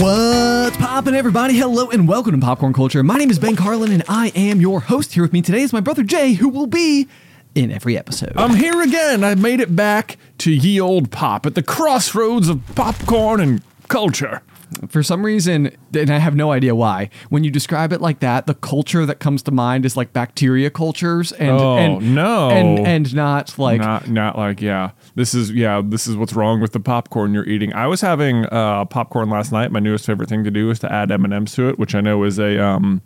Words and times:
What's 0.00 0.78
poppin', 0.78 1.14
everybody? 1.14 1.58
Hello 1.58 1.90
and 1.90 2.08
welcome 2.08 2.32
to 2.32 2.38
Popcorn 2.38 2.72
Culture. 2.72 3.02
My 3.02 3.18
name 3.18 3.28
is 3.28 3.38
Ben 3.38 3.54
Carlin 3.54 3.92
and 3.92 4.02
I 4.08 4.28
am 4.34 4.58
your 4.58 4.80
host. 4.80 5.12
Here 5.12 5.22
with 5.22 5.34
me 5.34 5.42
today 5.42 5.60
is 5.60 5.74
my 5.74 5.80
brother 5.80 6.02
Jay, 6.02 6.32
who 6.32 6.48
will 6.48 6.66
be 6.66 7.06
in 7.54 7.70
every 7.70 7.98
episode. 7.98 8.32
I'm 8.34 8.54
here 8.54 8.80
again. 8.80 9.22
I 9.22 9.34
made 9.34 9.60
it 9.60 9.76
back 9.76 10.16
to 10.38 10.50
ye 10.50 10.80
old 10.80 11.10
pop 11.10 11.44
at 11.44 11.54
the 11.54 11.62
crossroads 11.62 12.48
of 12.48 12.62
popcorn 12.74 13.40
and 13.42 13.62
culture. 13.88 14.40
For 14.88 15.02
some 15.02 15.24
reason, 15.24 15.76
and 15.94 16.10
I 16.10 16.18
have 16.18 16.34
no 16.36 16.52
idea 16.52 16.74
why, 16.74 17.10
when 17.28 17.42
you 17.44 17.50
describe 17.50 17.92
it 17.92 18.00
like 18.00 18.20
that, 18.20 18.46
the 18.46 18.54
culture 18.54 19.04
that 19.04 19.18
comes 19.18 19.42
to 19.44 19.50
mind 19.50 19.84
is 19.84 19.96
like 19.96 20.12
bacteria 20.12 20.70
cultures 20.70 21.32
and 21.32 21.50
Oh, 21.50 21.76
and, 21.76 22.14
no. 22.14 22.50
and 22.50 22.86
and 22.86 23.14
not 23.14 23.58
like 23.58 23.80
not 23.80 24.08
not 24.08 24.38
like 24.38 24.60
yeah. 24.60 24.90
This 25.16 25.34
is 25.34 25.50
yeah. 25.50 25.82
This 25.84 26.06
is 26.06 26.16
what's 26.16 26.32
wrong 26.34 26.60
with 26.60 26.72
the 26.72 26.80
popcorn 26.80 27.34
you're 27.34 27.48
eating. 27.48 27.72
I 27.74 27.86
was 27.86 28.00
having 28.00 28.46
uh, 28.46 28.84
popcorn 28.84 29.28
last 29.30 29.50
night. 29.52 29.72
My 29.72 29.80
newest 29.80 30.06
favorite 30.06 30.28
thing 30.28 30.44
to 30.44 30.50
do 30.50 30.70
is 30.70 30.78
to 30.80 30.92
add 30.92 31.10
M 31.10 31.24
and 31.24 31.34
M's 31.34 31.52
to 31.54 31.68
it, 31.68 31.78
which 31.78 31.94
I 31.94 32.00
know 32.00 32.22
is 32.24 32.38
a 32.38 32.62
um. 32.64 33.02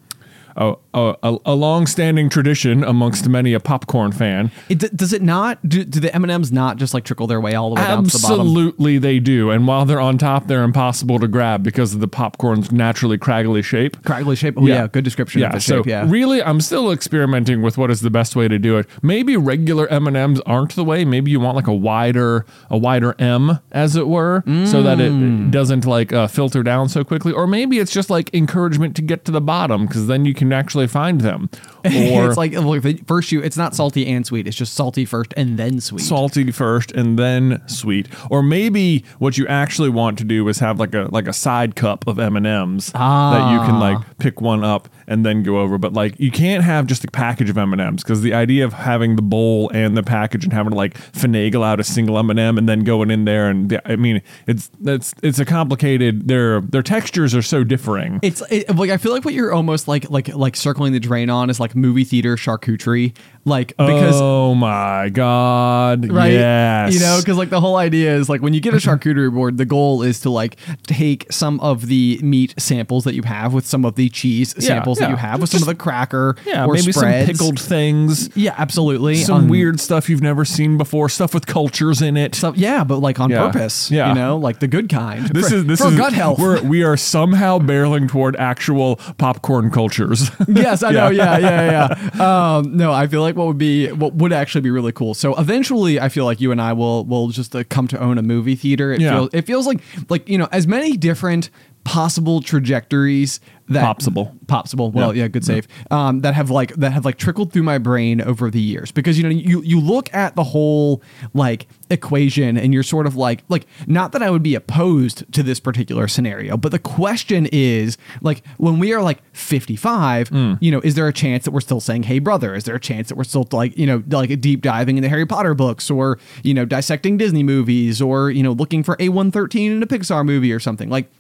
A, 0.57 0.75
a, 0.95 1.17
a- 1.23 1.39
a 1.47 1.55
long-standing 1.55 2.29
tradition 2.31 2.85
amongst 2.85 3.29
many 3.29 3.53
a 3.55 3.61
popcorn 3.61 4.13
fan. 4.13 4.53
it, 4.69 4.79
does 4.97 5.13
it 5.13 5.21
not 5.23 5.59
do, 5.69 5.83
do 5.85 5.99
the 5.99 6.15
M&Ms 6.15 6.53
not 6.53 6.77
just 6.77 6.95
like 6.95 7.05
trickle 7.05 7.27
their 7.27 7.41
way 7.41 7.55
all 7.57 7.75
the 7.75 7.81
way 7.81 7.87
down 7.87 8.05
to 8.05 8.11
the 8.11 8.19
bottom? 8.23 8.41
Absolutely, 8.41 8.99
they 8.99 9.19
do. 9.19 9.51
And 9.51 9.67
while 9.67 9.85
they're 9.85 9.99
on 10.01 10.17
top, 10.17 10.47
they're 10.47 10.63
impossible 10.63 11.19
to 11.19 11.27
grab 11.27 11.65
because 11.65 11.93
of 11.95 12.01
the 12.01 12.07
popcorn's 12.07 12.71
naturally 12.71 13.19
craggly 13.19 13.65
shape. 13.65 13.97
Craggly 14.03 14.37
shape. 14.37 14.55
Oh 14.57 14.67
yeah, 14.67 14.87
good 14.87 15.03
description 15.03 15.41
Yeah, 15.41 15.49
of 15.49 15.53
the 15.55 15.61
so 15.61 15.77
shape. 15.79 15.87
Yeah. 15.87 16.07
really, 16.09 16.41
I'm 16.43 16.61
still 16.61 16.93
experimenting 16.93 17.61
with 17.61 17.77
what 17.77 17.91
is 17.91 18.01
the 18.01 18.11
best 18.11 18.37
way 18.37 18.47
to 18.47 18.59
do 18.59 18.79
it. 18.79 18.87
Maybe 19.03 19.37
regular 19.37 19.89
M 19.89 20.07
and 20.07 20.17
M's 20.17 20.41
aren't 20.47 20.77
the 20.77 20.85
way. 20.85 21.05
Maybe 21.05 21.31
you 21.33 21.41
want 21.41 21.57
like 21.57 21.67
a 21.67 21.75
wider, 21.75 22.47
a 22.71 22.79
wider 22.79 23.15
M, 23.19 23.59
as 23.73 23.97
it 23.97 24.07
were, 24.07 24.43
so 24.67 24.83
that 24.83 24.99
Mm. 24.99 25.49
it 25.49 25.51
doesn't 25.51 25.85
like 25.85 26.13
uh, 26.13 26.29
filter 26.29 26.63
down 26.63 26.89
so 26.89 27.03
quickly. 27.03 27.33
Or 27.33 27.47
maybe 27.49 27.81
it's 27.81 27.93
just 27.93 28.09
like 28.11 28.33
encouragement 28.33 28.95
to 28.97 29.03
get 29.03 29.25
to 29.25 29.33
the 29.33 29.41
bottom 29.41 29.87
because 29.87 30.07
then 30.07 30.25
you 30.25 30.33
can 30.35 30.44
actually 30.53 30.87
find 30.87 31.21
them. 31.21 31.49
Or 31.85 32.27
it's 32.29 32.37
like 32.37 32.53
look, 32.53 32.85
first 33.07 33.31
you 33.33 33.43
it's 33.43 33.57
not 33.57 33.75
salty 33.75 34.07
and 34.07 34.27
sweet. 34.27 34.47
It's 34.47 34.57
just 34.57 34.75
salty 34.75 35.05
first 35.05 35.35
and 35.37 35.59
then 35.59 35.81
sweet. 35.81 36.01
salty 36.01 36.51
first 36.51 36.93
and 36.93 37.19
then 37.19 37.63
sweet 37.67 38.09
or 38.31 38.43
maybe 38.43 39.05
what 39.19 39.37
you 39.37 39.47
actually 39.47 39.89
want 39.89 40.19
to 40.19 40.25
do 40.25 40.49
is 40.49 40.59
have 40.61 40.79
like 40.81 40.95
a 40.95 41.09
like 41.11 41.29
a 41.29 41.33
side 41.33 41.77
cup 41.77 42.07
of 42.07 42.19
m&ms 42.19 42.93
that 42.93 43.53
you 43.53 43.59
can 43.67 43.79
like 43.79 43.99
pick 44.19 44.41
one 44.41 44.65
up 44.65 44.89
and 45.07 45.25
then 45.27 45.43
go 45.43 45.59
over 45.61 45.79
but 45.79 45.93
like 45.93 46.19
you 46.19 46.31
can't 46.31 46.65
have 46.65 46.87
just 46.87 47.05
a 47.05 47.11
package 47.11 47.51
of 47.51 47.59
m&ms 47.59 48.03
because 48.03 48.23
the 48.23 48.33
idea 48.35 48.65
of 48.65 48.73
having 48.73 49.17
the 49.17 49.23
bowl 49.23 49.71
and 49.75 49.97
the 49.97 50.03
package 50.03 50.45
and 50.45 50.53
having 50.53 50.71
to 50.71 50.77
like 50.77 50.95
finagle 51.13 51.65
out 51.65 51.81
a 51.81 51.85
single 51.85 52.19
m&m 52.19 52.57
and 52.59 52.69
then 52.69 52.81
going 52.81 53.11
in 53.11 53.25
there 53.25 53.49
and 53.49 53.81
i 53.85 53.97
mean 53.97 54.23
it's 54.47 54.71
it's 54.85 55.15
it's 55.23 55.39
a 55.39 55.45
complicated 55.45 56.29
their 56.29 56.61
their 56.61 56.83
textures 56.83 57.35
are 57.35 57.43
so 57.43 57.63
differing 57.65 58.19
It's 58.23 58.43
it, 58.51 58.75
like 58.75 58.91
I 58.91 58.97
feel 58.97 59.13
like 59.13 59.25
what 59.25 59.35
you're 59.35 59.53
almost 59.53 59.89
like 59.89 60.11
like 60.11 60.29
like 60.35 60.57
circling 60.57 60.93
the 60.93 61.01
drain 61.01 61.31
on 61.31 61.51
is 61.51 61.61
like 61.61 61.74
movie 61.75 62.05
theater 62.05 62.37
charcuterie, 62.37 63.17
like 63.45 63.69
because. 63.77 64.15
oh 64.21 64.55
my 64.55 65.09
god 65.11 66.11
Right, 66.11 66.33
yes 66.33 66.95
you 66.95 67.01
know, 67.01 67.19
because 67.21 67.37
like 67.37 67.51
the 67.51 67.61
whole 67.61 67.77
idea 67.77 68.15
is 68.15 68.29
like 68.29 68.41
when 68.43 68.55
you 68.55 68.61
get 68.61 68.75
a 68.75 68.77
charcuterie 68.85 69.33
board, 69.33 69.59
the 69.59 69.65
goal 69.65 70.03
is 70.03 70.21
to 70.21 70.31
like 70.31 70.57
take 70.87 71.31
some 71.33 71.61
of 71.61 71.87
the 71.87 72.19
meat 72.23 72.55
samples 72.59 73.05
that 73.05 73.15
you 73.15 73.23
have 73.23 73.53
with 73.53 73.67
some 73.67 73.85
of 73.85 73.95
the 73.97 74.09
cheese 74.09 74.55
Yeah, 74.59 74.67
samples 74.69 74.99
that 74.99 75.07
yeah. 75.07 75.11
you 75.11 75.17
have 75.17 75.41
with 75.41 75.51
some 75.51 75.63
of 75.63 75.67
the 75.67 75.75
cracker, 75.75 76.37
yeah 76.47 76.65
or 76.67 76.75
maybe 76.75 76.93
spreads. 76.93 77.27
some 77.27 77.35
pickled 77.37 77.61
things 77.61 78.35
yeah, 78.37 78.55
absolutely, 78.59 79.17
some 79.17 79.35
On- 79.45 79.49
weird 79.49 79.81
stuff 79.81 80.09
you've 80.09 80.23
never 80.23 80.45
seen 80.45 80.79
before, 80.79 81.09
stuff 81.09 81.35
with 81.35 81.47
cultures 81.47 82.01
in 82.03 82.17
it. 82.17 82.35
stuff. 82.35 82.57
Yeah, 82.57 82.85
but 82.85 82.99
like 82.99 83.21
on 83.21 83.31
Yeah, 83.31 83.47
purpose, 83.51 83.91
yeah. 83.91 84.09
you 84.09 84.15
know, 84.15 84.37
like 84.37 84.59
the 84.61 84.67
good 84.69 84.89
kind. 84.89 85.27
This 85.29 85.49
for, 85.51 85.55
is 85.57 85.65
this 85.67 85.81
for 85.81 85.89
is 85.89 85.97
gut 85.97 86.13
health. 86.13 86.39
We're, 86.39 86.63
we 86.63 86.83
are 86.83 86.97
somehow 86.97 87.59
barreling 87.59 88.09
toward 88.09 88.37
actual 88.37 88.97
popcorn 89.19 89.71
cultures. 89.71 90.31
yes, 90.49 90.83
I 90.83 90.91
know. 90.93 91.09
Yeah, 91.11 91.39
yeah, 91.39 91.89
yeah. 92.15 92.57
Um, 92.57 92.77
no, 92.77 92.93
I 92.93 93.07
feel 93.07 93.21
like 93.21 93.34
what 93.35 93.47
would 93.47 93.59
be 93.59 93.91
what 93.93 94.15
would 94.15 94.33
actually 94.33 94.61
be 94.63 94.71
really 94.71 94.93
cool. 94.93 95.15
So 95.15 95.35
eventually, 95.37 96.01
I 96.01 96.09
feel 96.09 96.25
like 96.25 96.41
you 96.41 96.53
and 96.53 96.61
I 96.61 96.73
will 96.73 97.05
will 97.05 97.29
just 97.29 97.55
uh, 97.55 97.65
come 97.69 97.89
to 97.89 98.01
own 98.01 98.19
a 98.19 98.23
movie 98.23 98.55
theater. 98.57 98.93
It 98.93 99.01
Yeah. 99.01 99.11
feels 99.17 99.31
it 99.33 99.43
feels 99.47 99.67
like 99.67 99.81
like 100.09 100.29
you 100.29 100.39
know 100.39 100.49
as 100.53 100.67
many 100.67 100.97
different 100.97 101.51
possible 101.85 102.41
trajectories 102.41 103.41
that 103.69 103.83
Popsible. 103.97 104.39
popsible 104.45 104.93
well 104.93 105.15
Yeah. 105.15 105.23
yeah, 105.23 105.29
good 105.29 105.45
save 105.45 105.67
um 105.91 106.21
that 106.21 106.35
have 106.35 106.51
like 106.51 106.75
that 106.75 106.93
have 106.93 107.05
like 107.07 107.17
trickled 107.17 107.51
through 107.53 107.63
my 107.63 107.79
brain 107.79 108.21
over 108.21 108.51
the 108.51 108.61
years 108.61 108.91
because 108.93 109.17
you 109.17 109.23
know 109.23 109.31
you 109.31 109.63
you 109.63 109.81
look 109.81 110.13
at 110.13 110.35
the 110.37 110.45
whole 110.45 111.03
like 111.33 111.67
equation 111.89 112.59
and 112.59 112.75
you're 112.75 112.83
sort 112.83 113.07
of 113.07 113.17
like 113.17 113.43
like 113.49 113.67
not 113.87 114.13
that 114.13 114.23
I 114.23 114.29
would 114.31 114.43
be 114.43 114.55
opposed 114.55 115.31
to 115.33 115.43
this 115.43 115.61
particular 115.61 116.09
scenario 116.09 116.59
but 116.59 116.73
the 116.73 116.79
question 116.79 117.49
is 117.53 117.97
like 118.21 118.43
when 118.59 118.79
we 118.79 118.93
are 118.93 119.03
like 119.03 119.23
55 119.35 120.29
Hmm. 120.29 120.55
you 120.61 120.71
know 120.71 120.81
is 120.81 120.95
there 120.95 121.09
a 121.09 121.13
chance 121.13 121.45
that 121.45 121.51
we're 121.53 121.61
still 121.61 121.81
saying 121.81 122.03
hey 122.05 122.19
brother 122.19 122.55
is 122.55 122.65
there 122.65 122.75
a 122.75 122.81
chance 122.81 123.09
that 123.09 123.17
we're 123.17 123.25
still 123.25 123.49
like 123.53 123.77
you 123.79 123.87
know 123.87 124.03
like 124.11 124.41
deep 124.41 124.61
diving 124.63 124.97
in 124.99 125.03
the 125.03 125.09
Harry 125.09 125.27
Potter 125.27 125.55
books 125.55 125.91
or 125.91 126.19
you 126.43 126.53
know 126.55 126.65
dissecting 126.67 127.17
Disney 127.17 127.43
movies 127.43 128.03
or 128.03 128.31
you 128.31 128.43
know 128.43 128.53
looking 128.53 128.83
for 128.83 128.97
A113 128.97 129.71
in 129.77 129.83
a 129.83 129.87
Pixar 129.87 130.25
movie 130.25 130.53
or 130.53 130.61
something 130.61 130.91
like 130.91 131.11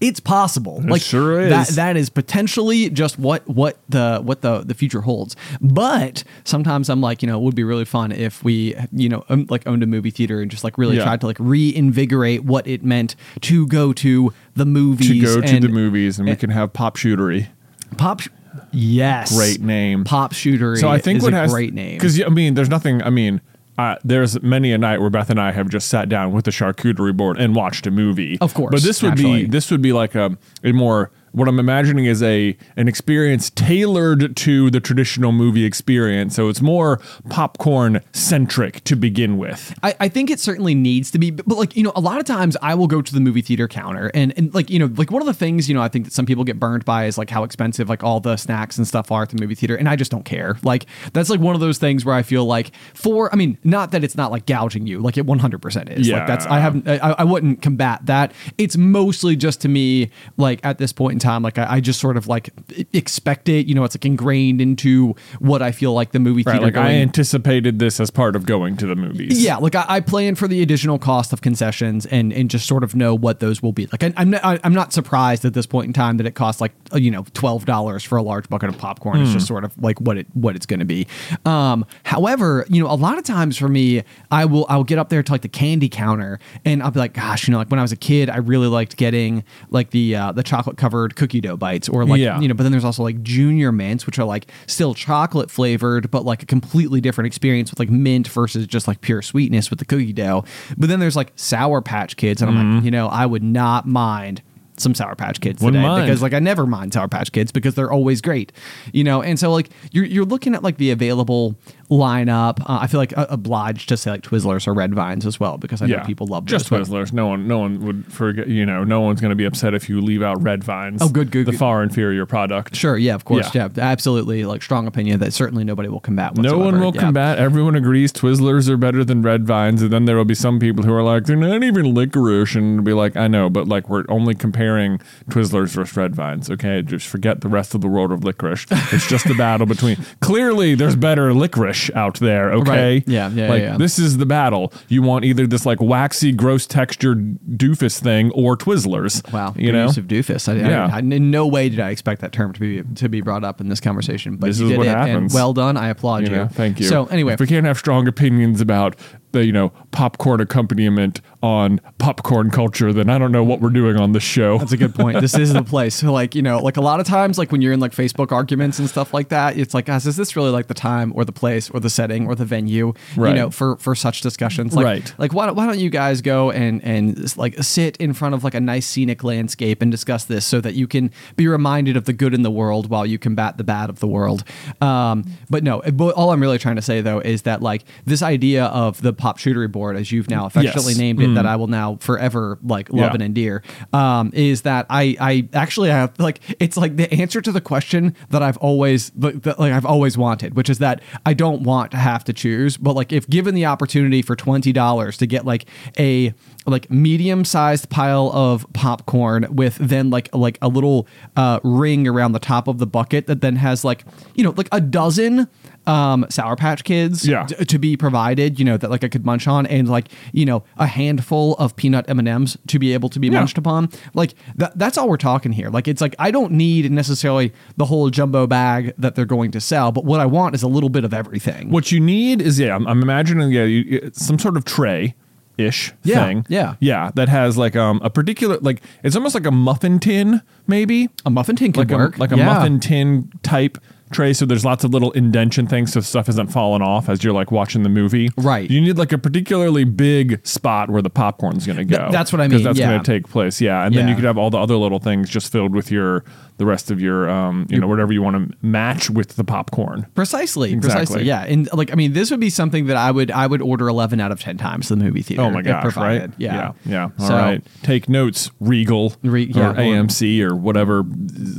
it's 0.00 0.20
possible. 0.20 0.82
like 0.86 1.02
sure 1.02 1.40
is. 1.40 1.50
That 1.50 1.68
that 1.76 1.96
is 1.96 2.10
potentially 2.10 2.90
just 2.90 3.18
what 3.18 3.46
what 3.48 3.78
the 3.88 4.20
what 4.22 4.42
the 4.42 4.60
the 4.60 4.74
future 4.74 5.00
holds. 5.00 5.36
But 5.60 6.24
sometimes 6.44 6.88
I'm 6.88 7.00
like, 7.00 7.22
you 7.22 7.26
know, 7.28 7.38
it 7.38 7.42
would 7.42 7.54
be 7.54 7.64
really 7.64 7.84
fun 7.84 8.12
if 8.12 8.42
we, 8.44 8.74
you 8.92 9.08
know, 9.08 9.24
um, 9.28 9.46
like 9.50 9.66
owned 9.66 9.82
a 9.82 9.86
movie 9.86 10.10
theater 10.10 10.40
and 10.40 10.50
just 10.50 10.64
like 10.64 10.78
really 10.78 10.96
Yeah. 10.96 11.04
tried 11.04 11.20
to 11.22 11.26
like 11.26 11.38
reinvigorate 11.40 12.44
what 12.44 12.66
it 12.66 12.84
meant 12.84 13.16
to 13.42 13.66
go 13.66 13.92
to 13.94 14.32
the 14.54 14.64
movies 14.66 15.08
to 15.08 15.20
go 15.20 15.40
to 15.40 15.46
and 15.46 15.62
the 15.64 15.68
movies 15.68 16.18
and 16.18 16.28
we 16.28 16.36
can 16.36 16.50
have 16.50 16.72
popcuterie. 16.72 17.48
Pop 17.96 18.20
sh- 18.20 18.28
Yes. 18.72 19.34
Great 19.36 19.60
name. 19.60 20.04
Popcuterie 20.04 20.78
So 20.80 20.88
I 20.88 20.98
think 20.98 21.22
what 21.22 21.32
a 21.32 21.36
has 21.36 21.52
great 21.52 21.72
name. 21.74 21.96
because 21.96 22.20
I 22.20 22.28
mean, 22.28 22.54
there's 22.54 22.68
nothing. 22.68 23.02
I 23.02 23.10
mean, 23.10 23.40
uh, 23.78 23.96
there's 24.02 24.42
many 24.42 24.72
a 24.72 24.78
night 24.78 25.00
where 25.00 25.08
Beth 25.08 25.30
and 25.30 25.40
I 25.40 25.52
have 25.52 25.68
just 25.68 25.88
sat 25.88 26.08
down 26.08 26.32
with 26.32 26.44
the 26.44 26.50
charcuterie 26.50 27.16
board 27.16 27.38
and 27.38 27.54
watched 27.54 27.86
a 27.86 27.90
movie. 27.92 28.36
Of 28.40 28.52
course, 28.52 28.72
but 28.72 28.82
this 28.82 29.02
would 29.02 29.10
naturally. 29.10 29.44
be 29.44 29.48
this 29.48 29.70
would 29.70 29.80
be 29.80 29.92
like 29.92 30.16
a 30.16 30.36
a 30.64 30.72
more 30.72 31.10
what 31.32 31.48
I'm 31.48 31.58
imagining 31.58 32.06
is 32.06 32.22
a 32.22 32.56
an 32.76 32.88
experience 32.88 33.50
tailored 33.50 34.36
to 34.36 34.70
the 34.70 34.80
traditional 34.80 35.32
movie 35.32 35.64
experience. 35.64 36.34
So 36.36 36.48
it's 36.48 36.60
more 36.60 37.00
popcorn 37.28 38.00
centric 38.12 38.82
to 38.84 38.96
begin 38.96 39.38
with. 39.38 39.74
I, 39.82 39.94
I 40.00 40.08
think 40.08 40.30
it 40.30 40.40
certainly 40.40 40.74
needs 40.74 41.10
to 41.12 41.18
be, 41.18 41.30
but, 41.30 41.48
like 41.48 41.76
you 41.76 41.82
know, 41.82 41.92
a 41.94 42.00
lot 42.00 42.18
of 42.18 42.24
times 42.24 42.56
I 42.62 42.74
will 42.74 42.86
go 42.86 43.02
to 43.02 43.14
the 43.14 43.20
movie 43.20 43.42
theater 43.42 43.68
counter 43.68 44.10
and 44.14 44.32
and 44.36 44.54
like 44.54 44.70
you 44.70 44.78
know, 44.78 44.90
like 44.96 45.10
one 45.10 45.22
of 45.22 45.26
the 45.26 45.34
things 45.34 45.68
you 45.68 45.74
know 45.74 45.82
I 45.82 45.88
think 45.88 46.04
that 46.06 46.12
some 46.12 46.26
people 46.26 46.44
get 46.44 46.58
burned 46.58 46.84
by 46.84 47.06
is 47.06 47.18
like 47.18 47.30
how 47.30 47.44
expensive 47.44 47.88
like 47.88 48.02
all 48.02 48.20
the 48.20 48.36
snacks 48.36 48.78
and 48.78 48.86
stuff 48.86 49.10
are 49.10 49.22
at 49.22 49.30
the 49.30 49.40
movie 49.40 49.54
theater, 49.54 49.76
and 49.76 49.88
I 49.88 49.96
just 49.96 50.10
don't 50.10 50.24
care. 50.24 50.56
Like 50.62 50.86
that's 51.12 51.30
like 51.30 51.40
one 51.40 51.54
of 51.54 51.60
those 51.60 51.78
things 51.78 52.04
where 52.04 52.14
I 52.14 52.22
feel 52.22 52.44
like 52.44 52.74
for 52.94 53.32
I 53.32 53.36
mean, 53.36 53.58
not 53.64 53.90
that 53.92 54.04
it's 54.04 54.16
not 54.16 54.30
like 54.30 54.46
gouging 54.46 54.86
you, 54.86 55.00
like 55.00 55.16
it 55.16 55.26
100 55.26 55.62
percent 55.62 55.90
is. 55.90 56.08
Like 56.08 56.26
that's 56.26 56.46
I 56.46 56.60
haven't 56.60 56.88
I, 56.88 56.96
I 56.96 57.24
wouldn't 57.24 57.62
combat 57.62 58.06
that. 58.06 58.32
It's 58.56 58.76
mostly 58.76 59.36
just 59.36 59.60
to 59.62 59.68
me 59.68 60.10
like 60.36 60.60
at 60.64 60.78
this 60.78 60.92
point 60.92 61.17
in 61.18 61.20
time, 61.20 61.42
like 61.42 61.58
I, 61.58 61.74
I 61.74 61.80
just 61.80 62.00
sort 62.00 62.16
of 62.16 62.26
like 62.26 62.50
expect 62.92 63.48
it. 63.48 63.66
You 63.66 63.74
know, 63.74 63.84
it's 63.84 63.94
like 63.96 64.04
ingrained 64.04 64.60
into 64.60 65.14
what 65.38 65.62
I 65.62 65.72
feel 65.72 65.92
like 65.92 66.12
the 66.12 66.18
movie 66.18 66.42
Right, 66.44 66.52
theater. 66.60 66.66
like 66.66 66.76
I 66.76 66.92
anticipated 66.94 67.78
this 67.78 68.00
as 68.00 68.10
part 68.10 68.36
of 68.36 68.46
going 68.46 68.76
to 68.78 68.86
the 68.86 68.94
movies. 68.94 69.42
yeah, 69.42 69.56
like 69.56 69.74
I, 69.74 69.84
I 69.88 70.00
plan 70.00 70.34
for 70.34 70.46
the 70.48 70.62
additional 70.62 70.98
cost 70.98 71.32
of 71.32 71.40
concessions 71.42 72.06
and 72.06 72.32
and 72.32 72.50
just 72.50 72.66
sort 72.66 72.84
of 72.84 72.94
know 72.94 73.14
what 73.14 73.40
those 73.40 73.62
will 73.62 73.72
be. 73.72 73.86
Like 73.86 74.04
I, 74.04 74.12
I'm 74.16 74.30
not, 74.30 74.60
I'm 74.64 74.74
not 74.74 74.92
surprised 74.92 75.44
at 75.44 75.54
this 75.54 75.66
point 75.66 75.86
in 75.86 75.92
time 75.92 76.16
that 76.18 76.26
it 76.26 76.34
costs 76.34 76.60
like 76.60 76.72
uh, 76.92 76.98
you 76.98 77.10
know 77.10 77.24
twelve 77.34 77.64
dollars 77.66 78.04
for 78.04 78.16
a 78.18 78.22
large 78.22 78.48
bucket 78.48 78.68
of 78.68 78.78
popcorn. 78.78 79.20
It's 79.20 79.32
just 79.32 79.46
sort 79.46 79.64
of 79.64 79.76
like 79.82 80.00
what 80.00 80.16
it 80.18 80.26
what 80.34 80.54
it's 80.56 80.66
going 80.66 80.80
to 80.80 80.86
be. 80.86 81.06
Um, 81.44 81.84
however, 82.04 82.64
you 82.68 82.82
know, 82.82 82.90
a 82.90 82.94
lot 82.94 83.18
of 83.18 83.24
times 83.24 83.56
for 83.56 83.68
me, 83.68 84.02
I 84.30 84.44
will 84.44 84.66
I'll 84.68 84.84
get 84.84 84.98
up 84.98 85.08
there 85.08 85.22
to 85.22 85.32
like 85.32 85.42
the 85.42 85.48
candy 85.48 85.88
counter 85.88 86.38
and 86.64 86.82
I'll 86.82 86.90
be 86.90 87.00
like, 87.00 87.14
gosh, 87.14 87.46
you 87.48 87.52
know, 87.52 87.58
like 87.58 87.68
when 87.70 87.78
I 87.78 87.82
was 87.82 87.92
a 87.92 87.96
kid, 87.96 88.30
I 88.30 88.36
really 88.38 88.66
liked 88.68 88.96
getting 88.96 89.44
like 89.70 89.90
the 89.90 90.14
uh, 90.16 90.32
the 90.32 90.42
chocolate 90.42 90.76
covered 90.76 91.07
cookie 91.16 91.40
dough 91.40 91.56
bites 91.56 91.88
or 91.88 92.04
like 92.04 92.20
Yeah. 92.20 92.40
you 92.40 92.48
know, 92.48 92.54
but 92.54 92.62
then 92.62 92.72
there's 92.72 92.84
also 92.84 93.02
like 93.02 93.22
junior 93.22 93.72
mints, 93.72 94.06
which 94.06 94.18
are 94.18 94.24
like 94.24 94.50
still 94.66 94.94
chocolate 94.94 95.50
flavored, 95.50 96.10
but 96.10 96.24
like 96.24 96.42
a 96.42 96.46
completely 96.46 97.00
different 97.00 97.26
experience 97.26 97.70
with 97.70 97.78
like 97.78 97.90
mint 97.90 98.28
versus 98.28 98.66
just 98.66 98.88
like 98.88 99.00
pure 99.00 99.22
sweetness 99.22 99.70
with 99.70 99.78
the 99.78 99.84
cookie 99.84 100.12
dough. 100.12 100.44
But 100.76 100.88
then 100.88 101.00
there's 101.00 101.16
like 101.16 101.32
Sour 101.36 101.82
Patch 101.82 102.16
Kids, 102.16 102.42
and 102.42 102.50
I'm 102.50 102.56
like, 102.56 102.66
mm-hmm. 102.78 102.84
you 102.84 102.90
know, 102.90 103.08
I 103.08 103.26
would 103.26 103.42
not 103.42 103.86
mind 103.86 104.42
some 104.80 104.94
Sour 104.94 105.16
Patch 105.16 105.40
Kids 105.40 105.62
Wouldn't 105.62 105.82
today 105.82 105.88
mind. 105.88 106.06
because 106.06 106.22
like 106.22 106.34
I 106.34 106.38
never 106.38 106.66
mind 106.66 106.92
Sour 106.92 107.08
Patch 107.08 107.32
Kids 107.32 107.50
because 107.52 107.74
they're 107.74 107.90
always 107.90 108.20
great, 108.20 108.52
you 108.92 109.04
know. 109.04 109.22
And 109.22 109.38
so 109.38 109.50
like 109.50 109.70
you're 109.92 110.04
you're 110.04 110.24
looking 110.24 110.54
at 110.54 110.62
like 110.62 110.76
the 110.78 110.90
available 110.90 111.56
lineup. 111.90 112.60
Uh, 112.60 112.78
I 112.82 112.86
feel 112.86 112.98
like 113.00 113.16
uh, 113.16 113.26
obliged 113.30 113.88
to 113.88 113.96
say 113.96 114.10
like 114.10 114.22
Twizzlers 114.22 114.66
or 114.66 114.74
Red 114.74 114.94
Vines 114.94 115.26
as 115.26 115.40
well 115.40 115.58
because 115.58 115.82
I 115.82 115.86
know 115.86 116.00
people 116.04 116.26
love 116.26 116.44
just 116.44 116.68
those. 116.70 116.88
Twizzlers. 116.88 117.12
No 117.12 117.28
one, 117.28 117.48
no 117.48 117.58
one 117.58 117.84
would 117.86 118.12
forget. 118.12 118.48
You 118.48 118.66
know, 118.66 118.84
no 118.84 119.00
one's 119.00 119.20
going 119.20 119.30
to 119.30 119.36
be 119.36 119.44
upset 119.44 119.74
if 119.74 119.88
you 119.88 120.00
leave 120.00 120.22
out 120.22 120.42
Red 120.42 120.62
Vines. 120.64 121.00
Oh, 121.02 121.08
good, 121.08 121.30
good, 121.30 121.46
The 121.46 121.52
good. 121.52 121.58
far 121.58 121.82
inferior 121.82 122.26
product. 122.26 122.76
Sure, 122.76 122.96
yeah, 122.96 123.14
of 123.14 123.24
course, 123.24 123.54
Yeah. 123.54 123.68
yeah, 123.74 123.82
absolutely. 123.82 124.44
Like 124.44 124.62
strong 124.62 124.86
opinion 124.86 125.20
that 125.20 125.32
certainly 125.32 125.64
nobody 125.64 125.88
will 125.88 126.00
combat. 126.00 126.36
No 126.36 126.58
one 126.58 126.80
will 126.80 126.94
yeah. 126.94 127.00
combat. 127.00 127.38
Everyone 127.38 127.74
agrees 127.74 128.12
Twizzlers 128.12 128.68
are 128.68 128.76
better 128.76 129.04
than 129.04 129.22
Red 129.22 129.46
Vines, 129.46 129.82
and 129.82 129.92
then 129.92 130.04
there 130.04 130.16
will 130.16 130.24
be 130.24 130.34
some 130.34 130.58
people 130.58 130.84
who 130.84 130.92
are 130.92 131.02
like, 131.02 131.24
they're 131.24 131.36
not 131.36 131.62
even 131.62 131.94
licorice, 131.94 132.54
and 132.54 132.84
be 132.84 132.92
like, 132.92 133.16
I 133.16 133.28
know, 133.28 133.48
but 133.48 133.66
like 133.68 133.88
we're 133.88 134.04
only 134.08 134.34
comparing 134.34 134.98
Twizzlers 135.30 135.70
versus 135.70 135.96
Red 135.96 136.14
Vines. 136.14 136.50
Okay, 136.50 136.82
just 136.82 137.06
forget 137.06 137.40
the 137.40 137.48
rest 137.48 137.74
of 137.74 137.80
the 137.80 137.88
world 137.88 138.12
of 138.12 138.24
licorice. 138.24 138.66
It's 138.92 139.08
just 139.08 139.26
a 139.26 139.34
battle 139.34 139.66
between. 139.66 139.96
Clearly, 140.20 140.74
there's 140.74 140.96
better 140.96 141.32
licorice 141.32 141.77
out 141.94 142.18
there. 142.20 142.52
Okay, 142.52 142.70
Right. 142.94 143.04
Yeah, 143.06 143.30
yeah, 143.30 143.48
like 143.48 143.62
yeah. 143.62 143.76
this 143.76 143.98
is 143.98 144.18
the 144.18 144.26
battle. 144.26 144.72
You 144.88 145.02
want 145.02 145.24
either 145.24 145.46
this 145.46 145.64
like 145.66 145.80
waxy, 145.80 146.32
gross 146.32 146.66
textured 146.66 147.38
doofus 147.48 147.98
thing 148.00 148.30
or 148.32 148.56
Twizzlers. 148.56 149.30
Wow, 149.32 149.54
you 149.56 149.72
know. 149.72 149.86
use 149.86 149.96
of 149.98 150.06
doofus. 150.06 150.48
I, 150.48 150.56
Yeah. 150.68 150.88
I, 150.92 150.96
I- 150.96 150.98
in 151.00 151.30
no 151.30 151.46
way 151.46 151.68
did 151.68 151.80
I 151.80 151.90
expect 151.90 152.20
that 152.20 152.32
term 152.32 152.52
to 152.52 152.60
be 152.60 152.82
to 152.96 153.08
be 153.08 153.20
brought 153.20 153.44
up 153.44 153.60
in 153.60 153.68
this 153.68 153.80
conversation, 153.80 154.36
but 154.36 154.48
This 154.48 154.58
you 154.60 154.66
is 154.66 154.70
did 154.72 154.78
what 154.78 154.86
it, 154.86 154.90
and 154.90 155.08
happens. 155.08 155.34
well 155.34 155.52
done. 155.52 155.76
I 155.76 155.88
applaud 155.88 156.24
you 156.24 156.30
you. 156.30 156.36
know, 156.36 156.48
thank 156.48 156.80
you. 156.80 156.86
So 156.86 157.06
anyway, 157.06 157.34
if 157.34 157.40
we 157.40 157.46
can't 157.46 157.66
have 157.66 157.78
strong 157.78 158.06
opinions 158.08 158.60
about 158.60 158.96
the 159.32 159.44
you 159.44 159.52
know 159.52 159.70
popcorn 159.90 160.40
accompaniment 160.40 161.20
on 161.42 161.80
popcorn 161.98 162.50
culture, 162.50 162.92
then 162.92 163.08
I 163.08 163.16
don't 163.16 163.30
know 163.30 163.44
what 163.44 163.60
we're 163.60 163.70
doing 163.70 163.96
on 163.96 164.10
this 164.12 164.24
show. 164.24 164.58
That's 164.58 164.72
a 164.72 164.76
good 164.76 164.94
point. 164.94 165.20
This 165.20 165.36
is 165.38 165.52
the 165.52 165.62
place. 165.62 165.94
So 165.94 166.12
like, 166.12 166.34
you 166.34 166.42
know, 166.42 166.58
like 166.58 166.76
a 166.76 166.80
lot 166.80 166.98
of 166.98 167.06
times, 167.06 167.38
like 167.38 167.52
when 167.52 167.62
you're 167.62 167.72
in 167.72 167.78
like 167.78 167.92
Facebook 167.92 168.32
arguments 168.32 168.80
and 168.80 168.88
stuff 168.88 169.14
like 169.14 169.28
that, 169.28 169.56
it's 169.56 169.72
like, 169.72 169.86
guys, 169.86 170.04
is 170.04 170.16
this 170.16 170.34
really 170.34 170.50
like 170.50 170.66
the 170.66 170.74
time 170.74 171.12
or 171.14 171.24
the 171.24 171.30
place 171.32 171.70
or 171.70 171.78
the 171.78 171.90
setting 171.90 172.26
or 172.26 172.34
the 172.34 172.44
venue, 172.44 172.92
Right. 173.16 173.30
you 173.30 173.34
know, 173.36 173.50
for, 173.50 173.76
for 173.76 173.94
such 173.94 174.20
discussions? 174.20 174.74
Like, 174.74 174.84
Right. 174.84 175.14
Like 175.16 175.32
why, 175.32 175.46
don't- 175.46 175.54
why 175.54 175.66
don't 175.66 175.78
you 175.78 175.90
guys 175.90 176.22
go 176.22 176.50
and, 176.50 176.82
and 176.84 177.36
like 177.36 177.62
sit 177.62 177.96
in 177.98 178.14
front 178.14 178.34
of 178.34 178.42
like 178.42 178.54
a 178.54 178.60
nice 178.60 178.86
scenic 178.86 179.22
landscape 179.22 179.80
and 179.80 179.92
discuss 179.92 180.24
this 180.24 180.44
so 180.44 180.60
that 180.60 180.74
you 180.74 180.88
can 180.88 181.12
be 181.36 181.46
reminded 181.46 181.96
of 181.96 182.04
the 182.06 182.12
good 182.12 182.34
in 182.34 182.42
the 182.42 182.50
world 182.50 182.90
while 182.90 183.06
you 183.06 183.16
combat 183.16 183.58
the 183.58 183.64
bad 183.64 183.90
of 183.90 184.00
the 184.00 184.08
world. 184.08 184.42
Um, 184.80 185.24
but 185.48 185.62
no, 185.62 185.82
but 185.92 186.14
all 186.16 186.32
I'm 186.32 186.40
really 186.40 186.58
trying 186.58 186.76
to 186.76 186.82
say 186.82 187.00
though, 187.00 187.20
is 187.20 187.42
that 187.42 187.62
like 187.62 187.84
this 188.06 188.22
idea 188.22 188.64
of 188.66 189.00
the 189.02 189.12
popcuterie 189.18 189.70
board, 189.70 189.96
as 189.96 190.10
you've 190.12 190.30
now 190.30 190.46
affectionately 190.46 190.92
Yes. 190.92 190.98
named 190.98 191.20
it, 191.20 191.34
that 191.34 191.44
I 191.46 191.56
will 191.56 191.66
now 191.66 191.96
forever 192.00 192.58
like 192.62 192.88
love 192.90 192.98
Yeah. 193.00 193.14
and 193.14 193.22
endear 193.22 193.62
um, 193.92 194.30
is 194.32 194.62
that 194.62 194.86
I 194.88 195.16
I 195.20 195.48
actually 195.52 195.90
have 195.90 196.12
like 196.18 196.40
it's 196.60 196.76
like 196.76 196.96
the 196.96 197.12
answer 197.12 197.40
to 197.40 197.52
the 197.52 197.60
question 197.60 198.14
that 198.30 198.42
I've 198.42 198.56
always 198.58 199.10
that, 199.10 199.42
that, 199.42 199.58
like 199.58 199.72
I've 199.72 199.86
always 199.86 200.16
wanted, 200.16 200.54
which 200.56 200.70
is 200.70 200.78
that 200.78 201.02
I 201.26 201.34
don't 201.34 201.62
want 201.62 201.90
to 201.90 201.96
have 201.98 202.24
to 202.24 202.32
choose, 202.32 202.76
but 202.76 202.94
like 202.94 203.12
if 203.12 203.28
given 203.28 203.54
the 203.54 203.66
opportunity 203.66 204.22
for 204.22 204.36
twenty 204.36 204.72
dollars 204.72 205.16
to 205.18 205.26
get 205.26 205.44
like 205.44 205.66
a 205.98 206.32
like 206.68 206.90
medium 206.90 207.44
sized 207.44 207.88
pile 207.90 208.30
of 208.34 208.66
popcorn 208.72 209.46
with 209.50 209.76
then 209.76 210.10
like 210.10 210.28
like 210.34 210.58
a 210.62 210.68
little 210.68 211.06
uh, 211.36 211.60
ring 211.62 212.06
around 212.06 212.32
the 212.32 212.38
top 212.38 212.68
of 212.68 212.78
the 212.78 212.86
bucket 212.86 213.26
that 213.26 213.40
then 213.40 213.56
has 213.56 213.84
like 213.84 214.04
you 214.34 214.44
know 214.44 214.52
like 214.56 214.68
a 214.72 214.80
dozen 214.80 215.48
um 215.86 216.26
sour 216.28 216.54
patch 216.56 216.84
kids 216.84 217.26
Yeah. 217.26 217.46
d- 217.46 217.64
to 217.64 217.78
be 217.78 217.96
provided 217.96 218.58
you 218.58 218.64
know 218.64 218.76
that 218.76 218.90
like 218.90 219.04
i 219.04 219.08
could 219.08 219.24
munch 219.24 219.46
on 219.48 219.66
and 219.66 219.88
like 219.88 220.08
you 220.32 220.44
know 220.44 220.62
a 220.76 220.86
handful 220.86 221.54
of 221.54 221.74
peanut 221.76 222.04
m&ms 222.10 222.58
to 222.66 222.78
be 222.78 222.92
able 222.92 223.08
to 223.08 223.18
be 223.18 223.28
Yeah. 223.28 223.38
munched 223.38 223.56
upon 223.56 223.88
like 224.12 224.34
that, 224.56 224.78
that's 224.78 224.98
all 224.98 225.08
we're 225.08 225.16
talking 225.16 225.52
here 225.52 225.70
like 225.70 225.88
it's 225.88 226.02
like 226.02 226.14
i 226.18 226.30
don't 226.30 226.52
need 226.52 226.90
necessarily 226.92 227.52
the 227.78 227.86
whole 227.86 228.10
jumbo 228.10 228.46
bag 228.46 228.92
that 228.98 229.14
they're 229.14 229.24
going 229.24 229.50
to 229.52 229.60
sell 229.60 229.90
but 229.92 230.04
what 230.04 230.20
i 230.20 230.26
want 230.26 230.54
is 230.54 230.62
a 230.62 230.68
little 230.68 230.90
bit 230.90 231.04
of 231.04 231.14
everything 231.14 231.70
What 231.70 231.90
you 231.90 232.00
need 232.00 232.42
is 232.42 232.58
yeah, 232.60 232.74
I'm, 232.74 232.86
I'm 232.86 233.00
imagining 233.02 233.50
yeah, 233.50 233.64
you, 233.64 234.10
some 234.12 234.38
sort 234.38 234.56
of 234.58 234.64
tray 234.66 235.14
ish 235.58 235.92
Yeah, 236.04 236.24
thing. 236.24 236.46
yeah. 236.48 236.74
yeah, 236.80 237.10
that 237.16 237.28
has 237.28 237.58
like 237.58 237.76
um 237.76 238.00
a 238.02 238.10
particular 238.10 238.56
like 238.60 238.80
it's 239.02 239.16
almost 239.16 239.34
like 239.34 239.44
a 239.46 239.50
muffin 239.50 239.98
tin 239.98 240.40
maybe 240.66 241.08
a 241.26 241.30
muffin 241.30 241.56
tin 241.56 241.72
could 241.72 241.90
like 241.90 241.98
work 241.98 242.16
a 242.16 242.20
like 242.20 242.32
a 242.32 242.36
Yeah. 242.36 242.46
muffin 242.46 242.80
tin 242.80 243.30
type 243.42 243.76
tray 244.10 244.32
so 244.32 244.44
there's 244.46 244.64
lots 244.64 244.84
of 244.84 244.92
little 244.92 245.10
indention 245.12 245.66
things 245.66 245.92
so 245.92 246.00
stuff 246.00 246.28
isn't 246.28 246.48
falling 246.48 246.82
off 246.82 247.08
as 247.08 247.22
you're 247.24 247.32
like 247.32 247.50
watching 247.50 247.82
the 247.82 247.88
movie 247.88 248.28
Right. 248.36 248.70
you 248.70 248.80
need 248.80 248.98
like 248.98 249.12
a 249.12 249.18
particularly 249.18 249.84
big 249.84 250.44
spot 250.46 250.90
where 250.90 251.02
the 251.02 251.10
popcorn's 251.10 251.66
going 251.66 251.78
to 251.78 251.84
go 251.84 251.98
Th- 251.98 252.12
that's 252.12 252.32
what 252.32 252.40
I 252.40 252.46
because 252.48 252.60
mean, 252.60 252.64
that's 252.64 252.78
yeah. 252.78 252.88
going 252.90 253.02
to 253.02 253.10
take 253.12 253.28
place 253.28 253.60
yeah 253.60 253.84
and 253.84 253.94
then 253.94 254.08
you 254.08 254.14
could 254.14 254.24
have 254.24 254.38
all 254.38 254.50
the 254.50 254.58
other 254.58 254.76
little 254.76 254.98
things 254.98 255.28
just 255.28 255.52
filled 255.52 255.74
with 255.74 255.90
your 255.90 256.24
the 256.58 256.66
rest 256.66 256.90
of 256.90 257.00
your 257.00 257.28
um 257.30 257.66
you 257.70 257.78
know 257.78 257.86
whatever 257.86 258.12
you 258.12 258.20
want 258.22 258.50
to 258.50 258.56
match 258.66 259.08
with 259.10 259.36
the 259.36 259.44
popcorn 259.44 260.06
Precisely, 260.14 260.72
Exactly. 260.72 261.00
precisely, 261.06 261.22
yeah, 261.24 261.44
and 261.44 261.68
like 261.72 261.92
I 261.92 261.94
mean, 261.94 262.12
this 262.12 262.30
would 262.32 262.40
be 262.40 262.50
something 262.50 262.86
that 262.86 262.96
I 262.96 263.10
would 263.12 263.30
I 263.30 263.46
would 263.46 263.62
order 263.62 263.88
eleven 263.88 264.18
out 264.20 264.32
of 264.32 264.40
ten 264.40 264.56
times 264.58 264.88
to 264.88 264.96
the 264.96 265.04
movie 265.04 265.22
theater. 265.22 265.42
Oh 265.42 265.50
my 265.50 265.62
gosh! 265.62 265.82
provided. 265.82 266.30
Right? 266.30 266.30
Yeah, 266.38 266.72
yeah, 266.84 266.90
yeah. 267.18 267.24
All 267.24 267.28
right, 267.30 267.62
So- 267.64 267.86
take 267.86 268.08
notes, 268.08 268.50
Regal 268.58 269.14
Re- 269.22 269.44
yeah, 269.54 269.70
or- 269.70 269.74
AMC 269.74 270.40
or 270.42 270.56
whatever 270.56 271.04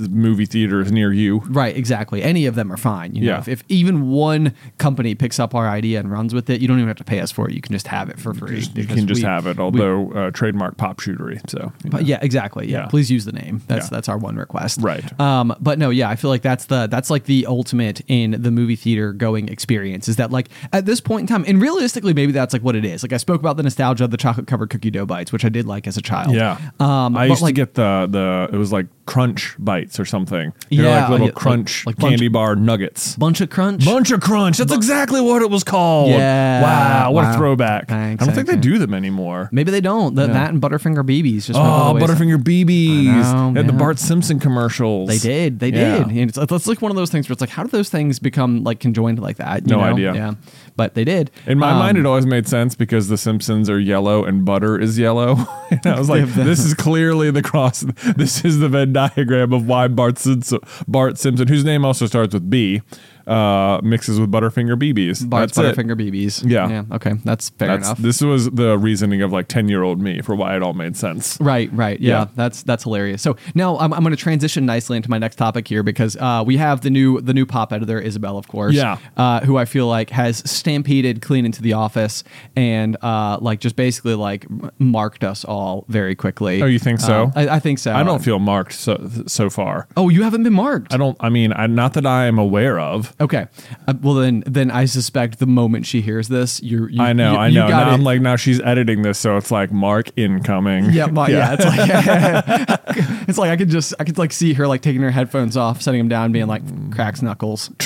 movie 0.10 0.46
theaters 0.46 0.92
near 0.92 1.12
you. 1.13 1.39
Right, 1.50 1.75
exactly. 1.75 2.22
Any 2.24 2.46
of 2.46 2.56
them 2.56 2.72
are 2.72 2.78
fine. 2.78 3.16
You 3.16 3.22
know, 3.22 3.28
Yeah. 3.34 3.39
if, 3.39 3.48
if 3.48 3.63
even 3.70 4.10
one 4.10 4.54
company 4.78 5.16
picks 5.16 5.39
up 5.39 5.54
our 5.56 5.68
idea 5.70 6.00
and 6.00 6.12
runs 6.12 6.34
with 6.34 6.50
it, 6.50 6.62
you 6.62 6.68
don't 6.68 6.78
even 6.78 6.88
have 6.88 6.98
to 6.98 7.04
pay 7.04 7.20
us 7.20 7.32
for 7.32 7.48
it. 7.50 7.54
You 7.54 7.62
can 7.62 7.74
just 7.74 7.88
have 7.88 8.10
it 8.10 8.20
for 8.20 8.34
free. 8.34 8.60
You 8.75 8.86
can 8.86 9.08
just 9.08 9.22
we- 9.22 9.28
have 9.28 9.48
it, 9.48 9.58
we- 9.58 9.63
although 9.63 10.12
uh, 10.13 10.32
trademark 10.32 10.78
popcuterie. 10.78 11.48
So 11.50 11.72
you 11.84 11.89
but 11.92 12.01
know. 12.01 12.08
yeah, 12.08 12.20
exactly. 12.22 12.68
Yeah. 12.68 12.80
Yeah. 12.80 12.86
please 12.88 13.12
use 13.12 13.25
the 13.25 13.32
name. 13.32 13.62
That's 13.68 13.86
Yeah. 13.86 13.89
that's 13.92 14.10
our 14.10 14.18
one 14.18 14.36
request. 14.38 14.80
Right. 14.82 15.20
Um, 15.20 15.54
but 15.60 15.78
no, 15.80 15.89
yeah, 15.89 16.10
I 16.10 16.16
feel 16.16 16.30
like 16.30 16.42
that's 16.42 16.66
the 16.66 16.88
that's 16.88 17.10
like 17.10 17.25
the 17.25 17.46
ultimate 17.46 18.01
in 18.08 18.32
the 18.42 18.51
movie 18.51 18.75
theater 18.75 19.12
going 19.13 19.50
experience. 19.50 20.08
Is 20.08 20.16
that 20.16 20.32
like 20.32 20.50
at 20.74 20.86
this 20.86 21.01
point 21.01 21.22
in 21.22 21.28
time, 21.28 21.44
and 21.48 21.62
realistically, 21.62 22.13
maybe 22.13 22.32
that's 22.32 22.54
like 22.54 22.62
what 22.62 22.75
it 22.75 22.86
is. 22.86 23.04
Like 23.04 23.13
I 23.13 23.18
spoke 23.18 23.39
about 23.39 23.58
the 23.58 23.63
nostalgia 23.63 24.06
of 24.06 24.12
the 24.12 24.18
chocolate 24.18 24.48
covered 24.48 24.70
cookie 24.70 24.92
dough 24.92 25.06
bites, 25.06 25.32
which 25.32 25.44
I 25.46 25.50
did 25.50 25.66
like 25.66 25.88
as 25.88 25.98
a 25.98 26.01
child. 26.01 26.34
yeah. 26.36 26.58
Um, 26.80 27.18
I 27.18 27.25
used 27.25 27.42
like 27.42 27.56
to 27.56 27.62
get 27.62 27.74
the 27.74 28.08
the 28.10 28.50
it 28.54 28.58
was 28.58 28.72
like 28.72 28.88
crunch 29.06 29.56
bites 29.60 30.00
or 30.00 30.06
something. 30.10 30.51
They're 30.70 30.84
Yeah, 30.84 31.01
like 31.01 31.10
little 31.12 31.28
yeah, 31.28 31.32
crunch 31.34 31.86
like 31.86 31.96
bunch 31.98 32.12
candy 32.12 32.25
of- 32.28 32.34
bar 32.34 32.56
nuggets. 32.56 33.16
Buncha 33.16 33.50
Crunch. 33.50 33.86
Bunch 33.86 34.12
of 34.12 34.20
crunch. 34.22 34.58
That's 34.58 34.74
exactly 34.74 35.22
what 35.22 35.42
it 35.42 35.50
was 35.50 35.63
called. 35.63 36.10
Yeah. 36.10 36.62
Wow. 36.62 37.12
What 37.12 37.24
Wow. 37.25 37.34
a 37.34 37.38
throwback. 37.38 37.88
Thanks, 37.88 38.22
I 38.22 38.25
don't 38.25 38.36
think 38.36 38.48
they 38.48 38.54
thanks. 38.54 38.68
do 38.68 38.78
them 38.78 38.94
anymore. 38.94 39.50
Maybe 39.51 39.72
they 39.72 39.82
don't. 39.82 40.16
That, 40.16 40.34
that 40.34 40.50
and 40.51 40.62
Butterfinger 40.62 41.04
BBs 41.06 41.46
just 41.46 41.51
Oh, 41.60 41.98
the 41.98 42.06
Butterfinger 42.06 42.38
BBs. 42.38 43.54
Know, 43.54 43.63
the. 43.63 43.74
Bart 43.74 43.98
Simpson 44.00 44.39
commercials. 44.39 45.08
They 45.08 45.18
did. 45.20 45.60
They 45.60 45.70
Yeah. 45.70 46.00
did. 46.00 46.08
And 46.08 46.18
it's, 46.30 46.38
it's 46.38 46.68
like 46.68 46.82
one 46.82 46.92
of 46.92 46.98
those 46.98 47.10
things 47.12 47.30
where 47.30 47.34
it's 47.34 47.42
like, 47.42 47.50
how 47.50 47.63
do 47.63 47.70
those 47.70 47.89
things 47.89 48.20
become 48.20 48.63
like 48.63 48.80
conjoined 48.80 49.20
like 49.20 49.38
that? 49.38 49.62
You 49.68 49.75
No 49.75 49.82
know? 49.82 49.94
idea. 49.94 50.13
Yeah, 50.13 50.34
but 50.80 50.94
they 50.94 51.04
did. 51.04 51.30
In 51.46 51.60
my 51.60 51.72
Um, 51.72 51.80
mind, 51.80 51.98
it 51.98 52.06
always 52.06 52.26
made 52.26 52.48
sense 52.48 52.74
because 52.74 53.10
the 53.10 53.18
Simpsons 53.18 53.70
are 53.70 53.78
yellow 53.78 54.24
and 54.24 54.46
butter 54.46 54.80
is 54.80 54.98
yellow. 54.98 55.36
and 55.72 55.86
I 55.86 56.00
was 56.00 56.08
like, 56.08 56.26
this 56.36 56.64
is 56.64 56.74
clearly 56.74 57.32
the 57.32 57.42
cross. 57.42 57.82
This 58.16 58.46
is 58.46 58.60
the 58.60 58.70
Venn 58.70 58.94
diagram 58.94 59.52
of 59.52 59.68
why 59.68 59.90
Bart 59.90 60.18
Simpson, 60.18 60.60
Bart 60.88 61.18
Simpson, 61.18 61.50
whose 61.50 61.66
name 61.66 61.84
also 61.84 62.06
starts 62.06 62.34
with 62.34 62.50
B, 62.50 62.82
uh, 63.30 63.80
mixes 63.84 64.20
with 64.20 64.32
Butterfinger 64.32 64.76
BBs. 64.78 65.30
Bart's 65.30 65.56
That's 65.56 65.78
it. 65.78 65.82
Butterfinger 65.86 65.96
BBs. 66.00 66.50
Yeah. 66.50 66.68
Yeah. 66.70 66.84
Okay. 66.94 67.14
That's 67.24 67.50
fair 67.50 67.68
That's, 67.70 67.88
enough. 67.88 67.98
this 68.00 68.22
was 68.22 68.50
the 68.52 68.78
reasoning 68.78 69.22
of 69.22 69.32
like 69.32 69.48
10 69.48 69.70
year 69.70 69.84
old 69.84 70.02
me 70.02 70.22
for 70.22 70.36
why 70.36 70.56
it 70.56 70.64
all 70.64 70.74
made 70.74 70.98
sense. 70.98 71.38
Right, 71.40 71.72
right. 71.74 72.00
Yeah, 72.00 72.10
Yeah. 72.22 72.28
that's 72.36 72.64
that's 72.64 72.84
hilarious. 72.84 73.22
So 73.22 73.36
now 73.56 73.78
I'm, 73.78 73.94
I'm 73.94 74.02
going 74.02 74.12
to 74.16 74.22
transition 74.22 74.66
nicely 74.66 74.98
into 74.98 75.10
my 75.10 75.18
next 75.18 75.36
topic 75.36 75.68
here 75.68 75.84
because 75.84 76.16
uh, 76.18 76.44
we 76.46 76.58
have 76.58 76.82
the 76.82 76.90
new 76.90 77.22
the 77.22 77.34
new 77.34 77.46
pop 77.46 77.72
editor 77.74 78.02
Isybelle, 78.02 78.38
of 78.38 78.48
course. 78.48 78.74
Yeah. 78.76 78.98
Uh, 79.18 79.42
who 79.42 79.58
I 79.58 79.66
feel 79.66 79.88
like 79.88 80.10
has 80.12 80.38
stampeded 80.50 81.22
clean 81.22 81.46
into 81.46 81.62
the 81.62 81.74
office 81.74 82.24
and 82.56 82.98
uh, 83.02 83.38
like 83.42 83.60
just 83.60 83.76
basically 83.76 84.16
like 84.16 84.46
m- 84.46 84.72
marked 84.80 85.24
us 85.24 85.46
all 85.46 85.86
very 85.88 86.16
quickly. 86.16 86.62
Oh, 86.62 86.66
you 86.66 86.80
think 86.80 87.00
so? 87.00 87.26
Um, 87.26 87.34
I, 87.36 87.48
I 87.50 87.60
think 87.60 87.80
so. 87.80 87.94
I 87.94 88.04
don't 88.04 88.24
feel 88.24 88.40
marked 88.40 88.74
so 88.74 89.10
so 89.28 89.50
far. 89.50 89.88
Oh, 89.96 90.10
you 90.10 90.24
haven't 90.24 90.44
been 90.44 90.54
marked. 90.54 90.94
I 90.94 90.98
don't. 90.98 91.18
I 91.20 91.30
mean, 91.30 91.54
I, 91.56 91.68
not 91.68 91.94
that 91.94 92.06
I 92.06 92.26
am 92.26 92.38
aware 92.40 92.80
of. 92.80 93.16
Okay. 93.22 93.48
Uh, 93.88 93.94
well, 94.02 94.14
then, 94.14 94.44
then 94.46 94.72
I 94.72 94.86
suspect 94.86 95.40
the 95.40 95.46
moment 95.46 95.86
she 95.86 96.00
hears 96.02 96.30
this, 96.30 96.62
you're. 96.64 96.90
You, 96.90 97.02
I 97.02 97.12
know. 97.14 97.34
you- 97.34 97.38
I 97.38 97.50
know. 97.50 97.68
Now. 97.68 97.90
I'm 97.90 98.04
like, 98.04 98.22
now 98.22 98.36
she's 98.38 98.62
editing 98.62 99.02
this, 99.02 99.20
so 99.20 99.36
it's 99.36 99.52
like 99.52 99.72
Mark 99.72 100.10
incoming. 100.18 100.92
Yeah, 100.92 101.08
my, 101.08 101.28
yeah. 101.28 101.56
It's 101.60 101.66
like 101.66 102.80
it's 103.28 103.38
like 103.38 103.50
I 103.52 103.58
could 103.58 103.70
just 103.70 103.94
I 104.00 104.04
could 104.06 104.18
like 104.18 104.32
see 104.32 104.54
her 104.54 104.68
like 104.68 104.82
taking 104.82 105.02
her 105.02 105.12
headphones 105.12 105.58
off, 105.58 105.82
setting 105.82 106.00
them 106.00 106.08
down, 106.10 106.32
being 106.32 106.48
like 106.48 106.64
cracks 106.94 107.22
knuckles, 107.22 107.70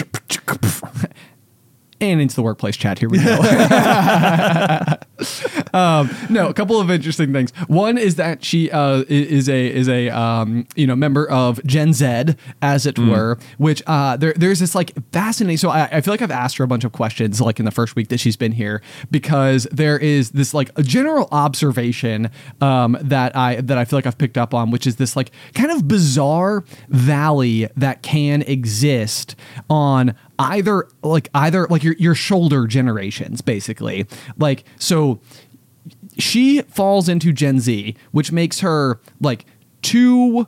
and 2.02 2.22
into 2.22 2.36
the 2.36 2.42
workplace 2.42 2.78
chat. 2.78 3.00
Here 3.00 3.10
we 3.10 3.18
go. 3.18 3.34
um, 5.74 6.10
no, 6.30 6.50
a 6.50 6.54
couple 6.54 6.80
of 6.80 6.92
interesting 6.92 7.34
things. 7.34 7.52
One 7.68 7.98
is 7.98 8.16
that 8.16 8.44
she 8.44 8.72
uh, 8.72 9.04
is 9.08 9.50
a 9.50 9.74
is 9.74 9.90
a 9.90 10.10
um, 10.10 10.68
you 10.76 10.88
know 10.88 10.96
member 10.96 11.30
of 11.30 11.64
Gen 11.66 11.94
Z, 11.94 12.36
as 12.62 12.86
it 12.86 13.00
were. 13.00 13.38
Which 13.58 13.82
uh, 13.88 14.18
there 14.18 14.34
there's 14.36 14.60
this 14.60 14.76
like 14.76 14.94
fascinating. 15.12 15.58
So 15.58 15.70
I, 15.70 15.90
I 15.92 16.02
feel 16.02 16.14
like 16.14 16.22
I've 16.22 16.32
asked 16.32 16.58
her 16.58 16.64
a 16.64 16.68
bunch 16.68 16.84
of 16.84 16.92
questions 16.92 17.42
like 17.42 17.60
in 17.60 17.66
the 17.66 17.72
first 17.72 17.96
week 17.96 18.10
that 18.10 18.20
she's 18.20 18.38
been 18.38 18.54
here 18.54 18.82
because 19.12 19.68
there 19.72 19.98
is 19.98 20.32
this 20.32 20.54
like 20.54 20.72
a 20.78 20.84
general 20.84 21.28
observation 21.32 22.30
um, 22.62 22.98
that 23.02 23.36
I 23.36 23.62
that 23.62 23.78
I 23.78 23.86
feel 23.86 23.98
like 23.98 24.08
I've 24.08 24.18
picked 24.18 24.38
up 24.38 24.54
on, 24.54 24.72
which 24.72 24.88
is 24.88 24.98
this 24.98 25.16
like 25.16 25.32
kind 25.54 25.72
of 25.72 25.88
bizarre 25.88 26.64
valley 26.90 27.68
that 27.76 28.02
can 28.02 28.42
exist 28.44 29.36
on 29.70 30.16
either 30.40 30.88
like 31.02 31.30
either 31.34 31.68
like 31.70 31.84
your 31.84 31.96
your 31.98 32.16
shoulder 32.16 32.68
generations 32.68 33.42
basically. 33.42 34.08
Like 34.38 34.64
so 34.78 35.20
she 36.18 36.62
falls 36.64 37.10
into 37.10 37.32
Gen 37.32 37.60
Z, 37.60 37.96
which 38.12 38.32
makes 38.32 38.60
her 38.60 39.00
like 39.22 39.46
too 39.82 40.48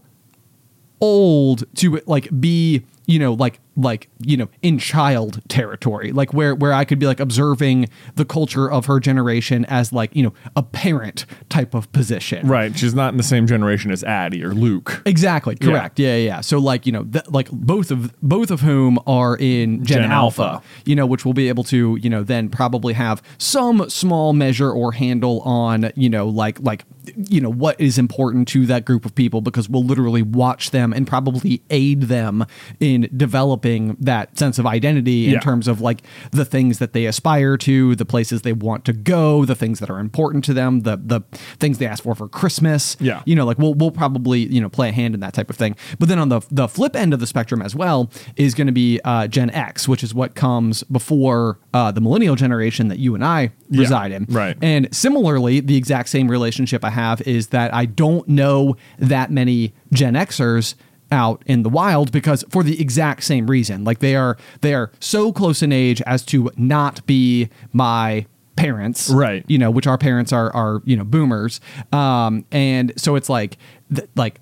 old 1.01 1.63
to 1.75 2.01
like 2.05 2.29
be 2.39 2.85
you 3.05 3.19
know 3.19 3.33
like 3.33 3.59
like 3.75 4.09
you 4.19 4.37
know 4.37 4.47
in 4.61 4.77
child 4.79 5.41
territory 5.49 6.11
like 6.11 6.33
where 6.33 6.55
where 6.55 6.71
i 6.73 6.85
could 6.85 6.97
be 6.99 7.05
like 7.05 7.19
observing 7.19 7.87
the 8.15 8.23
culture 8.25 8.71
of 8.71 8.85
her 8.85 8.99
generation 8.99 9.65
as 9.65 9.91
like 9.91 10.15
you 10.15 10.23
know 10.23 10.33
a 10.55 10.63
parent 10.63 11.25
type 11.49 11.73
of 11.73 11.91
position 11.91 12.47
Right. 12.47 12.77
She's 12.77 12.93
not 12.93 13.13
in 13.13 13.17
the 13.17 13.23
same 13.23 13.47
generation 13.47 13.91
as 13.91 14.03
Addie 14.03 14.43
or 14.43 14.53
Luke. 14.53 15.01
Exactly. 15.05 15.55
Correct. 15.55 15.99
Yeah. 15.99 16.15
yeah, 16.15 16.25
yeah. 16.25 16.41
So 16.41 16.57
like 16.59 16.85
you 16.85 16.91
know, 16.91 17.03
th- 17.03 17.27
like 17.29 17.49
both 17.51 17.91
of 17.91 18.13
both 18.21 18.51
of 18.51 18.61
whom 18.61 18.99
are 19.07 19.35
in 19.37 19.83
Gen, 19.83 20.01
Gen 20.03 20.11
Alpha, 20.11 20.43
Alpha. 20.43 20.63
you 20.85 20.95
know, 20.95 21.05
which 21.05 21.25
will 21.25 21.33
be 21.33 21.47
able 21.49 21.63
to 21.65 21.97
you 22.01 22.09
know 22.09 22.23
then 22.23 22.49
probably 22.49 22.93
have 22.93 23.21
some 23.37 23.89
small 23.89 24.33
measure 24.33 24.71
or 24.71 24.91
handle 24.93 25.41
on 25.41 25.91
you 25.95 26.09
know 26.09 26.27
like 26.27 26.59
like 26.61 26.85
you 27.29 27.39
know 27.41 27.51
what 27.51 27.79
is 27.79 27.97
important 27.97 28.47
to 28.49 28.65
that 28.65 28.85
group 28.85 29.05
of 29.05 29.13
people 29.15 29.41
because 29.41 29.69
we'll 29.69 29.83
literally 29.83 30.21
watch 30.21 30.71
them 30.71 30.93
and 30.93 31.07
probably 31.07 31.61
aid 31.69 32.03
them 32.03 32.45
in 32.79 33.09
developing 33.15 33.64
that 33.99 34.37
sense 34.37 34.59
of 34.59 34.65
identity 34.65 35.25
in 35.27 35.33
Yeah. 35.33 35.39
terms 35.39 35.67
of 35.67 35.81
like 35.81 36.01
the 36.31 36.45
things 36.45 36.79
that 36.79 36.93
they 36.93 37.05
aspire 37.05 37.57
to, 37.57 37.95
the 37.95 38.05
places 38.05 38.41
they 38.43 38.53
want 38.53 38.85
to 38.85 38.93
go, 38.93 39.45
the 39.45 39.55
things 39.55 39.79
that 39.79 39.89
are 39.89 39.99
important 39.99 40.43
to 40.45 40.53
them, 40.53 40.81
the 40.81 40.97
the 40.97 41.21
things 41.59 41.77
they 41.79 41.87
ask 41.87 42.03
for 42.03 42.15
for 42.15 42.27
Christmas. 42.27 42.95
Yeah. 42.99 43.21
You 43.25 43.35
know, 43.35 43.45
like 43.45 43.57
we'll 43.59 43.73
we'll 43.73 43.91
probably 43.91 44.41
you 44.47 44.61
know 44.61 44.69
play 44.69 44.89
a 44.89 44.91
hand 44.91 45.13
in 45.13 45.19
that 45.21 45.33
type 45.33 45.49
of 45.49 45.55
thing. 45.55 45.75
But 45.99 46.07
then 46.09 46.19
on 46.19 46.29
the 46.29 46.41
the 46.51 46.67
flip 46.67 46.95
end 46.95 47.13
of 47.13 47.19
the 47.19 47.27
spectrum 47.27 47.61
as 47.61 47.75
well 47.75 48.09
is 48.35 48.53
going 48.53 48.67
to 48.67 48.73
be 48.73 48.99
uh, 49.03 49.27
Gen 49.27 49.49
X, 49.49 49.87
which 49.87 50.03
is 50.03 50.13
what 50.13 50.35
comes 50.35 50.83
before 50.83 51.59
uh, 51.73 51.91
the 51.91 52.01
millennial 52.01 52.35
generation 52.35 52.87
that 52.89 52.99
you 52.99 53.15
and 53.15 53.23
I 53.25 53.51
Yeah, 53.69 53.81
reside 53.81 54.11
in. 54.11 54.25
right. 54.29 54.57
And 54.61 54.93
similarly, 54.95 55.59
the 55.59 55.75
exact 55.75 56.09
same 56.09 56.29
relationship 56.29 56.83
I 56.85 56.89
have 56.91 57.21
is 57.21 57.47
that 57.47 57.73
I 57.73 57.85
don't 57.85 58.27
know 58.27 58.75
that 58.99 59.31
many 59.31 59.73
Gen 59.91 60.13
Xers 60.13 60.75
out 61.11 61.43
in 61.45 61.63
the 61.63 61.69
wild 61.69 62.11
because 62.11 62.43
for 62.49 62.63
the 62.63 62.81
exact 62.81 63.23
same 63.23 63.47
reason 63.47 63.83
like 63.83 63.99
they 63.99 64.15
are 64.15 64.37
they 64.61 64.73
are 64.73 64.91
so 64.99 65.31
close 65.31 65.61
in 65.61 65.71
age 65.71 66.01
as 66.03 66.25
to 66.25 66.49
not 66.57 67.05
be 67.05 67.47
my 67.73 68.25
parents 68.55 69.09
Right. 69.09 69.43
you 69.47 69.57
know 69.57 69.69
which 69.69 69.85
our 69.85 69.97
parents 69.97 70.33
are 70.33 70.51
are 70.55 70.81
you 70.85 70.95
know 70.97 71.03
boomers 71.03 71.59
um 71.91 72.45
and 72.51 72.91
so 72.97 73.15
it's 73.15 73.29
like 73.29 73.57
th- 73.93 74.09
like 74.15 74.39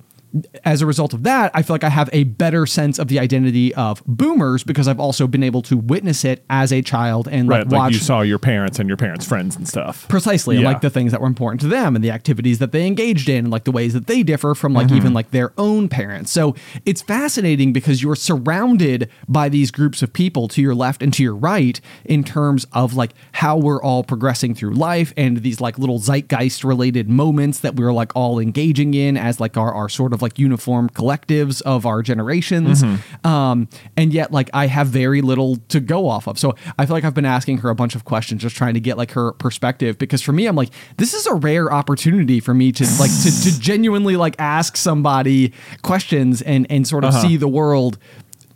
as 0.64 0.82
a 0.82 0.86
result 0.86 1.14
of 1.14 1.24
that 1.24 1.52
i 1.54 1.62
feel 1.62 1.74
like 1.76 1.84
i 1.84 1.90
have 1.90 2.10
a 2.12 2.24
better 2.24 2.66
sense 2.66 2.98
of 2.98 3.08
the 3.08 3.20
identity 3.20 3.74
of 3.76 4.02
boomers 4.08 4.64
because 4.64 4.88
i've 4.88 5.00
also 5.00 5.28
been 5.28 5.44
able 5.44 5.62
to 5.62 5.78
witness 5.78 6.26
it 6.26 6.44
as 6.50 6.74
a 6.74 6.82
child 6.82 7.28
and 7.28 7.48
Right. 7.48 7.60
like 7.60 7.72
Like, 7.72 7.80
watch 7.80 7.94
you 7.94 8.00
saw 8.00 8.22
your 8.22 8.40
parents 8.40 8.80
and 8.80 8.88
your 8.90 8.98
parents' 8.98 9.26
friends 9.26 9.56
and 9.56 9.68
stuff. 9.68 10.08
precisely 10.08 10.58
Yeah. 10.58 10.66
like 10.66 10.82
the 10.82 10.90
things 10.90 11.12
that 11.12 11.22
were 11.22 11.28
important 11.28 11.62
to 11.62 11.68
them 11.68 11.96
and 11.96 12.04
the 12.04 12.10
activities 12.12 12.58
that 12.60 12.72
they 12.72 12.88
engaged 12.88 13.30
in 13.30 13.46
and 13.46 13.52
like 13.52 13.66
the 13.66 13.72
ways 13.72 13.94
that 13.94 14.08
they 14.08 14.24
differ 14.24 14.56
from 14.56 14.74
like 14.74 14.88
Mm-hmm. 14.88 14.98
even 14.98 15.14
like 15.14 15.30
their 15.32 15.54
own 15.58 15.88
parents 15.88 16.32
so 16.32 16.56
it's 16.86 17.02
fascinating 17.02 17.72
because 17.72 18.02
you're 18.02 18.16
surrounded 18.16 19.10
by 19.28 19.50
these 19.50 19.70
groups 19.72 20.02
of 20.02 20.14
people 20.14 20.48
to 20.48 20.62
your 20.62 20.74
left 20.76 21.04
and 21.04 21.14
to 21.14 21.22
your 21.24 21.36
right 21.36 21.80
in 22.06 22.24
terms 22.24 22.66
of 22.74 22.96
like 22.96 23.12
how 23.34 23.56
we're 23.58 23.82
all 23.84 24.04
progressing 24.04 24.56
through 24.56 24.74
life 24.74 25.14
and 25.16 25.38
these 25.44 25.62
like 25.62 25.78
little 25.78 26.00
zeitgeist 26.00 26.64
related 26.64 27.08
moments 27.08 27.60
that 27.60 27.76
we're 27.76 27.94
like 27.94 28.12
all 28.16 28.40
engaging 28.40 28.94
in 28.96 29.16
as 29.16 29.40
like 29.40 29.58
our, 29.58 29.72
our 29.74 29.90
sort 29.90 30.12
of 30.14 30.23
like 30.24 30.40
uniform 30.40 30.90
collectives 30.90 31.62
of 31.64 31.86
our 31.86 32.02
generations 32.02 32.82
Mm-hmm. 32.84 33.28
um 33.28 33.68
and 33.96 34.12
yet 34.14 34.32
like 34.32 34.50
i 34.54 34.66
have 34.68 34.88
very 34.88 35.22
little 35.22 35.58
to 35.68 35.80
go 35.80 36.08
off 36.08 36.28
of 36.28 36.40
so 36.40 36.56
i 36.80 36.86
feel 36.86 36.96
like 36.96 37.04
i've 37.04 37.14
been 37.14 37.26
asking 37.26 37.60
her 37.60 37.70
a 37.70 37.76
bunch 37.76 37.94
of 37.96 38.06
questions 38.06 38.42
just 38.42 38.56
trying 38.56 38.74
to 38.74 38.80
get 38.80 38.98
like 38.98 39.12
her 39.12 39.34
perspective 39.34 39.98
because 39.98 40.22
for 40.22 40.32
me 40.32 40.48
i'm 40.48 40.56
like 40.56 40.70
this 40.98 41.14
is 41.14 41.28
a 41.28 41.34
rare 41.36 41.72
opportunity 41.72 42.40
for 42.40 42.54
me 42.54 42.72
to 42.72 42.84
like 43.00 43.12
to, 43.24 43.30
to 43.44 43.60
genuinely 43.60 44.16
like 44.16 44.36
ask 44.40 44.76
somebody 44.78 45.54
questions 45.84 46.42
and 46.42 46.66
and 46.70 46.88
sort 46.88 47.04
of 47.04 47.10
Uh-huh. 47.14 47.22
see 47.22 47.38
the 47.38 47.48
world 47.48 47.98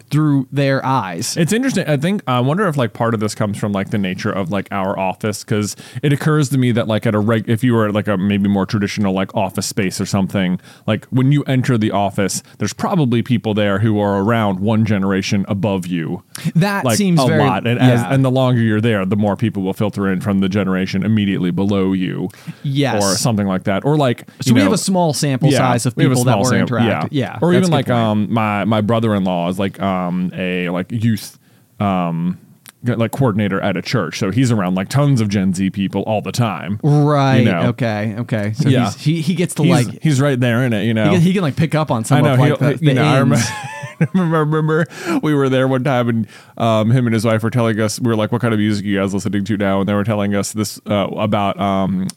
through 0.09 0.47
their 0.51 0.85
eyes 0.85 1.35
It's 1.37 1.51
interesting. 1.53 1.85
I 1.87 1.97
think 1.97 2.21
I 2.27 2.39
wonder 2.39 2.67
if 2.67 2.77
like 2.77 2.93
part 2.93 3.13
of 3.13 3.19
this 3.19 3.35
comes 3.35 3.57
from 3.57 3.71
like 3.73 3.89
the 3.89 3.97
nature 3.97 4.31
of 4.31 4.51
like 4.51 4.67
our 4.71 4.97
office 4.97 5.43
because 5.43 5.75
it 6.01 6.13
occurs 6.13 6.49
to 6.49 6.57
me 6.57 6.71
that 6.71 6.87
like 6.87 7.05
at 7.05 7.13
a 7.15 7.19
reg, 7.19 7.49
if 7.49 7.63
you 7.63 7.73
were 7.73 7.87
at 7.87 7.93
like 7.93 8.07
a 8.07 8.17
maybe 8.17 8.47
more 8.47 8.65
traditional 8.65 9.13
like 9.13 9.33
office 9.35 9.65
space 9.67 9.99
or 9.99 10.05
something, 10.05 10.59
like 10.85 11.05
when 11.05 11.31
you 11.31 11.43
enter 11.43 11.77
the 11.77 11.91
office, 11.91 12.41
there's 12.59 12.73
probably 12.73 13.21
people 13.21 13.53
there 13.53 13.79
who 13.79 13.99
are 13.99 14.21
around 14.23 14.59
one 14.59 14.85
generation 14.85 15.45
above 15.47 15.85
you. 15.87 16.23
that 16.55 16.85
Like 16.85 16.97
seems 16.97 17.21
a 17.21 17.27
very 17.27 17.43
lot, 17.43 17.67
and 17.67 17.79
as 17.79 18.01
and 18.03 18.23
the 18.23 18.31
longer 18.31 18.61
you're 18.61 18.81
there, 18.81 19.05
the 19.05 19.15
more 19.17 19.35
people 19.35 19.63
will 19.63 19.73
filter 19.73 20.07
in 20.11 20.21
from 20.21 20.39
the 20.39 20.47
generation 20.49 21.03
immediately 21.03 21.51
below 21.51 21.91
you, 21.93 22.29
Yes. 22.63 23.03
or 23.03 23.17
something 23.17 23.47
like 23.47 23.63
that, 23.65 23.83
or 23.83 23.97
like 23.97 24.21
so 24.41 24.49
you 24.49 24.53
we 24.53 24.59
know, 24.59 24.65
have 24.65 24.73
a 24.73 24.77
small 24.77 25.13
sample 25.13 25.49
Yeah, 25.51 25.57
size 25.59 25.85
of 25.85 25.97
we 25.97 26.03
have 26.03 26.11
a 26.11 26.15
people 26.15 26.23
that 26.25 26.37
were 26.37 26.45
sample, 26.45 26.77
interacting 26.77 27.17
yeah, 27.17 27.39
or 27.41 27.53
even 27.53 27.71
like 27.71 27.87
point. 27.87 27.97
um 27.97 28.33
my 28.33 28.63
my 28.65 28.81
brother-in-law 28.81 29.49
is 29.49 29.59
like 29.59 29.81
um 29.81 29.96
a 30.33 30.69
like 30.69 30.91
youth 30.91 31.37
um 31.79 32.37
like 32.83 33.11
coordinator 33.11 33.59
at 33.61 33.75
a 33.75 33.81
church 33.81 34.19
so 34.19 34.29
he's 34.31 34.51
around 34.51 34.75
like 34.75 34.87
tons 34.87 35.19
of 35.19 35.27
gen 35.29 35.53
z 35.53 35.69
people 35.69 36.03
all 36.03 36.21
the 36.21 36.31
time 36.31 36.79
right 36.83 37.39
you 37.39 37.45
know. 37.45 37.63
okay 37.69 38.15
okay 38.19 38.53
so 38.53 38.69
Yeah. 38.69 38.85
he's, 38.91 38.95
he 39.03 39.21
he 39.21 39.33
gets 39.35 39.55
to 39.55 39.63
he's, 39.63 39.71
like 39.71 40.01
he's 40.01 40.21
right 40.21 40.39
there 40.39 40.63
in 40.63 40.71
it 40.73 40.83
you 40.83 40.93
know 40.93 41.05
he 41.09 41.15
can, 41.15 41.21
he 41.21 41.33
can 41.33 41.41
like 41.41 41.55
pick 41.55 41.75
up 41.75 41.91
on 41.91 42.03
some 42.05 42.19
I 42.19 42.21
know. 42.21 42.33
of 42.33 42.39
like 42.39 42.59
the, 42.79 42.85
the 42.85 42.93
know, 42.93 43.03
I 43.03 43.19
remember, 43.19 43.43
remember 44.13 44.85
we 45.23 45.33
were 45.33 45.49
there 45.49 45.67
one 45.67 45.83
time 45.83 46.07
and 46.07 46.27
um, 46.57 46.91
him 46.91 47.07
and 47.07 47.13
his 47.13 47.25
wife 47.25 47.41
were 47.43 47.49
telling 47.49 47.79
us 47.79 47.99
we 47.99 48.07
were 48.07 48.15
like, 48.15 48.31
"What 48.31 48.41
kind 48.41 48.53
of 48.53 48.59
music 48.59 48.85
are 48.85 48.87
you 48.89 48.99
guys 48.99 49.11
listening 49.13 49.43
to 49.45 49.57
now?" 49.57 49.79
And 49.79 49.89
they 49.89 49.93
were 49.95 50.03
telling 50.03 50.35
us 50.35 50.53
this 50.53 50.79
uh, 50.85 51.07
about 51.17 51.59
um, 51.59 52.07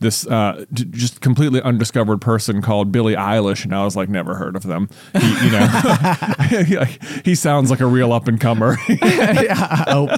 this 0.00 0.26
uh, 0.26 0.64
j- 0.72 0.84
just 0.90 1.20
completely 1.20 1.62
undiscovered 1.62 2.20
person 2.20 2.60
called 2.62 2.90
Billie 2.90 3.14
Eilish, 3.14 3.64
and 3.64 3.74
I 3.74 3.84
was 3.84 3.96
like, 3.96 4.08
never 4.08 4.34
heard 4.34 4.56
of 4.56 4.62
them. 4.64 4.88
He, 5.18 5.44
you 5.46 5.50
know, 5.52 6.84
he 7.24 7.34
sounds 7.34 7.70
like 7.70 7.80
a 7.80 7.86
real 7.86 8.12
up 8.12 8.26
and 8.28 8.40
comer. 8.40 8.76
oh, 8.90 10.16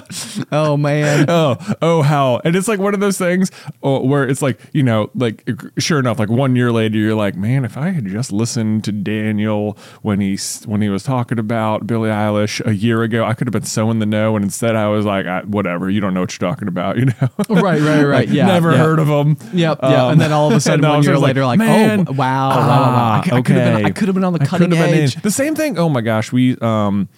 oh 0.51 0.77
man. 0.77 1.25
oh, 1.29 1.57
oh, 1.81 2.01
how, 2.01 2.41
and 2.43 2.55
it's 2.55 2.67
like 2.67 2.79
one 2.79 2.93
of 2.93 2.99
those 2.99 3.17
things 3.17 3.51
oh, 3.81 3.99
where 4.05 4.27
it's 4.27 4.41
like 4.41 4.59
you 4.73 4.83
know, 4.83 5.09
like 5.15 5.47
sure 5.77 5.99
enough, 5.99 6.19
like 6.19 6.29
one 6.29 6.55
year 6.55 6.71
later, 6.71 6.97
you're 6.97 7.15
like, 7.15 7.35
man, 7.35 7.65
if 7.65 7.77
I 7.77 7.89
had 7.89 8.05
just 8.05 8.31
listened 8.31 8.83
to 8.85 8.91
Daniel 8.91 9.77
when 10.01 10.19
he 10.19 10.37
when 10.65 10.81
he 10.81 10.89
was 10.89 11.03
talking 11.03 11.39
about 11.39 11.85
Billie 11.87 12.09
Eilish 12.09 12.65
a 12.65 12.73
year 12.73 13.03
ago, 13.03 13.25
I 13.25 13.33
could 13.33 13.47
have 13.47 13.53
been 13.53 13.63
so 13.63 13.91
in 13.91 13.99
the 13.99 14.05
know, 14.05 14.35
and 14.35 14.43
instead 14.45 14.75
I 14.75 14.87
was 14.87 15.05
like, 15.05 15.25
I, 15.25 15.41
whatever, 15.41 15.89
you 15.89 15.99
don't 15.99 16.13
know 16.13 16.21
what 16.21 16.39
you're 16.39 16.49
talking 16.49 16.67
about, 16.67 16.97
you 16.97 17.05
know? 17.05 17.29
Right, 17.49 17.81
right, 17.81 18.03
right. 18.03 18.13
Like, 18.23 18.29
Yeah, 18.29 18.45
never 18.45 18.71
yeah. 18.71 18.77
heard 18.77 18.99
of 18.99 19.07
them. 19.07 19.37
Yep, 19.81 19.91
yeah, 19.91 20.09
and 20.11 20.19
then 20.21 20.31
all 20.31 20.49
of 20.49 20.55
a 20.55 20.59
sudden, 20.61 20.87
one 20.87 21.03
year 21.03 21.17
later, 21.17 21.45
like, 21.45 21.59
man, 21.59 22.05
oh, 22.07 22.11
wow, 22.13 22.49
wow, 22.49 22.57
wow, 22.57 22.81
wow. 22.93 23.21
I, 23.21 23.25
c- 23.25 23.31
I 23.31 23.41
could 23.41 23.55
have 23.55 23.75
been, 23.77 23.85
I 23.85 23.91
could 23.91 24.07
have 24.07 24.15
been 24.15 24.23
on 24.23 24.33
the 24.33 24.39
cutting 24.39 24.73
edge. 24.73 25.21
The 25.21 25.31
same 25.31 25.55
thing. 25.55 25.77
Oh 25.77 25.89
my 25.89 26.01
gosh, 26.01 26.31
we 26.31 26.57
um 26.59 27.09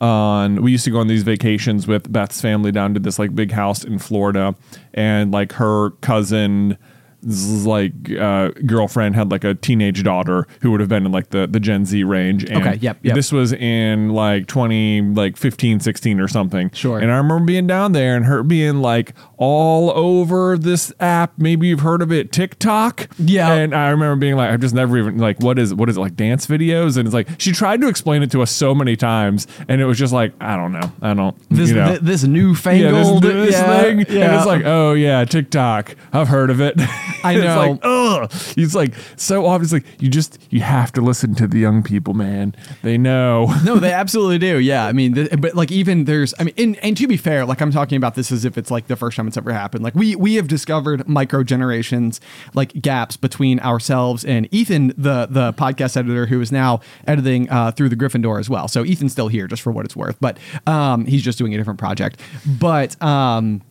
on 0.00 0.60
we 0.62 0.72
used 0.72 0.84
to 0.84 0.90
go 0.90 0.98
on 0.98 1.06
these 1.06 1.22
vacations 1.22 1.86
with 1.86 2.12
Beth's 2.12 2.40
family 2.40 2.72
down 2.72 2.94
to 2.94 3.00
this 3.00 3.18
like 3.18 3.34
big 3.34 3.52
house 3.52 3.84
in 3.84 3.98
Florida, 3.98 4.54
and 4.92 5.30
like 5.32 5.52
her 5.52 5.90
cousin 6.00 6.76
like 7.24 7.92
uh, 8.18 8.50
girlfriend 8.66 9.14
had 9.16 9.30
like 9.30 9.44
a 9.44 9.54
teenage 9.54 10.02
daughter 10.02 10.46
who 10.60 10.70
would 10.70 10.80
have 10.80 10.88
been 10.88 11.06
in 11.06 11.12
like 11.12 11.30
the 11.30 11.46
the 11.46 11.60
Gen 11.60 11.84
Z 11.86 12.02
range 12.04 12.44
and 12.44 12.58
Okay, 12.66 12.78
yep, 12.80 12.98
yep. 13.02 13.14
this 13.14 13.32
was 13.32 13.52
in 13.52 14.10
like 14.10 14.46
20 14.46 15.00
like 15.14 15.36
15 15.36 15.80
16 15.80 16.20
or 16.20 16.28
something 16.28 16.70
Sure. 16.72 16.98
and 16.98 17.10
I 17.10 17.16
remember 17.16 17.44
being 17.44 17.66
down 17.66 17.92
there 17.92 18.16
and 18.16 18.24
her 18.26 18.42
being 18.42 18.80
like 18.82 19.14
all 19.36 19.90
over 19.92 20.56
this 20.58 20.92
app 21.00 21.32
maybe 21.38 21.68
you've 21.68 21.80
heard 21.80 22.02
of 22.02 22.12
it 22.12 22.32
TikTok 22.32 23.08
Yeah. 23.18 23.52
and 23.52 23.74
I 23.74 23.88
remember 23.90 24.16
being 24.16 24.36
like 24.36 24.50
I've 24.50 24.60
just 24.60 24.74
never 24.74 24.98
even 24.98 25.18
like 25.18 25.40
what 25.40 25.58
is 25.58 25.74
what 25.74 25.88
is 25.88 25.96
it 25.96 26.00
like 26.00 26.16
dance 26.16 26.46
videos 26.46 26.96
and 26.96 27.06
it's 27.06 27.14
like 27.14 27.28
she 27.40 27.52
tried 27.52 27.80
to 27.80 27.88
explain 27.88 28.22
it 28.22 28.30
to 28.32 28.42
us 28.42 28.50
so 28.50 28.74
many 28.74 28.96
times 28.96 29.46
and 29.68 29.80
it 29.80 29.86
was 29.86 29.98
just 29.98 30.12
like 30.12 30.32
I 30.40 30.56
don't 30.56 30.72
know 30.72 30.92
I 31.02 31.14
don't 31.14 31.36
This, 31.50 31.70
you 31.70 31.76
know 31.76 31.88
th- 31.88 32.00
this 32.00 32.22
yeah, 32.24 32.28
newfangled 32.30 33.22
this, 33.22 33.32
this 33.46 33.54
yeah, 33.54 33.82
thing, 33.82 33.98
and 34.00 34.34
it's 34.36 34.46
like, 34.46 34.64
oh 34.64 34.92
yeah, 34.94 35.24
TikTok. 35.24 35.94
I've 36.12 36.28
heard 36.28 36.50
of 36.50 36.60
it. 36.60 36.74
I 37.22 37.32
it's 37.34 37.44
know. 37.44 37.56
like, 37.56 37.80
ugh. 37.82 38.30
It's 38.56 38.74
like 38.74 38.94
so 39.16 39.46
obviously 39.46 39.82
you 39.98 40.08
just 40.08 40.38
you 40.50 40.60
have 40.60 40.92
to 40.92 41.00
listen 41.00 41.34
to 41.36 41.46
the 41.46 41.58
young 41.58 41.82
people, 41.82 42.14
man. 42.14 42.54
They 42.82 42.98
know. 42.98 43.52
no, 43.64 43.76
they 43.76 43.92
absolutely 44.04 44.38
do. 44.38 44.58
Yeah, 44.58 44.86
I 44.86 44.92
mean, 44.92 45.14
th- 45.14 45.30
but 45.38 45.54
like 45.54 45.70
even 45.70 46.04
there's, 46.04 46.34
I 46.38 46.44
mean, 46.44 46.54
and, 46.58 46.76
and 46.76 46.96
to 46.96 47.06
be 47.06 47.16
fair, 47.16 47.44
like 47.44 47.60
I'm 47.60 47.70
talking 47.70 47.96
about 47.96 48.14
this 48.14 48.32
as 48.32 48.44
if 48.44 48.58
it's 48.58 48.70
like 48.70 48.86
the 48.86 48.96
first 48.96 49.16
time 49.16 49.26
it's 49.28 49.36
ever 49.36 49.52
happened. 49.52 49.84
Like 49.84 49.94
we 49.94 50.16
we 50.16 50.34
have 50.36 50.48
discovered 50.48 51.08
micro 51.08 51.42
generations, 51.42 52.20
like 52.54 52.72
gaps 52.80 53.16
between 53.16 53.60
ourselves 53.60 54.24
and 54.24 54.48
Ethan, 54.52 54.88
the 54.96 55.26
the 55.30 55.52
podcast 55.54 55.96
editor 55.96 56.26
who 56.26 56.40
is 56.40 56.50
now 56.52 56.80
editing 57.06 57.48
uh, 57.50 57.70
through 57.72 57.88
the 57.88 57.96
Gryffindor 57.96 58.38
as 58.40 58.48
well. 58.50 58.68
So 58.68 58.82
Ethan's 58.82 59.12
still 59.12 59.28
here, 59.28 59.46
just 59.46 59.62
for 59.62 59.70
what 59.72 59.84
it's 59.84 59.96
worth, 59.96 60.16
but 60.20 60.38
um, 60.66 61.04
he's 61.06 61.22
just 61.22 61.38
doing 61.38 61.54
a 61.54 61.56
different 61.56 61.78
project. 61.78 62.20
But 62.46 63.00
um. 63.02 63.62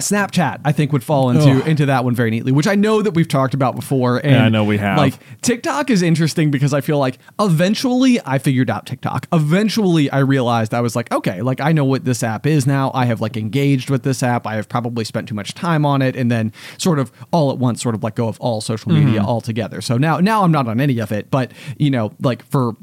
Snapchat, 0.00 0.60
I 0.64 0.72
think, 0.72 0.92
would 0.92 1.04
fall 1.04 1.30
into 1.30 1.60
Ugh. 1.62 1.68
into 1.68 1.86
that 1.86 2.04
one 2.04 2.14
very 2.14 2.30
neatly, 2.30 2.52
which 2.52 2.66
I 2.66 2.74
know 2.74 3.02
that 3.02 3.12
we've 3.12 3.28
talked 3.28 3.54
about 3.54 3.76
before. 3.76 4.18
And 4.18 4.32
Yeah, 4.32 4.44
I 4.44 4.48
know 4.48 4.64
we 4.64 4.78
have. 4.78 4.98
Like 4.98 5.14
TikTok 5.42 5.90
is 5.90 6.02
interesting 6.02 6.50
because 6.50 6.74
I 6.74 6.80
feel 6.80 6.98
like 6.98 7.18
eventually 7.38 8.20
I 8.24 8.38
figured 8.38 8.70
out 8.70 8.86
TikTok. 8.86 9.26
Eventually 9.32 10.10
I 10.10 10.18
realized 10.18 10.74
I 10.74 10.80
was 10.80 10.96
like, 10.96 11.12
okay, 11.12 11.42
like 11.42 11.60
I 11.60 11.72
know 11.72 11.84
what 11.84 12.04
this 12.04 12.22
app 12.22 12.46
is 12.46 12.66
now. 12.66 12.90
I 12.94 13.06
have 13.06 13.20
like 13.20 13.36
engaged 13.36 13.90
with 13.90 14.02
this 14.02 14.22
app. 14.22 14.46
I 14.46 14.54
have 14.54 14.68
probably 14.68 15.04
spent 15.04 15.28
too 15.28 15.34
much 15.34 15.54
time 15.54 15.84
on 15.86 16.02
it 16.02 16.16
and 16.16 16.30
then 16.30 16.52
sort 16.78 16.98
of 16.98 17.12
all 17.32 17.50
at 17.50 17.58
once 17.58 17.82
sort 17.82 17.94
of 17.94 18.02
let 18.02 18.14
go 18.14 18.28
of 18.28 18.40
all 18.40 18.60
social 18.60 18.92
media 18.92 19.20
mm-hmm. 19.20 19.28
altogether. 19.28 19.80
So 19.80 19.96
now 19.96 20.18
now 20.20 20.42
I'm 20.42 20.52
not 20.52 20.68
on 20.68 20.80
any 20.80 20.98
of 20.98 21.12
it, 21.12 21.30
but 21.30 21.52
you 21.78 21.90
know, 21.90 22.12
like 22.20 22.44
for 22.44 22.76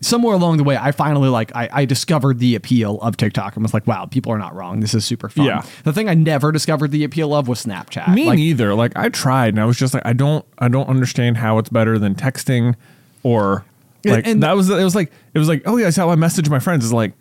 somewhere 0.00 0.34
along 0.34 0.56
the 0.56 0.64
way, 0.64 0.76
I 0.76 0.92
finally 0.92 1.28
like 1.28 1.54
I, 1.54 1.68
I 1.72 1.84
discovered 1.84 2.38
the 2.38 2.54
appeal 2.54 2.98
of 3.00 3.16
TikTok 3.16 3.56
and 3.56 3.62
was 3.62 3.74
like, 3.74 3.86
wow, 3.86 4.06
people 4.06 4.32
are 4.32 4.38
not 4.38 4.54
wrong. 4.54 4.80
This 4.80 4.94
is 4.94 5.04
super 5.04 5.28
fun. 5.28 5.46
Yeah. 5.46 5.64
The 5.84 5.92
thing 5.92 6.08
I 6.08 6.14
never 6.14 6.49
discovered 6.52 6.90
the 6.90 7.04
appeal 7.04 7.34
of 7.34 7.48
was 7.48 7.64
Snapchat. 7.64 8.12
Me 8.14 8.26
like, 8.26 8.36
neither. 8.36 8.74
Like 8.74 8.92
I 8.96 9.08
tried 9.08 9.54
and 9.54 9.60
I 9.60 9.64
was 9.64 9.78
just 9.78 9.94
like, 9.94 10.04
I 10.06 10.12
don't 10.12 10.44
I 10.58 10.68
don't 10.68 10.88
understand 10.88 11.36
how 11.38 11.58
it's 11.58 11.68
better 11.68 11.98
than 11.98 12.14
texting 12.14 12.74
or 13.22 13.64
like 14.04 14.26
And- 14.26 14.42
that 14.42 14.56
was 14.56 14.70
it 14.70 14.82
was 14.82 14.94
like 14.94 15.12
it 15.34 15.38
was 15.38 15.48
like, 15.48 15.62
oh 15.66 15.76
yeah, 15.76 15.84
that's 15.84 15.96
how 15.96 16.10
I 16.10 16.16
message 16.16 16.48
my 16.48 16.58
friends 16.58 16.84
is 16.84 16.92
like, 16.92 17.12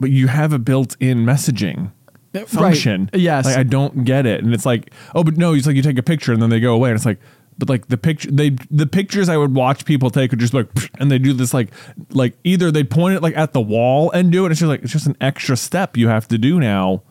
but 0.00 0.10
you 0.10 0.28
have 0.28 0.52
a 0.52 0.58
built 0.58 0.96
in 1.00 1.24
messaging. 1.24 1.92
Uh, 2.34 2.46
function. 2.46 3.10
Yes. 3.12 3.44
Like 3.44 3.58
I 3.58 3.62
don't 3.62 4.04
get 4.04 4.24
it. 4.24 4.42
And 4.42 4.54
it's 4.54 4.64
like, 4.64 4.90
oh, 5.14 5.22
but 5.22 5.36
no, 5.36 5.52
it's 5.52 5.66
like 5.66 5.76
you 5.76 5.82
take 5.82 5.98
a 5.98 6.02
picture 6.02 6.32
and 6.32 6.40
then 6.40 6.48
they 6.48 6.60
go 6.60 6.74
away. 6.74 6.88
And 6.90 6.96
it's 6.96 7.04
like, 7.04 7.18
but 7.58 7.68
like 7.68 7.88
the 7.88 7.98
picture 7.98 8.30
they 8.30 8.56
the 8.70 8.86
pictures 8.86 9.28
I 9.28 9.36
would 9.36 9.54
watch 9.54 9.84
people 9.84 10.08
take 10.08 10.30
would 10.30 10.40
just 10.40 10.54
like 10.54 10.68
and 10.98 11.10
they 11.10 11.18
do 11.18 11.34
this 11.34 11.52
like 11.52 11.68
like 12.10 12.34
either 12.44 12.70
they 12.70 12.82
point 12.82 13.16
it 13.16 13.22
like 13.22 13.36
at 13.36 13.52
the 13.52 13.60
wall 13.60 14.10
and 14.12 14.32
do 14.32 14.46
it. 14.46 14.50
It's 14.52 14.60
just 14.60 14.68
like 14.70 14.82
it's 14.82 14.92
just 14.92 15.06
an 15.06 15.16
extra 15.20 15.56
step 15.56 15.96
you 15.96 16.08
have 16.08 16.26
to 16.28 16.38
do 16.38 16.58
now 16.58 17.02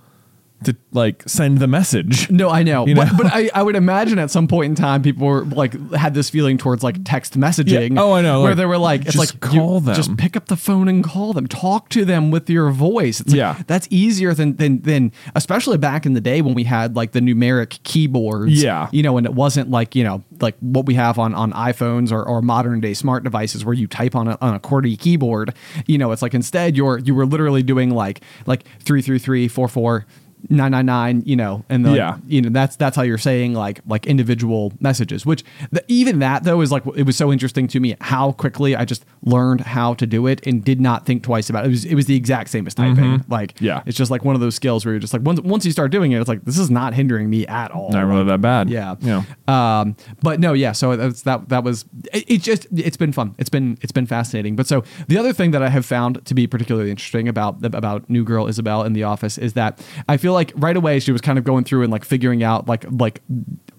to 0.63 0.75
like 0.91 1.23
send 1.27 1.59
the 1.59 1.67
message. 1.67 2.29
No, 2.29 2.49
I 2.49 2.63
know, 2.63 2.85
You 2.91 2.95
but, 2.95 3.11
know? 3.11 3.17
but 3.17 3.25
I, 3.33 3.49
I 3.53 3.63
would 3.63 3.75
imagine 3.75 4.19
at 4.19 4.29
some 4.31 4.47
point 4.47 4.69
in 4.69 4.75
time 4.75 5.01
people 5.01 5.25
were 5.27 5.43
like 5.45 5.73
had 5.93 6.13
this 6.13 6.29
feeling 6.29 6.57
towards 6.57 6.83
like 6.83 6.97
text 7.03 7.37
messaging. 7.39 7.95
Yeah. 7.95 8.01
Oh, 8.01 8.11
I 8.13 8.21
know, 8.21 8.41
where 8.41 8.51
like, 8.51 8.57
they 8.57 8.65
were 8.65 8.77
like, 8.77 9.01
it's 9.05 9.15
just 9.15 9.33
like 9.33 9.41
call 9.41 9.79
them. 9.79 9.95
just 9.95 10.15
pick 10.17 10.35
up 10.37 10.47
the 10.47 10.55
phone 10.55 10.87
and 10.87 11.03
call 11.03 11.33
them, 11.33 11.47
talk 11.47 11.89
to 11.89 12.05
them 12.05 12.31
with 12.31 12.49
your 12.49 12.69
voice. 12.71 13.19
It's 13.21 13.31
like, 13.31 13.37
Yeah. 13.37 13.61
that's 13.67 13.87
easier 13.89 14.33
than 14.33 14.55
than 14.57 14.81
than 14.81 15.11
especially 15.35 15.77
back 15.77 16.05
in 16.05 16.13
the 16.13 16.21
day 16.21 16.41
when 16.41 16.53
we 16.53 16.63
had 16.63 16.95
like 16.95 17.11
the 17.13 17.19
numeric 17.21 17.81
keyboards. 17.83 18.61
Yeah. 18.61 18.89
you 18.91 19.01
know, 19.03 19.17
and 19.17 19.25
it 19.25 19.33
wasn't 19.33 19.69
like 19.71 19.95
you 19.95 20.03
know 20.03 20.23
like 20.41 20.55
what 20.59 20.85
we 20.85 20.93
have 20.95 21.17
on 21.19 21.33
on 21.33 21.51
iPhones 21.53 22.11
or, 22.11 22.23
or 22.23 22.41
modern 22.41 22.79
day 22.81 22.93
smart 22.93 23.23
devices 23.23 23.63
where 23.65 23.73
you 23.73 23.87
type 23.87 24.15
on 24.15 24.27
a 24.27 24.37
on 24.41 24.53
a 24.55 24.59
QWERTY 24.59 24.99
keyboard. 24.99 25.53
You 25.87 25.97
know, 25.97 26.11
it's 26.11 26.21
like 26.21 26.33
instead 26.33 26.75
you're 26.77 26.99
you 26.99 27.15
were 27.15 27.25
literally 27.25 27.63
doing 27.63 27.89
like 27.91 28.21
like 28.45 28.63
three 28.79 29.01
three 29.01 29.19
three 29.19 29.47
four 29.47 29.67
four. 29.67 30.05
999 30.49 31.23
you 31.25 31.35
know 31.35 31.63
and 31.69 31.85
the, 31.85 31.93
Yeah. 31.93 32.17
you 32.27 32.41
know 32.41 32.49
that's 32.49 32.75
that's 32.75 32.95
how 32.95 33.01
you're 33.03 33.17
saying 33.17 33.53
like 33.53 33.81
like 33.87 34.05
individual 34.07 34.73
messages 34.79 35.25
which 35.25 35.43
the, 35.71 35.83
even 35.87 36.19
that 36.19 36.43
though 36.43 36.61
is 36.61 36.71
like 36.71 36.83
it 36.95 37.03
was 37.03 37.15
so 37.17 37.31
interesting 37.31 37.67
to 37.69 37.79
me 37.79 37.95
how 38.01 38.31
quickly 38.33 38.75
i 38.75 38.85
just 38.85 39.05
learned 39.23 39.61
how 39.61 39.93
to 39.95 40.05
do 40.07 40.27
it 40.27 40.45
and 40.47 40.63
did 40.63 40.81
not 40.81 41.05
think 41.05 41.23
twice 41.23 41.49
about 41.49 41.63
it 41.65 41.67
it 41.67 41.71
was, 41.71 41.85
it 41.85 41.95
was 41.95 42.05
the 42.05 42.15
exact 42.15 42.49
same 42.49 42.65
as 42.67 42.73
typing 42.73 43.23
like 43.27 43.41
Mm-hmm. 43.55 43.65
Yeah. 43.65 43.83
it's 43.85 43.97
just 43.97 44.11
like 44.11 44.23
one 44.23 44.35
of 44.35 44.41
those 44.41 44.55
skills 44.55 44.85
where 44.85 44.93
you're 44.93 44.99
just 44.99 45.13
like 45.13 45.21
once, 45.23 45.39
once 45.41 45.65
you 45.65 45.71
start 45.71 45.91
doing 45.91 46.11
it 46.11 46.19
it's 46.19 46.27
like 46.29 46.43
this 46.45 46.57
is 46.57 46.69
not 46.69 46.93
hindering 46.93 47.29
me 47.29 47.45
at 47.47 47.71
all 47.71 47.89
Not 47.91 48.05
really 48.07 48.23
that 48.25 48.41
bad. 48.41 48.69
yeah. 48.69 48.95
Yeah. 49.01 49.23
Um, 49.47 49.95
but 50.21 50.39
no, 50.39 50.53
yeah. 50.53 50.71
So 50.71 50.95
that's, 50.95 51.23
that 51.23 51.49
that 51.49 51.63
was 51.63 51.85
it, 52.13 52.25
it. 52.29 52.41
Just 52.41 52.67
it's 52.75 52.97
been 52.97 53.11
fun. 53.11 53.35
It's 53.37 53.49
been 53.49 53.77
it's 53.81 53.91
been 53.91 54.05
fascinating. 54.05 54.55
But 54.55 54.67
so 54.67 54.83
the 55.07 55.17
other 55.17 55.33
thing 55.33 55.51
that 55.51 55.61
I 55.63 55.69
have 55.69 55.85
found 55.85 56.23
to 56.25 56.33
be 56.33 56.47
particularly 56.47 56.89
interesting 56.91 57.27
about 57.27 57.63
about 57.65 58.09
new 58.09 58.23
girl 58.23 58.47
Isybelle 58.47 58.83
in 58.85 58.93
the 58.93 59.03
office 59.03 59.37
is 59.37 59.53
that 59.53 59.83
I 60.07 60.17
feel 60.17 60.30
like 60.33 60.51
right 60.55 60.75
away 60.77 60.99
she 60.99 61.11
was 61.11 61.21
kind 61.21 61.37
of 61.37 61.43
going 61.43 61.63
through 61.63 61.83
and 61.83 61.91
like 61.91 62.03
figuring 62.05 62.43
out 62.43 62.67
like 62.67 62.85
like 62.91 63.21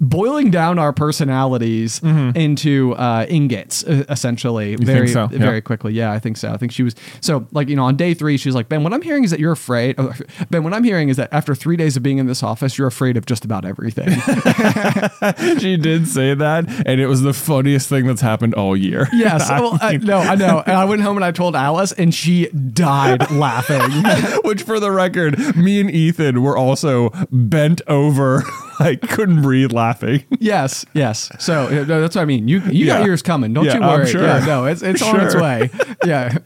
boiling 0.01 0.51
down 0.51 0.79
our 0.79 0.93
personalities 0.93 2.03
into 2.03 2.95
uh, 2.95 3.25
ingots 3.29 3.83
essentially 3.85 4.77
very 4.77 5.03
Mm-hmm. 5.09 5.33
so? 5.33 5.39
Very 5.39 5.61
quickly. 5.61 5.93
Yeah, 5.93 6.13
I 6.13 6.19
think 6.19 6.37
so. 6.37 6.53
I 6.53 6.57
think 6.57 6.73
she 6.73 6.83
was 6.83 6.95
so 7.21 7.47
like 7.53 7.69
you 7.69 7.77
know 7.77 7.85
on 7.85 7.97
day 7.97 8.15
three 8.15 8.37
she's 8.37 8.55
like 8.55 8.69
Ben. 8.69 8.83
What 8.83 8.93
I'm 8.93 9.03
hearing 9.03 9.25
is 9.25 9.31
that 9.31 9.41
you're 9.41 9.53
afraid. 9.53 9.97
oh, 9.99 10.13
ben, 10.51 10.65
what 10.65 10.73
I'm 10.75 10.85
hearing 10.85 11.09
is 11.09 11.17
that 11.17 11.29
after 11.33 11.55
three 11.55 11.77
days 11.77 11.97
of 11.97 12.03
being 12.03 12.19
in 12.19 12.27
this 12.27 12.43
office, 12.43 12.79
you're 12.79 12.87
afraid 12.89 13.17
of 13.17 13.27
just 13.27 13.45
about 13.45 13.65
everything. 13.65 14.09
she 15.59 15.77
did 15.77 16.09
say 16.09 16.35
that, 16.35 16.65
and 16.87 17.01
it 17.01 17.07
was 17.07 17.23
the 17.23 17.33
funniest 17.33 17.89
thing 17.89 18.07
that's 18.07 18.21
happened 18.21 18.55
all 18.55 18.77
year. 18.77 19.09
Yes. 19.23 19.49
I 19.51 19.61
Well, 19.61 19.79
I, 19.81 19.97
no, 19.99 20.19
I 20.19 20.35
know. 20.35 20.63
And 20.67 20.75
I 20.77 20.85
went 20.85 21.03
home 21.03 21.17
and 21.17 21.25
I 21.25 21.31
told 21.31 21.55
Alice, 21.55 21.93
and 21.93 22.13
she 22.13 22.49
died 22.49 23.31
laughing. 23.31 23.81
Which, 24.43 24.63
for 24.63 24.81
the 24.81 24.91
record, 24.91 25.39
me 25.57 25.81
and 25.81 25.89
Ethan 25.91 26.42
were 26.43 26.57
also 26.57 27.11
bent 27.31 27.81
over, 27.87 28.43
like 28.81 29.01
couldn't 29.03 29.43
breathe 29.43 29.73
laughing. 29.73 30.25
yes, 30.39 30.85
yes. 30.95 31.31
So 31.39 31.67
uh, 31.67 31.71
no, 31.85 32.01
that's 32.01 32.17
what 32.17 32.23
I 32.23 32.25
mean. 32.25 32.49
You 32.49 32.61
you 32.71 32.87
got 32.87 33.01
Yeah. 33.01 33.07
yours 33.07 33.23
coming. 33.23 33.53
Don't 33.53 33.65
Yeah, 33.65 33.77
you 33.79 33.83
I'm 33.83 33.99
worry. 34.01 34.07
sure. 34.11 34.23
Yeah, 34.23 34.45
no, 34.45 34.65
it's 34.67 34.83
it's 34.83 35.03
on 35.03 35.21
its 35.21 35.35
way. 35.35 35.71
Yeah, 36.05 36.39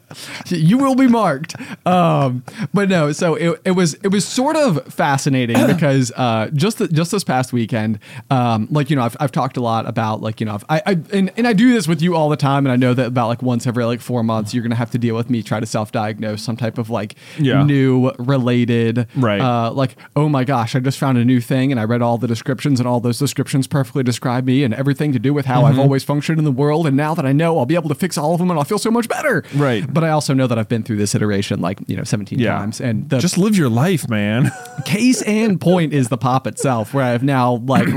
you 0.49 0.79
will 0.79 0.95
be 0.95 1.07
marked. 1.07 1.55
Um, 1.87 2.45
but 2.75 2.89
no, 2.89 3.13
so 3.13 3.35
it, 3.35 3.61
it 3.65 3.71
was 3.73 3.95
it 4.03 4.09
was 4.09 4.27
sort 4.27 4.57
of 4.57 4.85
fascinating 4.93 5.67
because 5.67 6.13
uh, 6.17 6.51
just 6.53 6.79
the, 6.79 6.89
just 6.89 7.11
this 7.11 7.25
past 7.25 7.53
weekend, 7.53 7.99
um, 8.31 8.69
like 8.71 8.91
you 8.91 8.97
know, 8.97 9.03
I've, 9.03 9.17
I've 9.21 9.33
talked 9.33 9.57
a 9.57 9.61
lot 9.63 9.87
about 9.89 10.21
like 10.21 10.41
you 10.41 10.47
know, 10.47 10.59
I, 10.69 10.83
I 10.87 10.91
and, 11.13 11.33
and 11.37 11.47
I 11.47 11.53
do 11.53 11.73
this 11.73 11.87
with 11.89 12.03
you 12.03 12.15
all 12.17 12.29
the 12.29 12.37
time, 12.37 12.67
and 12.67 12.73
I 12.73 12.77
know 12.77 12.93
that 12.95 13.07
about 13.07 13.29
like 13.29 13.43
once 13.43 13.67
every 13.67 13.85
like 13.85 14.01
four 14.01 14.23
months, 14.23 14.53
you're 14.53 14.63
gonna 14.63 14.75
have 14.75 14.91
to 14.93 14.99
deal 14.99 15.15
with 15.15 15.31
me 15.31 15.43
try 15.43 15.61
to 15.61 15.67
self 15.67 15.93
diagnose 15.93 16.43
some 16.43 16.57
type 16.57 16.79
of 16.79 16.91
like 16.91 17.15
Yeah. 17.39 17.63
new 17.63 18.11
related 18.19 19.07
Right. 19.17 19.41
uh, 19.41 19.71
like 19.73 19.97
oh 20.17 20.29
my 20.29 20.45
gosh, 20.45 20.75
I 20.75 20.81
just 20.81 20.99
found 20.99 21.19
a 21.19 21.25
new 21.25 21.41
thing 21.41 21.71
and 21.71 21.81
I 21.81 21.85
read 21.85 22.03
all 22.03 22.19
this 22.19 22.26
the 22.27 22.33
descriptions, 22.35 22.81
and 22.81 22.89
all 22.89 23.01
those 23.01 23.19
descriptions 23.19 23.67
perfectly 23.67 24.03
describe 24.03 24.45
me 24.45 24.65
and 24.65 24.75
everything 24.75 25.13
to 25.13 25.19
do 25.19 25.33
with 25.33 25.47
how 25.47 25.57
Mm-hmm. 25.57 25.67
I've 25.73 25.79
always 25.79 26.05
functioned 26.05 26.39
in 26.39 26.45
the 26.45 26.53
world. 26.53 26.87
And 26.87 26.97
now 26.97 27.15
that 27.15 27.25
I 27.25 27.33
know, 27.33 27.59
I'll 27.59 27.67
be 27.67 27.75
able 27.77 27.89
to 27.89 27.95
fix 27.95 28.19
all 28.19 28.33
of 28.35 28.39
them, 28.39 28.51
and 28.51 28.59
I'll 28.59 28.65
feel 28.65 28.79
so 28.79 28.91
much 28.91 29.09
better. 29.09 29.43
Right. 29.55 29.85
But 29.93 30.05
I 30.05 30.11
also 30.11 30.35
know 30.35 30.47
that 30.47 30.59
I've 30.59 30.69
been 30.69 30.83
through 30.83 30.97
this 30.99 31.15
iteration 31.15 31.61
like 31.61 31.79
you 31.87 31.97
know 31.97 32.05
17 32.05 32.39
Yeah. 32.39 32.59
times, 32.59 32.81
and 32.81 33.09
the 33.09 33.19
Just 33.19 33.39
live 33.39 33.57
your 33.57 33.69
life, 33.71 34.09
man. 34.09 34.51
case 34.85 35.23
and 35.23 35.61
point 35.61 35.93
is 35.95 36.09
the 36.09 36.19
pop 36.19 36.47
itself, 36.47 36.93
where 36.93 37.05
I've 37.05 37.23
now 37.23 37.55
like 37.67 37.87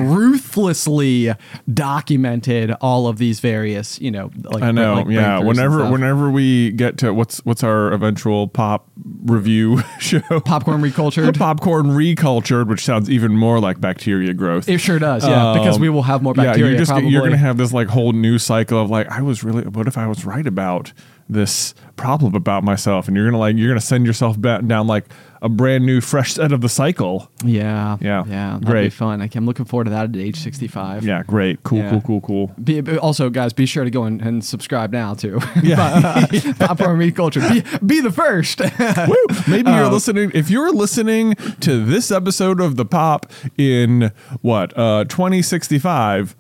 ruthlessly 0.49 1.33
documented 1.71 2.71
all 2.81 3.07
of 3.07 3.17
these 3.17 3.39
various, 3.39 3.99
you 3.99 4.11
know, 4.11 4.31
like 4.43 4.63
I 4.63 4.71
know. 4.71 4.95
like, 4.95 5.07
yeah. 5.09 5.39
Whenever 5.39 5.89
whenever 5.91 6.29
we 6.31 6.71
get 6.71 6.97
to 6.99 7.13
what's 7.13 7.39
what's 7.45 7.63
our 7.63 7.91
eventual 7.91 8.47
pop 8.47 8.87
review 9.25 9.81
show? 9.99 10.19
popcorn 10.41 10.81
recultured. 10.81 11.37
Popcorn 11.39 11.87
recultured, 11.87 12.67
which 12.67 12.83
sounds 12.83 13.09
even 13.09 13.35
more 13.37 13.59
like 13.59 13.79
bacteria 13.79 14.08
growth. 14.35 14.67
It 14.69 14.77
sure 14.79 14.99
does, 14.99 15.25
yeah, 15.27 15.53
because 15.57 15.75
Um, 15.75 15.81
we 15.81 15.89
will 15.89 16.03
have 16.03 16.21
more 16.21 16.33
Yeah, 16.35 16.43
bacteria. 16.45 16.71
you're 16.71 16.79
just 16.79 16.91
probably. 16.91 17.09
you're 17.09 17.23
gonna 17.23 17.37
have 17.37 17.57
this 17.57 17.71
like 17.73 17.87
whole 17.87 18.11
new 18.13 18.37
cycle 18.37 18.81
of 18.81 18.89
like 18.89 19.07
I 19.09 19.21
was 19.21 19.43
really 19.43 19.63
what 19.63 19.87
if 19.87 19.97
I 19.97 20.07
was 20.07 20.25
right 20.25 20.45
about 20.47 20.91
this 21.29 21.73
problem 21.95 22.33
about 22.35 22.63
myself, 22.63 23.07
and 23.07 23.15
you're 23.15 23.25
gonna 23.25 23.37
like 23.39 23.55
you're 23.55 23.69
gonna 23.69 23.79
send 23.81 24.05
yourself 24.05 24.39
back 24.39 24.65
down 24.65 24.87
like 24.87 25.05
a 25.41 25.47
brand 25.49 25.86
new 25.86 26.02
fresh 26.02 26.34
set 26.34 26.52
of 26.52 26.62
the 26.62 26.67
cycle. 26.69 27.30
yeah, 27.45 27.97
Yeah. 28.02 28.23
yeah. 28.28 28.47
That'd 28.49 28.60
be 28.62 28.65
Great. 28.65 28.93
fun. 28.93 29.19
Like, 29.19 29.36
I'm 29.36 29.45
looking 29.45 29.65
forward 29.65 29.86
to 29.86 29.89
that 29.91 30.10
at 30.10 30.15
age 30.17 30.38
65. 30.38 31.06
Yeah, 31.06 31.23
great, 31.25 31.63
cool, 31.63 31.80
Yeah. 31.80 31.89
cool, 31.91 32.02
cool, 32.02 32.21
cool. 32.21 32.52
Be, 32.63 32.82
be- 32.82 32.97
also, 32.97 33.30
guys, 33.30 33.54
be 33.54 33.65
sure 33.65 33.84
to 33.86 33.89
go 33.89 34.04
and, 34.04 34.21
and 34.21 34.43
subscribe 34.43 34.91
now 34.91 35.13
too. 35.13 35.39
Yeah. 35.63 36.25
Popcorn 36.60 36.97
Meat 36.99 37.15
Culture. 37.15 37.39
Be, 37.41 37.63
be 37.86 38.02
the 38.02 38.12
first. 38.12 38.60
Maybe 39.47 39.69
Um, 39.69 39.78
you're 39.78 39.89
listening. 39.91 40.32
If 40.34 40.49
you're 40.49 40.71
listening 40.73 41.36
to 41.62 41.86
this 41.86 42.12
episode 42.12 42.60
of 42.60 42.75
the 42.75 42.86
Pop 42.86 43.32
in 43.58 44.12
what 44.41 44.78
uh 44.78 45.06
2065, 45.06 46.36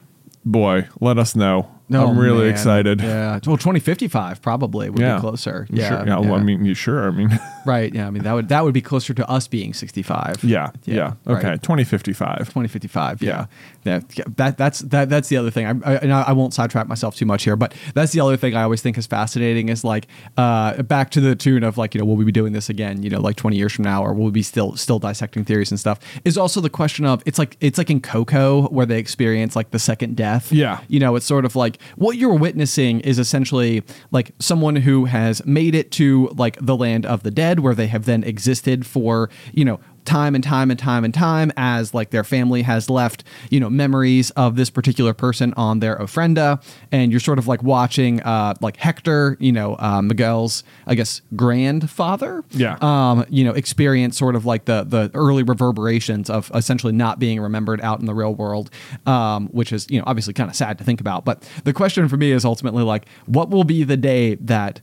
boy, 0.45 0.87
let 0.99 1.17
us 1.17 1.35
know. 1.35 1.69
I'm 1.91 2.19
really 2.19 2.41
Oh, 2.41 2.43
man. 2.43 2.49
excited. 2.51 3.01
Yeah. 3.01 3.39
Well, 3.47 3.57
2055 3.57 4.41
probably 4.43 4.91
would 4.91 5.01
Yeah. 5.01 5.15
be 5.15 5.21
closer. 5.21 5.65
Sure. 5.69 5.75
Yeah. 5.75 6.03
Yeah, 6.05 6.19
well, 6.19 6.35
I 6.35 6.43
mean, 6.43 6.63
you 6.63 6.75
sure? 6.75 7.07
I 7.07 7.11
mean, 7.11 7.29
right. 7.69 7.93
Yeah. 7.93 8.07
I 8.07 8.09
mean, 8.09 8.23
that 8.23 8.33
would 8.33 8.49
that 8.49 8.63
would 8.63 8.73
be 8.73 8.81
closer 8.81 9.13
to 9.13 9.29
us 9.29 9.47
being 9.47 9.73
65. 9.73 10.43
yeah, 10.43 10.71
yeah. 10.85 11.13
right. 11.25 11.37
Okay, 11.37 11.51
2055. 11.57 12.39
2055. 12.39 13.21
Yeah. 13.21 13.45
yeah. 13.83 13.99
That 14.35 14.57
that's 14.57 14.79
that 14.79 15.09
that's 15.09 15.29
the 15.29 15.37
other 15.37 15.51
thing. 15.51 15.65
I, 15.65 15.93
I 15.93 15.95
and 15.97 16.11
I 16.11 16.33
won't 16.33 16.53
sidetrack 16.53 16.87
myself 16.87 17.15
too 17.15 17.25
much 17.25 17.43
here, 17.43 17.55
but 17.55 17.73
that's 17.93 18.11
the 18.11 18.19
other 18.19 18.37
thing 18.37 18.55
I 18.55 18.63
always 18.63 18.81
think 18.81 18.97
is 18.97 19.07
fascinating 19.07 19.69
is 19.69 19.83
like 19.83 20.07
uh 20.37 20.81
back 20.83 21.11
to 21.11 21.21
the 21.21 21.35
tune 21.35 21.63
of 21.63 21.77
like, 21.77 21.93
you 21.93 21.99
know, 21.99 22.05
will 22.05 22.15
we 22.15 22.25
be 22.25 22.31
doing 22.31 22.53
this 22.53 22.69
again, 22.69 23.03
you 23.03 23.09
know, 23.09 23.21
like 23.21 23.35
20 23.35 23.55
years 23.55 23.73
from 23.73 23.83
now 23.83 24.03
or 24.03 24.13
will 24.13 24.25
we 24.25 24.31
be 24.31 24.43
still 24.43 24.75
still 24.75 24.99
dissecting 24.99 25.45
theories 25.45 25.71
and 25.71 25.79
stuff? 25.79 25.99
Is 26.25 26.37
also 26.37 26.61
the 26.61 26.69
question 26.69 27.05
of 27.05 27.21
it's 27.25 27.37
like 27.37 27.55
it's 27.59 27.77
like 27.77 27.89
in 27.89 28.01
Coco 28.01 28.67
where 28.69 28.85
they 28.85 28.97
experience 28.97 29.55
like 29.55 29.71
the 29.71 29.79
second 29.79 30.17
death. 30.17 30.51
Yeah. 30.51 30.81
You 30.87 30.99
know, 30.99 31.15
it's 31.15 31.25
sort 31.25 31.45
of 31.45 31.55
like 31.55 31.79
what 31.95 32.17
you're 32.17 32.35
witnessing 32.35 33.01
is 33.01 33.19
essentially 33.19 33.83
like 34.11 34.31
someone 34.39 34.75
who 34.75 35.05
has 35.05 35.45
made 35.45 35.75
it 35.75 35.91
to 35.91 36.29
like 36.35 36.57
the 36.59 36.75
land 36.75 37.05
of 37.05 37.23
the 37.23 37.31
dead 37.31 37.58
where 37.59 37.75
they 37.75 37.87
have 37.87 38.05
then 38.05 38.23
existed 38.23 38.85
for, 38.85 39.29
you 39.53 39.65
know, 39.65 39.79
time 40.05 40.33
and 40.33 40.43
time 40.43 40.71
and 40.71 40.79
time 40.79 41.03
and 41.03 41.13
time 41.13 41.51
as 41.55 41.93
like 41.93 42.09
their 42.09 42.23
family 42.23 42.63
has 42.63 42.89
left, 42.89 43.23
you 43.51 43.59
know, 43.59 43.69
memories 43.69 44.31
of 44.31 44.55
this 44.55 44.69
particular 44.69 45.13
person 45.13 45.53
on 45.55 45.79
their 45.79 45.97
ofrenda. 45.97 46.63
And 46.91 47.11
you're 47.11 47.19
sort 47.19 47.37
of 47.37 47.47
like 47.47 47.61
watching 47.61 48.21
uh 48.21 48.55
like 48.61 48.77
Hector, 48.77 49.37
you 49.39 49.51
know, 49.51 49.75
uh, 49.77 50.01
Miguel's, 50.01 50.63
I 50.87 50.95
guess, 50.95 51.21
grandfather. 51.35 52.43
Yeah. 52.51 52.77
Um, 52.81 53.25
you 53.29 53.43
know, 53.43 53.51
experience 53.51 54.17
sort 54.17 54.35
of 54.35 54.45
like 54.45 54.65
the 54.65 54.83
the 54.83 55.11
early 55.13 55.43
reverberations 55.43 56.29
of 56.29 56.49
essentially 56.55 56.93
not 56.93 57.19
being 57.19 57.39
remembered 57.39 57.81
out 57.81 57.99
in 57.99 58.05
the 58.05 58.15
real 58.15 58.33
world. 58.33 58.71
Um, 59.05 59.47
which 59.49 59.71
is, 59.71 59.87
you 59.89 59.99
know, 59.99 60.03
obviously 60.07 60.33
kind 60.33 60.49
of 60.49 60.55
sad 60.55 60.77
to 60.77 60.83
think 60.83 61.01
about. 61.01 61.25
But 61.25 61.47
the 61.65 61.73
question 61.73 62.07
for 62.07 62.17
me 62.17 62.31
is 62.31 62.45
ultimately 62.45 62.83
like, 62.83 63.05
what 63.25 63.49
will 63.49 63.63
be 63.63 63.83
the 63.83 63.97
day 63.97 64.35
that 64.35 64.81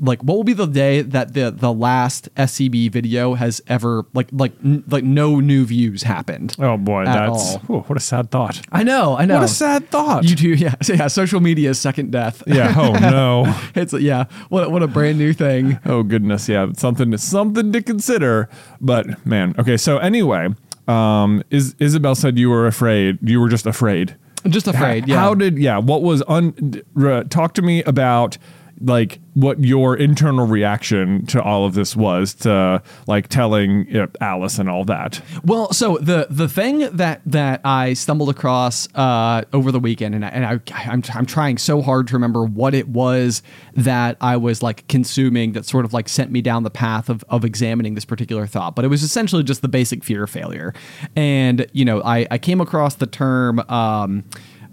like 0.00 0.22
what 0.22 0.36
will 0.36 0.44
be 0.44 0.52
the 0.52 0.66
day 0.66 1.02
that 1.02 1.34
the 1.34 1.50
the 1.50 1.72
last 1.72 2.28
SCB 2.36 2.90
video 2.90 3.34
has 3.34 3.60
ever 3.68 4.04
like 4.14 4.28
like 4.32 4.52
n- 4.64 4.84
like 4.88 5.04
no 5.04 5.40
new 5.40 5.64
views 5.64 6.02
happened. 6.02 6.54
Oh 6.58 6.76
boy, 6.76 7.04
that's 7.04 7.56
whew, 7.66 7.80
what 7.80 7.96
a 7.96 8.00
sad 8.00 8.30
thought. 8.30 8.60
I 8.72 8.82
know, 8.82 9.16
I 9.16 9.24
know. 9.24 9.34
What 9.36 9.44
a 9.44 9.48
sad 9.48 9.88
thought. 9.90 10.24
YouTube, 10.24 10.58
yeah, 10.60 10.74
so 10.82 10.92
yeah. 10.94 11.06
Social 11.08 11.40
media 11.40 11.70
is 11.70 11.78
second 11.80 12.12
death. 12.12 12.42
yeah. 12.46 12.74
Oh 12.76 12.92
no. 12.98 13.54
it's 13.74 13.92
yeah. 13.92 14.24
What 14.48 14.70
what 14.70 14.82
a 14.82 14.88
brand 14.88 15.18
new 15.18 15.32
thing. 15.32 15.78
Oh 15.84 16.02
goodness, 16.02 16.48
yeah, 16.48 16.68
something 16.76 17.16
something 17.16 17.72
to 17.72 17.82
consider. 17.82 18.48
But 18.80 19.24
man, 19.26 19.54
okay. 19.58 19.76
So 19.76 19.98
anyway, 19.98 20.48
um, 20.86 21.42
is 21.50 21.74
Isybelle 21.80 22.14
said 22.16 22.38
you 22.38 22.50
were 22.50 22.66
afraid. 22.66 23.18
You 23.22 23.40
were 23.40 23.48
just 23.48 23.66
afraid. 23.66 24.16
Just 24.46 24.68
afraid. 24.68 25.02
H- 25.04 25.08
Yeah. 25.10 25.18
How 25.20 25.34
did 25.34 25.58
yeah? 25.58 25.78
What 25.78 26.02
was 26.02 26.22
un? 26.28 26.82
talk 27.28 27.54
to 27.54 27.62
me 27.62 27.82
about 27.82 28.38
like 28.80 29.20
what 29.34 29.62
your 29.62 29.96
internal 29.96 30.46
reaction 30.46 31.24
to 31.26 31.42
all 31.42 31.64
of 31.64 31.74
this 31.74 31.96
was 31.96 32.34
to 32.34 32.82
like 33.06 33.28
telling 33.28 33.96
uh, 33.96 34.06
Alice 34.20 34.58
and 34.58 34.68
all 34.68 34.84
that. 34.84 35.20
Well, 35.44 35.72
so 35.72 35.98
the 35.98 36.26
the 36.30 36.48
thing 36.48 36.80
that 36.96 37.22
that 37.26 37.60
I 37.64 37.94
stumbled 37.94 38.30
across 38.30 38.92
uh, 38.94 39.42
over 39.52 39.72
the 39.72 39.80
weekend, 39.80 40.14
and 40.14 40.24
I, 40.24 40.28
and 40.28 40.44
I 40.44 40.60
I'm 40.90 41.02
I'm 41.14 41.26
trying 41.26 41.58
so 41.58 41.82
hard 41.82 42.08
to 42.08 42.14
remember 42.14 42.44
what 42.44 42.74
it 42.74 42.88
was 42.88 43.42
that 43.74 44.16
I 44.20 44.36
was 44.36 44.62
like 44.62 44.86
consuming 44.88 45.52
that 45.52 45.64
sort 45.64 45.84
of 45.84 45.92
like 45.92 46.08
sent 46.08 46.30
me 46.30 46.40
down 46.40 46.62
the 46.62 46.70
path 46.70 47.08
of 47.08 47.24
of 47.28 47.44
examining 47.44 47.94
this 47.94 48.04
particular 48.04 48.46
thought. 48.46 48.74
But 48.74 48.84
it 48.84 48.88
was 48.88 49.02
essentially 49.02 49.42
just 49.42 49.62
the 49.62 49.68
basic 49.68 50.04
fear 50.04 50.24
of 50.24 50.30
failure, 50.30 50.74
and 51.16 51.66
you 51.72 51.84
know 51.84 52.02
I 52.02 52.26
I 52.30 52.38
came 52.38 52.60
across 52.60 52.96
the 52.96 53.06
term 53.06 53.60
um, 53.68 54.24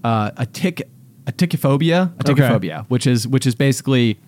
uh, 0.04 0.32
a 0.38 0.46
tick 0.46 0.88
atychiphobia 1.26 2.12
a 2.20 2.32
Okay. 2.32 2.86
which 2.88 3.08
is 3.08 3.28
which 3.28 3.46
is 3.46 3.56
basically 3.56 4.20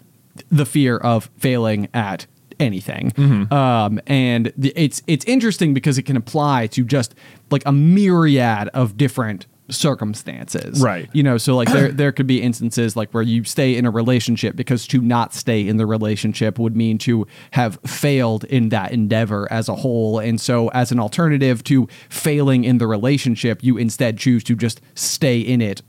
the 0.52 0.66
fear 0.66 0.98
of 0.98 1.30
failing 1.38 1.88
at 1.94 2.28
anything. 2.60 3.12
Mm-hmm. 3.12 3.54
Um, 3.54 4.00
and 4.08 4.52
the, 4.58 4.74
it's 4.76 5.02
it's 5.08 5.26
interesting 5.26 5.74
because 5.74 5.98
it 5.98 6.04
can 6.04 6.18
apply 6.18 6.68
to 6.68 6.84
just 6.84 7.16
like 7.52 7.64
a 7.66 7.72
myriad 7.72 8.70
of 8.74 8.98
different 8.98 9.46
circumstances. 9.70 10.82
Right. 10.82 11.10
You 11.14 11.24
know, 11.24 11.38
so 11.38 11.56
like 11.56 11.72
there 11.72 11.92
there 11.92 12.12
could 12.12 12.28
be 12.28 12.42
instances 12.42 12.96
like 12.96 13.12
where 13.12 13.24
you 13.24 13.44
stay 13.44 13.76
in 13.76 13.86
a 13.86 13.92
relationship 13.92 14.56
because 14.56 14.88
to 14.88 15.02
not 15.02 15.34
stay 15.34 15.68
in 15.68 15.78
the 15.78 15.86
relationship 15.86 16.58
would 16.58 16.76
mean 16.76 16.98
to 17.00 17.28
have 17.52 17.80
failed 17.86 18.44
in 18.46 18.70
that 18.70 18.92
endeavor 18.92 19.52
as 19.52 19.68
a 19.68 19.76
whole. 19.76 20.20
And 20.20 20.40
so 20.40 20.70
as 20.70 20.92
an 20.92 21.00
alternative 21.00 21.64
to 21.66 21.88
failing 22.10 22.64
in 22.64 22.78
the 22.78 22.88
relationship, 22.88 23.64
you 23.64 23.78
instead 23.78 24.18
choose 24.18 24.44
to 24.46 24.56
just 24.56 24.82
stay 24.96 25.40
in 25.40 25.62
it 25.62 25.82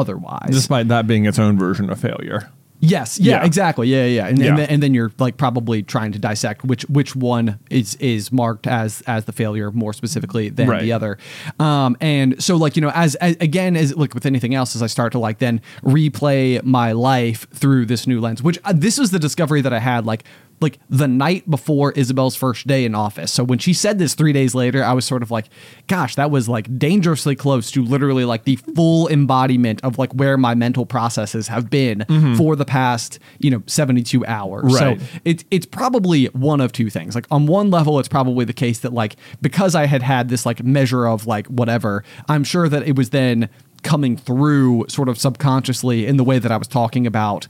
otherwise. 0.00 0.48
Despite 0.50 0.88
that 0.88 1.06
being 1.06 1.26
its 1.26 1.38
own 1.38 1.58
version 1.58 1.90
of 1.90 2.00
failure. 2.00 2.48
Yes. 2.80 3.18
Yeah, 3.18 3.40
Yeah. 3.40 3.44
Exactly. 3.44 3.88
Yeah. 3.88 4.04
Yeah. 4.04 4.26
And, 4.28 4.38
Yeah. 4.38 4.48
And, 4.50 4.58
then, 4.58 4.68
and 4.70 4.82
then 4.84 4.94
you're 4.94 5.10
like 5.18 5.36
probably 5.36 5.82
trying 5.82 6.12
to 6.12 6.18
dissect 6.20 6.64
which 6.64 6.82
which 6.84 7.16
one 7.16 7.58
is 7.70 7.96
is 7.96 8.30
marked 8.30 8.68
as 8.68 9.02
as 9.08 9.24
the 9.24 9.32
failure 9.32 9.72
more 9.72 9.92
specifically 9.92 10.48
than 10.48 10.68
Right. 10.68 10.82
the 10.82 10.92
other. 10.92 11.18
Um, 11.58 11.96
and 12.00 12.40
so 12.40 12.54
like 12.56 12.76
you 12.76 12.82
know 12.82 12.92
as, 12.94 13.16
as 13.16 13.36
again 13.40 13.76
as 13.76 13.96
like 13.96 14.14
with 14.14 14.26
anything 14.26 14.54
else 14.54 14.76
as 14.76 14.82
I 14.82 14.86
start 14.86 15.10
to 15.12 15.18
like 15.18 15.38
then 15.38 15.60
replay 15.82 16.62
my 16.62 16.92
life 16.92 17.48
through 17.52 17.86
this 17.86 18.06
new 18.06 18.20
lens, 18.20 18.44
which 18.44 18.60
uh, 18.64 18.72
this 18.72 18.96
was 18.96 19.10
the 19.10 19.18
discovery 19.18 19.60
that 19.62 19.72
I 19.72 19.80
had 19.80 20.06
like 20.06 20.22
like 20.60 20.78
the 20.90 21.08
night 21.08 21.48
before 21.48 21.92
Isybelle's 21.92 22.36
first 22.36 22.66
day 22.66 22.84
in 22.84 22.94
office. 22.94 23.32
So 23.32 23.44
when 23.44 23.58
she 23.58 23.72
said 23.72 23.98
this 23.98 24.14
three 24.14 24.32
days 24.32 24.54
later, 24.54 24.82
I 24.82 24.92
was 24.92 25.04
sort 25.04 25.22
of 25.22 25.30
like, 25.30 25.46
gosh, 25.86 26.14
that 26.16 26.30
was 26.30 26.48
like 26.48 26.78
dangerously 26.78 27.36
close 27.36 27.70
to 27.72 27.84
literally 27.84 28.24
like 28.24 28.44
the 28.44 28.56
full 28.56 29.08
embodiment 29.08 29.82
of 29.84 29.98
like 29.98 30.12
where 30.12 30.36
my 30.36 30.54
mental 30.54 30.86
processes 30.86 31.48
have 31.48 31.70
been 31.70 32.00
mm-hmm. 32.00 32.34
for 32.34 32.56
the 32.56 32.64
past, 32.64 33.18
you 33.38 33.50
know, 33.50 33.62
72 33.66 34.24
hours. 34.26 34.64
Right. 34.80 35.00
So 35.00 35.06
it's 35.24 35.44
it's 35.50 35.66
probably 35.66 36.26
one 36.26 36.60
of 36.60 36.72
two 36.72 36.90
things. 36.90 37.14
Like 37.14 37.26
on 37.30 37.46
one 37.46 37.70
level, 37.70 37.98
it's 37.98 38.08
probably 38.08 38.44
the 38.44 38.52
case 38.52 38.80
that 38.80 38.92
like 38.92 39.16
because 39.40 39.74
I 39.74 39.86
had 39.86 40.02
had 40.02 40.28
this 40.28 40.44
like 40.44 40.62
measure 40.64 41.06
of 41.06 41.26
like 41.26 41.46
whatever, 41.46 42.04
I'm 42.28 42.44
sure 42.44 42.68
that 42.68 42.86
it 42.86 42.96
was 42.96 43.10
then 43.10 43.48
coming 43.82 44.16
through 44.16 44.86
sort 44.88 45.08
of 45.08 45.18
subconsciously 45.18 46.06
in 46.06 46.16
the 46.16 46.24
way 46.24 46.38
that 46.38 46.50
I 46.50 46.56
was 46.56 46.68
talking 46.68 47.06
about 47.06 47.46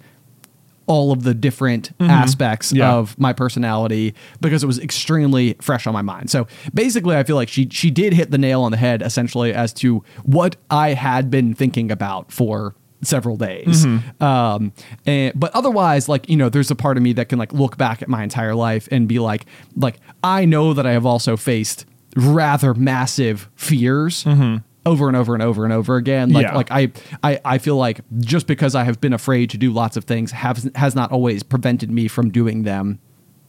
all 0.88 1.12
of 1.12 1.22
the 1.22 1.34
different 1.34 1.96
mm-hmm. 1.98 2.10
aspects 2.10 2.72
Yeah. 2.72 2.92
of 2.94 3.16
my 3.18 3.32
personality 3.32 4.14
because 4.40 4.64
it 4.64 4.66
was 4.66 4.78
extremely 4.80 5.54
fresh 5.60 5.86
on 5.86 5.92
my 5.92 6.02
mind. 6.02 6.30
So 6.30 6.48
basically 6.74 7.16
I 7.16 7.22
feel 7.22 7.36
like 7.36 7.48
she 7.48 7.68
she 7.70 7.90
did 7.90 8.12
hit 8.14 8.30
the 8.30 8.38
nail 8.38 8.62
on 8.62 8.72
the 8.72 8.78
head 8.78 9.02
essentially 9.02 9.52
as 9.52 9.72
to 9.74 10.02
what 10.24 10.56
I 10.70 10.94
had 10.94 11.30
been 11.30 11.54
thinking 11.54 11.92
about 11.92 12.32
for 12.32 12.74
several 13.02 13.36
days. 13.36 13.86
Mm-hmm. 13.86 14.24
Um 14.24 14.72
and 15.06 15.38
but 15.38 15.54
otherwise 15.54 16.08
like 16.08 16.28
you 16.28 16.36
know 16.36 16.48
there's 16.48 16.70
a 16.70 16.74
part 16.74 16.96
of 16.96 17.02
me 17.02 17.12
that 17.12 17.28
can 17.28 17.38
like 17.38 17.52
look 17.52 17.76
back 17.76 18.02
at 18.02 18.08
my 18.08 18.22
entire 18.22 18.54
life 18.54 18.88
and 18.90 19.06
be 19.06 19.18
like 19.18 19.44
like 19.76 20.00
I 20.24 20.46
know 20.46 20.72
that 20.74 20.86
I 20.86 20.92
have 20.92 21.06
also 21.06 21.36
faced 21.36 21.84
rather 22.16 22.74
massive 22.74 23.48
fears 23.54 24.24
mm-hmm. 24.24 24.56
Over 24.86 25.08
and 25.08 25.16
over 25.16 25.34
and 25.34 25.42
over 25.42 25.64
and 25.64 25.72
over 25.72 25.96
again 25.96 26.30
like 26.32 26.44
Yeah. 26.44 26.54
like 26.54 26.70
I, 26.70 26.90
I 27.22 27.40
I 27.44 27.58
feel 27.58 27.76
like 27.76 28.00
just 28.20 28.46
because 28.46 28.74
I 28.74 28.84
have 28.84 29.00
been 29.00 29.12
afraid 29.12 29.50
to 29.50 29.58
do 29.58 29.72
lots 29.72 29.96
of 29.96 30.04
things 30.04 30.30
has 30.32 30.70
has 30.76 30.94
not 30.94 31.12
always 31.12 31.42
prevented 31.42 31.90
me 31.90 32.08
from 32.08 32.30
doing 32.30 32.62
them 32.62 32.98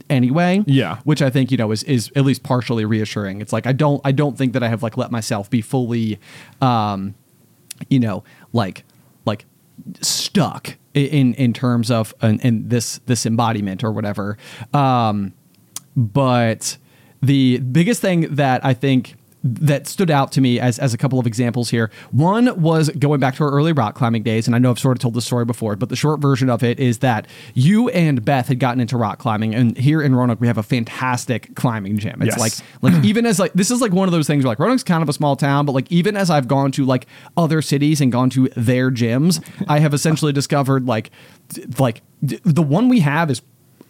anyway. 0.09 0.63
Yeah. 0.67 0.97
which 1.03 1.21
I 1.21 1.29
think 1.29 1.51
you 1.51 1.57
know 1.57 1.71
is 1.71 1.83
is 1.83 2.11
at 2.15 2.25
least 2.25 2.43
partially 2.43 2.83
reassuring. 2.83 3.41
It's 3.41 3.53
like 3.53 3.67
I 3.67 3.71
don't 3.73 4.01
I 4.03 4.11
don't 4.11 4.37
think 4.37 4.53
that 4.53 4.63
I 4.63 4.67
have 4.67 4.83
like 4.83 4.97
let 4.97 5.11
myself 5.11 5.49
be 5.49 5.61
fully, 5.61 6.19
um, 6.61 7.13
you 7.89 7.99
know, 7.99 8.23
like 8.51 8.83
like 9.25 9.45
stuck 10.01 10.75
in 10.93 11.33
in 11.35 11.53
terms 11.53 11.89
of 11.91 12.13
in, 12.21 12.39
in 12.41 12.67
this 12.67 12.99
this 13.05 13.25
embodiment 13.25 13.83
or 13.83 13.91
whatever. 13.91 14.35
Um, 14.73 15.33
but 15.95 16.77
the 17.21 17.59
biggest 17.59 18.01
thing 18.01 18.21
that 18.35 18.65
I 18.65 18.73
think 18.73 19.15
that 19.43 19.87
stood 19.87 20.11
out 20.11 20.31
to 20.33 20.41
me 20.41 20.59
as, 20.59 20.79
as 20.79 20.93
a 20.93 20.97
couple 20.97 21.17
of 21.19 21.25
examples 21.25 21.69
here. 21.69 21.89
One 22.11 22.61
was 22.61 22.89
going 22.89 23.19
back 23.21 23.35
to 23.35 23.43
our 23.45 23.51
early 23.51 23.71
rock 23.71 23.95
climbing 23.95 24.23
days, 24.23 24.47
and 24.47 24.55
I 24.55 24.59
know 24.59 24.69
I've 24.71 24.79
sort 24.79 24.97
of 24.97 25.01
told 25.01 25.13
this 25.13 25.25
story 25.25 25.45
before, 25.45 25.75
but 25.77 25.87
the 25.89 25.95
short 25.95 26.19
version 26.19 26.49
of 26.49 26.61
it 26.63 26.79
is 26.79 26.99
that 26.99 27.25
you 27.53 27.87
and 27.89 28.23
Beth 28.25 28.47
had 28.49 28.59
gotten 28.59 28.81
into 28.81 28.97
rock 28.97 29.17
climbing, 29.19 29.55
and 29.55 29.77
here 29.77 30.01
in 30.01 30.13
Roanoke 30.13 30.41
we 30.41 30.47
have 30.47 30.57
a 30.57 30.63
fantastic 30.63 31.55
climbing 31.55 31.97
gym. 31.97 32.21
It's 32.21 32.37
Yes. 32.37 32.39
like 32.81 32.93
like 32.93 33.03
even 33.05 33.25
as 33.25 33.39
like 33.39 33.53
this 33.53 33.71
is 33.71 33.79
like 33.81 33.93
one 33.93 34.07
of 34.07 34.11
those 34.11 34.27
things 34.27 34.43
where 34.43 34.51
like 34.51 34.59
Roanoke's 34.59 34.83
kind 34.83 35.01
of 35.01 35.07
a 35.09 35.13
small 35.13 35.35
town, 35.35 35.65
but 35.65 35.71
like 35.73 35.89
even 35.91 36.17
as 36.17 36.29
I've 36.29 36.47
gone 36.47 36.71
to 36.73 36.83
like 36.85 37.07
other 37.37 37.61
cities 37.61 38.01
and 38.01 38.11
gone 38.11 38.29
to 38.31 38.49
their 38.57 38.91
gyms, 38.91 39.41
I 39.69 39.79
have 39.79 39.93
essentially 39.93 40.33
discovered 40.33 40.85
like 40.85 41.11
like 41.79 42.01
the 42.21 42.61
one 42.61 42.89
we 42.89 42.99
have 42.99 43.31
is 43.31 43.41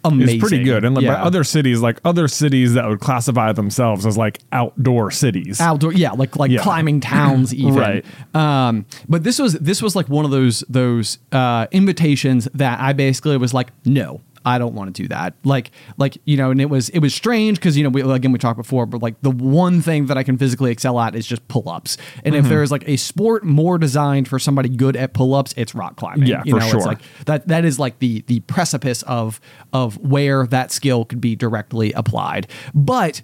amazing. 0.04 0.36
It's 0.36 0.42
pretty 0.42 0.64
good. 0.64 0.86
And 0.86 0.96
like, 0.96 1.04
Yeah. 1.06 1.22
other 1.24 1.44
cities, 1.44 1.82
like 1.82 2.00
other 2.06 2.28
cities 2.28 2.74
that 2.76 2.88
would 2.88 3.00
classify 3.00 3.52
themselves 3.52 4.06
as 4.06 4.18
like 4.18 4.40
outdoor 4.52 5.12
cities. 5.12 5.60
outdoor 5.60 5.94
yeah 5.94 6.12
like 6.12 6.36
like 6.38 6.52
Yeah. 6.52 6.62
climbing 6.62 7.00
towns 7.02 7.54
even 7.66 7.76
Right. 7.76 8.06
um 8.36 8.86
but 9.08 9.24
this 9.24 9.40
was 9.40 9.54
this 9.54 9.82
was 9.82 9.96
like 9.96 10.08
one 10.10 10.26
of 10.26 10.32
those 10.32 10.64
those 10.70 11.18
uh 11.32 11.68
invitations 11.72 12.48
that 12.54 12.80
i 12.80 12.94
basically 12.94 13.38
was 13.38 13.54
like 13.54 13.70
no 13.86 14.22
I 14.46 14.58
don't 14.58 14.74
want 14.74 14.96
to 14.96 15.02
do 15.04 15.08
that. 15.10 15.34
Like, 15.44 15.72
like 15.98 16.18
you 16.26 16.38
know, 16.38 16.52
and 16.52 16.60
it 16.62 16.70
was 16.70 16.90
it 16.90 17.00
was 17.00 17.14
strange 17.14 17.58
because 17.60 17.78
you 17.78 17.84
know, 17.84 17.90
we, 17.90 18.02
again 18.02 18.32
we 18.32 18.40
talked 18.40 18.58
before, 18.58 18.86
but 18.86 19.02
like 19.02 19.22
the 19.22 19.32
one 19.32 19.82
thing 19.82 20.06
that 20.08 20.18
I 20.18 20.24
can 20.24 20.38
physically 20.38 20.72
excel 20.72 21.00
at 21.00 21.16
is 21.16 21.26
just 21.28 21.48
pull 21.48 21.68
ups. 21.70 21.98
And 22.24 22.34
Mm-hmm. 22.36 22.46
if 22.46 22.50
there 22.50 22.64
is 22.64 22.72
like 22.72 22.88
a 22.88 22.96
sport 22.98 23.44
more 23.44 23.78
designed 23.78 24.28
for 24.28 24.40
somebody 24.40 24.70
good 24.70 24.96
at 24.96 25.14
pull 25.14 25.34
ups, 25.34 25.54
it's 25.58 25.76
rock 25.76 25.96
climbing. 25.98 26.28
Yeah, 26.28 26.44
you 26.46 26.54
for 26.54 26.60
know, 26.60 26.68
sure. 26.68 26.78
It's 26.78 26.86
like 26.86 27.00
that 27.26 27.48
that 27.48 27.66
is 27.66 27.80
like 27.80 28.00
the 28.00 28.22
the 28.28 28.40
precipice 28.42 29.04
of 29.04 29.42
of 29.74 29.98
where 29.98 30.46
that 30.48 30.72
skill 30.72 31.06
could 31.06 31.22
be 31.22 31.36
directly 31.36 31.92
applied. 31.94 32.48
But 32.74 33.22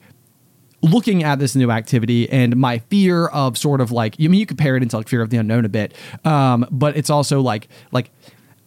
looking 0.81 1.23
at 1.23 1.39
this 1.39 1.55
new 1.55 1.71
activity 1.71 2.29
and 2.29 2.55
my 2.55 2.77
fear 2.77 3.25
of 3.27 3.57
sort 3.57 3.81
of 3.81 3.91
like 3.91 4.15
I 4.19 4.27
mean 4.27 4.39
you 4.39 4.45
compare 4.45 4.75
it 4.75 4.83
into 4.83 4.97
like 4.97 5.07
fear 5.07 5.21
of 5.21 5.29
the 5.31 5.37
unknown 5.37 5.65
a 5.65 5.69
bit, 5.69 5.95
um, 6.25 6.67
but 6.69 6.95
it's 6.95 7.09
also 7.09 7.41
like 7.41 7.67
like 7.91 8.11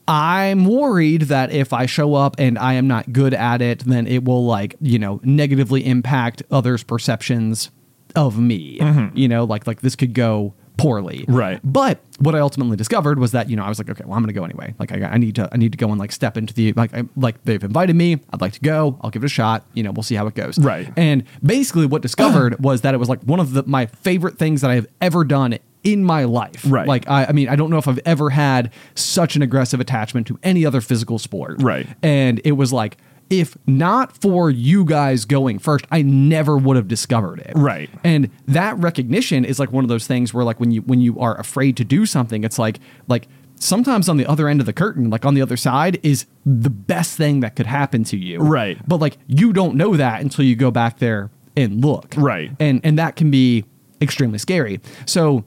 I'm 0.09 0.65
worried 0.65 1.23
that 1.23 1.53
if 1.53 1.75
I 1.75 1.85
show 1.87 2.15
up 2.15 2.37
and 2.39 2.59
I 2.59 2.75
am 2.75 2.89
not 2.89 3.13
good 3.13 3.35
at 3.35 3.61
it, 3.61 3.81
then 3.81 4.07
it 4.07 4.25
will 4.25 4.47
like 4.47 4.75
you 4.81 4.99
know 4.99 5.21
negatively 5.23 5.87
impact 5.87 6.43
others' 6.51 6.83
perceptions 6.83 7.71
of 8.17 8.39
me. 8.39 8.79
Mm-hmm. 8.79 9.17
You 9.17 9.29
know, 9.29 9.45
like 9.45 9.67
like 9.67 9.83
this 9.83 9.95
could 9.95 10.15
go 10.15 10.55
poorly. 10.79 11.27
Right. 11.29 11.61
But 11.63 12.01
what 12.21 12.35
I 12.35 12.39
ultimately 12.39 12.77
discovered 12.77 13.19
was 13.19 13.33
that 13.33 13.51
you 13.51 13.57
know 13.57 13.65
I 13.65 13.69
was 13.69 13.79
like, 13.79 13.91
okay, 13.91 14.05
well 14.07 14.15
I'm 14.15 14.23
going 14.23 14.33
to 14.33 14.41
go 14.41 14.45
anyway. 14.45 14.75
Like 14.79 14.93
I, 14.93 15.05
I 15.05 15.19
need 15.19 15.35
to 15.35 15.49
I 15.53 15.59
need 15.59 15.73
to 15.73 15.79
go 15.79 15.91
and 15.91 15.99
like 15.99 16.13
step 16.13 16.39
into 16.39 16.55
the 16.55 16.73
like 16.73 16.95
I, 16.95 17.05
like 17.17 17.45
they've 17.45 17.63
invited 17.63 17.95
me. 17.95 18.19
I'd 18.33 18.41
like 18.41 18.55
to 18.55 18.61
go. 18.61 18.99
I'll 19.03 19.11
give 19.11 19.23
it 19.23 19.27
a 19.27 19.29
shot. 19.29 19.67
You 19.75 19.83
know, 19.83 19.91
we'll 19.91 20.03
see 20.05 20.15
how 20.15 20.27
it 20.27 20.35
goes. 20.35 20.59
Right. 20.59 20.91
And 20.97 21.25
basically, 21.45 21.85
what 21.85 22.01
discovered 22.01 22.59
was 22.65 22.81
that 22.81 22.95
it 22.95 22.97
was 22.97 23.11
like 23.11 23.23
one 23.25 23.41
of 23.41 23.53
the 23.53 23.65
my 23.65 23.87
favorite 23.87 24.39
things 24.39 24.63
that 24.63 24.71
I 24.71 24.77
have 24.77 24.87
ever 25.03 25.25
done 25.25 25.59
in 25.85 26.05
my 26.05 26.25
life. 26.25 26.63
Right. 26.67 26.87
Like 26.87 27.09
I, 27.09 27.27
I 27.27 27.33
mean, 27.33 27.49
I 27.49 27.57
don't 27.57 27.71
know 27.71 27.79
if 27.79 27.89
I've 27.89 28.01
ever 28.05 28.31
had 28.31 28.73
such 28.95 29.37
an 29.37 29.43
aggressive 29.43 29.81
attachment 29.81 30.27
to 30.29 30.39
any 30.43 30.67
other 30.67 30.81
physical 30.81 31.19
sport. 31.19 31.63
Right. 31.63 31.87
And 32.03 32.41
it 32.45 32.53
was 32.53 32.73
like. 32.73 32.99
If 33.31 33.59
not 33.67 34.17
for 34.17 34.49
you 34.49 34.87
guys 34.87 35.27
going 35.27 35.59
first, 35.59 35.85
I 35.91 36.01
never 36.01 36.57
would 36.57 36.77
have 36.77 36.89
discovered 36.89 37.41
it. 37.41 37.53
Right. 37.55 37.91
And 38.03 38.31
that 38.47 38.79
recognition 38.79 39.45
is 39.45 39.59
like 39.59 39.71
one 39.71 39.85
of 39.85 39.89
those 39.91 40.07
things 40.07 40.33
where 40.33 40.47
like 40.47 40.59
when 40.59 40.71
you 40.71 40.81
when 40.81 41.03
you 41.03 41.21
are 41.21 41.39
afraid 41.39 41.77
to 41.77 41.85
do 41.85 42.07
something, 42.07 42.43
it's 42.43 42.59
like 42.59 42.79
like 43.07 43.29
sometimes 43.57 44.09
on 44.09 44.17
the 44.17 44.25
other 44.25 44.49
end 44.49 44.61
of 44.61 44.67
the 44.67 44.73
curtain, 44.73 45.11
like 45.11 45.27
on 45.27 45.35
the 45.35 45.43
other 45.43 45.59
side, 45.59 46.01
is 46.03 46.25
the 46.47 46.71
best 46.71 47.19
thing 47.19 47.41
that 47.41 47.55
could 47.55 47.67
happen 47.67 48.03
to 48.05 48.17
you. 48.17 48.39
Right. 48.39 48.79
But 48.89 48.99
like 48.99 49.19
you 49.27 49.53
don't 49.53 49.75
know 49.75 49.95
that 49.95 50.23
until 50.23 50.47
you 50.47 50.57
go 50.57 50.71
back 50.71 50.99
there 50.99 51.31
and 51.55 51.85
look. 51.85 52.15
Right. 52.17 52.51
And 52.59 52.81
and 52.83 52.99
that 52.99 53.17
can 53.17 53.31
be 53.31 53.67
extremely 54.01 54.39
scary. 54.39 54.81
So 55.05 55.45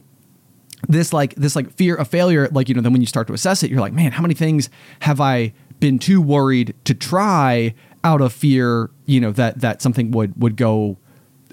this 0.87 1.13
like 1.13 1.35
this 1.35 1.55
like 1.55 1.71
fear 1.73 1.95
of 1.95 2.07
failure 2.07 2.47
like 2.51 2.67
you 2.69 2.75
know 2.75 2.81
then 2.81 2.91
when 2.93 3.01
you 3.01 3.07
start 3.07 3.27
to 3.27 3.33
assess 3.33 3.63
it 3.63 3.69
you're 3.71 3.79
like 3.81 3.93
man 3.93 4.11
how 4.11 4.21
many 4.21 4.33
things 4.33 4.69
have 5.01 5.19
i 5.21 5.53
been 5.79 5.99
too 5.99 6.21
worried 6.21 6.73
to 6.85 6.93
try 6.93 7.73
out 8.03 8.21
of 8.21 8.33
fear 8.33 8.89
you 9.05 9.19
know 9.19 9.31
that 9.31 9.59
that 9.61 9.81
something 9.81 10.11
would 10.11 10.33
would 10.41 10.55
go 10.55 10.97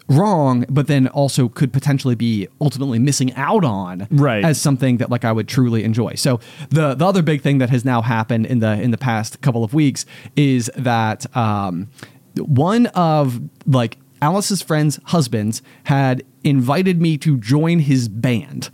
wrong 0.09 0.65
but 0.71 0.87
then 0.87 1.07
also 1.09 1.49
could 1.49 1.71
potentially 1.73 2.15
be 2.15 2.49
ultimately 2.63 2.99
missing 2.99 3.31
out 3.35 3.63
on 3.65 4.07
Right. 4.11 4.43
as 4.43 4.59
something 4.59 4.97
that 4.99 5.11
like 5.11 5.25
i 5.27 5.33
would 5.33 5.49
truly 5.49 5.85
enjoy 5.85 6.15
so 6.15 6.41
the 6.71 6.95
the 6.95 7.07
other 7.07 7.23
big 7.23 7.43
thing 7.43 7.59
that 7.59 7.69
has 7.69 7.85
now 7.85 8.01
happened 8.01 8.47
in 8.47 8.61
the 8.61 8.81
in 8.81 8.91
the 8.91 8.97
past 8.99 9.43
couple 9.43 9.63
of 9.65 9.75
weeks 9.75 10.07
is 10.37 10.71
that 10.77 11.27
um 11.37 11.89
one 12.37 12.87
of 12.89 13.41
like 13.67 13.99
alice's 14.23 14.63
friends 14.63 14.99
husbands 15.07 15.61
had 15.85 16.25
invited 16.43 17.03
me 17.03 17.19
to 17.19 17.37
join 17.37 17.81
his 17.81 18.09
band 18.09 18.71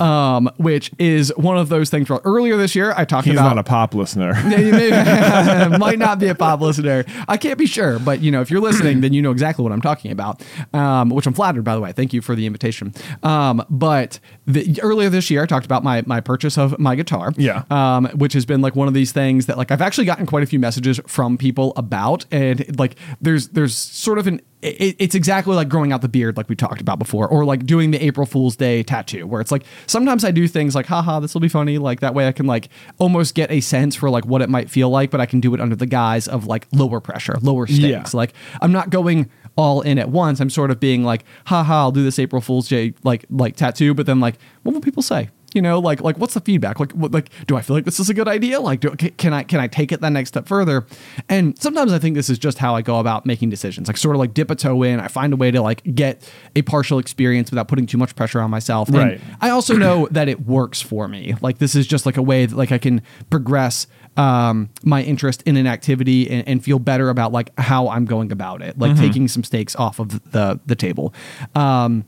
um, 0.00 0.50
which 0.56 0.90
is 0.98 1.32
one 1.36 1.56
of 1.56 1.68
those 1.68 1.90
things. 1.90 2.08
Where 2.08 2.20
earlier 2.24 2.56
this 2.56 2.74
year, 2.74 2.92
I 2.96 3.04
talked 3.04 3.26
He's 3.26 3.34
about 3.34 3.48
He's 3.48 3.54
not 3.56 3.58
a 3.58 3.64
pop 3.64 3.94
listener. 3.94 4.32
Yeah, 4.44 4.58
you 4.58 4.72
may- 4.72 5.78
might 5.78 5.98
not 5.98 6.18
be 6.18 6.28
a 6.28 6.34
pop 6.34 6.60
listener. 6.60 7.04
I 7.28 7.36
can't 7.36 7.58
be 7.58 7.66
sure, 7.66 7.98
but 7.98 8.20
you 8.20 8.30
know, 8.30 8.40
if 8.40 8.50
you're 8.50 8.60
listening, 8.60 9.00
then 9.00 9.12
you 9.12 9.22
know 9.22 9.30
exactly 9.30 9.62
what 9.62 9.72
I'm 9.72 9.80
talking 9.80 10.10
about. 10.12 10.42
Um, 10.72 11.10
which 11.10 11.26
I'm 11.26 11.32
flattered, 11.32 11.64
by 11.64 11.74
the 11.74 11.80
way. 11.80 11.92
Thank 11.92 12.12
you 12.12 12.20
for 12.20 12.34
the 12.34 12.46
invitation. 12.46 12.92
Um, 13.22 13.64
but 13.70 14.20
the, 14.46 14.78
earlier 14.82 15.08
this 15.10 15.30
year, 15.30 15.42
I 15.42 15.46
talked 15.46 15.66
about 15.66 15.82
my 15.82 16.02
my 16.06 16.20
purchase 16.20 16.56
of 16.58 16.78
my 16.78 16.94
guitar. 16.94 17.32
Yeah. 17.36 17.64
Um, 17.70 18.06
which 18.14 18.32
has 18.34 18.44
been 18.46 18.60
like 18.60 18.76
one 18.76 18.88
of 18.88 18.94
these 18.94 19.12
things 19.12 19.46
that 19.46 19.56
like 19.58 19.70
I've 19.70 19.82
actually 19.82 20.04
gotten 20.06 20.26
quite 20.26 20.42
a 20.42 20.46
few 20.46 20.58
messages 20.58 21.00
from 21.06 21.36
people 21.38 21.72
about, 21.76 22.26
and 22.30 22.78
like 22.78 22.96
there's 23.20 23.48
there's 23.48 23.74
sort 23.76 24.18
of 24.18 24.26
an 24.26 24.40
it, 24.64 24.96
it's 24.98 25.14
exactly 25.14 25.54
like 25.54 25.68
growing 25.68 25.92
out 25.92 26.00
the 26.02 26.08
beard, 26.08 26.36
like 26.36 26.48
we 26.48 26.56
talked 26.56 26.80
about 26.80 26.98
before, 26.98 27.28
or 27.28 27.44
like 27.44 27.66
doing 27.66 27.90
the 27.90 28.02
April 28.04 28.26
Fool's 28.26 28.56
Day 28.56 28.82
tattoo, 28.82 29.26
where 29.26 29.40
it's 29.40 29.52
like 29.52 29.64
sometimes 29.86 30.24
I 30.24 30.30
do 30.30 30.48
things 30.48 30.74
like, 30.74 30.86
haha, 30.86 31.20
this 31.20 31.34
will 31.34 31.40
be 31.40 31.48
funny. 31.48 31.78
Like 31.78 32.00
that 32.00 32.14
way 32.14 32.26
I 32.26 32.32
can 32.32 32.46
like 32.46 32.68
almost 32.98 33.34
get 33.34 33.50
a 33.50 33.60
sense 33.60 33.94
for 33.94 34.10
like 34.10 34.24
what 34.26 34.42
it 34.42 34.48
might 34.48 34.70
feel 34.70 34.88
like, 34.90 35.10
but 35.10 35.20
I 35.20 35.26
can 35.26 35.40
do 35.40 35.54
it 35.54 35.60
under 35.60 35.76
the 35.76 35.86
guise 35.86 36.26
of 36.26 36.46
like 36.46 36.66
lower 36.72 37.00
pressure, 37.00 37.36
lower 37.42 37.66
stakes. 37.66 37.82
Yeah. 37.82 38.04
Like 38.12 38.32
I'm 38.60 38.72
not 38.72 38.90
going 38.90 39.30
all 39.56 39.82
in 39.82 39.98
at 39.98 40.08
once. 40.08 40.40
I'm 40.40 40.50
sort 40.50 40.70
of 40.70 40.80
being 40.80 41.04
like, 41.04 41.24
haha, 41.46 41.82
I'll 41.82 41.92
do 41.92 42.02
this 42.02 42.18
April 42.18 42.40
Fool's 42.40 42.68
Day 42.68 42.94
like 43.02 43.26
like 43.30 43.56
tattoo, 43.56 43.94
but 43.94 44.06
then 44.06 44.20
like, 44.20 44.36
what 44.62 44.72
will 44.72 44.80
people 44.80 45.02
say? 45.02 45.28
You 45.54 45.62
know, 45.62 45.78
like 45.78 46.02
like 46.02 46.18
what's 46.18 46.34
the 46.34 46.40
feedback? 46.40 46.78
Like 46.78 46.92
what, 46.92 47.12
like 47.12 47.30
do 47.46 47.56
I 47.56 47.62
feel 47.62 47.74
like 47.76 47.84
this 47.84 47.98
is 48.00 48.10
a 48.10 48.14
good 48.14 48.28
idea? 48.28 48.60
Like 48.60 48.80
do, 48.80 48.90
can 48.90 49.32
I 49.32 49.44
can 49.44 49.60
I 49.60 49.68
take 49.68 49.92
it 49.92 50.00
that 50.02 50.10
next 50.10 50.28
step 50.28 50.46
further? 50.46 50.84
And 51.28 51.56
sometimes 51.58 51.92
I 51.92 51.98
think 51.98 52.16
this 52.16 52.28
is 52.28 52.38
just 52.38 52.58
how 52.58 52.74
I 52.74 52.82
go 52.82 52.98
about 52.98 53.24
making 53.24 53.50
decisions. 53.50 53.88
Like 53.88 53.96
sort 53.96 54.16
of 54.16 54.20
like 54.20 54.34
dip 54.34 54.50
a 54.50 54.56
toe 54.56 54.82
in. 54.82 55.00
I 55.00 55.08
find 55.08 55.32
a 55.32 55.36
way 55.36 55.50
to 55.50 55.62
like 55.62 55.82
get 55.94 56.28
a 56.56 56.62
partial 56.62 56.98
experience 56.98 57.50
without 57.50 57.68
putting 57.68 57.86
too 57.86 57.98
much 57.98 58.14
pressure 58.16 58.40
on 58.40 58.50
myself. 58.50 58.88
And 58.88 58.96
Right. 58.98 59.20
I 59.40 59.50
also 59.50 59.76
know 59.84 60.08
that 60.10 60.28
it 60.28 60.44
works 60.46 60.82
for 60.82 61.06
me. 61.08 61.34
Like 61.40 61.58
this 61.58 61.74
is 61.74 61.86
just 61.86 62.04
like 62.04 62.16
a 62.16 62.22
way 62.22 62.46
that 62.46 62.56
like 62.56 62.72
I 62.72 62.78
can 62.78 63.00
progress 63.30 63.86
um, 64.16 64.70
my 64.82 65.02
interest 65.02 65.42
in 65.42 65.56
an 65.56 65.66
activity 65.66 66.30
and, 66.30 66.46
and 66.48 66.64
feel 66.64 66.78
better 66.78 67.10
about 67.10 67.32
like 67.32 67.50
how 67.58 67.88
I'm 67.88 68.04
going 68.04 68.32
about 68.32 68.60
it. 68.62 68.78
Like 68.78 68.96
taking 68.96 69.28
some 69.28 69.44
stakes 69.44 69.74
off 69.76 69.98
of 70.00 70.30
the 70.32 70.58
the 70.66 70.74
table. 70.74 71.14
Um, 71.54 72.04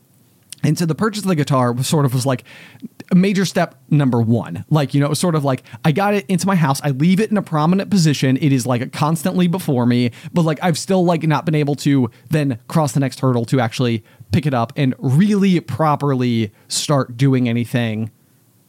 and 0.63 0.77
so 0.79 0.87
the 0.87 0.95
purchase 0.95 1.23
of 1.23 1.29
the 1.29 1.37
guitar 1.37 1.73
was 1.73 1.87
sort 1.87 2.07
of 2.07 2.15
was 2.15 2.25
like 2.27 2.43
major 3.15 3.45
step 3.45 3.81
number 3.91 4.21
one. 4.21 4.65
Like, 4.71 4.95
you 4.95 5.01
know, 5.01 5.15
sort 5.15 5.35
of 5.35 5.45
like 5.45 5.63
I 5.85 5.93
got 5.93 6.15
it 6.15 6.27
into 6.27 6.47
my 6.47 6.57
house. 6.57 6.81
I 6.83 6.91
leave 6.91 7.21
it 7.21 7.31
in 7.31 7.37
a 7.37 7.43
prominent 7.43 7.91
position. 7.91 8.37
It 8.39 8.53
is 8.53 8.67
like 8.67 8.93
constantly 8.93 9.47
before 9.47 9.87
me, 9.87 10.11
but 10.33 10.43
like 10.43 10.59
I've 10.63 10.79
still 10.79 11.05
like 11.05 11.23
not 11.23 11.45
been 11.45 11.55
able 11.55 11.77
to 11.77 12.11
then 12.31 12.59
cross 12.69 12.93
the 12.93 13.01
next 13.01 13.21
hurdle 13.21 13.45
to 13.47 13.61
actually 13.61 14.05
pick 14.33 14.47
it 14.47 14.55
up 14.55 14.73
and 14.77 14.95
really 14.99 15.61
properly 15.61 16.53
start 16.69 17.17
doing 17.17 17.49
anything 17.49 18.11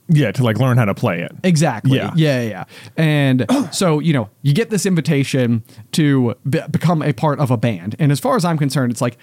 yeah, 0.10 0.32
to 0.32 0.44
like 0.44 0.58
learn 0.58 0.78
how 0.78 0.86
to 0.86 0.94
play 0.94 1.22
it. 1.22 1.32
Exactly. 1.44 1.98
Yeah. 1.98 2.12
Yeah. 2.16 2.42
Yeah. 2.42 2.50
yeah. 2.50 2.64
And 2.96 3.46
so, 3.72 4.00
you 4.00 4.14
know, 4.14 4.30
you 4.42 4.54
get 4.54 4.70
this 4.70 4.86
invitation 4.86 5.64
to 5.94 6.36
be- 6.50 6.62
become 6.72 7.02
a 7.02 7.14
part 7.14 7.40
of 7.40 7.52
a 7.52 7.58
band. 7.58 7.96
And 8.00 8.12
as 8.12 8.20
far 8.20 8.36
as 8.36 8.46
I'm 8.46 8.58
concerned, 8.58 8.92
it's 8.92 9.02
like, 9.02 9.18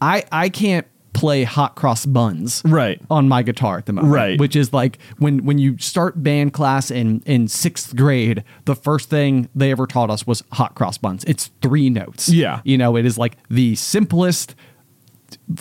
I, 0.00 0.24
I 0.30 0.48
can't 0.48 0.86
play 1.16 1.44
hot 1.44 1.74
cross 1.74 2.04
buns 2.06 2.62
Right. 2.64 3.00
on 3.10 3.28
my 3.28 3.42
guitar 3.42 3.78
at 3.78 3.86
the 3.86 3.92
moment 3.94 4.12
Right. 4.14 4.38
which 4.38 4.54
is 4.54 4.72
like 4.72 4.98
when 5.18 5.44
when 5.46 5.58
you 5.58 5.78
start 5.78 6.22
band 6.22 6.52
class 6.52 6.90
in 6.90 7.22
in 7.24 7.48
sixth 7.48 7.96
grade 7.96 8.44
the 8.66 8.74
first 8.76 9.08
thing 9.10 9.48
they 9.54 9.70
ever 9.70 9.86
taught 9.86 10.10
us 10.10 10.26
was 10.26 10.42
hot 10.52 10.74
cross 10.74 10.98
buns 10.98 11.24
it's 11.24 11.50
three 11.62 11.88
notes 11.90 12.28
Yeah. 12.28 12.60
you 12.64 12.76
know 12.76 12.96
it 12.96 13.06
is 13.06 13.16
like 13.16 13.38
the 13.48 13.74
simplest 13.76 14.54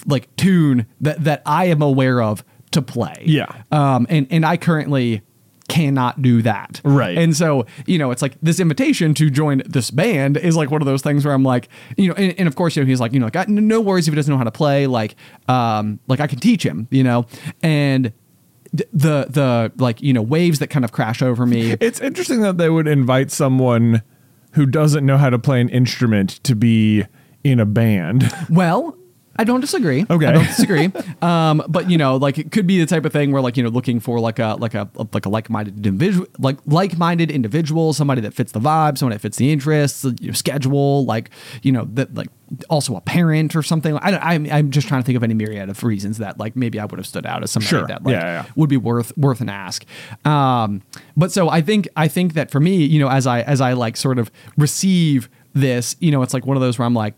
like 0.05 0.33
tune 0.35 0.85
that 1.01 1.23
that 1.23 1.41
I 1.45 1.65
am 1.65 1.81
aware 1.81 2.21
of 2.21 2.43
to 2.71 2.81
play. 2.81 3.23
Yeah. 3.25 3.47
Um 3.71 4.05
and 4.09 4.27
and 4.29 4.45
I 4.45 4.57
currently 4.57 5.21
cannot 5.67 6.21
do 6.21 6.41
that. 6.43 6.79
Right. 6.83 7.17
And 7.17 7.35
so, 7.35 7.65
you 7.85 7.97
know, 7.97 8.11
it's 8.11 8.21
like 8.21 8.35
this 8.41 8.59
invitation 8.59 9.13
to 9.15 9.29
join 9.29 9.63
this 9.65 9.89
band 9.91 10.37
is 10.37 10.55
like 10.55 10.69
one 10.69 10.81
of 10.81 10.85
those 10.85 11.01
things 11.01 11.25
where 11.25 11.33
I'm 11.33 11.43
like, 11.43 11.69
you 11.97 12.09
know, 12.09 12.13
and, 12.15 12.37
and 12.37 12.47
of 12.47 12.55
course, 12.55 12.75
you 12.75 12.83
know, 12.83 12.87
he's 12.87 12.99
like, 12.99 13.13
you 13.13 13.19
know, 13.19 13.25
like, 13.25 13.35
I- 13.35 13.45
no 13.47 13.81
worries 13.81 14.07
if 14.07 14.11
he 14.13 14.15
doesn't 14.15 14.31
know 14.31 14.37
how 14.37 14.43
to 14.43 14.51
play. 14.51 14.85
Like, 14.87 15.15
um, 15.47 15.99
like 16.07 16.19
I 16.19 16.27
can 16.27 16.39
teach 16.39 16.63
him, 16.63 16.87
you 16.91 17.03
know, 17.03 17.25
and 17.63 18.13
the, 18.73 19.25
the 19.29 19.71
like, 19.77 20.01
you 20.01 20.13
know, 20.13 20.21
waves 20.21 20.59
that 20.59 20.67
kind 20.67 20.85
of 20.85 20.91
crash 20.91 21.21
over 21.21 21.45
me. 21.45 21.75
It's 21.79 21.99
interesting 21.99 22.41
that 22.41 22.57
they 22.57 22.69
would 22.69 22.87
invite 22.87 23.31
someone 23.31 24.01
who 24.51 24.65
doesn't 24.65 25.05
know 25.05 25.17
how 25.17 25.29
to 25.29 25.39
play 25.39 25.61
an 25.61 25.69
instrument 25.69 26.43
to 26.43 26.55
be 26.55 27.05
in 27.43 27.59
a 27.59 27.65
band. 27.65 28.31
Well, 28.49 28.97
I 29.37 29.43
don't 29.43 29.59
disagree. 29.61 30.05
Okay. 30.09 30.25
I 30.25 30.31
don't 30.31 30.45
disagree. 30.45 30.91
um, 31.21 31.61
but 31.67 31.89
you 31.89 31.97
know, 31.97 32.15
like 32.17 32.37
it 32.37 32.51
could 32.51 32.65
be 32.65 32.79
the 32.79 32.85
type 32.85 33.05
of 33.05 33.11
thing 33.13 33.31
where 33.31 33.41
like 33.41 33.57
you 33.57 33.63
know, 33.63 33.69
looking 33.69 33.99
for 33.99 34.19
like 34.19 34.39
a 34.39 34.55
like 34.59 34.73
a 34.73 34.89
like 35.13 35.25
a 35.25 35.29
like-minded 35.29 35.75
individual, 35.85 36.27
like 36.39 36.57
like-minded 36.65 37.29
individual, 37.31 37.93
somebody 37.93 38.21
that 38.21 38.33
fits 38.33 38.51
the 38.51 38.59
vibe, 38.59 38.97
somebody 38.97 39.15
that 39.15 39.21
fits 39.21 39.37
the 39.37 39.51
interests, 39.51 40.03
the 40.03 40.17
you 40.21 40.27
know, 40.27 40.33
schedule, 40.33 41.05
like 41.05 41.29
you 41.63 41.71
know 41.71 41.85
that 41.93 42.13
like 42.15 42.27
also 42.69 42.95
a 42.95 43.01
parent 43.01 43.55
or 43.55 43.63
something. 43.63 43.97
I 43.97 44.17
I'm 44.17 44.49
I'm 44.51 44.71
just 44.71 44.87
trying 44.87 45.01
to 45.01 45.05
think 45.05 45.17
of 45.17 45.23
any 45.23 45.33
myriad 45.33 45.67
of 45.69 45.83
reasons 45.83 46.19
that 46.19 46.39
like 46.39 46.55
maybe 46.55 46.79
I 46.79 46.85
would 46.85 46.97
have 46.99 47.07
stood 47.07 47.25
out 47.25 47.43
as 47.43 47.51
somebody 47.51 47.69
Sure. 47.69 47.87
that 47.87 48.03
like 48.03 48.13
Yeah, 48.13 48.43
yeah. 48.43 48.45
would 48.55 48.69
be 48.69 48.77
worth 48.77 49.11
worth 49.17 49.41
an 49.41 49.49
ask. 49.49 49.83
Um, 50.23 50.81
but 51.17 51.31
so 51.31 51.49
I 51.49 51.61
think 51.61 51.87
I 51.97 52.07
think 52.07 52.33
that 52.35 52.51
for 52.51 52.59
me, 52.59 52.85
you 52.85 52.99
know, 52.99 53.09
as 53.09 53.27
I 53.27 53.41
as 53.41 53.59
I 53.61 53.73
like 53.73 53.97
sort 53.97 54.17
of 54.19 54.31
receive 54.57 55.29
this, 55.53 55.95
you 55.99 56.11
know, 56.11 56.21
it's 56.21 56.33
like 56.33 56.45
one 56.45 56.57
of 56.57 56.61
those 56.61 56.79
where 56.79 56.85
I'm 56.85 56.93
like. 56.93 57.15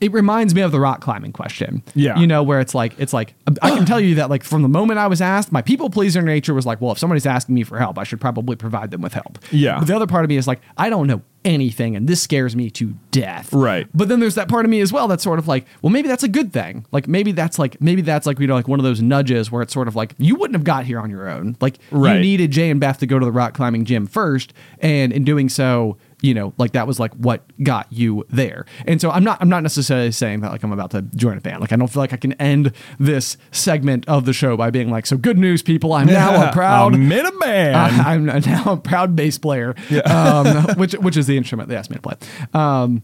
It 0.00 0.12
reminds 0.12 0.54
me 0.54 0.62
of 0.62 0.72
the 0.72 0.80
rock 0.80 1.00
climbing 1.02 1.32
question. 1.32 1.82
Yeah. 1.94 2.18
You 2.18 2.26
know, 2.26 2.42
where 2.42 2.58
it's 2.60 2.74
like, 2.74 2.94
it's 2.98 3.12
like, 3.12 3.34
I 3.62 3.70
can 3.70 3.84
tell 3.84 4.00
you 4.00 4.14
that, 4.14 4.30
like, 4.30 4.42
from 4.44 4.62
the 4.62 4.68
moment 4.68 4.98
I 4.98 5.06
was 5.06 5.20
asked, 5.20 5.52
my 5.52 5.60
people 5.62 5.90
pleaser 5.90 6.22
nature 6.22 6.54
was 6.54 6.64
like, 6.64 6.80
well, 6.80 6.92
if 6.92 6.98
somebody's 6.98 7.26
asking 7.26 7.54
me 7.54 7.64
for 7.64 7.78
help, 7.78 7.98
I 7.98 8.04
should 8.04 8.20
probably 8.20 8.56
provide 8.56 8.90
them 8.92 9.02
with 9.02 9.12
help. 9.12 9.38
Yeah. 9.50 9.78
But 9.78 9.86
the 9.88 9.96
other 9.96 10.06
part 10.06 10.24
of 10.24 10.30
me 10.30 10.36
is 10.38 10.46
like, 10.48 10.60
I 10.78 10.88
don't 10.88 11.06
know 11.06 11.20
anything, 11.44 11.96
and 11.96 12.06
this 12.06 12.20
scares 12.20 12.54
me 12.54 12.70
to 12.70 12.94
death. 13.10 13.52
Right. 13.52 13.86
But 13.94 14.08
then 14.08 14.20
there's 14.20 14.34
that 14.34 14.48
part 14.48 14.64
of 14.66 14.70
me 14.70 14.80
as 14.82 14.92
well 14.92 15.08
that's 15.08 15.22
sort 15.24 15.38
of 15.38 15.48
like, 15.48 15.64
well, 15.80 15.90
maybe 15.90 16.06
that's 16.08 16.22
a 16.22 16.28
good 16.28 16.52
thing. 16.52 16.86
Like, 16.92 17.08
maybe 17.08 17.32
that's 17.32 17.58
like, 17.58 17.80
maybe 17.80 18.02
that's 18.02 18.26
like, 18.26 18.38
you 18.38 18.46
know, 18.46 18.54
like 18.54 18.68
one 18.68 18.78
of 18.78 18.84
those 18.84 19.00
nudges 19.00 19.50
where 19.50 19.62
it's 19.62 19.72
sort 19.72 19.88
of 19.88 19.96
like, 19.96 20.14
you 20.18 20.34
wouldn't 20.36 20.54
have 20.54 20.64
got 20.64 20.84
here 20.84 20.98
on 21.00 21.08
your 21.10 21.28
own. 21.30 21.56
Like, 21.60 21.78
Right. 21.90 22.14
you 22.16 22.20
needed 22.20 22.50
Jay 22.50 22.68
and 22.70 22.78
Beth 22.80 22.98
to 22.98 23.06
go 23.06 23.18
to 23.18 23.24
the 23.24 23.32
rock 23.32 23.54
climbing 23.54 23.84
gym 23.86 24.06
first, 24.06 24.52
and 24.80 25.12
in 25.12 25.24
doing 25.24 25.48
so, 25.48 25.96
you 26.22 26.34
know, 26.34 26.52
like 26.58 26.72
that 26.72 26.86
was 26.86 27.00
like 27.00 27.12
what 27.14 27.42
got 27.62 27.86
you 27.90 28.24
there. 28.28 28.66
And 28.86 29.00
so 29.00 29.10
I'm 29.10 29.24
not 29.24 29.38
I'm 29.40 29.48
not 29.48 29.62
necessarily 29.62 30.12
saying 30.12 30.40
that 30.40 30.52
like 30.52 30.62
I'm 30.62 30.72
about 30.72 30.90
to 30.92 31.02
join 31.02 31.38
a 31.38 31.40
band. 31.40 31.60
Like 31.60 31.72
I 31.72 31.76
don't 31.76 31.88
feel 31.88 32.02
like 32.02 32.12
I 32.12 32.16
can 32.16 32.32
end 32.34 32.72
this 32.98 33.36
segment 33.50 34.08
of 34.08 34.24
the 34.24 34.32
show 34.32 34.56
by 34.56 34.70
being 34.70 34.90
like, 34.90 35.06
so 35.06 35.16
good 35.16 35.38
news, 35.38 35.62
people. 35.62 35.92
I'm 35.92 36.06
now 36.06 36.48
a 36.48 36.52
proud 36.52 36.94
I'm 36.94 37.10
in 37.10 37.26
a 37.26 37.32
band. 37.32 37.76
uh, 37.76 38.02
I'm 38.08 38.26
now 38.26 38.72
a 38.72 38.76
proud 38.76 39.16
bass 39.16 39.38
player, 39.38 39.74
um, 40.04 40.64
which 40.76 40.92
which 40.94 41.16
is 41.16 41.26
the 41.26 41.36
instrument 41.36 41.68
they 41.68 41.76
asked 41.76 41.90
me 41.90 41.96
to 41.96 42.02
play. 42.02 42.14
Um, 42.52 43.02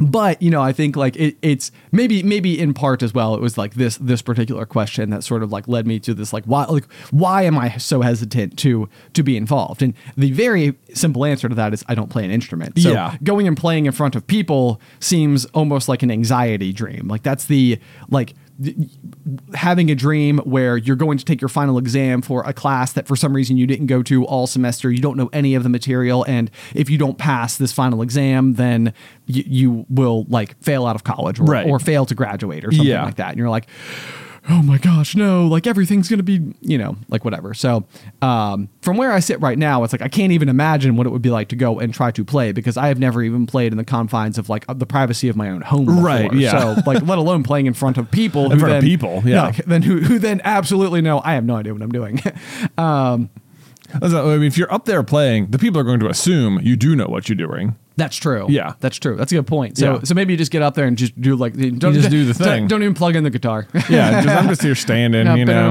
but 0.00 0.40
you 0.40 0.50
know, 0.50 0.62
I 0.62 0.72
think 0.72 0.96
like 0.96 1.14
it, 1.16 1.36
it's 1.42 1.70
maybe 1.92 2.22
maybe 2.22 2.58
in 2.58 2.72
part 2.74 3.02
as 3.02 3.12
well. 3.12 3.34
It 3.34 3.40
was 3.40 3.58
like 3.58 3.74
this 3.74 3.96
this 3.98 4.22
particular 4.22 4.64
question 4.66 5.10
that 5.10 5.22
sort 5.22 5.42
of 5.42 5.52
like 5.52 5.68
led 5.68 5.86
me 5.86 5.98
to 6.00 6.14
this 6.14 6.32
like 6.32 6.44
why 6.44 6.64
like 6.64 6.90
why 7.10 7.42
am 7.42 7.58
I 7.58 7.76
so 7.76 8.00
hesitant 8.00 8.58
to 8.60 8.88
to 9.12 9.22
be 9.22 9.36
involved? 9.36 9.82
And 9.82 9.94
the 10.16 10.32
very 10.32 10.74
simple 10.94 11.24
answer 11.24 11.48
to 11.48 11.54
that 11.54 11.74
is 11.74 11.84
I 11.88 11.94
don't 11.94 12.08
play 12.10 12.24
an 12.24 12.30
instrument. 12.30 12.78
So 12.78 12.90
Yeah. 12.92 13.16
going 13.22 13.46
and 13.46 13.56
playing 13.56 13.86
in 13.86 13.92
front 13.92 14.16
of 14.16 14.26
people 14.26 14.80
seems 15.00 15.44
almost 15.46 15.88
like 15.88 16.02
an 16.02 16.10
anxiety 16.10 16.72
dream. 16.72 17.06
Like 17.06 17.22
that's 17.22 17.44
the 17.44 17.78
like 18.08 18.34
having 19.54 19.90
a 19.90 19.94
dream 19.94 20.38
where 20.38 20.76
you're 20.76 20.96
going 20.96 21.18
to 21.18 21.24
take 21.24 21.40
your 21.40 21.48
final 21.48 21.78
exam 21.78 22.22
for 22.22 22.42
a 22.44 22.52
class 22.52 22.92
that 22.92 23.06
for 23.06 23.16
some 23.16 23.34
reason 23.34 23.56
you 23.56 23.66
didn't 23.66 23.86
go 23.86 24.02
to 24.02 24.24
all 24.26 24.46
semester, 24.46 24.90
you 24.90 25.00
don't 25.00 25.16
know 25.16 25.30
any 25.32 25.54
of 25.54 25.62
the 25.62 25.68
material, 25.68 26.24
and 26.28 26.50
if 26.74 26.90
you 26.90 26.98
don't 26.98 27.18
pass 27.18 27.56
this 27.56 27.72
final 27.72 28.02
exam, 28.02 28.54
then 28.54 28.92
you, 29.26 29.44
you 29.46 29.86
will 29.88 30.24
like 30.28 30.60
fail 30.62 30.86
out 30.86 30.94
of 30.96 31.04
college 31.04 31.40
or, 31.40 31.44
Right. 31.44 31.66
or 31.66 31.78
fail 31.78 32.04
to 32.06 32.14
graduate 32.14 32.64
or 32.64 32.70
something 32.72 32.86
Yeah. 32.86 33.04
like 33.04 33.16
that. 33.16 33.30
And 33.30 33.38
you're 33.38 33.50
like, 33.50 33.66
oh 34.48 34.62
my 34.62 34.78
gosh, 34.78 35.14
no, 35.14 35.46
like 35.46 35.66
everything's 35.66 36.08
gonna 36.08 36.22
be, 36.22 36.54
you 36.60 36.78
know, 36.78 36.96
like 37.08 37.24
whatever. 37.24 37.54
So 37.54 37.86
um, 38.22 38.68
from 38.82 38.96
where 38.96 39.12
I 39.12 39.20
sit 39.20 39.40
right 39.40 39.58
now, 39.58 39.84
it's 39.84 39.92
like 39.92 40.02
I 40.02 40.08
can't 40.08 40.32
even 40.32 40.48
imagine 40.48 40.96
what 40.96 41.06
it 41.06 41.10
would 41.10 41.22
be 41.22 41.30
like 41.30 41.48
to 41.48 41.56
go 41.56 41.78
and 41.78 41.92
try 41.92 42.10
to 42.12 42.24
play 42.24 42.52
because 42.52 42.76
I 42.76 42.88
have 42.88 42.98
never 42.98 43.22
even 43.22 43.46
played 43.46 43.72
in 43.72 43.78
the 43.78 43.84
confines 43.84 44.38
of 44.38 44.48
like 44.48 44.64
the 44.68 44.86
privacy 44.86 45.28
of 45.28 45.36
my 45.36 45.50
own 45.50 45.60
home. 45.60 45.86
Before. 45.86 46.02
Right, 46.02 46.32
yeah. 46.32 46.74
So 46.74 46.82
like, 46.86 47.02
let 47.02 47.18
alone 47.18 47.42
playing 47.42 47.66
in 47.66 47.74
front 47.74 47.98
of 47.98 48.10
people. 48.10 48.46
In 48.50 48.52
who 48.52 48.58
front 48.60 48.74
of 48.74 48.82
people, 48.82 49.22
yeah. 49.24 49.46
like, 49.46 49.64
then 49.66 49.82
who 49.82 50.00
who 50.00 50.18
then 50.18 50.40
absolutely 50.44 51.00
know 51.00 51.20
I 51.24 51.34
have 51.34 51.44
no 51.44 51.56
idea 51.56 51.72
what 51.72 51.82
I'm 51.82 51.92
doing. 51.92 52.20
um, 52.78 53.30
I 53.92 54.08
mean, 54.08 54.44
if 54.44 54.56
you're 54.56 54.72
up 54.72 54.84
there 54.84 55.02
playing, 55.02 55.50
the 55.50 55.58
people 55.58 55.80
are 55.80 55.84
going 55.84 56.00
to 56.00 56.08
assume 56.08 56.60
you 56.62 56.76
do 56.76 56.94
know 56.94 57.06
what 57.06 57.28
you're 57.28 57.36
doing. 57.36 57.76
That's 57.96 58.16
true. 58.16 58.46
Yeah. 58.48 58.74
that's 58.80 58.98
true. 58.98 59.16
That's 59.16 59.30
a 59.32 59.34
good 59.34 59.46
point. 59.46 59.76
So, 59.78 59.94
Yeah. 59.94 60.00
so 60.04 60.14
maybe 60.14 60.32
you 60.32 60.36
just 60.38 60.50
get 60.50 60.62
up 60.62 60.74
there 60.74 60.86
and 60.86 60.96
just 60.96 61.20
do 61.20 61.36
like 61.36 61.54
don't 61.54 61.92
just 61.94 62.10
do 62.10 62.24
the 62.24 62.34
thing. 62.34 62.66
Don't, 62.66 62.82
even 62.82 62.94
plug 62.94 63.16
in 63.16 63.24
the 63.24 63.30
guitar. 63.30 63.66
Yeah, 63.90 64.22
just, 64.22 64.28
I'm 64.28 64.48
just 64.48 64.62
here 64.62 64.74
standing, 64.74 65.26
you 65.36 65.44
know. 65.44 65.70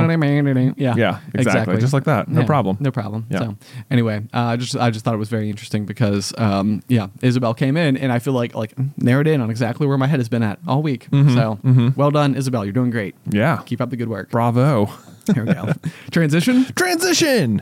yeah, 0.78 0.96
Yeah, 0.96 1.20
exactly. 1.34 1.78
Just 1.78 1.94
like 1.94 2.04
that. 2.06 2.28
No 2.28 2.44
problem. 2.46 2.78
No 2.80 2.92
problem. 2.92 3.26
Yeah. 3.30 3.40
So 3.40 3.58
anyway, 3.90 4.22
uh, 4.34 4.40
I 4.40 4.56
just 4.58 4.76
I 4.76 4.90
just 4.92 5.04
thought 5.06 5.14
it 5.14 5.18
was 5.18 5.30
very 5.30 5.50
interesting 5.50 5.86
because 5.86 6.34
um, 6.38 6.84
yeah, 6.88 7.08
Isybelle 7.22 7.56
came 7.56 7.78
in 7.78 7.98
and 7.98 8.12
I 8.12 8.20
feel 8.20 8.34
like 8.34 8.54
like 8.56 8.74
narrowed 8.98 9.28
in 9.28 9.42
on 9.42 9.50
exactly 9.50 9.88
where 9.88 9.98
my 9.98 10.08
head 10.08 10.20
has 10.20 10.30
been 10.30 10.44
at 10.44 10.60
all 10.68 10.82
week. 10.84 11.08
So 11.12 11.60
well 11.96 12.12
done, 12.12 12.36
Isybelle. 12.36 12.64
You're 12.66 12.74
doing 12.74 12.92
great. 12.92 13.16
Mm-hmm, 13.24 13.38
Yeah. 13.38 13.62
Keep 13.66 13.82
up 13.82 13.90
the 13.90 13.98
good 13.98 14.10
work. 14.10 14.30
Bravo. 14.30 14.86
Here 15.34 15.46
we 15.46 15.54
go. 15.54 15.74
Transition. 16.12 16.66
Transition. 16.76 17.62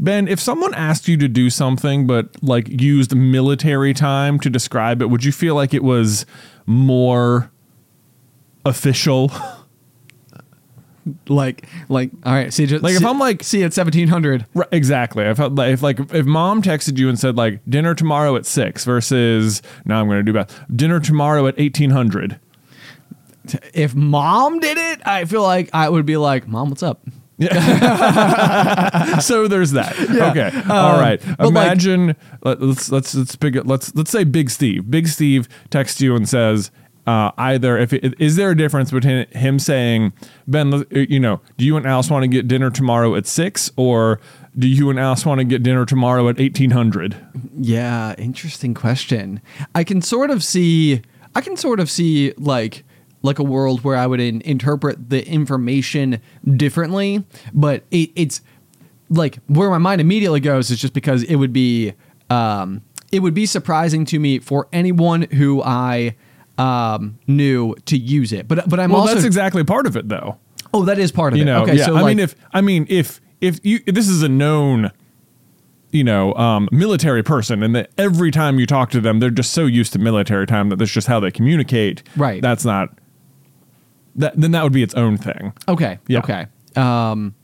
Ben, 0.00 0.26
if 0.28 0.40
someone 0.40 0.72
asked 0.74 1.06
you 1.08 1.16
to 1.18 1.28
do 1.28 1.50
something 1.50 2.06
but 2.06 2.42
like 2.42 2.68
used 2.80 3.14
military 3.14 3.92
time 3.94 4.40
to 4.40 4.48
describe 4.50 5.02
it, 5.02 5.06
would 5.10 5.24
you 5.24 5.32
feel 5.32 5.54
like 5.54 5.74
it 5.74 5.84
was 5.84 6.24
more 6.66 7.50
official? 8.64 9.30
Like, 11.28 11.66
like, 11.88 12.10
all 12.24 12.34
right. 12.34 12.52
See, 12.52 12.66
just, 12.66 12.84
Like, 12.84 12.92
if 12.92 12.98
see- 13.00 13.06
I'm 13.06 13.18
like- 13.18 13.42
see 13.42 13.62
at 13.64 13.72
seventeen 13.72 14.08
hundred. 14.08 14.44
Right, 14.54 14.68
exactly. 14.70 15.24
If 15.24 15.40
uh, 15.40 15.48
like 15.48 15.72
if 15.72 15.82
like 15.82 15.98
if 16.12 16.26
mom 16.26 16.60
texted 16.62 16.98
you 16.98 17.08
and 17.08 17.18
said 17.18 17.36
like 17.36 17.60
dinner 17.68 17.94
tomorrow 17.94 18.36
at 18.36 18.44
six 18.44 18.84
versus 18.84 19.62
now 19.86 19.98
I'm 20.00 20.06
going 20.08 20.18
to 20.18 20.22
do 20.22 20.34
math 20.34 20.62
dinner 20.76 21.00
tomorrow 21.00 21.46
at 21.46 21.54
eighteen 21.58 21.90
hundred. 21.90 22.38
If 23.72 23.94
mom 23.94 24.60
did 24.60 24.76
it, 24.76 25.00
I 25.06 25.24
feel 25.24 25.42
like 25.42 25.70
I 25.72 25.88
would 25.88 26.04
be 26.04 26.18
like, 26.18 26.46
"Mom, 26.46 26.68
what's 26.68 26.82
up?" 26.82 27.00
so 29.20 29.48
there's 29.48 29.72
that. 29.72 29.94
Okay. 29.98 30.48
Um, 30.64 30.70
All 30.70 31.00
right. 31.00 31.24
like- 31.38 31.48
Imagine 31.48 32.16
let, 32.42 32.60
let's 32.60 32.90
let's 32.90 33.14
let's 33.14 33.36
big 33.36 33.56
let's 33.66 33.94
let's 33.94 34.10
say 34.10 34.24
Big 34.24 34.50
Steve. 34.50 34.90
Big 34.90 35.08
Steve 35.08 35.48
texts 35.70 36.00
you 36.00 36.14
and 36.14 36.28
says 36.28 36.70
uh, 37.06 37.30
either 37.38 37.78
if 37.78 37.92
it, 37.92 38.14
is 38.20 38.36
there 38.36 38.50
a 38.50 38.56
difference 38.56 38.90
between 38.90 39.26
him 39.30 39.58
saying 39.58 40.12
Ben, 40.46 40.84
you 40.90 41.18
know, 41.18 41.40
do 41.56 41.64
you 41.64 41.76
and 41.76 41.86
Alice 41.86 42.10
want 42.10 42.22
to 42.24 42.28
get 42.28 42.46
dinner 42.46 42.70
tomorrow 42.70 43.14
at 43.14 43.26
six, 43.26 43.70
or 43.76 44.20
do 44.58 44.68
you 44.68 44.90
and 44.90 44.98
Alice 44.98 45.24
want 45.24 45.38
to 45.38 45.44
get 45.44 45.62
dinner 45.62 45.86
tomorrow 45.86 46.28
at 46.28 46.38
eighteen 46.38 46.70
hundred? 46.72 47.16
Yeah, 47.58 48.14
interesting 48.18 48.74
question. 48.74 49.40
I 49.74 49.82
can 49.84 50.02
sort 50.02 50.30
of 50.30 50.44
see 50.44 51.02
I 51.34 51.40
can 51.40 51.56
sort 51.56 51.80
of 51.80 51.90
see 51.90 52.32
like 52.36 52.84
like 53.22 53.38
a 53.38 53.42
world 53.44 53.84
where 53.84 53.96
I 53.96 54.06
would 54.06 54.20
in, 54.20 54.40
interpret 54.42 55.10
the 55.10 55.26
information 55.26 56.20
differently, 56.56 57.24
but 57.52 57.84
it, 57.90 58.10
it's 58.16 58.40
like 59.10 59.38
where 59.48 59.68
my 59.70 59.78
mind 59.78 60.00
immediately 60.00 60.40
goes 60.40 60.70
is 60.70 60.78
just 60.80 60.94
because 60.94 61.22
it 61.24 61.36
would 61.36 61.52
be 61.52 61.92
um 62.30 62.82
it 63.12 63.18
would 63.20 63.34
be 63.34 63.44
surprising 63.44 64.04
to 64.06 64.18
me 64.20 64.38
for 64.38 64.68
anyone 64.72 65.22
who 65.22 65.62
I 65.62 66.14
um 66.58 67.18
knew 67.26 67.74
to 67.86 67.96
use 67.98 68.32
it. 68.32 68.46
But 68.48 68.68
but 68.68 68.78
I'm 68.80 68.90
Well, 68.92 69.02
also 69.02 69.14
that's 69.14 69.26
exactly 69.26 69.64
part 69.64 69.86
of 69.86 69.96
it, 69.96 70.08
though. 70.08 70.38
Oh, 70.72 70.84
that 70.84 70.98
is 70.98 71.10
part 71.10 71.32
of 71.32 71.36
you 71.38 71.42
it. 71.42 71.46
know 71.46 71.62
okay, 71.64 71.74
yeah 71.76 71.86
so 71.86 71.96
i 71.96 72.00
like, 72.02 72.16
mean 72.16 72.20
if 72.22 72.36
i 72.52 72.60
mean 72.60 72.86
if 72.88 73.20
if 73.40 73.58
you 73.64 73.80
if 73.86 73.94
this 73.96 74.08
is 74.08 74.22
a 74.22 74.28
known 74.28 74.92
you 75.90 76.04
know 76.04 76.32
um, 76.34 76.68
military 76.70 77.24
person 77.24 77.64
and 77.64 77.74
that 77.74 77.90
every 77.98 78.30
time 78.30 78.60
you 78.60 78.66
talk 78.66 78.90
to 78.90 79.00
them 79.00 79.18
they're 79.18 79.30
just 79.30 79.50
so 79.52 79.66
used 79.66 79.92
to 79.94 79.98
military 79.98 80.46
time 80.46 80.68
that 80.68 80.76
that's 80.76 80.92
just 80.92 81.08
how 81.08 81.18
they 81.18 81.32
communicate 81.32 82.04
Right. 82.16 82.40
that's 82.40 82.64
not 82.64 82.90
that 84.20 84.40
then 84.40 84.50
that 84.52 84.62
would 84.62 84.72
be 84.72 84.82
its 84.82 84.94
own 84.94 85.16
thing 85.18 85.52
okay, 85.68 85.98
Yeah. 86.08 86.18
okay. 86.20 86.46
Um 86.76 87.34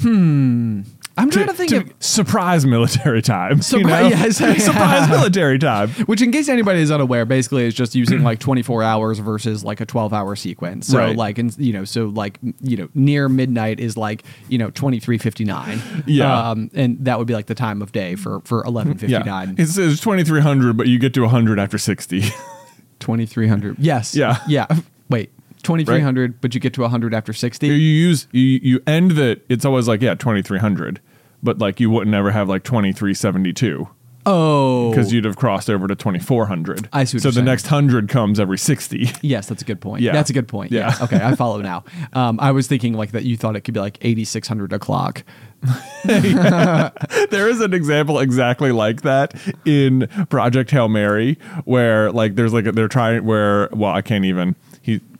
hmm 0.00 0.80
I'm 1.14 1.30
trying 1.30 1.46
to, 1.48 1.52
think 1.52 1.68
to 1.70 1.76
of 1.76 1.92
surprise 2.00 2.64
military 2.64 3.20
time 3.20 3.60
you 3.70 3.82
know? 3.84 4.08
yes. 4.08 4.38
surprise 4.64 5.10
military 5.10 5.58
time 5.58 5.90
Which, 6.06 6.22
in 6.22 6.32
case 6.32 6.48
anybody 6.48 6.80
is 6.80 6.90
unaware, 6.90 7.26
basically 7.26 7.64
is 7.66 7.74
just 7.74 7.94
using 7.94 8.22
like 8.22 8.38
24 8.38 8.82
hours 8.82 9.18
versus 9.18 9.62
like 9.62 9.82
a 9.82 9.86
12 9.86 10.14
hour 10.14 10.34
sequence. 10.36 10.86
So, 10.86 10.96
Right. 10.98 11.14
like, 11.14 11.36
and 11.36 11.56
you 11.58 11.74
know, 11.74 11.84
so 11.84 12.06
like, 12.06 12.38
you 12.62 12.78
know, 12.78 12.88
near 12.94 13.28
midnight 13.28 13.78
is 13.78 13.98
like, 13.98 14.24
you 14.48 14.56
know, 14.56 14.70
2359. 14.70 16.04
Yeah. 16.06 16.50
Um, 16.50 16.70
and 16.72 16.96
that 17.04 17.18
would 17.18 17.26
be 17.26 17.34
like 17.34 17.46
the 17.46 17.54
time 17.54 17.82
of 17.82 17.92
day 17.92 18.14
for, 18.16 18.40
for 18.44 18.62
1159. 18.62 19.48
yeah 19.48 19.54
it's, 19.58 19.76
it's 19.76 20.00
2300 20.00 20.78
but 20.78 20.86
you 20.86 20.98
get 20.98 21.12
to 21.12 21.20
100 21.20 21.60
after 21.60 21.76
60 21.76 22.22
2300. 23.00 23.76
Yes. 23.78 24.14
Yeah. 24.14 24.38
Yeah. 24.48 24.66
Wait, 25.10 25.30
2300, 25.62 26.40
but 26.40 26.54
you 26.54 26.60
get 26.60 26.74
to 26.74 26.82
100 26.82 27.14
after 27.14 27.32
60. 27.32 27.66
you 27.66 27.72
use 27.72 28.28
you 28.32 28.60
you 28.62 28.82
end 28.86 29.12
that 29.12 29.42
it's 29.48 29.64
always 29.64 29.88
like 29.88 30.00
yeah 30.02 30.14
2300 30.14 31.00
but 31.42 31.58
like 31.58 31.80
you 31.80 31.90
wouldn't 31.90 32.14
ever 32.14 32.30
have 32.30 32.48
like 32.48 32.64
2372 32.64 33.88
Oh, 34.24 34.90
because 34.90 35.12
you'd 35.12 35.24
have 35.24 35.36
crossed 35.36 35.68
over 35.68 35.88
to 35.88 35.96
2400. 35.96 36.88
I 36.92 37.04
see 37.04 37.16
what 37.16 37.22
so 37.22 37.28
the 37.30 37.34
saying. 37.34 37.44
next 37.44 37.64
100 37.64 38.08
comes 38.08 38.38
every 38.38 38.58
60. 38.58 39.10
Yes, 39.22 39.48
that's 39.48 39.62
a 39.62 39.64
good 39.64 39.80
point. 39.80 40.02
Yeah. 40.02 40.12
That's 40.12 40.30
a 40.30 40.32
good 40.32 40.46
point. 40.46 40.70
Yeah. 40.70 40.94
Okay, 41.00 41.16
I 41.16 41.34
follow 41.34 41.60
now. 41.60 41.84
Um, 42.12 42.38
I 42.38 42.52
was 42.52 42.68
thinking 42.68 42.92
like 42.94 43.12
that 43.12 43.24
you 43.24 43.36
thought 43.36 43.56
it 43.56 43.62
could 43.62 43.74
be 43.74 43.80
like 43.80 43.98
8600 44.00 44.72
o'clock. 44.72 45.24
there 46.04 47.48
is 47.48 47.60
an 47.60 47.72
example 47.74 48.18
exactly 48.20 48.72
like 48.72 49.02
that 49.02 49.34
in 49.64 50.08
Project 50.28 50.70
Hail 50.70 50.88
Mary, 50.88 51.38
where 51.64 52.12
like 52.12 52.34
there's 52.36 52.52
like 52.52 52.66
a, 52.66 52.72
they're 52.72 52.88
trying 52.88 53.24
where 53.24 53.68
well 53.72 53.92
I 53.92 54.02
can't 54.02 54.24
even 54.24 54.54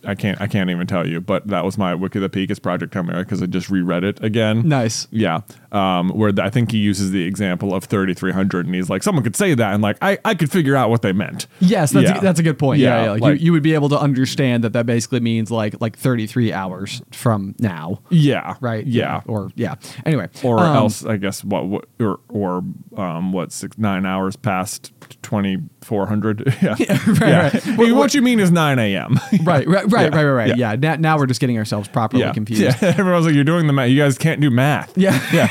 I 0.06 0.14
can't 0.14 0.40
I 0.40 0.46
can't 0.46 0.70
even 0.70 0.86
tell 0.86 1.06
you, 1.06 1.20
but 1.20 1.46
that 1.48 1.64
was 1.64 1.78
my 1.78 1.94
wiki 1.94 2.18
of 2.18 2.22
the 2.22 2.28
peak 2.28 2.50
is 2.50 2.58
Project 2.58 2.94
Mary 2.94 3.22
because 3.22 3.42
I 3.42 3.46
just 3.46 3.70
reread 3.70 4.04
it 4.04 4.22
again. 4.22 4.68
Nice. 4.68 5.06
Yeah, 5.10 5.40
um, 5.70 6.10
where 6.10 6.32
the, 6.32 6.42
I 6.42 6.50
think 6.50 6.72
he 6.72 6.78
uses 6.78 7.10
the 7.10 7.24
example 7.24 7.74
of 7.74 7.84
3300, 7.84 8.66
and 8.66 8.74
he's 8.74 8.90
like, 8.90 9.02
someone 9.02 9.22
could 9.24 9.36
say 9.36 9.54
that, 9.54 9.74
and 9.74 9.82
like 9.82 9.96
I 10.02 10.18
I 10.24 10.34
could 10.34 10.50
figure 10.50 10.76
out 10.76 10.90
what 10.90 11.02
they 11.02 11.12
meant. 11.12 11.46
Yes, 11.60 11.92
that's 11.92 12.04
Yeah. 12.08 12.18
a, 12.18 12.20
that's 12.20 12.40
a 12.40 12.42
good 12.42 12.58
point. 12.58 12.80
Yeah, 12.80 12.88
Yeah, 12.98 13.04
yeah. 13.04 13.10
Like, 13.12 13.20
like- 13.22 13.40
you, 13.40 13.46
you 13.46 13.52
would 13.52 13.62
be 13.62 13.74
able 13.74 13.88
to 13.90 13.98
understand 13.98 14.64
that 14.64 14.72
that 14.72 14.86
basically 14.86 15.20
means 15.20 15.50
like 15.50 15.80
like 15.80 15.96
33 15.96 16.52
hours 16.52 17.02
from 17.12 17.54
now, 17.58 18.00
Yeah, 18.10 18.56
right? 18.60 18.86
Yeah, 18.86 19.22
Or 19.26 19.50
yeah. 19.54 19.76
Anyway, 20.04 20.28
or 20.42 20.58
um, 20.58 20.76
else 20.76 21.04
I 21.04 21.16
guess 21.16 21.44
what, 21.44 21.66
what 21.68 21.84
or 22.00 22.20
or 22.28 22.64
um 22.96 23.32
what 23.32 23.52
six 23.52 23.78
nine 23.78 24.04
hours 24.06 24.36
past 24.36 24.92
twenty 25.22 25.58
four 25.82 26.06
hundred. 26.06 26.54
Yeah, 26.62 26.76
right, 27.06 27.20
right. 27.20 27.66
I 27.66 27.76
mean, 27.76 27.96
what 27.96 28.14
you 28.14 28.22
mean 28.22 28.38
is 28.38 28.50
nine 28.50 28.78
a.m. 28.78 29.18
Right, 29.42 29.66
right, 29.66 29.90
right, 29.90 30.12
Yeah, 30.12 30.16
right, 30.16 30.24
right, 30.24 30.24
right. 30.24 30.48
yeah. 30.56 30.72
Yeah. 30.72 30.76
Now, 30.76 30.94
now 30.96 31.18
we're 31.18 31.26
just 31.26 31.40
getting 31.40 31.58
ourselves 31.58 31.88
properly 31.88 32.22
yeah, 32.22 32.32
confused. 32.32 32.62
Yeah, 32.62 32.94
everyone's 32.96 33.26
like, 33.26 33.34
you're 33.34 33.42
doing 33.44 33.66
the 33.66 33.72
math. 33.72 33.90
You 33.90 33.98
guys 33.98 34.16
can't 34.16 34.40
do 34.40 34.50
math. 34.50 34.96
Yeah. 34.96 35.20
yeah. 35.32 35.48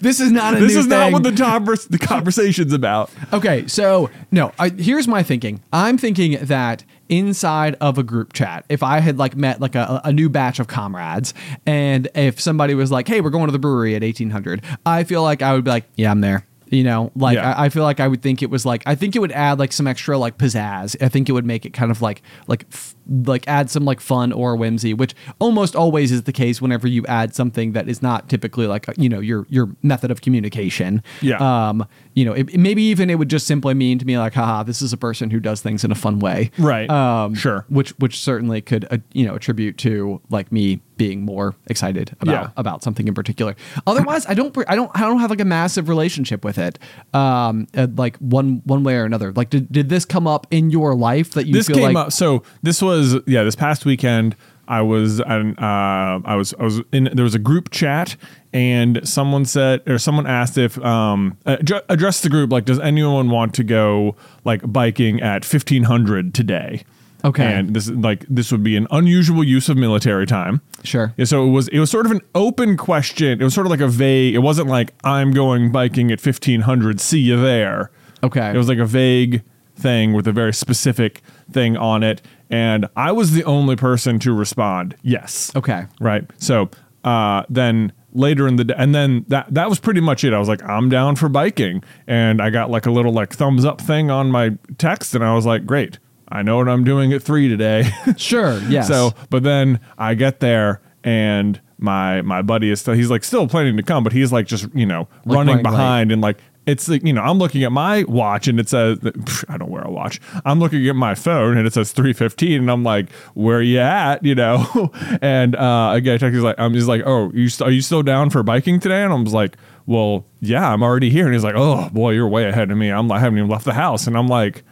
this 0.00 0.18
is 0.18 0.32
not 0.32 0.54
a 0.54 0.60
this 0.60 0.74
is 0.74 0.86
not 0.86 1.12
what 1.12 1.22
the 1.22 1.32
convers- 1.32 1.86
the 1.86 1.98
conversation's 1.98 2.72
about. 2.72 3.10
Okay, 3.32 3.66
so 3.68 4.10
no, 4.32 4.52
I, 4.58 4.70
here's 4.70 5.06
my 5.06 5.22
thinking. 5.22 5.62
I'm 5.72 5.98
thinking 5.98 6.38
that 6.44 6.84
inside 7.08 7.76
of 7.80 7.98
a 7.98 8.02
group 8.02 8.32
chat, 8.32 8.64
if 8.68 8.82
I 8.82 9.00
had 9.00 9.18
like 9.18 9.36
met 9.36 9.60
like 9.60 9.74
a, 9.74 10.00
a 10.04 10.12
new 10.12 10.28
batch 10.28 10.58
of 10.58 10.66
comrades, 10.66 11.34
and 11.66 12.08
if 12.14 12.40
somebody 12.40 12.74
was 12.74 12.90
like, 12.90 13.06
"Hey, 13.06 13.20
we're 13.20 13.30
going 13.30 13.46
to 13.46 13.52
the 13.52 13.58
brewery 13.58 13.94
at 13.94 14.02
1800," 14.02 14.62
I 14.84 15.04
feel 15.04 15.22
like 15.22 15.42
I 15.42 15.52
would 15.54 15.64
be 15.64 15.70
like, 15.70 15.84
"Yeah, 15.96 16.10
I'm 16.10 16.20
there." 16.20 16.46
You 16.74 16.82
know, 16.84 17.12
like 17.14 17.36
Yeah. 17.36 17.52
I, 17.52 17.66
I 17.66 17.68
feel 17.68 17.84
like 17.84 18.00
I 18.00 18.08
would 18.08 18.20
think 18.22 18.42
it 18.42 18.50
was 18.50 18.66
like 18.66 18.82
I 18.86 18.94
think 18.96 19.14
it 19.14 19.20
would 19.20 19.32
add 19.32 19.58
like 19.58 19.72
some 19.72 19.86
extra 19.86 20.18
like 20.18 20.38
pizzazz. 20.38 20.96
I 21.00 21.08
think 21.08 21.28
it 21.28 21.32
would 21.32 21.46
make 21.46 21.64
it 21.64 21.70
kind 21.72 21.90
of 21.90 22.02
like 22.02 22.22
like 22.48 22.66
f- 22.72 22.94
like 23.26 23.46
add 23.46 23.70
some 23.70 23.84
like 23.84 24.00
fun 24.00 24.32
or 24.32 24.56
whimsy, 24.56 24.92
which 24.94 25.14
almost 25.38 25.76
always 25.76 26.10
is 26.10 26.22
the 26.24 26.32
case 26.32 26.60
whenever 26.60 26.88
you 26.88 27.04
add 27.06 27.34
something 27.34 27.72
that 27.72 27.88
is 27.88 28.02
not 28.02 28.28
typically 28.28 28.66
like 28.66 28.86
you 28.96 29.08
know 29.08 29.20
your 29.20 29.46
your 29.50 29.68
method 29.82 30.10
of 30.10 30.20
communication. 30.20 31.02
Yeah. 31.22 31.38
Um, 31.68 31.86
you 32.14 32.24
know, 32.24 32.32
it, 32.32 32.56
maybe 32.56 32.82
even 32.84 33.10
it 33.10 33.16
would 33.18 33.28
just 33.30 33.46
simply 33.46 33.74
mean 33.74 33.98
to 33.98 34.04
me 34.06 34.16
like, 34.18 34.34
haha, 34.34 34.62
this 34.62 34.80
is 34.82 34.92
a 34.92 34.96
person 34.96 35.30
who 35.30 35.40
does 35.40 35.60
things 35.60 35.84
in 35.84 35.90
a 35.90 35.96
fun 35.96 36.18
way. 36.18 36.50
Right. 36.58 36.88
Um, 36.90 37.34
Sure. 37.34 37.64
Which 37.68 37.90
which 37.98 38.18
certainly 38.20 38.60
could 38.60 38.86
uh, 38.90 38.98
you 39.12 39.26
know 39.26 39.34
attribute 39.34 39.76
to 39.78 40.20
like 40.30 40.50
me 40.50 40.80
being 40.96 41.22
more 41.24 41.54
excited 41.66 42.14
about 42.20 42.32
Yeah. 42.32 42.50
about 42.56 42.82
something 42.82 43.08
in 43.08 43.14
particular. 43.14 43.56
Otherwise, 43.86 44.26
I 44.26 44.34
don't 44.34 44.56
I 44.68 44.76
don't 44.76 44.90
I 44.94 45.00
don't 45.00 45.18
have 45.20 45.30
like 45.30 45.40
a 45.40 45.44
massive 45.44 45.88
relationship 45.88 46.44
with 46.44 46.58
it. 46.58 46.78
Um, 47.12 47.66
like 47.96 48.16
one 48.18 48.62
one 48.64 48.84
way 48.84 48.96
or 48.96 49.04
another. 49.04 49.32
Like, 49.32 49.50
did 49.50 49.70
did 49.70 49.88
this 49.88 50.04
come 50.04 50.26
up 50.26 50.46
in 50.50 50.70
your 50.70 50.94
life 50.94 51.32
that 51.32 51.46
you 51.46 51.52
this 51.52 51.66
feel 51.66 51.76
came 51.76 51.94
like 51.94 52.06
up. 52.06 52.12
So 52.12 52.42
this 52.62 52.80
was 52.82 53.16
yeah. 53.26 53.42
This 53.44 53.56
past 53.56 53.84
weekend, 53.84 54.36
I 54.68 54.82
was 54.82 55.20
and 55.20 55.58
uh, 55.58 56.20
I 56.24 56.36
was 56.36 56.54
I 56.58 56.64
was 56.64 56.80
in. 56.92 57.10
There 57.12 57.24
was 57.24 57.34
a 57.34 57.38
group 57.38 57.70
chat, 57.70 58.16
and 58.52 59.06
someone 59.06 59.44
said 59.44 59.82
or 59.88 59.98
someone 59.98 60.26
asked 60.26 60.56
if 60.58 60.78
um 60.84 61.36
address 61.46 62.20
the 62.22 62.28
group 62.28 62.52
like, 62.52 62.64
does 62.64 62.80
anyone 62.80 63.30
want 63.30 63.54
to 63.54 63.64
go 63.64 64.16
like 64.44 64.60
biking 64.72 65.20
at 65.20 65.44
fifteen 65.44 65.84
hundred 65.84 66.34
today? 66.34 66.84
Okay. 67.24 67.44
and 67.44 67.74
this 67.74 67.88
is 67.88 67.92
like 67.96 68.26
this 68.28 68.52
would 68.52 68.62
be 68.62 68.76
an 68.76 68.86
unusual 68.90 69.42
use 69.42 69.68
of 69.68 69.76
military 69.76 70.26
time. 70.26 70.60
Sure. 70.82 71.14
Yeah, 71.16 71.24
so 71.24 71.46
it 71.46 71.50
was 71.50 71.68
it 71.68 71.78
was 71.78 71.90
sort 71.90 72.06
of 72.06 72.12
an 72.12 72.20
open 72.34 72.76
question. 72.76 73.40
It 73.40 73.44
was 73.44 73.54
sort 73.54 73.66
of 73.66 73.70
like 73.70 73.80
a 73.80 73.88
vague. 73.88 74.34
It 74.34 74.40
wasn't 74.40 74.68
like 74.68 74.92
I'm 75.04 75.32
going 75.32 75.72
biking 75.72 76.10
at 76.10 76.20
fifteen 76.20 76.62
hundred. 76.62 77.00
See 77.00 77.20
you 77.20 77.40
there. 77.40 77.90
Okay. 78.22 78.50
It 78.50 78.56
was 78.56 78.68
like 78.68 78.78
a 78.78 78.86
vague 78.86 79.42
thing 79.76 80.12
with 80.12 80.28
a 80.28 80.32
very 80.32 80.52
specific 80.52 81.22
thing 81.50 81.76
on 81.76 82.02
it, 82.02 82.20
and 82.50 82.86
I 82.94 83.12
was 83.12 83.32
the 83.32 83.44
only 83.44 83.76
person 83.76 84.18
to 84.20 84.32
respond. 84.32 84.94
Yes. 85.02 85.50
Okay. 85.56 85.86
Right. 86.00 86.24
So 86.38 86.70
uh, 87.04 87.44
then 87.48 87.92
later 88.12 88.46
in 88.46 88.56
the 88.56 88.64
day, 88.64 88.74
and 88.76 88.94
then 88.94 89.24
that 89.28 89.52
that 89.52 89.68
was 89.68 89.80
pretty 89.80 90.00
much 90.00 90.24
it. 90.24 90.32
I 90.32 90.38
was 90.38 90.48
like, 90.48 90.62
I'm 90.62 90.88
down 90.88 91.16
for 91.16 91.28
biking, 91.28 91.82
and 92.06 92.40
I 92.40 92.50
got 92.50 92.70
like 92.70 92.86
a 92.86 92.90
little 92.90 93.12
like 93.12 93.32
thumbs 93.32 93.64
up 93.64 93.80
thing 93.80 94.10
on 94.10 94.30
my 94.30 94.56
text, 94.78 95.14
and 95.14 95.24
I 95.24 95.34
was 95.34 95.46
like, 95.46 95.66
great. 95.66 95.98
I 96.34 96.42
know 96.42 96.56
what 96.58 96.68
I'm 96.68 96.84
doing 96.84 97.12
at 97.14 97.22
three 97.22 97.48
today. 97.48 97.84
Sure. 98.18 98.58
Yes. 98.68 98.88
So, 98.88 99.12
but 99.30 99.42
then 99.44 99.80
I 99.96 100.14
get 100.14 100.40
there 100.40 100.82
and 101.02 101.60
my 101.78 102.22
my 102.22 102.42
buddy 102.42 102.70
is 102.70 102.80
still 102.80 102.94
he's 102.94 103.10
like 103.10 103.24
still 103.24 103.46
planning 103.48 103.76
to 103.76 103.82
come, 103.82 104.04
but 104.04 104.12
he's 104.12 104.32
like 104.32 104.46
just 104.46 104.66
you 104.74 104.84
know 104.86 105.08
Like 105.24 105.36
running 105.36 105.36
running 105.36 105.56
late. 105.56 105.62
behind 105.70 106.12
and 106.12 106.20
like 106.22 106.38
it's 106.66 106.88
like 106.88 107.04
you 107.04 107.12
know 107.12 107.20
I'm 107.20 107.38
looking 107.38 107.62
at 107.64 107.72
my 107.72 108.04
watch 108.04 108.48
and 108.48 108.58
it 108.58 108.68
says 108.70 108.98
pff, 108.98 109.44
I 109.48 109.58
don't 109.58 109.70
wear 109.70 109.82
a 109.82 109.90
watch. 109.90 110.18
I'm 110.46 110.60
looking 110.60 110.88
at 110.88 110.96
my 110.96 111.14
phone 111.14 111.58
and 111.58 111.66
it 111.66 111.74
says 111.74 111.92
3:15 111.92 112.56
and 112.56 112.70
I'm 112.70 112.84
like 112.84 113.10
where 113.34 113.60
you 113.60 113.78
at 113.80 114.24
you 114.24 114.34
know 114.34 114.90
and 115.20 115.54
uh 115.56 115.60
I 115.92 116.00
get 116.00 116.14
a 116.14 116.18
text 116.20 116.34
he's 116.34 116.42
like 116.42 116.58
I'm 116.58 116.72
just 116.72 116.88
like 116.88 117.02
oh 117.04 117.30
you 117.34 117.48
st- 117.48 117.68
are 117.68 117.72
you 117.72 117.82
still 117.82 118.02
down 118.02 118.30
for 118.30 118.42
biking 118.42 118.80
today 118.80 119.02
and 119.02 119.12
I 119.12 119.16
was 119.16 119.34
like 119.34 119.56
well 119.86 120.24
yeah 120.40 120.72
I'm 120.72 120.82
already 120.82 121.10
here 121.10 121.26
and 121.26 121.34
he's 121.34 121.44
like 121.44 121.54
oh 121.56 121.90
boy 121.90 122.12
you're 122.12 122.28
way 122.28 122.48
ahead 122.48 122.70
of 122.70 122.78
me 122.78 122.88
I'm 122.90 123.08
like 123.08 123.18
I 123.18 123.20
haven't 123.20 123.38
even 123.38 123.50
left 123.50 123.66
the 123.66 123.74
house 123.74 124.06
and 124.06 124.16
I'm 124.16 124.28
like 124.28 124.64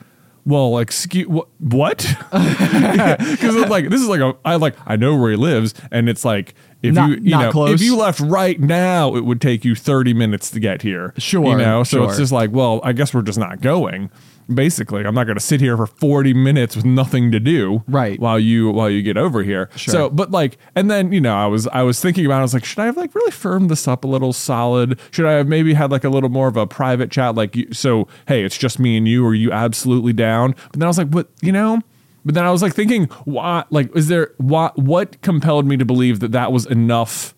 well, 0.45 0.78
excuse 0.78 1.28
what? 1.28 1.49
What? 1.61 1.99
Because 1.99 3.55
it's 3.57 3.70
like 3.70 3.88
this 3.88 4.01
is 4.01 4.09
like 4.09 4.20
a 4.20 4.34
I 4.45 4.57
like 4.57 4.74
I 4.86 4.97
know 4.97 5.16
where 5.16 5.30
he 5.30 5.36
lives, 5.36 5.74
and 5.90 6.09
it's 6.09 6.24
like 6.24 6.55
if 6.82 6.95
Not- 6.95 7.11
you 7.11 7.14
you 7.16 7.30
not 7.30 7.43
know 7.47 7.53
close. 7.53 7.80
if 7.80 7.86
you 7.86 7.97
left 7.97 8.20
right 8.20 8.59
now, 8.61 9.14
it 9.14 9.24
would 9.24 9.40
take 9.40 9.64
you 9.64 9.74
thirty 9.74 10.12
minutes 10.12 10.51
to 10.51 10.61
get 10.61 10.82
here. 10.82 11.14
Sure, 11.18 11.45
you 11.47 11.57
know. 11.57 11.84
So 11.84 12.05
it's 12.05 12.16
just 12.18 12.32
like, 12.32 12.51
well, 12.51 12.80
I 12.82 12.93
guess 12.93 13.14
we're 13.14 13.22
just 13.22 13.38
not 13.38 13.61
going. 13.61 14.11
Basically, 14.55 15.05
I'm 15.05 15.14
not 15.14 15.24
going 15.24 15.36
to 15.36 15.44
sit 15.44 15.61
here 15.61 15.76
for 15.76 15.86
40 15.86 16.34
minutes 16.34 16.76
with 16.76 16.84
nothing 16.84 17.30
to 17.32 17.40
do, 17.40 17.82
Right. 17.86 18.18
While 18.18 18.38
you 18.38 18.70
while 18.70 18.90
you 18.90 19.03
get 19.03 19.16
over 19.16 19.42
here. 19.42 19.70
Sure. 19.76 19.92
So, 19.92 20.11
but 20.11 20.30
like, 20.30 20.59
and 20.74 20.90
then 20.90 21.12
you 21.12 21.20
know, 21.20 21.34
I 21.34 21.46
was 21.46 21.66
I 21.68 21.82
was 21.82 22.00
thinking 22.00 22.26
about, 22.26 22.36
it, 22.36 22.40
I 22.40 22.42
was 22.42 22.55
like, 22.55 22.64
should 22.64 22.78
I 22.78 22.86
have 22.86 22.96
like 22.96 23.14
really 23.14 23.30
firmed 23.30 23.70
this 23.70 23.86
up 23.86 24.05
a 24.05 24.09
little 24.09 24.32
solid? 24.32 24.98
Should 25.11 25.26
I 25.26 25.32
have 25.32 25.48
maybe 25.48 25.74
had 25.74 25.90
like 25.90 26.05
a 26.05 26.09
little 26.09 26.30
more 26.30 26.48
of 26.48 26.57
a 26.57 26.66
private 26.66 27.11
chat, 27.11 27.34
like, 27.34 27.57
you, 27.57 27.72
so 27.72 28.09
hey, 28.28 28.44
it's 28.44 28.59
just 28.59 28.78
me 28.78 28.96
and 28.96 29.07
you. 29.07 29.26
Are 29.26 29.34
you 29.34 29.53
absolutely 29.53 30.12
down? 30.12 30.55
But 30.70 30.80
then 30.80 30.84
I 30.84 30.88
was 30.88 30.98
like, 30.98 31.09
what, 31.09 31.28
you 31.40 31.53
know? 31.53 31.80
But 32.24 32.34
then 32.34 32.44
I 32.44 32.50
was 32.50 32.62
like 32.62 32.74
thinking, 32.74 33.07
why? 33.24 33.64
Like, 33.70 33.94
is 33.96 34.09
there 34.09 34.32
what? 34.38 34.78
What 34.78 35.20
compelled 35.22 35.66
me 35.66 35.76
to 35.76 35.84
believe 35.84 36.20
that 36.20 36.32
that 36.32 36.53
was 36.53 36.66
enough? 36.66 37.34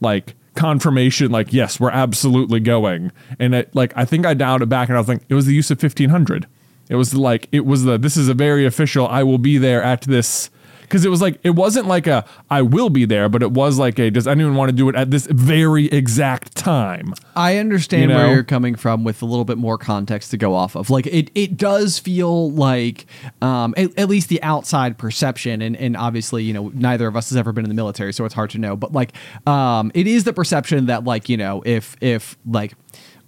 like 0.00 0.34
confirmation 0.56 1.30
like 1.30 1.52
yes 1.52 1.78
we're 1.78 1.90
absolutely 1.90 2.60
going. 2.60 3.12
And 3.38 3.54
it 3.54 3.74
like 3.74 3.92
i 3.96 4.04
think 4.04 4.26
i 4.26 4.34
dialed 4.34 4.62
it 4.62 4.68
back 4.68 4.88
and 4.88 4.96
i 4.96 5.00
was 5.00 5.08
like 5.08 5.22
it 5.28 5.34
was 5.34 5.46
the 5.46 5.54
use 5.54 5.70
of 5.70 5.82
1500 5.82 6.46
it 6.88 6.96
was 6.96 7.14
like 7.14 7.48
it 7.52 7.64
was 7.64 7.84
the 7.84 7.98
this 7.98 8.16
is 8.16 8.28
a 8.28 8.34
very 8.34 8.64
official 8.64 9.06
i 9.08 9.22
will 9.22 9.38
be 9.38 9.58
there 9.58 9.82
at 9.82 10.02
this 10.02 10.50
because 10.88 11.04
it 11.04 11.08
was 11.08 11.20
like 11.20 11.38
it 11.42 11.50
wasn't 11.50 11.86
like 11.86 12.06
a 12.06 12.24
i 12.50 12.62
will 12.62 12.90
be 12.90 13.04
there 13.04 13.28
but 13.28 13.42
it 13.42 13.52
was 13.52 13.78
like 13.78 13.98
a 13.98 14.10
does 14.10 14.26
anyone 14.26 14.54
want 14.54 14.68
to 14.68 14.76
do 14.76 14.88
it 14.88 14.94
at 14.94 15.10
this 15.10 15.26
very 15.30 15.86
exact 15.86 16.54
time 16.56 17.12
I 17.36 17.58
understand 17.58 18.10
You 18.10 18.16
where 18.16 18.32
you're 18.32 18.42
coming 18.42 18.74
from 18.76 19.04
with 19.04 19.20
a 19.20 19.26
little 19.26 19.44
bit 19.44 19.58
more 19.58 19.76
context 19.76 20.30
to 20.30 20.38
go 20.38 20.54
off 20.54 20.74
of. 20.74 20.88
Like 20.88 21.06
it, 21.06 21.30
it 21.34 21.58
does 21.58 21.98
feel 21.98 22.50
like, 22.50 23.04
um, 23.42 23.74
at, 23.76 23.96
at 23.98 24.08
least 24.08 24.30
the 24.30 24.42
outside 24.42 24.96
perception, 24.96 25.60
and, 25.60 25.76
and 25.76 25.98
obviously, 25.98 26.44
you 26.44 26.54
know, 26.54 26.72
neither 26.74 27.06
of 27.06 27.14
us 27.14 27.28
has 27.28 27.36
ever 27.36 27.52
been 27.52 27.64
in 27.64 27.68
the 27.68 27.74
military, 27.74 28.14
so 28.14 28.24
it's 28.24 28.34
hard 28.34 28.50
to 28.50 28.58
know. 28.58 28.74
But 28.74 28.92
like, 28.92 29.12
um, 29.46 29.92
it 29.94 30.06
is 30.06 30.24
the 30.24 30.32
perception 30.32 30.86
that 30.86 31.04
like, 31.04 31.28
you 31.28 31.36
know, 31.36 31.62
if 31.66 31.94
if 32.00 32.38
like 32.46 32.72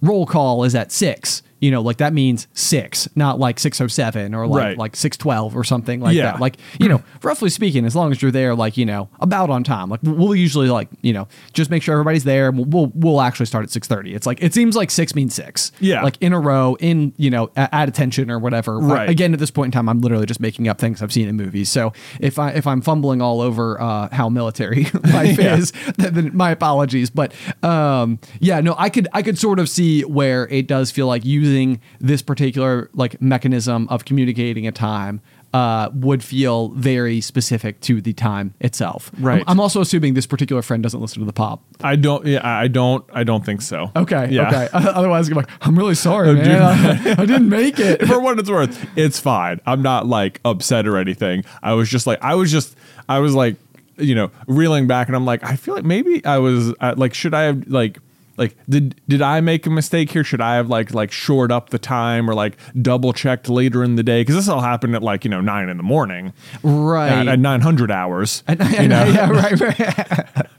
roll 0.01 0.25
call 0.25 0.63
is 0.63 0.73
at 0.73 0.91
six, 0.91 1.43
you 1.59 1.71
know, 1.71 1.81
like 1.81 1.97
that 1.97 2.13
means 2.13 2.47
six, 2.53 3.07
not 3.15 3.39
like 3.39 3.59
six 3.59 3.79
oh 3.81 3.87
seven 3.87 4.33
or 4.33 4.47
like 4.47 4.59
Right. 4.63 4.77
like 4.77 4.95
six 4.95 5.17
twelve 5.17 5.55
or 5.55 5.63
something 5.63 5.99
like 6.01 6.15
Yeah. 6.15 6.31
that. 6.31 6.39
Like 6.39 6.57
you 6.79 6.87
know, 6.89 7.01
roughly 7.23 7.49
speaking, 7.49 7.85
as 7.85 7.95
long 7.95 8.11
as 8.11 8.21
you're 8.21 8.31
there, 8.31 8.55
like 8.55 8.77
you 8.77 8.85
know, 8.85 9.09
about 9.19 9.49
on 9.49 9.63
time. 9.63 9.89
Like 9.89 9.99
we'll 10.03 10.35
usually 10.35 10.69
like 10.69 10.89
you 11.01 11.13
know, 11.13 11.27
just 11.53 11.69
make 11.69 11.83
sure 11.83 11.93
everybody's 11.93 12.23
there. 12.23 12.49
and 12.49 12.57
We'll 12.57 12.65
we'll, 12.65 12.91
we'll 12.95 13.21
actually 13.21 13.45
start 13.47 13.63
at 13.63 13.69
six 13.71 13.87
thirty. 13.87 14.13
It's 14.13 14.25
like 14.25 14.41
it 14.41 14.53
seems 14.53 14.75
like 14.75 14.91
six 14.91 15.15
means 15.15 15.33
six. 15.35 15.71
Yeah. 15.79 16.01
like 16.03 16.17
in 16.21 16.33
a 16.33 16.39
row, 16.39 16.75
in 16.79 17.13
you 17.17 17.29
know, 17.29 17.49
at 17.55 17.87
attention 17.89 18.31
or 18.31 18.39
whatever. 18.39 18.77
Right. 18.79 19.09
Again, 19.09 19.33
at 19.33 19.39
this 19.39 19.51
point 19.51 19.67
in 19.67 19.71
time, 19.71 19.89
I'm 19.89 20.01
literally 20.01 20.25
just 20.25 20.39
making 20.39 20.67
up 20.67 20.79
things 20.79 21.01
I've 21.01 21.11
seen 21.13 21.27
in 21.27 21.35
movies. 21.35 21.69
So 21.69 21.93
if 22.19 22.39
I 22.39 22.51
if 22.51 22.65
I'm 22.67 22.81
fumbling 22.81 23.21
all 23.21 23.41
over 23.41 23.79
uh, 23.81 24.09
how 24.13 24.29
military 24.29 24.85
life 25.13 25.37
Yeah. 25.39 25.55
is, 25.57 25.71
then, 25.97 26.31
my 26.35 26.51
apologies. 26.51 27.09
But 27.09 27.33
um, 27.63 28.19
yeah, 28.39 28.61
no, 28.61 28.75
I 28.77 28.89
could 28.89 29.07
I 29.13 29.21
could 29.21 29.37
sort 29.37 29.59
of 29.59 29.69
see 29.69 30.01
where 30.03 30.47
it 30.47 30.67
does 30.67 30.91
feel 30.91 31.07
like 31.07 31.25
using 31.49 31.81
this 31.99 32.21
particular 32.21 32.89
like 32.93 33.21
mechanism 33.21 33.87
of 33.89 34.05
communicating 34.05 34.67
a 34.67 34.71
time 34.71 35.21
uh, 35.51 35.89
would 35.93 36.23
feel 36.23 36.69
very 36.69 37.19
specific 37.21 37.81
to 37.81 38.01
the 38.01 38.13
time 38.13 38.53
itself. 38.59 39.11
Right. 39.17 39.41
I'm, 39.41 39.53
I'm 39.53 39.59
also 39.59 39.81
assuming 39.81 40.13
this 40.13 40.27
particular 40.27 40.61
friend 40.61 40.83
doesn't 40.83 41.01
listen 41.01 41.19
to 41.21 41.25
the 41.25 41.33
pop. 41.33 41.63
I 41.81 41.95
don't. 41.95 42.23
Yeah, 42.25 42.47
I 42.47 42.67
don't. 42.67 43.03
I 43.13 43.23
don't 43.23 43.43
think 43.43 43.63
so. 43.63 43.91
Okay. 43.95 44.29
Yeah. 44.29 44.47
Okay. 44.47 44.69
Otherwise, 44.73 45.27
I'm 45.27 45.35
like, 45.35 45.49
I'm 45.61 45.75
really 45.75 45.95
sorry, 45.95 46.33
man. 46.35 46.61
I, 46.61 47.11
I 47.21 47.25
didn't 47.25 47.49
make 47.49 47.79
it. 47.79 48.05
For 48.07 48.19
what 48.19 48.37
it's 48.37 48.49
worth, 48.49 48.87
it's 48.95 49.19
fine. 49.19 49.59
I'm 49.65 49.81
not 49.81 50.05
like 50.05 50.39
upset 50.45 50.87
or 50.87 50.97
anything. 50.97 51.43
I 51.63 51.73
was 51.73 51.89
just 51.89 52.05
like, 52.05 52.21
I 52.21 52.35
was 52.35 52.51
just, 52.51 52.75
I 53.07 53.17
was 53.19 53.33
like, 53.33 53.55
you 53.97 54.13
know, 54.13 54.29
reeling 54.47 54.85
back, 54.85 55.07
and 55.07 55.15
I'm 55.15 55.25
like, 55.25 55.43
I 55.43 55.55
feel 55.55 55.73
like 55.73 55.83
maybe 55.83 56.23
I 56.25 56.37
was 56.37 56.73
like, 56.79 57.13
should 57.13 57.33
I 57.33 57.43
have 57.43 57.67
like. 57.67 57.97
Like 58.39 58.55
did 58.69 58.99
did 59.07 59.21
I 59.21 59.41
make 59.41 59.67
a 59.67 59.69
mistake 59.69 60.09
here? 60.11 60.23
Should 60.23 60.39
I 60.41 60.55
have 60.55 60.69
like 60.69 60.93
like 60.93 61.11
shored 61.11 61.51
up 61.51 61.69
the 61.69 61.77
time 61.77 62.27
or 62.29 62.33
like 62.33 62.57
double 62.81 63.11
checked 63.13 63.49
later 63.49 63.83
in 63.83 63.95
the 63.97 64.01
day? 64.03 64.21
Because 64.21 64.35
this 64.35 64.47
all 64.47 64.61
happened 64.61 64.95
at 64.95 65.03
like 65.03 65.25
you 65.25 65.29
know 65.29 65.41
nine 65.41 65.67
in 65.69 65.75
the 65.77 65.83
morning, 65.83 66.33
Right. 66.63 67.11
at, 67.11 67.27
at 67.27 67.39
nine 67.39 67.61
hundred 67.61 67.91
hours. 67.91 68.43
You 68.47 68.87
know? 68.87 69.03
yeah, 69.05 69.29
right, 69.29 69.59
right. 69.59 70.47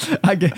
I 0.24 0.34
get, 0.34 0.52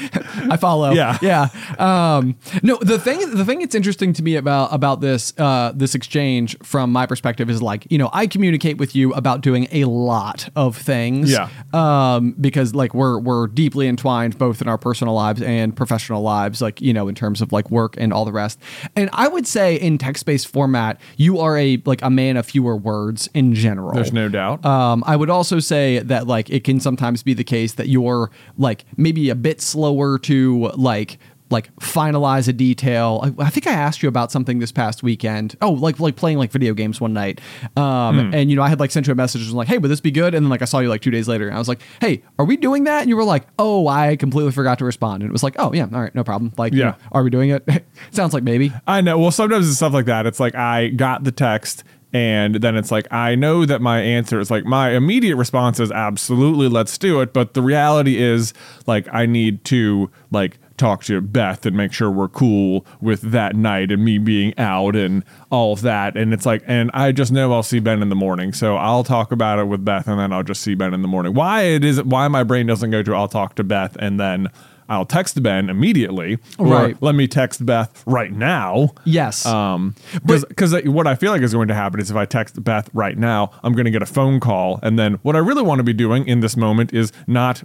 I 0.51 0.57
follow. 0.57 0.93
Yeah. 0.93 1.19
yeah. 1.21 1.49
Um, 1.79 2.37
no, 2.63 2.77
the 2.81 2.99
thing, 2.99 3.35
the 3.35 3.45
thing 3.45 3.61
that's 3.61 3.75
interesting 3.75 4.13
to 4.15 4.23
me 4.23 4.37
about 4.37 4.73
about 4.73 5.01
this 5.01 5.33
uh, 5.39 5.73
this 5.75 5.95
exchange 5.95 6.57
from 6.63 6.93
my 6.93 7.07
perspective 7.07 7.51
is 7.51 7.63
like, 7.63 7.87
you 7.91 7.99
know, 7.99 8.11
I 8.13 8.27
communicate 8.27 8.79
with 8.79 8.95
you 8.95 9.13
about 9.15 9.41
doing 9.41 9.69
a 9.73 9.85
lot 9.85 10.49
of 10.57 10.77
things. 10.77 11.31
Yeah. 11.31 11.49
Um, 11.73 12.33
because 12.41 12.75
like 12.75 12.95
we're 12.95 13.19
we're 13.19 13.47
deeply 13.47 13.89
entwined 13.89 14.39
both 14.39 14.61
in 14.61 14.69
our 14.69 14.79
personal 14.79 15.15
lives 15.15 15.43
and 15.43 15.75
professional 15.75 16.23
lives, 16.23 16.61
like 16.61 16.81
you 16.81 16.93
know, 16.93 17.09
in 17.09 17.15
terms 17.15 17.41
of 17.41 17.53
like 17.53 17.71
work 17.71 17.95
and 17.99 18.13
all 18.13 18.25
the 18.25 18.33
rest. 18.33 18.59
And 18.97 19.11
I 19.13 19.29
would 19.29 19.47
say 19.47 19.77
in 19.77 19.99
text 19.99 20.27
based 20.27 20.49
format, 20.49 21.01
you 21.17 21.39
are 21.39 21.57
a 21.59 21.83
like 21.85 22.03
a 22.03 22.11
man 22.11 22.37
of 22.37 22.47
fewer 22.47 22.77
words 22.77 23.29
in 23.35 23.55
general. 23.55 23.95
There's 23.95 24.13
no 24.13 24.29
doubt. 24.29 24.65
Um, 24.65 25.03
I 25.07 25.17
would 25.17 25.31
also 25.31 25.59
say 25.59 25.99
that 26.01 26.27
like 26.27 26.51
it 26.51 26.65
can 26.65 26.81
sometimes 26.81 27.23
be 27.23 27.35
the 27.35 27.45
case 27.45 27.75
that 27.75 27.89
you're 27.89 28.31
like 28.57 28.85
maybe 28.97 29.24
a 29.31 29.35
bit 29.35 29.61
slower 29.61 30.19
to 30.21 30.71
like 30.77 31.19
like 31.51 31.73
finalize 31.77 32.49
a 32.49 32.53
detail. 32.53 33.21
I, 33.23 33.45
I 33.45 33.51
think 33.51 33.67
I 33.67 33.73
asked 33.73 34.03
you 34.03 34.09
about 34.09 34.33
something 34.33 34.59
this 34.61 34.73
past 34.73 35.03
weekend. 35.03 35.55
Oh, 35.61 35.73
like 35.73 36.01
like 36.01 36.17
playing 36.17 36.39
like 36.39 36.51
video 36.51 36.73
games 36.75 37.01
one 37.03 37.13
night. 37.13 37.41
Um, 37.77 38.33
and 38.35 38.51
you 38.51 38.57
know 38.57 38.63
I 38.63 38.69
had 38.71 38.81
like 38.81 38.91
sent 38.91 39.07
you 39.07 39.13
a 39.13 39.15
message 39.15 39.43
and 39.43 39.49
was 39.49 39.55
like, 39.55 39.69
hey, 39.69 39.77
would 39.79 39.91
this 39.91 40.01
be 40.01 40.11
good? 40.11 40.35
And 40.35 40.45
then 40.45 40.51
like 40.51 40.63
I 40.63 40.65
saw 40.65 40.79
you 40.81 40.89
like 40.89 41.03
two 41.03 41.11
days 41.11 41.29
later 41.29 41.47
and 41.47 41.55
I 41.55 41.59
was 41.59 41.69
like, 41.69 41.81
hey, 42.01 42.23
are 42.39 42.45
we 42.47 42.57
doing 42.57 42.85
that? 42.85 43.03
And 43.03 43.11
you 43.11 43.17
were 43.17 43.25
like, 43.25 43.47
oh, 43.59 43.87
I 43.87 44.17
completely 44.17 44.53
forgot 44.53 44.79
to 44.79 44.85
respond. 44.87 45.23
And 45.23 45.31
it 45.31 45.33
was 45.33 45.43
like, 45.43 45.55
oh 45.59 45.73
yeah, 45.75 45.87
all 45.93 46.01
right, 46.01 46.15
no 46.15 46.25
problem. 46.25 46.53
Like, 46.57 46.73
you 46.73 46.81
Yeah. 46.81 46.85
know, 46.91 46.97
are 47.13 47.23
we 47.23 47.31
doing 47.31 47.51
it? 47.51 47.69
Sounds 48.11 48.33
like 48.33 48.43
maybe. 48.43 48.73
I 48.87 49.03
know. 49.03 49.19
Well, 49.19 49.31
sometimes 49.31 49.69
it's 49.69 49.77
stuff 49.77 49.93
like 49.93 50.07
that. 50.07 50.27
It's 50.27 50.41
like 50.41 50.55
I 50.55 50.89
got 50.89 51.25
the 51.25 51.33
text 51.33 51.85
and 52.15 52.55
then 52.55 52.77
it's 52.77 52.93
like 52.93 53.13
I 53.13 53.35
know 53.35 53.67
that 53.67 53.83
my 53.83 54.01
answer 54.01 54.39
is 54.39 54.49
like 54.49 54.65
my 54.65 54.91
immediate 54.91 55.35
response 55.35 55.81
is 55.81 55.91
absolutely 55.91 56.69
let's 56.69 56.97
do 56.97 57.21
it, 57.21 57.35
but 57.35 57.55
the 57.55 57.61
reality 57.61 58.23
is 58.23 58.55
like 58.87 59.13
I 59.13 59.27
need 59.27 59.65
to 59.65 60.11
like 60.31 60.59
talk 60.77 61.03
to 61.05 61.21
Beth 61.21 61.67
and 61.67 61.77
make 61.77 61.93
sure 61.93 62.11
we're 62.11 62.29
cool 62.29 62.87
with 63.01 63.21
that 63.33 63.57
night 63.57 63.91
and 63.91 64.05
me 64.05 64.19
being 64.19 64.57
out 64.59 64.95
and 64.95 65.25
all 65.51 65.73
of 65.73 65.83
that 65.83 66.17
and 66.17 66.33
it's 66.33 66.47
like 66.47 66.63
and 66.67 66.91
I 66.95 67.13
just 67.13 67.33
know 67.33 67.53
I'll 67.53 67.65
see 67.65 67.81
Ben 67.81 68.01
in 68.01 68.11
the 68.11 68.15
morning. 68.15 68.53
So 68.53 68.77
I'll 68.77 69.05
talk 69.05 69.33
about 69.33 69.59
it 69.59 69.65
with 69.65 69.85
Beth 69.85 70.07
and 70.07 70.21
then 70.21 70.33
I'll 70.33 70.45
just 70.45 70.63
see 70.63 70.77
Ben 70.77 70.95
in 70.95 71.03
the 71.03 71.09
morning. 71.09 71.35
Why 71.35 71.63
it 71.63 71.85
is 71.85 72.01
why 72.05 72.29
my 72.29 72.45
brain 72.45 72.67
doesn't 72.67 72.93
go 72.93 73.03
to 73.03 73.13
I'll 73.13 73.29
talk 73.29 73.57
to 73.57 73.65
Beth 73.65 73.97
and 73.99 74.21
then 74.21 74.49
I'll 74.89 75.07
text 75.07 75.43
Ben 75.43 75.69
immediately. 75.71 76.39
Or 76.59 76.67
Right. 76.67 76.97
let 77.01 77.15
me 77.15 77.27
text 77.27 77.65
Beth 77.65 78.03
right 78.07 78.33
now. 78.33 78.91
Yes. 79.05 79.45
Um, 79.47 79.95
because 80.27 80.75
what 80.85 81.07
I 81.07 81.15
feel 81.15 81.33
like 81.33 81.43
is 81.43 81.53
going 81.55 81.69
to 81.69 81.75
happen 81.75 82.01
is 82.01 82.11
if 82.11 82.17
I 82.17 82.25
text 82.27 82.63
Beth 82.63 82.89
right 82.93 83.17
now, 83.17 83.51
I'm 83.63 83.73
going 83.73 83.85
to 83.87 83.91
get 83.91 84.03
a 84.03 84.07
phone 84.07 84.41
call, 84.41 84.79
and 84.83 84.99
then 84.99 85.15
what 85.23 85.37
I 85.37 85.39
really 85.41 85.63
want 85.63 85.79
to 85.79 85.85
be 85.85 85.93
doing 85.93 86.27
in 86.27 86.41
this 86.41 86.57
moment 86.57 86.93
is 86.93 87.13
not. 87.27 87.63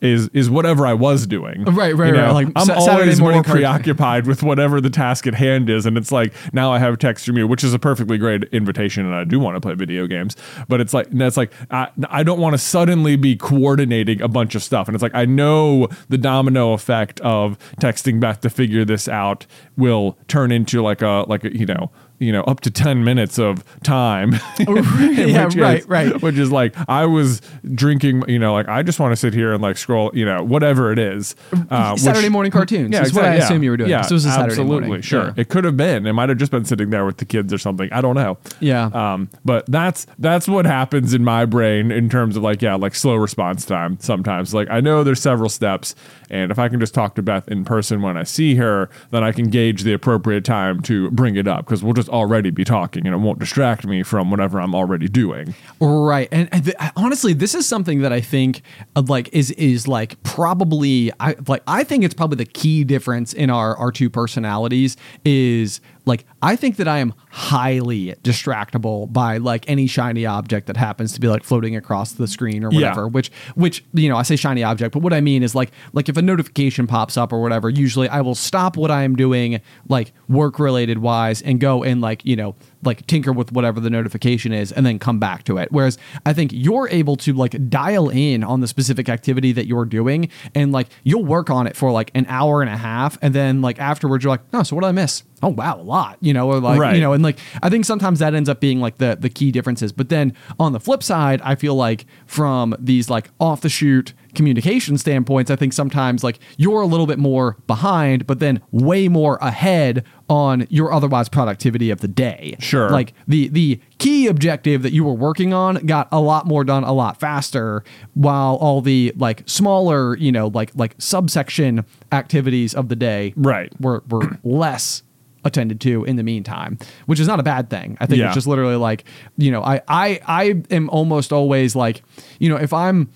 Is 0.00 0.28
is 0.32 0.48
whatever 0.48 0.86
I 0.86 0.94
was 0.94 1.26
doing, 1.26 1.64
Right, 1.64 1.94
right, 1.96 2.08
You 2.08 2.12
know, 2.12 2.26
right. 2.26 2.46
Like 2.46 2.48
I'm 2.54 2.70
always 2.70 3.20
more 3.20 3.42
preoccupied 3.42 4.26
with 4.26 4.42
whatever 4.42 4.80
the 4.80 4.90
task 4.90 5.26
at 5.26 5.34
hand 5.34 5.68
is, 5.68 5.86
and 5.86 5.98
it's 5.98 6.12
like 6.12 6.32
now 6.52 6.72
I 6.72 6.78
have 6.78 6.98
text 6.98 7.26
from 7.26 7.36
you, 7.36 7.48
which 7.48 7.64
is 7.64 7.74
a 7.74 7.78
perfectly 7.78 8.16
great 8.16 8.44
invitation, 8.44 9.06
and 9.06 9.14
I 9.14 9.24
do 9.24 9.40
want 9.40 9.56
to 9.56 9.60
play 9.60 9.74
video 9.74 10.06
games, 10.06 10.36
but 10.68 10.80
it's 10.80 10.94
like 10.94 11.10
that's 11.10 11.36
like 11.36 11.52
I, 11.70 11.88
I 12.08 12.22
don't 12.22 12.38
want 12.38 12.54
to 12.54 12.58
suddenly 12.58 13.16
be 13.16 13.34
coordinating 13.34 14.22
a 14.22 14.28
bunch 14.28 14.54
of 14.54 14.62
stuff, 14.62 14.86
and 14.86 14.94
it's 14.94 15.02
like 15.02 15.14
I 15.14 15.24
know 15.24 15.88
the 16.08 16.18
domino 16.18 16.74
effect 16.74 17.20
of 17.22 17.58
texting 17.80 18.20
Beth 18.20 18.40
to 18.42 18.50
figure 18.50 18.84
this 18.84 19.08
out 19.08 19.46
will 19.76 20.16
turn 20.28 20.52
into 20.52 20.80
like 20.80 21.02
a 21.02 21.24
like 21.26 21.44
a 21.44 21.56
you 21.56 21.66
know 21.66 21.90
you 22.18 22.32
know 22.32 22.42
up 22.42 22.60
to 22.60 22.70
10 22.70 23.04
minutes 23.04 23.38
of 23.38 23.62
time 23.82 24.32
Yeah, 24.58 25.44
which 25.46 25.56
right, 25.56 25.78
is, 25.80 25.86
right. 25.86 26.22
which 26.22 26.36
is 26.36 26.50
like 26.50 26.74
i 26.88 27.06
was 27.06 27.40
drinking 27.74 28.24
you 28.28 28.38
know 28.38 28.52
like 28.52 28.68
i 28.68 28.82
just 28.82 28.98
want 29.00 29.12
to 29.12 29.16
sit 29.16 29.34
here 29.34 29.52
and 29.52 29.62
like 29.62 29.76
scroll 29.78 30.10
you 30.14 30.24
know 30.24 30.42
whatever 30.42 30.90
it 30.92 30.98
is 30.98 31.36
uh, 31.70 31.92
which- 31.92 32.02
Saturday 32.02 32.28
morning 32.28 32.50
cartoons 32.52 32.92
yeah, 32.92 33.02
is 33.02 33.12
what 33.14 33.24
I 33.24 33.34
exactly, 33.34 33.44
assume 33.56 33.62
you 33.62 33.70
were 33.70 33.76
doing. 33.76 33.90
yeah, 33.90 34.04
it 34.04 34.10
was 34.10 34.24
a 34.24 34.30
Saturday 34.30 34.50
absolutely 34.52 34.86
morning. 34.88 35.02
sure 35.02 35.26
Yeah. 35.26 35.32
it 35.36 35.48
could 35.48 35.64
have 35.64 35.76
been 35.76 36.06
it 36.06 36.12
might 36.12 36.28
have 36.28 36.38
just 36.38 36.50
been 36.52 36.64
sitting 36.64 36.90
there 36.90 37.04
with 37.04 37.18
the 37.18 37.24
kids 37.24 37.52
or 37.52 37.58
something 37.58 37.88
i 37.92 38.00
don't 38.00 38.14
know 38.16 38.38
Yeah. 38.60 38.86
um 38.92 39.28
but 39.44 39.66
that's 39.66 40.06
that's 40.18 40.48
what 40.48 40.66
happens 40.66 41.14
in 41.14 41.24
my 41.24 41.44
brain 41.44 41.90
in 41.90 42.08
terms 42.08 42.36
of 42.36 42.42
like 42.42 42.62
yeah 42.62 42.74
like 42.74 42.94
slow 42.94 43.14
response 43.16 43.64
time 43.64 43.98
sometimes 44.00 44.54
like 44.54 44.68
i 44.70 44.80
know 44.80 45.04
there's 45.04 45.20
several 45.22 45.48
steps 45.48 45.94
and 46.30 46.50
if 46.50 46.58
i 46.58 46.68
can 46.68 46.80
just 46.80 46.94
talk 46.94 47.14
to 47.14 47.22
beth 47.22 47.48
in 47.48 47.64
person 47.64 48.02
when 48.02 48.16
i 48.16 48.22
see 48.24 48.56
her 48.56 48.88
then 49.10 49.22
i 49.22 49.30
can 49.32 49.48
gauge 49.50 49.82
the 49.82 49.92
appropriate 49.92 50.44
time 50.44 50.80
to 50.82 51.10
bring 51.12 51.36
it 51.36 51.46
up 51.46 51.64
because 51.64 51.82
we'll 51.82 51.94
just 51.94 52.07
already 52.08 52.50
be 52.50 52.64
talking 52.64 53.06
and 53.06 53.14
it 53.14 53.18
won't 53.18 53.38
distract 53.38 53.86
me 53.86 54.02
from 54.02 54.30
whatever 54.30 54.60
i'm 54.60 54.74
already 54.74 55.08
doing. 55.08 55.54
Right, 55.80 56.28
and, 56.32 56.48
and 56.52 56.64
th- 56.64 56.76
honestly, 56.96 57.32
this 57.32 57.54
is 57.54 57.66
something 57.66 58.00
that 58.00 58.12
I 58.12 58.20
think 58.20 58.62
uh, 58.96 59.02
like 59.06 59.28
is 59.32 59.50
is 59.52 59.86
like 59.86 60.20
probably 60.22 61.12
I 61.20 61.36
like 61.46 61.62
I 61.66 61.84
think 61.84 62.04
it's 62.04 62.14
probably 62.14 62.36
the 62.36 62.46
key 62.46 62.84
difference 62.84 63.32
in 63.32 63.50
our 63.50 63.76
our 63.76 63.92
two 63.92 64.10
personalities 64.10 64.96
is 65.24 65.80
like 66.04 66.24
I 66.42 66.56
think 66.56 66.76
that 66.76 66.88
I 66.88 66.98
am 66.98 67.14
highly 67.30 68.14
distractible 68.22 69.12
by 69.12 69.36
like 69.38 69.68
any 69.68 69.86
shiny 69.86 70.24
object 70.26 70.66
that 70.66 70.76
happens 70.76 71.12
to 71.12 71.20
be 71.20 71.28
like 71.28 71.44
floating 71.44 71.76
across 71.76 72.12
the 72.12 72.26
screen 72.26 72.64
or 72.64 72.72
Yeah. 72.72 72.80
whatever. 72.90 73.08
Which 73.08 73.30
which 73.54 73.84
you 73.94 74.08
know 74.08 74.16
I 74.16 74.22
say 74.22 74.36
shiny 74.36 74.62
object, 74.62 74.92
but 74.92 75.02
what 75.02 75.12
I 75.12 75.20
mean 75.20 75.42
is 75.42 75.54
like 75.54 75.70
like 75.92 76.08
if 76.08 76.16
a 76.16 76.22
notification 76.22 76.86
pops 76.86 77.16
up 77.16 77.32
or 77.32 77.40
whatever, 77.42 77.68
usually 77.68 78.08
I 78.08 78.20
will 78.20 78.34
stop 78.34 78.76
what 78.76 78.90
I 78.90 79.02
am 79.02 79.16
doing 79.16 79.60
like 79.88 80.12
work 80.28 80.58
related 80.58 80.98
wise 80.98 81.42
and 81.42 81.60
go 81.60 81.82
and 81.84 82.00
like 82.00 82.24
you 82.24 82.36
know 82.36 82.54
like 82.84 83.04
tinker 83.08 83.32
with 83.32 83.50
whatever 83.52 83.80
the 83.80 83.90
notification 83.90 84.52
is 84.52 84.70
and 84.70 84.86
then 84.86 84.98
come 84.98 85.18
back 85.18 85.42
to 85.44 85.58
it. 85.58 85.68
Whereas 85.72 85.98
I 86.24 86.32
think 86.32 86.52
you're 86.54 86.88
able 86.90 87.16
to 87.16 87.32
like 87.32 87.68
dial 87.68 88.08
in 88.08 88.44
on 88.44 88.60
the 88.60 88.68
specific 88.68 89.08
activity 89.08 89.50
that 89.52 89.66
you're 89.66 89.84
doing 89.84 90.28
and 90.54 90.70
like 90.70 90.88
you'll 91.02 91.24
work 91.24 91.50
on 91.50 91.66
it 91.66 91.76
for 91.76 91.90
like 91.90 92.12
an 92.14 92.24
hour 92.28 92.62
and 92.62 92.70
a 92.70 92.76
half 92.76 93.18
and 93.20 93.34
then 93.34 93.60
like 93.62 93.80
afterwards 93.80 94.22
you're 94.22 94.30
like, 94.30 94.42
oh, 94.52 94.62
so 94.62 94.76
what 94.76 94.82
did 94.82 94.88
I 94.88 94.92
miss? 94.92 95.24
Oh 95.42 95.48
wow, 95.48 95.80
a 95.80 95.82
lot, 95.82 96.18
you 96.20 96.32
know, 96.32 96.48
or 96.50 96.60
like 96.60 96.78
Right. 96.80 96.94
you 96.96 97.00
know, 97.00 97.12
and 97.12 97.22
like 97.28 97.38
I 97.62 97.68
think 97.70 97.84
sometimes 97.84 98.18
that 98.18 98.34
ends 98.34 98.48
up 98.48 98.60
being 98.60 98.80
like 98.80 98.98
the 98.98 99.16
the 99.18 99.28
key 99.28 99.50
differences. 99.52 99.92
But 99.92 100.08
then 100.08 100.32
on 100.58 100.72
the 100.72 100.80
flip 100.80 101.02
side, 101.02 101.40
I 101.42 101.54
feel 101.54 101.74
like 101.74 102.06
from 102.26 102.74
these 102.78 103.08
like 103.10 103.30
off 103.38 103.60
the 103.60 103.68
shoot 103.68 104.14
communication 104.34 104.98
standpoints, 104.98 105.50
I 105.50 105.56
think 105.56 105.72
sometimes 105.72 106.22
like 106.22 106.38
you're 106.56 106.80
a 106.80 106.86
little 106.86 107.06
bit 107.06 107.18
more 107.18 107.56
behind, 107.66 108.26
but 108.26 108.38
then 108.40 108.60
way 108.70 109.08
more 109.08 109.36
ahead 109.40 110.04
on 110.28 110.66
your 110.68 110.92
otherwise 110.92 111.28
productivity 111.28 111.90
of 111.90 112.00
the 112.00 112.08
day. 112.08 112.54
Sure. 112.58 112.90
Like 112.90 113.14
the 113.26 113.48
the 113.48 113.80
key 113.98 114.26
objective 114.26 114.82
that 114.82 114.92
you 114.92 115.02
were 115.04 115.14
working 115.14 115.52
on 115.52 115.74
got 115.86 116.08
a 116.12 116.20
lot 116.20 116.46
more 116.46 116.62
done 116.64 116.84
a 116.84 116.92
lot 116.92 117.18
faster 117.18 117.82
while 118.14 118.56
all 118.56 118.80
the 118.80 119.12
like 119.16 119.42
smaller, 119.46 120.16
you 120.16 120.30
know, 120.30 120.48
like 120.48 120.70
like 120.74 120.94
subsection 120.98 121.84
activities 122.12 122.74
of 122.74 122.88
the 122.88 122.96
day 122.96 123.32
Right. 123.36 123.72
were 123.80 124.02
were 124.08 124.38
less 124.42 125.02
attended 125.48 125.80
to 125.80 126.04
in 126.04 126.14
the 126.14 126.22
meantime, 126.22 126.78
which 127.06 127.18
is 127.18 127.26
not 127.26 127.40
a 127.40 127.42
bad 127.42 127.68
thing. 127.70 127.96
I 128.00 128.06
think 128.06 128.20
Yeah. 128.20 128.26
it's 128.26 128.34
just 128.36 128.46
literally 128.46 128.76
like, 128.76 129.04
you 129.36 129.50
know, 129.50 129.62
I 129.64 129.80
I 129.88 130.20
I 130.26 130.62
am 130.70 130.88
almost 130.90 131.32
always 131.32 131.74
like, 131.74 132.02
you 132.38 132.48
know, 132.48 132.56
if 132.56 132.72
I'm 132.72 133.08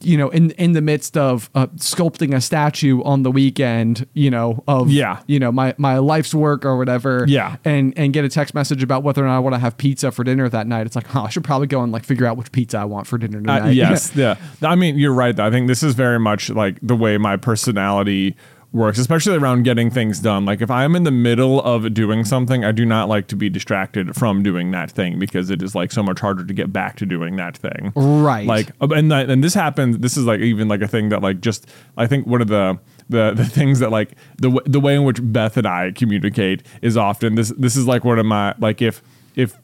you 0.00 0.16
know 0.16 0.30
in 0.30 0.52
in 0.52 0.72
the 0.72 0.80
midst 0.80 1.18
of 1.18 1.50
uh, 1.54 1.66
sculpting 1.76 2.34
a 2.34 2.40
statue 2.40 3.02
on 3.02 3.24
the 3.24 3.30
weekend 3.30 4.06
you 4.14 4.30
know 4.30 4.64
of 4.66 4.90
Yeah. 4.90 5.20
you 5.26 5.38
know 5.38 5.52
my 5.52 5.74
my 5.76 5.98
life's 5.98 6.32
work 6.34 6.64
or 6.64 6.78
whatever 6.78 7.26
Yeah. 7.28 7.56
and 7.62 7.92
and 7.94 8.14
get 8.14 8.24
a 8.24 8.30
text 8.30 8.54
message 8.54 8.82
about 8.82 9.02
whether 9.02 9.22
or 9.22 9.26
not 9.26 9.36
I 9.36 9.38
want 9.40 9.52
to 9.54 9.58
have 9.58 9.76
pizza 9.76 10.10
for 10.12 10.24
dinner 10.24 10.48
that 10.48 10.66
night 10.66 10.86
it's 10.86 10.96
like 10.96 11.14
oh 11.14 11.24
I 11.24 11.28
should 11.28 11.44
probably 11.44 11.66
go 11.66 11.82
and 11.82 11.92
like 11.92 12.06
figure 12.06 12.24
out 12.24 12.38
which 12.38 12.50
pizza 12.52 12.78
I 12.78 12.86
want 12.86 13.06
for 13.06 13.18
dinner 13.18 13.38
tonight 13.38 13.64
Uh, 13.64 13.68
yes, 13.68 14.10
yeah. 14.16 14.36
I 14.62 14.76
mean, 14.76 14.96
you're 14.98 15.12
right. 15.12 15.36
Though. 15.36 15.44
I 15.44 15.50
think 15.50 15.68
this 15.68 15.82
is 15.82 15.94
very 15.94 16.18
much 16.18 16.48
like 16.48 16.78
the 16.80 16.96
way 16.96 17.18
my 17.18 17.36
personality 17.36 18.36
works, 18.72 18.98
especially 18.98 19.36
around 19.36 19.64
getting 19.64 19.90
things 19.90 20.20
done. 20.20 20.44
Like 20.44 20.60
if 20.60 20.70
I'm 20.70 20.94
in 20.94 21.02
the 21.04 21.10
middle 21.10 21.60
of 21.62 21.92
doing 21.92 22.24
something, 22.24 22.64
I 22.64 22.72
do 22.72 22.84
not 22.84 23.08
like 23.08 23.26
to 23.28 23.36
be 23.36 23.48
distracted 23.48 24.14
from 24.14 24.42
doing 24.42 24.70
that 24.70 24.90
thing 24.90 25.18
because 25.18 25.50
it 25.50 25.62
is 25.62 25.74
like 25.74 25.90
so 25.92 26.02
much 26.02 26.20
harder 26.20 26.44
to 26.44 26.54
get 26.54 26.72
back 26.72 26.96
to 26.96 27.06
doing 27.06 27.36
that 27.36 27.56
thing. 27.56 27.92
Right. 27.96 28.46
Like, 28.46 28.70
and 28.80 29.10
that, 29.10 29.28
and 29.28 29.42
this 29.42 29.54
happens. 29.54 29.98
This 29.98 30.16
is 30.16 30.24
like 30.24 30.40
even 30.40 30.68
like 30.68 30.82
a 30.82 30.88
thing 30.88 31.08
that 31.08 31.22
like 31.22 31.40
just 31.40 31.68
I 31.96 32.06
think 32.06 32.26
one 32.26 32.40
of 32.40 32.48
the 32.48 32.78
the 33.08 33.32
the 33.32 33.44
things 33.44 33.80
that 33.80 33.90
like 33.90 34.12
the 34.36 34.50
w- 34.50 34.62
the 34.64 34.80
way 34.80 34.94
in 34.94 35.04
which 35.04 35.18
Beth 35.20 35.56
and 35.56 35.66
I 35.66 35.92
communicate 35.92 36.62
is 36.80 36.96
often 36.96 37.34
this 37.34 37.52
this 37.58 37.76
is 37.76 37.86
like 37.86 38.04
one 38.04 38.18
of 38.18 38.26
my 38.26 38.54
like 38.58 38.80
if 38.80 39.02
if 39.34 39.56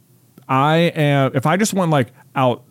I 0.48 0.76
am 0.94 1.32
if 1.34 1.46
I 1.46 1.56
just 1.56 1.74
went 1.74 1.90
like 1.90 2.12
out 2.34 2.64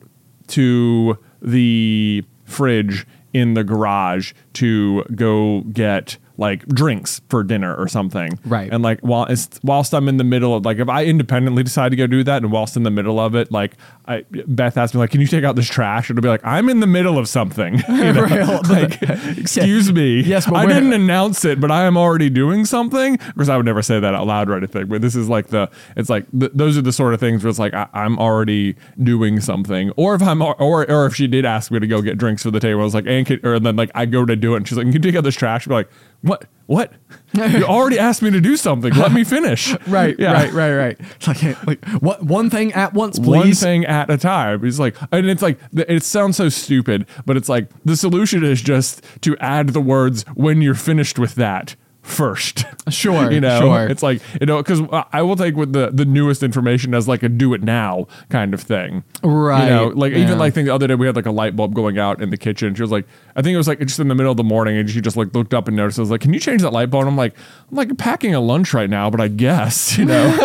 to 0.48 1.18
the 1.42 2.24
fridge 2.44 3.08
in 3.34 3.54
the 3.54 3.64
garage 3.64 4.34
to 4.54 5.04
go 5.16 5.62
get 5.74 6.18
like 6.38 6.66
drinks 6.68 7.22
for 7.30 7.44
dinner 7.44 7.76
or 7.76 7.88
something. 7.88 8.40
Right. 8.46 8.72
And 8.72 8.84
like 8.84 9.00
while 9.02 9.26
it's 9.26 9.50
whilst 9.64 9.94
I'm 9.94 10.08
in 10.08 10.18
the 10.18 10.24
middle 10.24 10.56
of 10.56 10.66
like 10.66 10.78
if 10.78 10.90
I 10.90 11.06
independently 11.06 11.64
decide 11.64 11.90
to 11.90 11.96
go 11.96 12.08
do 12.08 12.24
that 12.24 12.44
and 12.44 12.52
whilst 12.52 12.76
in 12.78 12.84
the 12.84 12.92
middle 12.92 13.20
of 13.20 13.36
it, 13.36 13.52
like 13.52 13.76
I 14.08 14.26
Beth 14.48 14.78
asked 14.78 14.94
me 14.94 15.00
like, 15.00 15.12
Can 15.12 15.22
you 15.22 15.28
take 15.28 15.44
out 15.44 15.56
this 15.56 15.68
trash? 15.68 16.10
It'll 16.10 16.22
be 16.22 16.30
like, 16.30 16.46
I'm 16.46 16.70
in 16.70 16.80
the 16.80 16.88
middle 16.88 17.18
of 17.18 17.28
something. 17.28 17.82
You 17.96 18.14
know? 18.14 18.62
Like, 18.70 19.02
excuse 19.38 19.92
me. 19.92 20.22
Yes, 20.22 20.52
I 20.52 20.66
didn't 20.66 20.94
announce 20.94 21.46
it, 21.46 21.62
but 21.62 21.72
I 21.72 21.84
am 21.84 21.98
already 21.98 22.30
doing 22.30 22.66
something. 22.66 23.16
Because 23.16 23.48
I 23.48 23.58
would 23.58 23.66
never 23.66 23.82
say 23.82 24.00
that 24.00 24.14
out 24.14 24.28
loud 24.28 24.50
or 24.50 24.58
anything. 24.58 24.88
But 24.88 25.02
this 25.02 25.16
is 25.16 25.30
like 25.30 25.48
the, 25.48 25.70
it's 25.96 26.10
like 26.10 26.26
th- 26.38 26.52
those 26.54 26.78
are 26.78 26.82
the 26.82 26.92
sort 26.92 27.14
of 27.14 27.20
things 27.20 27.44
where 27.44 27.50
it's 27.50 27.60
like 27.60 27.74
I, 27.74 27.88
I'm 27.94 28.20
already 28.20 28.76
doing 29.02 29.40
something. 29.40 29.92
Or 29.92 30.16
if 30.16 30.22
I'm, 30.22 30.42
or 30.42 30.56
or 30.60 31.06
if 31.06 31.16
she 31.16 31.28
did 31.28 31.46
ask 31.46 31.72
me 31.72 31.80
to 31.80 31.88
go 31.88 32.02
get 32.02 32.18
drinks 32.18 32.44
for 32.44 32.52
the 32.52 32.60
table, 32.60 32.82
I 32.82 32.84
was 32.84 32.94
like, 32.94 33.08
and 33.08 33.26
can, 33.26 33.40
or 33.46 33.60
then 33.60 33.76
like 33.76 33.92
I 33.96 34.06
go 34.06 34.26
to 34.26 34.36
do 34.36 34.54
it, 34.54 34.58
and 34.58 34.68
she's 34.68 34.78
like, 34.78 34.86
can 34.86 34.94
you 34.94 35.00
take 35.00 35.16
out 35.16 35.24
this 35.24 35.36
trash? 35.36 35.68
I'd 35.68 35.70
be 35.70 35.76
like, 35.76 35.90
what? 36.26 36.46
What? 36.68 36.92
you 37.34 37.64
already 37.64 38.00
asked 38.00 38.22
me 38.24 38.32
to 38.32 38.42
do 38.42 38.58
something. 38.58 38.92
Let 38.94 39.12
me 39.12 39.24
finish. 39.24 39.76
Right, 39.88 40.16
Yeah. 40.18 40.34
right, 40.34 40.52
right, 40.52 40.74
right. 40.74 40.98
It's 41.16 41.28
like, 41.28 41.68
like 41.68 41.86
what 42.02 42.24
one 42.24 42.50
thing 42.50 42.74
at 42.74 42.94
once, 42.94 43.20
please. 43.20 43.28
One 43.28 43.52
thing 43.54 43.86
at 43.86 44.10
a 44.10 44.18
time. 44.18 44.66
It's 44.66 44.80
like, 44.80 44.96
and 45.12 45.28
it's 45.30 45.44
like, 45.44 45.60
it 45.74 46.04
sounds 46.04 46.38
so 46.38 46.50
stupid, 46.50 47.06
but 47.26 47.38
it's 47.38 47.48
like 47.50 47.70
the 47.84 47.96
solution 47.96 48.44
is 48.44 48.62
just 48.62 49.04
to 49.22 49.38
add 49.38 49.70
the 49.70 49.82
words 49.82 50.24
when 50.34 50.62
you're 50.62 50.74
finished 50.74 51.20
with 51.20 51.36
that 51.36 51.76
first. 52.06 52.66
Sure, 52.88 53.32
you 53.32 53.42
know, 53.42 53.62
sure. 53.62 53.88
it's 53.88 54.04
like 54.04 54.22
you 54.40 54.46
know, 54.46 54.62
because 54.62 54.80
I 55.12 55.24
will 55.24 55.36
take 55.36 55.56
with 55.56 55.74
the 55.74 55.90
the 55.92 56.06
newest 56.06 56.44
information 56.44 56.94
as 56.94 57.08
like 57.08 57.24
a 57.24 57.30
do 57.30 57.56
it 57.56 57.64
now 57.64 58.06
kind 58.30 58.54
of 58.54 58.62
thing. 58.62 59.04
Right, 59.24 59.64
You 59.64 59.70
know, 59.72 59.88
like 59.88 60.12
yeah. 60.12 60.20
even 60.20 60.38
like 60.38 60.54
the 60.54 60.70
other 60.70 60.86
day 60.86 60.94
we 60.94 61.08
had 61.08 61.16
like 61.16 61.26
a 61.26 61.32
light 61.32 61.56
bulb 61.56 61.74
going 61.74 61.98
out 61.98 62.22
in 62.22 62.30
the 62.30 62.38
kitchen. 62.38 62.76
She 62.76 62.84
was 62.84 62.92
like, 62.92 63.08
I 63.36 63.42
think 63.42 63.56
it 63.56 63.58
was 63.58 63.68
like 63.68 63.80
just 63.80 64.00
in 64.00 64.08
the 64.08 64.14
middle 64.14 64.30
of 64.30 64.38
the 64.38 64.44
morning, 64.44 64.78
and 64.78 64.88
she 64.88 65.02
just 65.02 65.18
like 65.18 65.34
looked 65.34 65.56
up 65.56 65.68
and 65.68 65.76
noticed. 65.76 65.98
I 65.98 66.04
was 66.04 66.12
like, 66.12 66.22
Can 66.22 66.32
you 66.32 66.40
change 66.40 66.62
that 66.62 66.74
light 66.74 66.92
bulb? 66.92 67.02
And 67.02 67.10
I'm 67.10 67.18
like, 67.18 67.34
I'm 67.72 67.76
like 67.76 67.98
packing 67.98 68.36
a 68.36 68.40
lunch 68.40 68.72
right 68.76 68.90
now, 68.90 69.10
but 69.10 69.20
I 69.20 69.28
guess 69.28 69.98
you 69.98 70.06
know. 70.06 70.32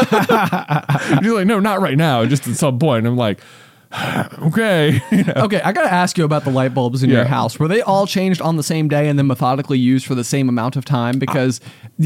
She's 1.21 1.33
like, 1.33 1.47
No, 1.47 1.61
not 1.61 1.83
right 1.83 1.99
now. 1.99 2.25
Just 2.25 2.49
at 2.49 2.57
some 2.57 2.79
point. 2.79 3.07
I'm 3.07 3.19
like. 3.19 3.39
Okay. 4.41 5.01
You 5.11 5.25
know? 5.25 5.33
Okay, 5.37 5.61
I 5.61 5.73
gotta 5.73 5.93
ask 5.93 6.17
you 6.17 6.25
about 6.25 6.45
the 6.45 6.51
light 6.51 6.73
bulbs 6.73 7.03
in 7.03 7.11
your 7.11 7.25
house. 7.25 7.59
Were 7.59 7.69
they 7.69 7.83
all 7.83 8.07
changed 8.07 8.41
on 8.41 8.57
the 8.57 8.63
same 8.63 8.89
day 8.89 9.09
and 9.09 9.19
then 9.19 9.27
methodically 9.27 9.79
used 9.79 10.07
for 10.07 10.15
the 10.15 10.25
same 10.25 10.49
amount 10.49 10.77
of 10.77 10.85
time? 10.85 11.19
Because 11.19 11.61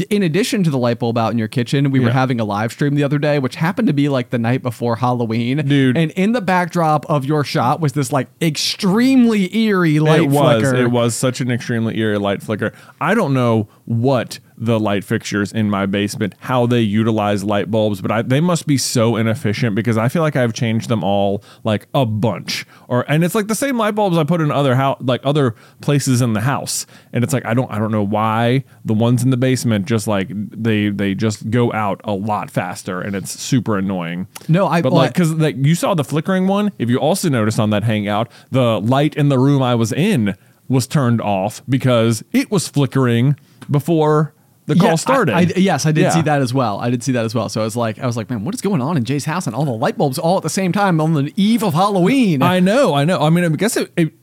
in 0.09 0.23
addition 0.23 0.63
to 0.63 0.69
the 0.69 0.77
light 0.77 0.99
bulb 0.99 1.17
out 1.17 1.31
in 1.31 1.37
your 1.37 1.47
kitchen, 1.47 1.91
we 1.91 1.99
were 1.99 2.11
having 2.11 2.39
a 2.39 2.43
live 2.43 2.71
stream 2.71 2.95
the 2.95 3.03
other 3.03 3.19
day, 3.19 3.39
which 3.39 3.55
happened 3.55 3.87
to 3.87 3.93
be 3.93 4.09
like 4.09 4.31
the 4.31 4.39
night 4.39 4.61
before 4.63 4.97
Halloween. 4.97 5.65
Dude. 5.65 5.97
And 5.97 6.11
in 6.11 6.31
the 6.33 6.41
backdrop 6.41 7.05
of 7.09 7.23
your 7.25 7.43
shot 7.43 7.79
was 7.79 7.93
this 7.93 8.11
like 8.11 8.27
extremely 8.41 9.55
eerie 9.55 9.99
light 9.99 10.21
it 10.23 10.29
was. 10.29 10.61
flicker. 10.61 10.75
It 10.75 10.91
was 10.91 11.15
such 11.15 11.39
an 11.41 11.51
extremely 11.51 11.97
eerie 11.97 12.17
light 12.17 12.41
flicker. 12.41 12.73
I 12.99 13.13
don't 13.13 13.33
know 13.33 13.69
what 13.85 14.39
the 14.57 14.79
light 14.79 15.03
fixtures 15.03 15.51
in 15.51 15.69
my 15.69 15.85
basement, 15.85 16.33
how 16.39 16.65
they 16.65 16.79
utilize 16.81 17.43
light 17.43 17.69
bulbs, 17.69 18.01
but 18.01 18.11
I, 18.11 18.21
they 18.21 18.39
must 18.39 18.67
be 18.67 18.77
so 18.77 19.15
inefficient 19.15 19.75
because 19.75 19.97
I 19.97 20.07
feel 20.07 20.21
like 20.21 20.35
I've 20.35 20.53
changed 20.53 20.89
them 20.89 21.03
all 21.03 21.43
like 21.63 21.87
a 21.93 22.05
bunch. 22.05 22.65
Or 22.87 23.03
and 23.11 23.23
it's 23.23 23.35
like 23.35 23.47
the 23.47 23.55
same 23.55 23.77
light 23.77 23.95
bulbs 23.95 24.17
I 24.17 24.23
put 24.23 24.41
in 24.41 24.51
other 24.51 24.75
house, 24.75 24.97
like 25.01 25.21
other 25.23 25.55
places 25.81 26.21
in 26.21 26.33
the 26.33 26.41
house, 26.41 26.85
and 27.13 27.23
it's 27.23 27.33
like 27.33 27.45
I 27.45 27.53
don't 27.53 27.69
I 27.71 27.79
don't 27.79 27.91
know 27.91 28.03
why 28.05 28.63
the 28.85 28.93
ones 28.93 29.23
in 29.23 29.29
the 29.29 29.37
basement 29.37 29.85
just 29.87 30.07
like 30.07 30.29
they 30.31 30.89
they 30.89 31.13
just 31.15 31.49
go 31.49 31.73
out 31.73 31.99
a 32.03 32.13
lot 32.13 32.49
faster, 32.49 33.01
and 33.01 33.15
it's 33.15 33.31
super 33.39 33.77
annoying. 33.77 34.27
No, 34.47 34.67
I- 34.67 34.81
but 34.81 34.91
well, 34.93 35.01
like 35.03 35.13
because 35.13 35.33
like 35.33 35.55
you 35.57 35.75
saw 35.75 35.93
the 35.93 36.03
flickering 36.03 36.47
one. 36.47 36.71
If 36.79 36.89
you 36.89 36.97
also 36.97 37.29
noticed 37.29 37.59
on 37.59 37.71
that 37.71 37.83
hangout, 37.83 38.31
the 38.51 38.79
light 38.79 39.15
in 39.15 39.29
the 39.29 39.39
room 39.39 39.61
I 39.61 39.75
was 39.75 39.91
in 39.91 40.35
was 40.67 40.87
turned 40.87 41.21
off 41.21 41.61
because 41.69 42.23
it 42.31 42.49
was 42.49 42.67
flickering 42.67 43.37
before 43.69 44.33
the 44.67 44.75
call 44.75 44.89
Yeah, 44.89 44.95
started. 44.95 45.35
I, 45.35 45.41
yes, 45.57 45.85
I 45.85 45.91
did 45.91 46.01
Yeah. 46.01 46.09
see 46.09 46.21
that 46.23 46.41
as 46.41 46.53
well. 46.53 46.79
I 46.79 46.89
did 46.89 47.03
see 47.03 47.11
that 47.11 47.23
as 47.25 47.35
well. 47.35 47.49
So 47.49 47.61
I 47.61 47.63
was 47.63 47.75
like, 47.75 47.99
I 47.99 48.05
was 48.07 48.17
like, 48.17 48.29
man, 48.29 48.43
what 48.43 48.55
is 48.55 48.61
going 48.61 48.81
on 48.81 48.97
in 48.97 49.03
J's 49.03 49.25
house 49.25 49.45
and 49.45 49.55
all 49.55 49.65
the 49.65 49.71
light 49.71 49.97
bulbs 49.97 50.17
all 50.17 50.37
at 50.37 50.43
the 50.43 50.49
same 50.49 50.71
time 50.71 50.99
on 50.99 51.13
the 51.13 51.31
eve 51.35 51.63
of 51.63 51.73
Halloween? 51.75 52.41
I 52.41 52.59
know, 52.59 52.93
I 52.95 53.03
know. 53.05 53.19
I 53.21 53.29
mean, 53.29 53.45
I 53.45 53.49
guess 53.49 53.77
it, 53.77 53.91
it. 53.95 54.13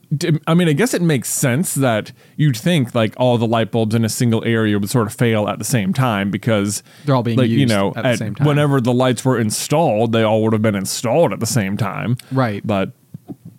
I 0.45 0.53
mean, 0.53 0.67
I 0.67 0.73
guess 0.73 0.93
it 0.93 1.01
makes 1.01 1.29
sense 1.29 1.73
that 1.75 2.11
you'd 2.37 2.57
think 2.57 2.93
like 2.93 3.13
all 3.17 3.37
the 3.37 3.47
light 3.47 3.71
bulbs 3.71 3.95
in 3.95 4.05
a 4.05 4.09
single 4.09 4.43
area 4.45 4.77
would 4.77 4.89
sort 4.89 5.07
of 5.07 5.13
fail 5.13 5.47
at 5.47 5.57
the 5.59 5.65
same 5.65 5.91
time 5.93 6.29
because 6.29 6.83
They're 7.05 7.15
all 7.15 7.23
being 7.23 7.37
like, 7.37 7.49
you 7.49 7.59
used 7.59 7.73
know, 7.73 7.93
at 7.95 8.03
the 8.03 8.17
same 8.17 8.35
time. 8.35 8.45
Whenever 8.45 8.79
the 8.79 8.93
lights 8.93 9.23
were 9.25 9.39
installed, 9.39 10.11
they 10.11 10.21
all 10.23 10.43
would 10.43 10.53
have 10.53 10.61
been 10.61 10.75
installed 10.75 11.33
at 11.33 11.39
the 11.39 11.45
same 11.47 11.77
time. 11.77 12.17
Right. 12.31 12.61
But 12.67 12.91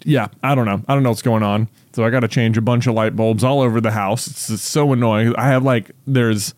yeah, 0.04 0.28
I 0.42 0.54
don't 0.54 0.66
know. 0.66 0.82
I 0.86 0.94
don't 0.94 1.02
know 1.02 1.08
what's 1.08 1.22
going 1.22 1.42
on. 1.42 1.68
So 1.92 2.04
I 2.04 2.10
got 2.10 2.20
to 2.20 2.28
change 2.28 2.58
a 2.58 2.60
bunch 2.60 2.86
of 2.86 2.94
light 2.94 3.16
bulbs 3.16 3.42
all 3.42 3.60
over 3.60 3.80
the 3.80 3.92
house. 3.92 4.26
It's, 4.26 4.50
it's 4.50 4.62
so 4.62 4.92
annoying. 4.92 5.34
I 5.36 5.46
have 5.48 5.64
like 5.64 5.90
there's 6.06 6.54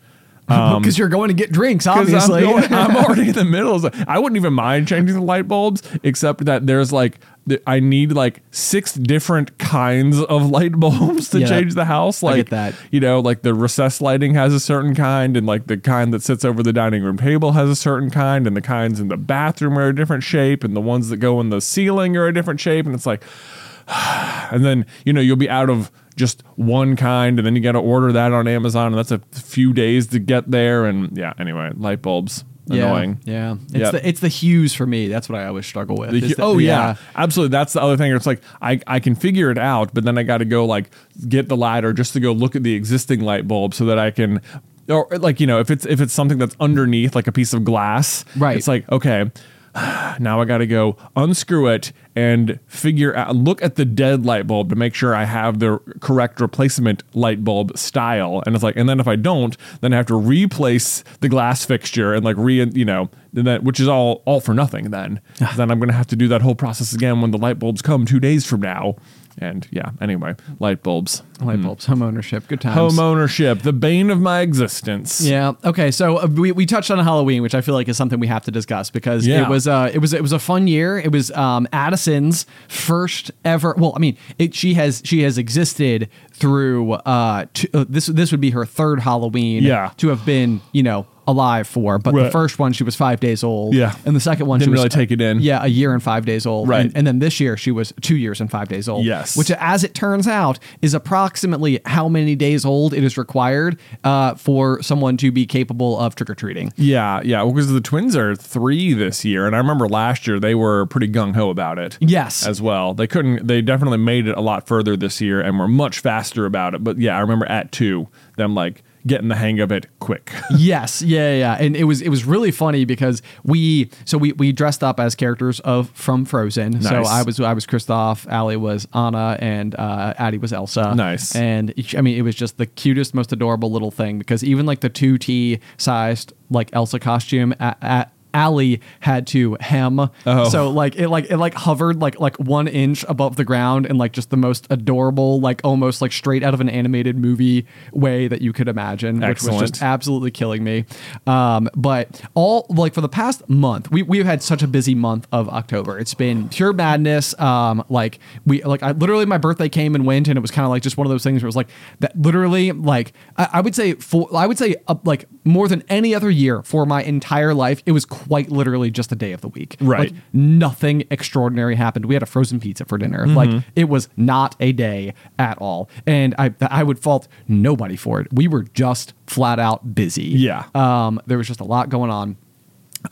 because 0.79 0.95
um, 0.95 0.99
you're 0.99 1.09
going 1.09 1.27
to 1.27 1.33
get 1.33 1.51
drinks, 1.51 1.85
obviously. 1.87 2.45
I'm, 2.45 2.61
going, 2.61 2.73
I'm 2.73 2.95
already 3.05 3.29
in 3.29 3.35
the 3.35 3.43
middle. 3.45 3.85
of- 3.85 4.05
I 4.07 4.17
wouldn't 4.17 4.37
even 4.37 4.53
mind 4.53 4.87
changing 4.87 5.15
the 5.15 5.21
light 5.21 5.47
bulbs, 5.47 5.81
except 6.03 6.45
that 6.45 6.65
there's 6.65 6.93
like 6.93 7.19
I 7.65 7.79
need 7.79 8.11
like 8.13 8.41
six 8.51 8.93
different 8.93 9.57
kinds 9.57 10.21
of 10.21 10.49
light 10.49 10.73
bulbs 10.79 11.29
to 11.29 11.39
Yeah, 11.39 11.47
change 11.47 11.75
the 11.75 11.85
house. 11.85 12.21
I 12.23 12.27
Like 12.27 12.35
get 12.37 12.49
that. 12.51 12.75
you 12.91 12.99
know, 12.99 13.19
like 13.19 13.41
the 13.41 13.53
recessed 13.53 14.01
lighting 14.01 14.33
has 14.35 14.53
a 14.53 14.59
certain 14.59 14.95
kind, 14.95 15.35
and 15.37 15.45
like 15.47 15.67
the 15.67 15.77
kind 15.77 16.13
that 16.13 16.23
sits 16.23 16.43
over 16.45 16.63
the 16.63 16.73
dining 16.73 17.03
room 17.03 17.17
table 17.17 17.51
has 17.53 17.69
a 17.69 17.75
certain 17.75 18.09
kind, 18.09 18.47
and 18.47 18.55
the 18.55 18.61
kinds 18.61 18.99
in 18.99 19.07
the 19.09 19.17
bathroom 19.17 19.77
are 19.77 19.87
a 19.89 19.95
different 19.95 20.23
shape, 20.23 20.63
and 20.63 20.75
the 20.75 20.81
ones 20.81 21.09
that 21.09 21.17
go 21.17 21.39
in 21.41 21.49
the 21.49 21.59
ceiling 21.61 22.15
are 22.17 22.27
a 22.27 22.33
different 22.33 22.59
shape, 22.59 22.85
and 22.85 22.95
it's 22.95 23.05
like 23.05 23.23
and 23.87 24.63
then 24.65 24.85
you 25.05 25.13
know 25.13 25.21
you'll 25.21 25.35
be 25.35 25.49
out 25.49 25.69
of 25.69 25.91
just 26.17 26.43
one 26.55 26.95
kind 26.97 27.39
and 27.39 27.45
then 27.45 27.55
you 27.55 27.61
got 27.61 27.71
to 27.73 27.79
order 27.79 28.11
that 28.11 28.33
on 28.33 28.47
amazon 28.47 28.87
and 28.93 28.97
that's 28.97 29.11
a 29.11 29.19
few 29.39 29.71
days 29.71 30.07
to 30.07 30.19
get 30.19 30.49
there 30.51 30.85
and 30.85 31.15
yeah 31.17 31.31
anyway 31.39 31.71
light 31.75 32.01
bulbs 32.01 32.43
yeah, 32.69 32.83
annoying 32.87 33.21
Yeah, 33.23 33.55
it's 33.71 33.91
the 33.91 34.05
it's 34.05 34.19
the 34.19 34.27
hues 34.27 34.73
for 34.73 34.85
me. 34.85 35.07
That's 35.07 35.29
what 35.29 35.39
I 35.39 35.45
always 35.45 35.65
struggle 35.65 35.95
with. 35.95 36.11
The 36.11 36.19
that- 36.19 36.39
oh 36.41 36.57
yeah. 36.57 36.95
absolutely 37.15 37.51
that's 37.53 37.71
the 37.71 37.81
other 37.81 37.95
thing 37.95 38.13
it's 38.13 38.25
like 38.25 38.41
I, 38.61 38.81
I 38.85 38.99
can 38.99 39.15
figure 39.15 39.49
it 39.51 39.57
out 39.57 39.93
but 39.93 40.03
then 40.03 40.17
i 40.17 40.23
got 40.23 40.39
to 40.39 40.45
go 40.45 40.65
like 40.65 40.89
get 41.29 41.47
the 41.47 41.55
ladder 41.55 41.93
just 41.93 42.11
to 42.11 42.19
go 42.19 42.33
look 42.33 42.57
at 42.57 42.63
the 42.63 42.73
existing 42.75 43.21
light 43.21 43.47
bulb 43.47 43.73
so 43.73 43.85
that 43.85 43.97
i 43.97 44.11
can 44.11 44.41
or 44.89 45.07
like 45.17 45.39
you 45.39 45.47
know 45.47 45.61
if 45.61 45.71
it's 45.71 45.85
if 45.85 46.01
it's 46.01 46.11
something 46.11 46.39
that's 46.39 46.57
underneath 46.59 47.15
like 47.15 47.27
a 47.27 47.31
piece 47.31 47.53
of 47.53 47.63
glass 47.63 48.25
Right. 48.35 48.57
it's 48.57 48.67
like 48.67 48.89
okay 48.91 49.31
now 50.19 50.41
I 50.41 50.45
got 50.45 50.59
to 50.59 50.67
go 50.67 50.97
unscrew 51.15 51.67
it 51.67 51.91
and 52.15 52.59
figure 52.67 53.15
out, 53.15 53.35
look 53.35 53.61
at 53.61 53.75
the 53.75 53.85
dead 53.85 54.25
light 54.25 54.47
bulb 54.47 54.69
to 54.69 54.75
make 54.75 54.95
sure 54.95 55.13
I 55.13 55.25
have 55.25 55.59
the 55.59 55.79
correct 55.99 56.41
replacement 56.41 57.03
light 57.13 57.43
bulb 57.43 57.77
style. 57.77 58.41
And 58.45 58.55
it's 58.55 58.63
like, 58.63 58.75
and 58.75 58.89
then 58.89 58.99
if 58.99 59.07
I 59.07 59.15
don't, 59.15 59.55
then 59.81 59.93
I 59.93 59.97
have 59.97 60.07
to 60.07 60.15
replace 60.15 61.03
the 61.19 61.29
glass 61.29 61.63
fixture 61.63 62.13
and 62.13 62.25
like 62.25 62.37
re, 62.37 62.63
you 62.73 62.85
know, 62.85 63.09
that 63.33 63.63
which 63.63 63.79
is 63.79 63.87
all 63.87 64.23
all 64.25 64.39
for 64.39 64.53
nothing. 64.53 64.89
Then 64.89 65.21
then 65.55 65.69
I'm 65.69 65.79
gonna 65.79 65.93
have 65.93 66.07
to 66.07 66.15
do 66.15 66.27
that 66.29 66.41
whole 66.41 66.55
process 66.55 66.93
again 66.93 67.21
when 67.21 67.31
the 67.31 67.37
light 67.37 67.59
bulbs 67.59 67.81
come 67.81 68.05
two 68.05 68.19
days 68.19 68.45
from 68.45 68.61
now. 68.61 68.95
And 69.39 69.67
yeah, 69.71 69.91
anyway, 70.01 70.35
light 70.59 70.81
bulbs, 70.81 71.21
light 71.41 71.61
bulbs, 71.61 71.85
home 71.85 72.01
ownership, 72.01 72.47
good 72.47 72.59
times. 72.59 72.73
home 72.75 72.97
ownership, 72.99 73.61
the 73.61 73.71
bane 73.73 74.09
of 74.09 74.19
my 74.19 74.39
existence. 74.39 75.21
Yeah. 75.21 75.53
Okay. 75.63 75.91
So 75.91 76.17
uh, 76.17 76.25
we, 76.25 76.51
we 76.51 76.65
touched 76.65 76.89
on 76.89 76.97
Halloween, 77.03 77.43
which 77.43 77.53
I 77.53 77.61
feel 77.61 77.75
like 77.75 77.87
is 77.87 77.97
something 77.97 78.19
we 78.19 78.25
have 78.27 78.43
to 78.45 78.51
discuss 78.51 78.89
because 78.89 79.27
Yeah. 79.27 79.43
it 79.45 79.49
was 79.49 79.67
uh 79.67 79.91
it 79.93 79.99
was 79.99 80.13
it 80.13 80.23
was 80.23 80.31
a 80.31 80.39
fun 80.39 80.67
year. 80.67 80.97
It 80.97 81.11
was 81.11 81.29
um 81.31 81.67
Addison's 81.71 82.47
first 82.67 83.29
ever. 83.45 83.75
Well, 83.77 83.93
I 83.95 83.99
mean, 83.99 84.17
it, 84.39 84.55
she 84.55 84.73
has 84.73 85.01
she 85.05 85.21
has 85.21 85.37
existed 85.37 86.09
through 86.31 86.93
uh, 86.93 87.45
t- 87.53 87.69
uh 87.73 87.85
this 87.87 88.07
this 88.07 88.31
would 88.31 88.41
be 88.41 88.49
her 88.51 88.65
third 88.65 89.01
Halloween. 89.01 89.63
Yeah. 89.63 89.91
To 89.97 90.07
have 90.09 90.25
been 90.25 90.61
you 90.71 90.81
know 90.83 91.05
alive 91.27 91.67
for, 91.67 91.99
but 91.99 92.13
the 92.13 92.21
Right. 92.23 92.31
first 92.31 92.57
one 92.57 92.73
she 92.73 92.83
was 92.83 92.95
five 92.95 93.19
days 93.19 93.43
old. 93.43 93.73
Yeah. 93.75 93.95
And 94.05 94.15
the 94.15 94.19
second 94.19 94.45
one 94.47 94.59
Didn't 94.59 94.67
she 94.67 94.71
was 94.71 94.77
really 94.79 94.89
take 94.89 95.11
it 95.11 95.19
in. 95.21 95.39
Yeah, 95.41 95.63
a 95.63 95.67
year 95.67 95.93
and 95.93 96.01
five 96.01 96.25
days 96.25 96.45
old. 96.45 96.67
Right. 96.69 96.85
And, 96.85 96.95
and 96.97 97.05
then 97.07 97.19
this 97.19 97.39
year 97.39 97.57
she 97.57 97.71
was 97.71 97.93
two 98.01 98.15
years 98.15 98.39
and 98.41 98.49
five 98.49 98.67
days 98.69 98.87
old. 98.87 99.05
Yes. 99.05 99.35
Which, 99.37 99.51
as 99.51 99.83
it 99.83 99.93
turns 99.93 100.27
out, 100.27 100.57
is 100.81 100.93
approximately 100.93 101.79
how 101.85 102.07
many 102.07 102.35
days 102.35 102.63
old 102.65 102.93
it 102.93 103.03
is 103.03 103.17
required 103.17 103.77
uh, 104.03 104.35
for 104.35 104.81
someone 104.81 105.17
to 105.17 105.31
be 105.31 105.45
capable 105.45 105.99
of 105.99 106.15
trick 106.15 106.29
or 106.29 106.35
treating. 106.35 106.71
Yeah, 106.77 107.21
yeah. 107.23 107.43
Well, 107.43 107.53
because 107.53 107.71
the 107.71 107.81
twins 107.81 108.15
are 108.15 108.35
three 108.35 108.93
this 108.93 109.25
year, 109.25 109.45
and 109.47 109.55
I 109.55 109.59
remember 109.59 109.87
last 109.89 110.27
year 110.27 110.39
they 110.39 110.55
were 110.55 110.85
pretty 110.85 111.07
gung 111.09 111.35
ho 111.35 111.49
about 111.49 111.77
it. 111.79 111.97
Yes. 111.99 112.45
as 112.47 112.61
well. 112.61 112.93
They 112.93 113.07
couldn't. 113.07 113.47
They 113.47 113.61
definitely 113.61 113.97
made 113.97 114.27
it 114.27 114.37
a 114.37 114.41
lot 114.41 114.67
further 114.67 114.95
this 114.95 115.19
year, 115.19 115.41
and 115.41 115.59
were 115.59 115.67
much 115.67 115.99
faster 115.99 116.45
about 116.45 116.73
it. 116.73 116.83
But 116.83 116.97
yeah, 116.99 117.17
I 117.17 117.19
remember 117.19 117.45
at 117.47 117.71
two 117.71 118.07
them 118.37 118.53
like 118.55 118.83
getting 119.07 119.29
the 119.29 119.35
hang 119.35 119.59
of 119.59 119.71
it 119.71 119.87
quick. 119.99 120.31
yes, 120.57 121.01
yeah, 121.01 121.35
yeah, 121.35 121.57
and 121.59 121.75
it 121.75 121.85
was 121.85 122.01
it 122.01 122.09
was 122.09 122.25
really 122.25 122.51
funny 122.51 122.85
because 122.85 123.21
we 123.43 123.89
so 124.05 124.17
we 124.17 124.33
we 124.33 124.51
dressed 124.51 124.83
up 124.83 124.99
as 124.99 125.15
characters 125.15 125.59
of 125.61 125.89
from 125.91 126.25
Frozen. 126.25 126.81
So 126.81 127.03
I 127.03 127.23
was 127.23 127.39
I 127.39 127.53
was 127.53 127.65
Kristoff, 127.65 128.27
Allie 128.27 128.57
was 128.57 128.87
Anna, 128.93 129.37
and 129.39 129.75
uh, 129.75 130.13
Addie 130.17 130.37
was 130.37 130.53
Elsa. 130.53 130.93
Nice. 130.95 131.35
and 131.35 131.73
I 131.95 132.01
mean 132.01 132.17
it 132.17 132.23
was 132.23 132.35
just 132.35 132.57
the 132.57 132.65
cutest, 132.65 133.13
most 133.13 133.31
adorable 133.31 133.71
little 133.71 133.91
thing 133.91 134.19
because 134.19 134.43
even 134.43 134.65
like 134.65 134.81
the 134.81 134.89
two 134.89 135.17
T 135.17 135.59
sized 135.77 136.33
like 136.49 136.69
Elsa 136.73 136.99
costume 136.99 137.53
at, 137.59 137.77
at 137.81 138.11
Allie 138.33 138.81
had 138.99 139.27
to 139.27 139.57
hem. 139.59 139.99
Oh. 140.25 140.49
So 140.49 140.69
like 140.69 140.95
it 140.95 141.09
like 141.09 141.29
it 141.29 141.37
like 141.37 141.53
hovered 141.53 141.99
like 142.01 142.19
like 142.19 142.37
one 142.37 142.67
inch 142.67 143.05
above 143.07 143.35
the 143.35 143.45
ground 143.45 143.85
in 143.85 143.97
like 143.97 144.11
just 144.13 144.29
the 144.29 144.37
most 144.37 144.67
adorable, 144.69 145.39
like 145.39 145.61
almost 145.63 146.01
like 146.01 146.11
straight 146.11 146.43
out 146.43 146.53
of 146.53 146.61
an 146.61 146.69
animated 146.69 147.17
movie 147.17 147.65
way 147.91 148.27
that 148.27 148.41
you 148.41 148.53
could 148.53 148.67
imagine, 148.67 149.19
which 149.21 149.43
was 149.43 149.59
just 149.59 149.81
absolutely 149.81 150.31
killing 150.31 150.63
me. 150.63 150.85
Um, 151.25 151.69
but 151.75 152.21
all 152.33 152.65
like 152.69 152.93
for 152.93 153.01
the 153.01 153.09
past 153.09 153.47
month, 153.49 153.91
we 153.91 154.03
we've 154.03 154.25
had 154.25 154.43
such 154.43 154.63
a 154.63 154.67
busy 154.67 154.95
month 154.95 155.27
of 155.31 155.49
October. 155.49 155.97
It's 155.99 156.13
been 156.13 156.49
pure 156.49 156.73
madness. 156.73 157.37
Um, 157.39 157.83
like 157.89 158.19
we 158.45 158.63
like 158.63 158.83
I 158.83 158.91
literally 158.91 159.25
my 159.25 159.37
birthday 159.37 159.69
came 159.69 159.95
and 159.95 160.05
went, 160.05 160.27
and 160.27 160.37
it 160.37 160.41
was 160.41 160.51
kind 160.51 160.65
of 160.65 160.69
like 160.69 160.83
just 160.83 160.97
one 160.97 161.07
of 161.07 161.11
those 161.11 161.23
things 161.23 161.41
where 161.41 161.47
it 161.47 161.49
was 161.49 161.55
like 161.55 161.69
that. 161.99 162.17
Literally, 162.19 162.71
like 162.71 163.13
I, 163.37 163.49
I 163.53 163.61
would 163.61 163.75
say 163.75 163.93
for 163.93 164.27
I 164.35 164.45
would 164.45 164.57
say 164.57 164.75
uh, 164.87 164.95
like 165.03 165.25
more 165.47 165.67
than 165.67 165.83
any 165.89 166.13
other 166.13 166.29
year 166.29 166.61
for 166.61 166.85
my 166.85 167.01
entire 167.03 167.53
life, 167.53 167.81
it 167.85 167.93
was 167.93 168.05
quite 168.05 168.51
literally 168.51 168.91
just 168.91 169.11
a 169.11 169.15
day 169.15 169.31
of 169.31 169.41
the 169.41 169.47
week. 169.47 169.77
Right. 169.79 170.11
Like, 170.11 170.21
nothing 170.33 171.05
extraordinary 171.09 171.75
happened. 171.75 172.05
We 172.05 172.13
had 172.15 172.23
a 172.23 172.27
frozen 172.27 172.59
pizza 172.59 172.85
for 172.85 172.97
dinner. 172.97 173.25
Like 173.27 173.63
it 173.75 173.85
was 173.85 174.09
not 174.17 174.55
a 174.59 174.71
day 174.71 175.13
at 175.39 175.57
all. 175.59 175.89
And 176.05 176.35
I 176.37 176.53
I 176.61 176.83
would 176.83 176.99
fault 176.99 177.27
nobody 177.47 177.95
for 177.95 178.19
it. 178.19 178.27
We 178.31 178.47
were 178.47 178.63
just 178.63 179.13
flat 179.25 179.59
out 179.59 179.95
busy. 179.95 180.23
Yeah. 180.23 180.65
Um 180.75 181.21
there 181.25 181.37
was 181.37 181.47
just 181.47 181.59
a 181.59 181.65
lot 181.65 181.89
going 181.89 182.11
on. 182.11 182.37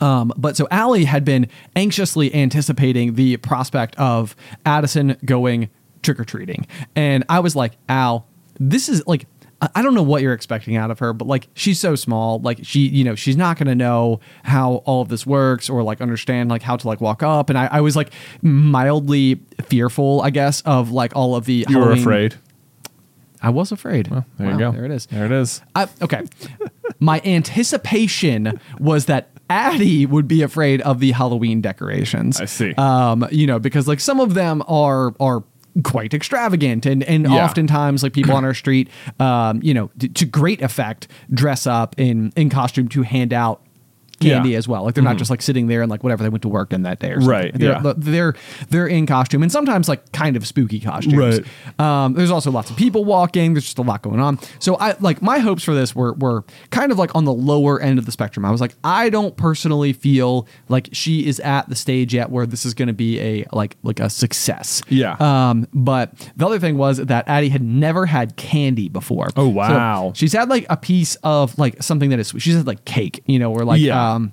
Um, 0.00 0.32
but 0.36 0.56
so 0.56 0.66
Allie 0.70 1.04
had 1.04 1.24
been 1.24 1.48
anxiously 1.74 2.34
anticipating 2.34 3.14
the 3.14 3.36
prospect 3.38 3.96
of 3.96 4.36
Addison 4.64 5.16
going 5.24 5.70
trick 6.02 6.20
or 6.20 6.24
treating. 6.24 6.66
And 6.94 7.24
I 7.28 7.40
was 7.40 7.56
like, 7.56 7.76
Al, 7.88 8.26
this 8.58 8.88
is 8.88 9.06
like, 9.06 9.26
I 9.62 9.80
don't 9.80 9.94
know 9.94 10.02
what 10.02 10.20
you're 10.20 10.34
expecting 10.34 10.76
out 10.76 10.90
of 10.90 10.98
her, 10.98 11.14
but 11.14 11.26
like, 11.26 11.48
she's 11.54 11.80
so 11.80 11.94
small. 11.94 12.40
Like, 12.40 12.58
she, 12.62 12.80
you 12.80 13.04
know, 13.04 13.14
she's 13.14 13.38
not 13.38 13.56
going 13.56 13.68
to 13.68 13.74
know 13.74 14.20
how 14.42 14.82
all 14.84 15.00
of 15.00 15.08
this 15.08 15.24
works 15.26 15.70
or 15.70 15.82
like 15.82 16.02
understand 16.02 16.50
like 16.50 16.60
how 16.60 16.76
to 16.76 16.86
like 16.86 17.00
walk 17.00 17.22
up. 17.22 17.48
And 17.48 17.58
I, 17.58 17.66
I 17.66 17.80
was 17.80 17.96
like 17.96 18.12
mildly 18.42 19.40
fearful, 19.64 20.20
I 20.20 20.28
guess, 20.28 20.60
of 20.62 20.90
like 20.90 21.16
all 21.16 21.34
of 21.34 21.46
the. 21.46 21.64
You 21.70 21.78
were 21.78 21.92
afraid. 21.92 22.34
I 23.40 23.48
was 23.50 23.72
afraid. 23.72 24.06
There 24.06 24.24
Wow, 24.38 24.52
you 24.52 24.58
go. 24.58 24.72
There 24.72 24.84
it 24.84 24.90
is. 24.90 25.06
There 25.06 25.24
it 25.24 25.32
is. 25.32 25.62
I, 25.74 25.88
okay. 26.02 26.24
My 27.00 27.20
anticipation 27.24 28.60
was 28.78 29.06
that 29.06 29.30
Addie 29.48 30.06
would 30.06 30.26
be 30.28 30.42
afraid 30.42 30.80
of 30.82 31.00
the 31.00 31.12
Halloween 31.12 31.60
decorations. 31.60 32.40
I 32.40 32.46
see. 32.46 32.74
Um, 32.74 33.26
you 33.30 33.46
know, 33.46 33.58
because 33.58 33.86
like 33.88 34.00
some 34.00 34.20
of 34.20 34.34
them 34.34 34.62
are 34.66 35.14
are 35.20 35.44
quite 35.84 36.14
extravagant 36.14 36.86
and 36.86 37.02
and 37.04 37.24
Yeah. 37.24 37.44
oftentimes 37.44 38.02
like 38.02 38.12
people 38.12 38.34
on 38.34 38.44
our 38.44 38.54
street 38.54 38.88
um 39.20 39.60
you 39.62 39.74
know 39.74 39.90
to, 39.98 40.08
to 40.08 40.24
great 40.24 40.62
effect 40.62 41.08
dress 41.32 41.66
up 41.66 41.94
in 41.98 42.32
in 42.36 42.48
costume 42.50 42.88
to 42.88 43.02
hand 43.02 43.32
out 43.32 43.60
candy 44.20 44.28
Yeah. 44.50 44.54
Mm-hmm. 44.54 44.58
as 44.58 44.68
well 44.68 44.84
like 44.84 44.94
they're 44.94 45.04
not 45.04 45.18
just 45.18 45.30
like 45.30 45.42
sitting 45.42 45.66
there 45.66 45.82
and 45.82 45.90
like 45.90 46.02
whatever 46.02 46.22
they 46.22 46.28
went 46.28 46.42
to 46.42 46.48
work 46.48 46.72
in 46.72 46.82
that 46.82 46.98
day 47.00 47.10
or 47.10 47.20
something. 47.20 47.28
Right, 47.28 47.52
they're, 47.54 47.80
yeah. 47.82 47.92
they're 47.96 48.34
they're 48.70 48.86
in 48.86 49.06
costume 49.06 49.42
and 49.42 49.52
sometimes 49.52 49.88
like 49.88 50.10
kind 50.12 50.36
of 50.36 50.46
spooky 50.46 50.80
costumes 50.80 51.40
Right. 51.40 51.80
um, 52.04 52.14
there's 52.14 52.30
also 52.30 52.50
lots 52.50 52.70
of 52.70 52.76
people 52.76 53.04
walking. 53.04 53.54
There's 53.54 53.64
just 53.64 53.78
a 53.78 53.82
lot 53.82 54.02
going 54.02 54.20
on. 54.20 54.38
So 54.58 54.76
I 54.76 54.94
like 55.00 55.20
my 55.22 55.38
hopes 55.38 55.62
for 55.64 55.74
this 55.74 55.94
were 55.94 56.14
were 56.14 56.44
kind 56.70 56.90
of 56.92 56.98
like 56.98 57.14
on 57.14 57.24
the 57.24 57.32
lower 57.32 57.80
end 57.80 57.98
of 57.98 58.06
the 58.06 58.12
spectrum. 58.12 58.44
I 58.44 58.50
was 58.50 58.60
like, 58.60 58.74
I 58.84 59.10
don't 59.10 59.36
personally 59.36 59.92
feel 59.92 60.46
like 60.68 60.88
she 60.92 61.26
is 61.26 61.38
at 61.40 61.68
the 61.68 61.74
stage 61.76 62.14
yet 62.14 62.30
where 62.30 62.46
this 62.46 62.64
is 62.64 62.74
going 62.74 62.88
to 62.88 62.94
be 62.94 63.20
a 63.20 63.44
like 63.52 63.76
like 63.82 64.00
a 64.00 64.08
success. 64.08 64.82
Yeah. 64.88 65.16
Um, 65.20 65.66
but 65.74 66.30
the 66.36 66.46
other 66.46 66.58
thing 66.58 66.76
was 66.78 66.98
that 66.98 67.28
Addie 67.28 67.48
had 67.50 67.62
never 67.62 68.06
had 68.06 68.36
candy 68.36 68.88
before. 68.88 69.28
Oh, 69.36 69.46
So 69.46 69.48
wow. 69.50 70.12
she's 70.14 70.32
had 70.32 70.48
like 70.48 70.66
a 70.70 70.76
piece 70.76 71.16
of 71.22 71.58
like 71.58 71.82
something 71.82 72.10
that 72.10 72.18
is 72.18 72.28
sweet. 72.28 72.40
She's 72.40 72.56
had 72.56 72.66
like 72.66 72.84
cake, 72.84 73.22
you 73.26 73.38
know, 73.38 73.52
or 73.52 73.64
like 73.64 73.80
Yeah. 73.80 74.05
Um 74.14 74.32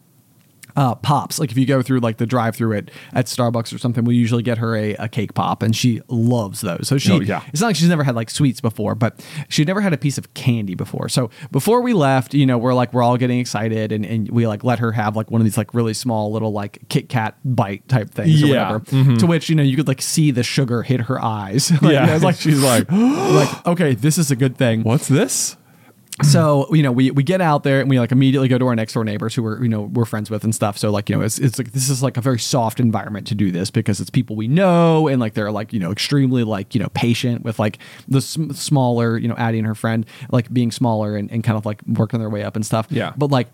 uh, 0.76 0.96
pops. 0.96 1.38
Like 1.38 1.52
if 1.52 1.58
you 1.60 1.68
go 1.68 1.84
through 1.84 2.00
like 2.00 2.18
the 2.18 2.26
drive 2.26 2.56
through 2.56 2.76
at 2.76 2.90
at 3.14 3.28
Starbucks 3.28 3.76
or 3.76 3.78
something, 3.78 4.06
we 4.06 4.16
usually 4.16 4.42
get 4.42 4.58
her 4.58 4.76
a, 4.76 4.96
a 4.96 5.08
cake 5.08 5.36
pop, 5.36 5.62
and 5.62 5.76
she 5.76 6.02
loves 6.08 6.62
those. 6.62 6.88
So 6.88 6.98
she, 6.98 7.12
Oh, 7.12 7.20
yeah. 7.20 7.44
it's 7.50 7.62
not 7.62 7.68
like 7.68 7.76
she's 7.76 7.90
never 7.90 8.04
had 8.04 8.16
like 8.16 8.32
sweets 8.32 8.60
before, 8.60 8.96
but 8.96 9.24
she'd 9.50 9.68
never 9.68 9.82
had 9.82 9.94
a 9.94 10.00
piece 10.00 10.18
of 10.18 10.34
candy 10.34 10.74
before. 10.74 11.10
So 11.10 11.30
before 11.52 11.82
we 11.82 11.94
left, 11.94 12.34
you 12.34 12.48
know, 12.48 12.58
we're 12.58 12.74
like 12.74 12.92
we're 12.92 13.04
all 13.04 13.18
getting 13.18 13.38
excited, 13.40 13.92
and, 13.92 14.04
and 14.04 14.32
we 14.32 14.48
like 14.48 14.64
let 14.64 14.80
her 14.80 14.92
have 14.94 15.16
like 15.16 15.30
one 15.30 15.40
of 15.42 15.46
these 15.46 15.60
like 15.60 15.76
really 15.76 15.94
small 15.94 16.32
little 16.32 16.52
like 16.52 16.80
Kit 16.90 17.08
Kat 17.08 17.38
bite 17.46 17.88
type 17.88 18.10
things 18.10 18.42
or 18.42 18.48
Yeah. 18.48 18.72
whatever. 18.72 19.16
To 19.18 19.28
which 19.28 19.50
you 19.50 19.56
know 19.56 19.62
you 19.62 19.76
could 19.76 19.88
like 19.88 20.02
see 20.02 20.32
the 20.32 20.42
sugar 20.42 20.82
hit 20.82 21.02
her 21.02 21.22
eyes. 21.22 21.70
like, 21.84 21.94
Yeah. 21.94 22.08
I 22.10 22.14
was 22.16 22.24
like 22.24 22.38
She's 22.38 22.64
like, 22.64 22.88
like 22.92 23.68
okay, 23.68 23.94
this 23.94 24.18
is 24.18 24.32
a 24.32 24.36
good 24.36 24.58
thing. 24.58 24.82
what's 24.82 25.08
this? 25.08 25.56
So 26.24 26.74
you 26.74 26.82
know, 26.84 26.92
we 26.92 27.12
we 27.12 27.24
get 27.24 27.42
out 27.42 27.64
there 27.64 27.80
and 27.80 27.90
we 27.90 28.00
like 28.00 28.12
immediately 28.12 28.48
go 28.48 28.58
to 28.58 28.68
our 28.68 28.76
next 28.76 28.94
door 28.94 29.04
neighbors 29.04 29.36
who 29.36 29.44
we're 29.44 29.62
you 29.62 29.70
know 29.70 29.84
we're 29.84 30.06
friends 30.06 30.30
with 30.30 30.44
and 30.44 30.54
stuff. 30.54 30.78
So 30.78 30.90
like 30.90 31.10
you 31.10 31.16
know, 31.16 31.22
it's 31.22 31.38
it's 31.38 31.58
like 31.58 31.72
this 31.72 31.90
is 31.90 32.02
like 32.02 32.18
a 32.18 32.22
very 32.22 32.40
soft 32.40 32.80
environment 32.80 33.28
to 33.28 33.36
do 33.36 33.52
this 33.52 33.70
because 33.70 34.00
it's 34.00 34.10
people 34.10 34.36
we 34.36 34.48
know 34.48 35.08
and 35.08 35.20
like 35.20 35.34
they're 35.34 35.52
like 35.52 35.74
you 35.74 35.80
know 35.80 35.92
extremely 35.92 36.44
like 36.44 36.74
you 36.74 36.82
know 36.82 36.90
patient 36.94 37.44
with 37.44 37.60
like 37.60 37.78
the 38.08 38.22
sm- 38.22 38.52
smaller 38.52 39.18
you 39.18 39.28
know 39.28 39.36
Addie 39.36 39.60
and 39.60 39.68
her 39.68 39.76
friend 39.76 40.06
like 40.32 40.52
being 40.52 40.72
smaller 40.72 41.16
and, 41.16 41.32
and 41.32 41.44
kind 41.44 41.58
of 41.58 41.66
like 41.66 41.82
working 41.88 42.20
their 42.20 42.30
way 42.30 42.44
up 42.44 42.56
and 42.56 42.66
stuff. 42.66 42.88
Yeah. 42.90 43.14
but 43.18 43.30
like 43.30 43.48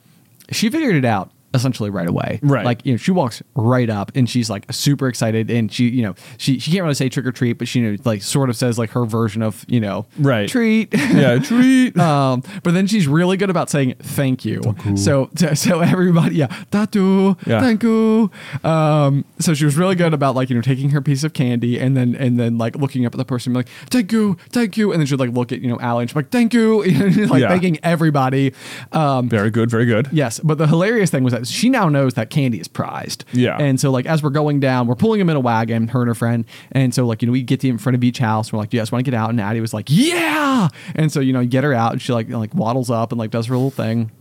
she 0.51 0.69
figured 0.69 0.95
it 0.95 1.05
out 1.05 1.31
essentially 1.53 1.89
right 1.89 2.07
away. 2.07 2.39
Right. 2.43 2.65
Like, 2.65 2.85
you 2.85 2.93
know, 2.93 2.97
she 2.97 3.11
walks 3.11 3.41
right 3.55 3.89
up 3.89 4.11
and 4.15 4.29
she's 4.29 4.49
like 4.49 4.65
super 4.71 5.07
excited 5.07 5.49
and 5.49 5.71
she, 5.71 5.89
you 5.89 6.03
know, 6.03 6.15
she 6.37 6.59
she 6.59 6.71
can't 6.71 6.83
really 6.83 6.93
say 6.95 7.09
trick 7.09 7.25
or 7.25 7.31
treat, 7.31 7.53
but 7.53 7.67
she 7.67 7.79
you 7.79 7.91
know, 7.91 7.97
like 8.05 8.21
sort 8.21 8.49
of 8.49 8.55
says 8.55 8.77
like 8.77 8.91
her 8.91 9.05
version 9.05 9.41
of, 9.41 9.65
you 9.67 9.79
know, 9.79 10.05
Right. 10.17 10.47
treat. 10.49 10.93
Yeah, 10.93 11.39
treat. 11.43 11.97
Um, 11.97 12.43
but 12.63 12.73
then 12.73 12.87
she's 12.87 13.07
really 13.07 13.37
good 13.37 13.49
about 13.49 13.69
saying 13.69 13.95
thank 13.99 14.45
you. 14.45 14.61
So 14.95 15.29
so 15.53 15.79
everybody, 15.79 16.35
yeah, 16.35 16.47
tatu, 16.71 17.35
Yeah. 17.45 17.61
thank 17.61 17.83
you. 17.83 18.29
Um, 18.63 19.25
so 19.39 19.53
she 19.53 19.65
was 19.65 19.75
really 19.77 19.95
good 19.95 20.13
about 20.13 20.35
like 20.35 20.49
you 20.49 20.55
know 20.55 20.61
taking 20.61 20.89
her 20.91 21.01
piece 21.01 21.23
of 21.23 21.33
candy 21.33 21.79
and 21.79 21.95
then 21.97 22.15
and 22.15 22.39
then 22.39 22.57
like 22.57 22.75
looking 22.75 23.05
up 23.05 23.13
at 23.13 23.17
the 23.17 23.25
person 23.25 23.55
and 23.55 23.65
be 23.65 23.69
like 23.71 23.89
thank 23.89 24.11
you, 24.11 24.37
thank 24.49 24.77
you, 24.77 24.91
and 24.91 24.99
then 25.01 25.07
she'd 25.07 25.19
like 25.19 25.31
look 25.31 25.51
at 25.51 25.61
you 25.61 25.69
know 25.69 25.79
Allie 25.79 26.03
and 26.03 26.09
she's 26.09 26.15
like 26.15 26.29
thank 26.29 26.53
you, 26.53 26.83
like 27.27 27.41
Yeah. 27.41 27.47
thanking 27.49 27.79
everybody. 27.83 28.53
Um, 28.91 29.29
very 29.29 29.49
good, 29.49 29.69
very 29.69 29.85
good. 29.85 30.09
Yes, 30.11 30.39
but 30.43 30.57
the 30.57 30.67
hilarious 30.67 31.09
thing 31.09 31.23
was 31.23 31.33
that 31.33 31.38
she 31.43 31.69
now 31.69 31.89
knows 31.89 32.13
that 32.15 32.29
candy 32.29 32.59
is 32.59 32.67
prized. 32.67 33.25
Yeah. 33.31 33.57
And 33.57 33.79
so 33.79 33.91
like 33.91 34.05
as 34.05 34.23
we're 34.23 34.29
going 34.29 34.59
down, 34.59 34.87
we're 34.87 34.95
pulling 34.95 35.19
him 35.19 35.29
in 35.29 35.35
a 35.35 35.39
wagon, 35.39 35.87
her 35.89 36.01
and 36.01 36.07
her 36.07 36.15
friend. 36.15 36.45
And 36.71 36.93
so 36.93 37.05
like, 37.05 37.21
you 37.21 37.27
know, 37.27 37.31
we 37.31 37.43
get 37.43 37.59
to 37.61 37.67
in 37.67 37.77
front 37.77 37.95
of 37.95 38.03
each 38.03 38.19
house. 38.19 38.51
We're 38.51 38.59
like, 38.59 38.73
you 38.73 38.79
want 38.79 38.89
to 38.89 39.03
get 39.03 39.13
out? 39.13 39.29
And 39.29 39.39
Addie 39.39 39.61
was 39.61 39.73
like, 39.73 39.87
yeah. 39.89 40.69
And 40.95 41.11
so, 41.11 41.19
you 41.19 41.33
know, 41.33 41.39
you 41.39 41.49
get 41.49 41.63
her 41.63 41.73
out 41.73 41.93
and 41.93 42.01
she 42.01 42.13
like 42.13 42.29
like 42.29 42.53
waddles 42.53 42.89
up 42.89 43.11
and 43.11 43.19
like 43.19 43.31
does 43.31 43.47
her 43.47 43.55
little 43.55 43.71
thing. 43.71 44.11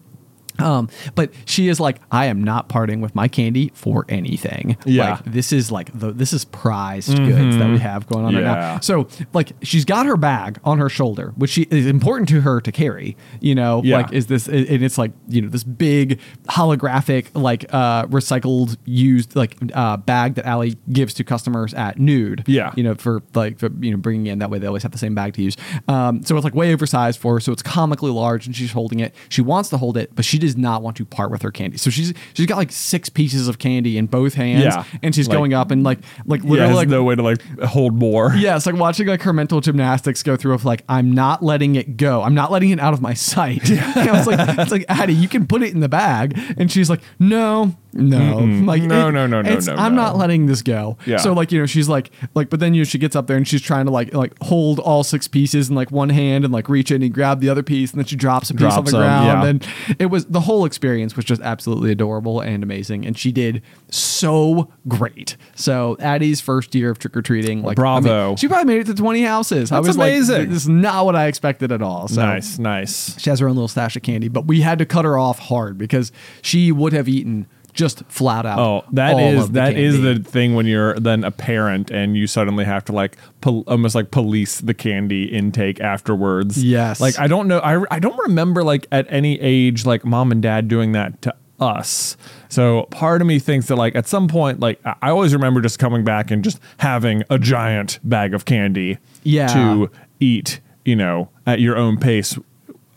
Um, 0.58 0.88
but 1.14 1.32
she 1.44 1.68
is 1.68 1.78
like, 1.80 2.00
I 2.10 2.26
am 2.26 2.42
not 2.42 2.68
parting 2.68 3.00
with 3.00 3.14
my 3.14 3.28
candy 3.28 3.70
for 3.74 4.04
anything. 4.08 4.76
Yeah. 4.84 5.12
Like, 5.14 5.24
this 5.24 5.52
is 5.52 5.70
like 5.70 5.96
the 5.98 6.12
this 6.12 6.32
is 6.32 6.44
prized 6.44 7.16
goods 7.16 7.56
that 7.58 7.68
we 7.70 7.78
have 7.78 8.06
going 8.06 8.24
on 8.24 8.34
right 8.34 8.44
now. 8.44 8.80
So 8.80 9.08
like 9.32 9.52
she's 9.62 9.84
got 9.84 10.06
her 10.06 10.16
bag 10.16 10.58
on 10.64 10.78
her 10.78 10.88
shoulder, 10.88 11.32
which 11.36 11.50
she 11.50 11.62
is 11.70 11.86
important 11.86 12.28
to 12.30 12.40
her 12.40 12.60
to 12.60 12.72
carry. 12.72 13.16
You 13.40 13.54
know, 13.54 13.82
Yeah. 13.84 13.98
like 13.98 14.12
is 14.12 14.26
this 14.26 14.48
and 14.48 14.66
it's 14.82 14.98
like 14.98 15.12
you 15.28 15.42
know 15.42 15.48
this 15.48 15.64
big 15.64 16.20
holographic 16.48 17.28
like 17.34 17.64
uh 17.72 18.06
recycled 18.06 18.76
used 18.84 19.36
like 19.36 19.56
uh 19.74 19.96
bag 19.96 20.34
that 20.34 20.44
Allie 20.46 20.76
gives 20.92 21.14
to 21.14 21.24
customers 21.24 21.72
at 21.74 21.98
Nude. 21.98 22.44
Yeah. 22.46 22.72
you 22.76 22.82
know 22.82 22.94
for 22.94 23.22
like 23.34 23.58
for, 23.58 23.70
you 23.80 23.90
know 23.90 23.96
bringing 23.96 24.26
in 24.26 24.38
that 24.40 24.50
way 24.50 24.58
they 24.58 24.66
always 24.66 24.82
have 24.82 24.92
the 24.92 24.98
same 24.98 25.14
bag 25.14 25.34
to 25.34 25.42
use. 25.42 25.56
Um, 25.86 26.22
so 26.24 26.36
it's 26.36 26.44
like 26.44 26.54
way 26.54 26.72
oversized 26.72 27.20
for 27.20 27.34
her, 27.34 27.40
so 27.40 27.52
it's 27.52 27.62
comically 27.62 28.10
large, 28.10 28.46
and 28.46 28.54
she's 28.56 28.72
holding 28.72 29.00
it. 29.00 29.14
She 29.28 29.40
wants 29.42 29.68
to 29.70 29.76
hold 29.76 29.96
it, 29.96 30.14
but 30.14 30.24
she 30.24 30.38
does 30.48 30.56
not 30.56 30.82
want 30.82 30.96
to 30.96 31.04
part 31.04 31.30
with 31.30 31.42
her 31.42 31.50
candy. 31.50 31.76
So 31.76 31.90
she's 31.90 32.12
she's 32.34 32.46
got 32.46 32.56
like 32.56 32.72
six 32.72 33.08
pieces 33.08 33.48
of 33.48 33.58
candy 33.58 33.96
in 33.98 34.06
both 34.06 34.34
hands, 34.34 34.64
Yeah. 34.64 34.84
and 35.02 35.14
she's 35.14 35.28
Like- 35.28 35.36
going 35.36 35.54
up 35.54 35.70
and 35.70 35.84
like 35.84 35.98
like 36.26 36.42
literally 36.42 36.58
there's 36.66 36.76
like 36.76 36.88
no 36.88 37.04
way 37.04 37.14
to 37.14 37.22
like 37.22 37.40
hold 37.60 37.94
more. 37.94 38.32
yeah, 38.36 38.56
it's 38.56 38.66
like 38.66 38.74
watching 38.76 39.06
like 39.06 39.22
her 39.22 39.32
mental 39.32 39.60
gymnastics 39.60 40.22
go 40.22 40.36
through 40.36 40.54
of 40.54 40.64
like 40.64 40.82
I'm 40.88 41.12
not 41.12 41.42
letting 41.42 41.76
it 41.76 41.96
go. 41.96 42.22
I'm 42.22 42.34
not 42.34 42.50
letting 42.50 42.70
it 42.70 42.80
out 42.80 42.94
of 42.94 43.00
my 43.00 43.14
sight. 43.14 43.70
I 43.70 44.10
was 44.12 44.26
like, 44.26 44.58
it's 44.58 44.72
like 44.72 44.84
Addie, 44.88 45.14
you 45.14 45.28
can 45.28 45.46
put 45.46 45.62
it 45.62 45.72
in 45.74 45.80
the 45.80 45.88
bag, 45.88 46.38
and 46.56 46.70
she's 46.72 46.88
like, 46.90 47.00
no, 47.18 47.76
no, 47.98 48.38
like 48.64 48.82
No, 48.82 49.08
it- 49.08 49.12
no, 49.12 49.26
no, 49.26 49.42
no, 49.42 49.58
no, 49.58 49.74
I'm 49.74 49.94
no. 49.94 50.02
not 50.02 50.16
letting 50.16 50.46
this 50.46 50.62
go. 50.62 50.96
Yeah. 51.06 51.16
So 51.18 51.32
like 51.32 51.52
you 51.52 51.60
know 51.60 51.66
she's 51.66 51.88
like 51.88 52.10
like 52.34 52.50
but 52.50 52.60
then 52.60 52.74
you 52.74 52.80
know 52.80 52.84
she 52.84 52.98
gets 52.98 53.14
up 53.16 53.26
there 53.26 53.36
and 53.36 53.46
she's 53.46 53.62
trying 53.62 53.86
to 53.86 53.92
like 53.92 54.14
like 54.14 54.32
hold 54.42 54.78
all 54.78 55.04
six 55.04 55.28
pieces 55.28 55.68
in 55.68 55.74
like 55.74 55.90
one 55.90 56.08
hand 56.10 56.44
and 56.44 56.52
like 56.52 56.68
reach 56.68 56.90
in 56.90 57.02
and 57.02 57.12
grab 57.12 57.40
the 57.40 57.48
other 57.48 57.62
piece 57.62 57.90
and 57.92 57.98
then 58.00 58.06
she 58.06 58.16
drops 58.16 58.50
a 58.50 58.54
piece 58.54 58.62
on 58.72 58.84
the 58.84 58.90
Drops 58.90 58.92
ground 58.92 59.26
yeah. 59.26 59.44
and 59.48 59.96
it 60.00 60.06
was 60.06 60.26
the 60.26 60.40
whole 60.40 60.64
experience 60.64 61.16
was 61.16 61.24
just 61.24 61.42
absolutely 61.42 61.90
adorable 61.92 62.40
and 62.40 62.62
amazing 62.62 63.06
and 63.06 63.18
she 63.18 63.32
did 63.32 63.62
so 63.90 64.70
great. 64.86 65.36
So 65.54 65.96
Addie's 66.00 66.40
first 66.40 66.74
year 66.74 66.90
of 66.90 66.98
trick 66.98 67.16
or 67.16 67.22
treating, 67.22 67.62
like 67.62 67.78
I 67.78 67.94
mean, 67.94 68.02
Bravo. 68.04 68.36
she 68.36 68.48
probably 68.48 68.72
made 68.74 68.80
it 68.82 68.86
to 68.86 68.94
20 68.94 69.22
houses. 69.22 69.72
I 69.72 69.76
That's 69.76 69.88
was 69.88 69.96
amazing. 69.96 70.38
like, 70.38 70.48
this 70.48 70.62
is 70.62 70.68
not 70.68 71.04
what 71.04 71.16
I 71.16 71.26
expected 71.26 71.72
at 71.72 71.82
all. 71.82 72.08
So 72.08 72.20
Nice, 72.22 72.58
nice. 72.58 73.18
she 73.20 73.30
has 73.30 73.40
her 73.40 73.48
own 73.48 73.54
little 73.56 73.68
stash 73.68 73.96
of 73.96 74.02
candy, 74.02 74.28
but 74.28 74.46
we 74.46 74.60
had 74.60 74.78
to 74.78 74.86
cut 74.86 75.04
her 75.04 75.18
off 75.18 75.38
hard 75.38 75.78
because 75.78 76.12
she 76.42 76.70
would 76.72 76.92
have 76.92 77.08
eaten 77.08 77.46
just 77.78 78.02
flat 78.08 78.44
out. 78.44 78.58
Oh, 78.58 78.84
that 78.92 79.18
is 79.20 79.44
of 79.44 79.52
the 79.52 79.60
that 79.60 79.76
is 79.76 80.00
the 80.00 80.16
thing 80.18 80.56
when 80.56 80.66
you're 80.66 80.98
then 80.98 81.22
a 81.22 81.30
parent 81.30 81.90
and 81.92 82.16
you 82.16 82.26
suddenly 82.26 82.64
have 82.64 82.84
to 82.86 82.92
like 82.92 83.16
pol- 83.40 83.62
almost 83.68 83.94
like 83.94 84.10
police 84.10 84.60
the 84.60 84.74
candy 84.74 85.24
intake 85.24 85.80
afterwards. 85.80 86.62
Yes. 86.62 87.00
Like 87.00 87.18
I 87.20 87.28
don't 87.28 87.46
know 87.46 87.60
I 87.60 87.84
I 87.94 88.00
don't 88.00 88.18
remember 88.18 88.64
like 88.64 88.88
at 88.90 89.06
any 89.08 89.40
age 89.40 89.86
like 89.86 90.04
mom 90.04 90.32
and 90.32 90.42
dad 90.42 90.66
doing 90.66 90.90
that 90.92 91.22
to 91.22 91.34
us. 91.60 92.16
So 92.48 92.82
part 92.90 93.20
of 93.20 93.28
me 93.28 93.38
thinks 93.38 93.66
that 93.68 93.76
like 93.76 93.94
at 93.94 94.08
some 94.08 94.26
point, 94.26 94.58
like 94.60 94.80
I 94.84 94.94
I 95.02 95.10
always 95.10 95.32
remember 95.32 95.60
just 95.60 95.78
coming 95.78 96.02
back 96.04 96.30
and 96.32 96.42
just 96.42 96.58
having 96.78 97.22
a 97.30 97.38
giant 97.38 98.00
bag 98.02 98.34
of 98.34 98.44
candy 98.44 98.98
Yeah. 99.22 99.46
to 99.54 99.90
eat, 100.20 100.60
you 100.84 100.96
know, 100.96 101.28
at 101.46 101.60
your 101.60 101.76
own 101.76 101.96
pace 101.98 102.36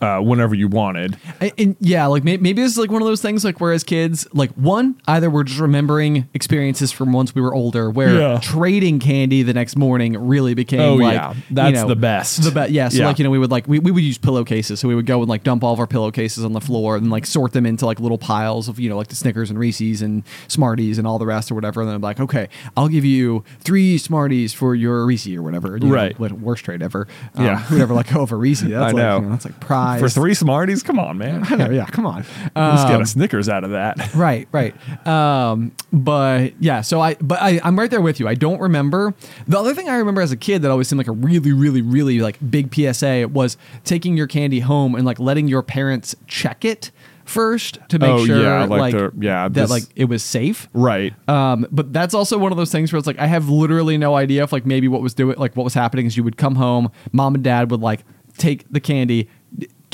uh, 0.02 0.20
whenever 0.20 0.54
you 0.54 0.68
wanted. 0.68 1.16
And, 1.40 1.52
and 1.56 1.76
yeah, 1.80 2.06
like 2.06 2.24
may, 2.24 2.36
maybe 2.36 2.60
this 2.60 2.72
is 2.72 2.78
like 2.78 2.90
one 2.90 3.00
of 3.00 3.06
those 3.08 3.22
things 3.22 3.44
like 3.44 3.60
where 3.60 3.72
as 3.72 3.84
kids, 3.84 4.26
like 4.34 4.50
one, 4.52 5.00
either 5.06 5.30
we're 5.30 5.44
just 5.44 5.60
remembering 5.60 6.28
experiences 6.34 6.92
from 6.92 7.12
once 7.12 7.34
we 7.34 7.40
were 7.40 7.54
older, 7.54 7.88
where 7.90 8.18
Yeah. 8.18 8.38
trading 8.40 8.98
candy 8.98 9.42
the 9.42 9.54
next 9.54 9.76
morning 9.76 10.18
really 10.18 10.54
became 10.54 10.80
Oh, 10.80 10.94
like 10.96 11.14
yeah. 11.14 11.32
you 11.32 11.42
That's 11.50 11.80
know, 11.82 11.88
the 11.88 11.96
best. 11.96 12.42
The 12.42 12.50
best, 12.50 12.70
yeah. 12.72 12.88
So 12.88 12.98
Yeah. 12.98 13.06
like 13.06 13.18
you 13.18 13.24
know 13.24 13.30
we 13.30 13.38
would 13.38 13.50
like 13.50 13.66
we, 13.68 13.78
we 13.78 13.90
would 13.90 14.02
use 14.04 14.18
pillowcases, 14.18 14.80
so 14.80 14.88
we 14.88 14.94
would 14.94 15.06
go 15.06 15.20
and 15.20 15.28
like 15.30 15.44
dump 15.44 15.62
all 15.64 15.72
of 15.72 15.78
our 15.80 15.86
pillowcases 15.86 16.44
on 16.44 16.52
the 16.52 16.60
floor 16.60 16.96
and 16.96 17.08
like 17.10 17.24
sort 17.24 17.52
them 17.52 17.64
into 17.64 17.86
like 17.86 18.00
little 18.00 18.18
piles 18.18 18.68
of 18.68 18.78
you 18.80 18.90
know 18.90 18.96
like 18.96 19.08
the 19.08 19.16
Snickers 19.16 19.50
and 19.50 19.58
Reese's 19.58 20.02
and 20.02 20.24
Smarties 20.48 20.98
and 20.98 21.06
all 21.06 21.18
the 21.18 21.26
rest 21.26 21.50
or 21.50 21.54
whatever. 21.54 21.80
And 21.80 21.88
then 21.88 21.94
I'm 21.96 22.02
like, 22.02 22.18
okay, 22.20 22.48
I'll 22.76 22.88
give 22.88 23.04
you 23.04 23.44
three 23.60 23.96
Smarties 23.98 24.52
for 24.52 24.74
your 24.74 25.06
Reese 25.06 25.28
or 25.28 25.42
whatever. 25.42 25.76
You 25.76 25.92
Right. 25.92 26.18
what 26.18 26.32
worst 26.32 26.64
trade 26.64 26.82
ever. 26.82 27.06
Um, 27.36 27.44
Yeah. 27.44 27.58
who'd 27.58 27.80
ever 27.80 27.94
like 27.94 28.12
go 28.12 28.20
over 28.22 28.36
Reese? 28.36 28.60
That's 28.72 28.72
I 28.74 28.78
like, 28.86 28.96
know. 28.96 29.16
you 29.16 29.22
know, 29.22 29.30
that's 29.30 29.44
like 29.44 29.60
For 30.00 30.08
three 30.08 30.34
Smarties, 30.34 30.82
come 30.82 30.98
on, 30.98 31.18
man. 31.18 31.44
I 31.48 31.56
know, 31.56 31.70
yeah, 31.70 31.86
come 31.86 32.06
on. 32.06 32.24
Let's 32.56 32.84
get 32.84 32.94
Um, 32.96 33.02
a 33.02 33.06
Snickers 33.06 33.48
out 33.48 33.64
of 33.64 33.70
that. 33.70 34.14
right, 34.14 34.48
right. 34.52 34.74
Um, 35.06 35.72
but 35.92 36.52
yeah, 36.60 36.80
so 36.80 37.00
I, 37.00 37.14
but 37.14 37.40
I, 37.40 37.60
I'm 37.64 37.78
right 37.78 37.90
there 37.90 38.00
with 38.00 38.20
you. 38.20 38.28
I 38.28 38.34
don't 38.34 38.60
remember. 38.60 39.14
The 39.46 39.58
other 39.58 39.74
thing 39.74 39.88
I 39.88 39.96
remember 39.96 40.20
as 40.22 40.32
a 40.32 40.36
kid 40.36 40.62
that 40.62 40.70
always 40.70 40.88
seemed 40.88 40.98
like 40.98 41.08
a 41.08 41.12
really, 41.12 41.52
really, 41.52 41.82
really 41.82 42.20
like 42.20 42.38
big 42.50 42.74
PSA 42.74 43.28
was 43.28 43.56
taking 43.84 44.16
your 44.16 44.26
candy 44.26 44.60
home 44.60 44.94
and 44.94 45.04
like 45.04 45.18
letting 45.18 45.48
your 45.48 45.62
parents 45.62 46.14
check 46.26 46.64
it 46.64 46.90
first 47.24 47.78
to 47.88 47.98
make 48.00 48.10
Oh, 48.10 48.26
sure, 48.26 48.42
yeah, 48.42 48.64
like 48.64 48.80
like, 48.80 48.92
the- 48.94 49.12
yeah, 49.20 49.44
that 49.44 49.52
this- 49.54 49.70
like 49.70 49.84
it 49.94 50.06
was 50.06 50.22
safe. 50.24 50.68
Right. 50.72 51.14
Um, 51.28 51.66
but 51.70 51.92
that's 51.92 52.14
also 52.14 52.36
one 52.36 52.50
of 52.52 52.58
those 52.58 52.72
things 52.72 52.92
where 52.92 52.98
it's 52.98 53.06
like 53.06 53.18
I 53.20 53.26
have 53.26 53.48
literally 53.48 53.96
no 53.96 54.16
idea 54.16 54.42
if 54.42 54.52
like 54.52 54.66
maybe 54.66 54.88
what 54.88 55.00
was 55.02 55.14
doing 55.14 55.38
like 55.38 55.54
what 55.56 55.62
was 55.64 55.74
happening 55.74 56.06
is 56.06 56.16
you 56.16 56.24
would 56.24 56.36
come 56.36 56.56
home, 56.56 56.90
mom 57.12 57.34
and 57.36 57.44
dad 57.44 57.70
would 57.70 57.80
like 57.80 58.00
take 58.38 58.66
the 58.70 58.80
candy. 58.80 59.28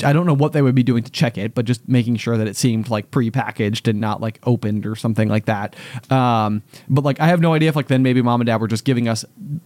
I 0.03 0.13
don't 0.13 0.25
know 0.25 0.33
what 0.33 0.53
they 0.53 0.61
would 0.61 0.75
be 0.75 0.83
doing 0.83 1.03
to 1.03 1.11
check 1.11 1.37
it, 1.37 1.53
but 1.53 1.65
just 1.65 1.87
making 1.87 2.15
sure 2.17 2.37
that 2.37 2.47
it 2.47 2.55
seemed 2.55 2.89
like 2.89 3.11
pre-packaged 3.11 3.87
and 3.87 3.99
not 3.99 4.21
like 4.21 4.39
opened 4.43 4.85
or 4.85 4.95
something 4.95 5.27
like 5.29 5.45
that. 5.45 5.75
Um, 6.11 6.63
but 6.87 7.03
like 7.03 7.19
I 7.19 7.27
have 7.27 7.41
no 7.41 7.53
idea 7.53 7.69
if 7.69 7.75
like 7.75 7.87
then 7.87 8.03
maybe 8.03 8.21
mom 8.21 8.41
and 8.41 8.45
dad 8.47 8.57
were 8.61 8.67
just 8.67 8.85
giving 8.85 9.07
us 9.07 9.25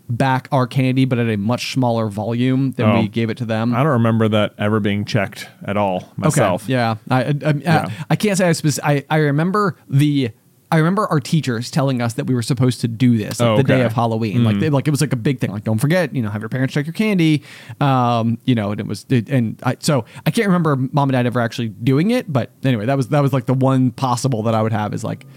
back 0.10 0.48
our 0.52 0.68
candy, 0.68 1.06
but 1.06 1.20
at 1.20 1.30
a 1.30 1.38
much 1.38 1.74
smaller 1.74 2.08
volume 2.10 2.72
than 2.72 2.86
Oh. 2.90 3.00
we 3.02 3.08
gave 3.08 3.30
it 3.30 3.38
to 3.38 3.46
them. 3.46 3.74
I 3.74 3.78
don't 3.84 3.94
remember 3.94 4.28
that 4.30 4.54
ever 4.58 4.80
being 4.80 5.06
checked 5.06 5.48
at 5.66 5.78
all 5.78 6.12
myself. 6.18 6.64
Okay. 6.64 6.74
Yeah. 6.74 6.96
I 7.10 7.24
I, 7.24 7.34
I, 7.46 7.52
Yeah. 7.54 7.90
I 8.10 8.16
can't 8.16 8.38
say 8.38 8.48
I, 8.50 8.92
I 8.94 9.06
I 9.10 9.18
remember 9.18 9.78
the 9.88 10.32
I 10.74 10.78
remember 10.78 11.05
our 11.05 11.19
teachers 11.19 11.69
telling 11.69 12.01
us 12.01 12.13
that 12.13 12.26
we 12.26 12.34
were 12.34 12.41
supposed 12.41 12.82
to 12.82 12.88
do 12.88 13.15
this 13.15 13.39
like 13.39 13.47
Oh, 13.47 13.57
the 13.57 13.63
day 13.63 13.82
of 13.82 13.93
Halloween. 13.93 14.43
Like 14.43 14.59
they, 14.59 14.71
like 14.71 14.88
it 14.88 14.91
was 14.91 15.01
like 15.01 15.13
a 15.13 15.17
big 15.17 15.39
thing. 15.39 15.51
Like 15.51 15.63
don't 15.63 15.78
forget, 15.78 16.15
you 16.15 16.24
know, 16.24 16.30
have 16.32 16.41
your 16.41 16.49
parents 16.49 16.74
check 16.74 16.88
your 16.88 16.93
candy. 16.93 17.43
Um, 17.80 18.39
you 18.45 18.55
know, 18.55 18.71
and 18.71 18.80
it 18.80 18.88
was 18.88 19.05
it, 19.09 19.30
and 19.30 19.61
I 19.61 19.78
so 19.80 20.05
I 20.26 20.32
can't 20.32 20.47
remember 20.47 20.76
mom 20.76 21.09
and 21.09 21.11
dad 21.11 21.28
ever 21.28 21.39
actually 21.39 21.69
doing 21.69 22.09
it, 22.09 22.32
but 22.34 22.49
anyway, 22.63 22.88
that 22.88 22.97
was 22.97 23.09
that 23.09 23.19
was 23.19 23.34
like 23.34 23.45
the 23.45 23.53
one 23.53 23.91
possible 23.91 24.41
that 24.43 24.55
I 24.55 24.63
would 24.63 24.71
have 24.71 24.95
is 24.95 25.03
like 25.03 25.28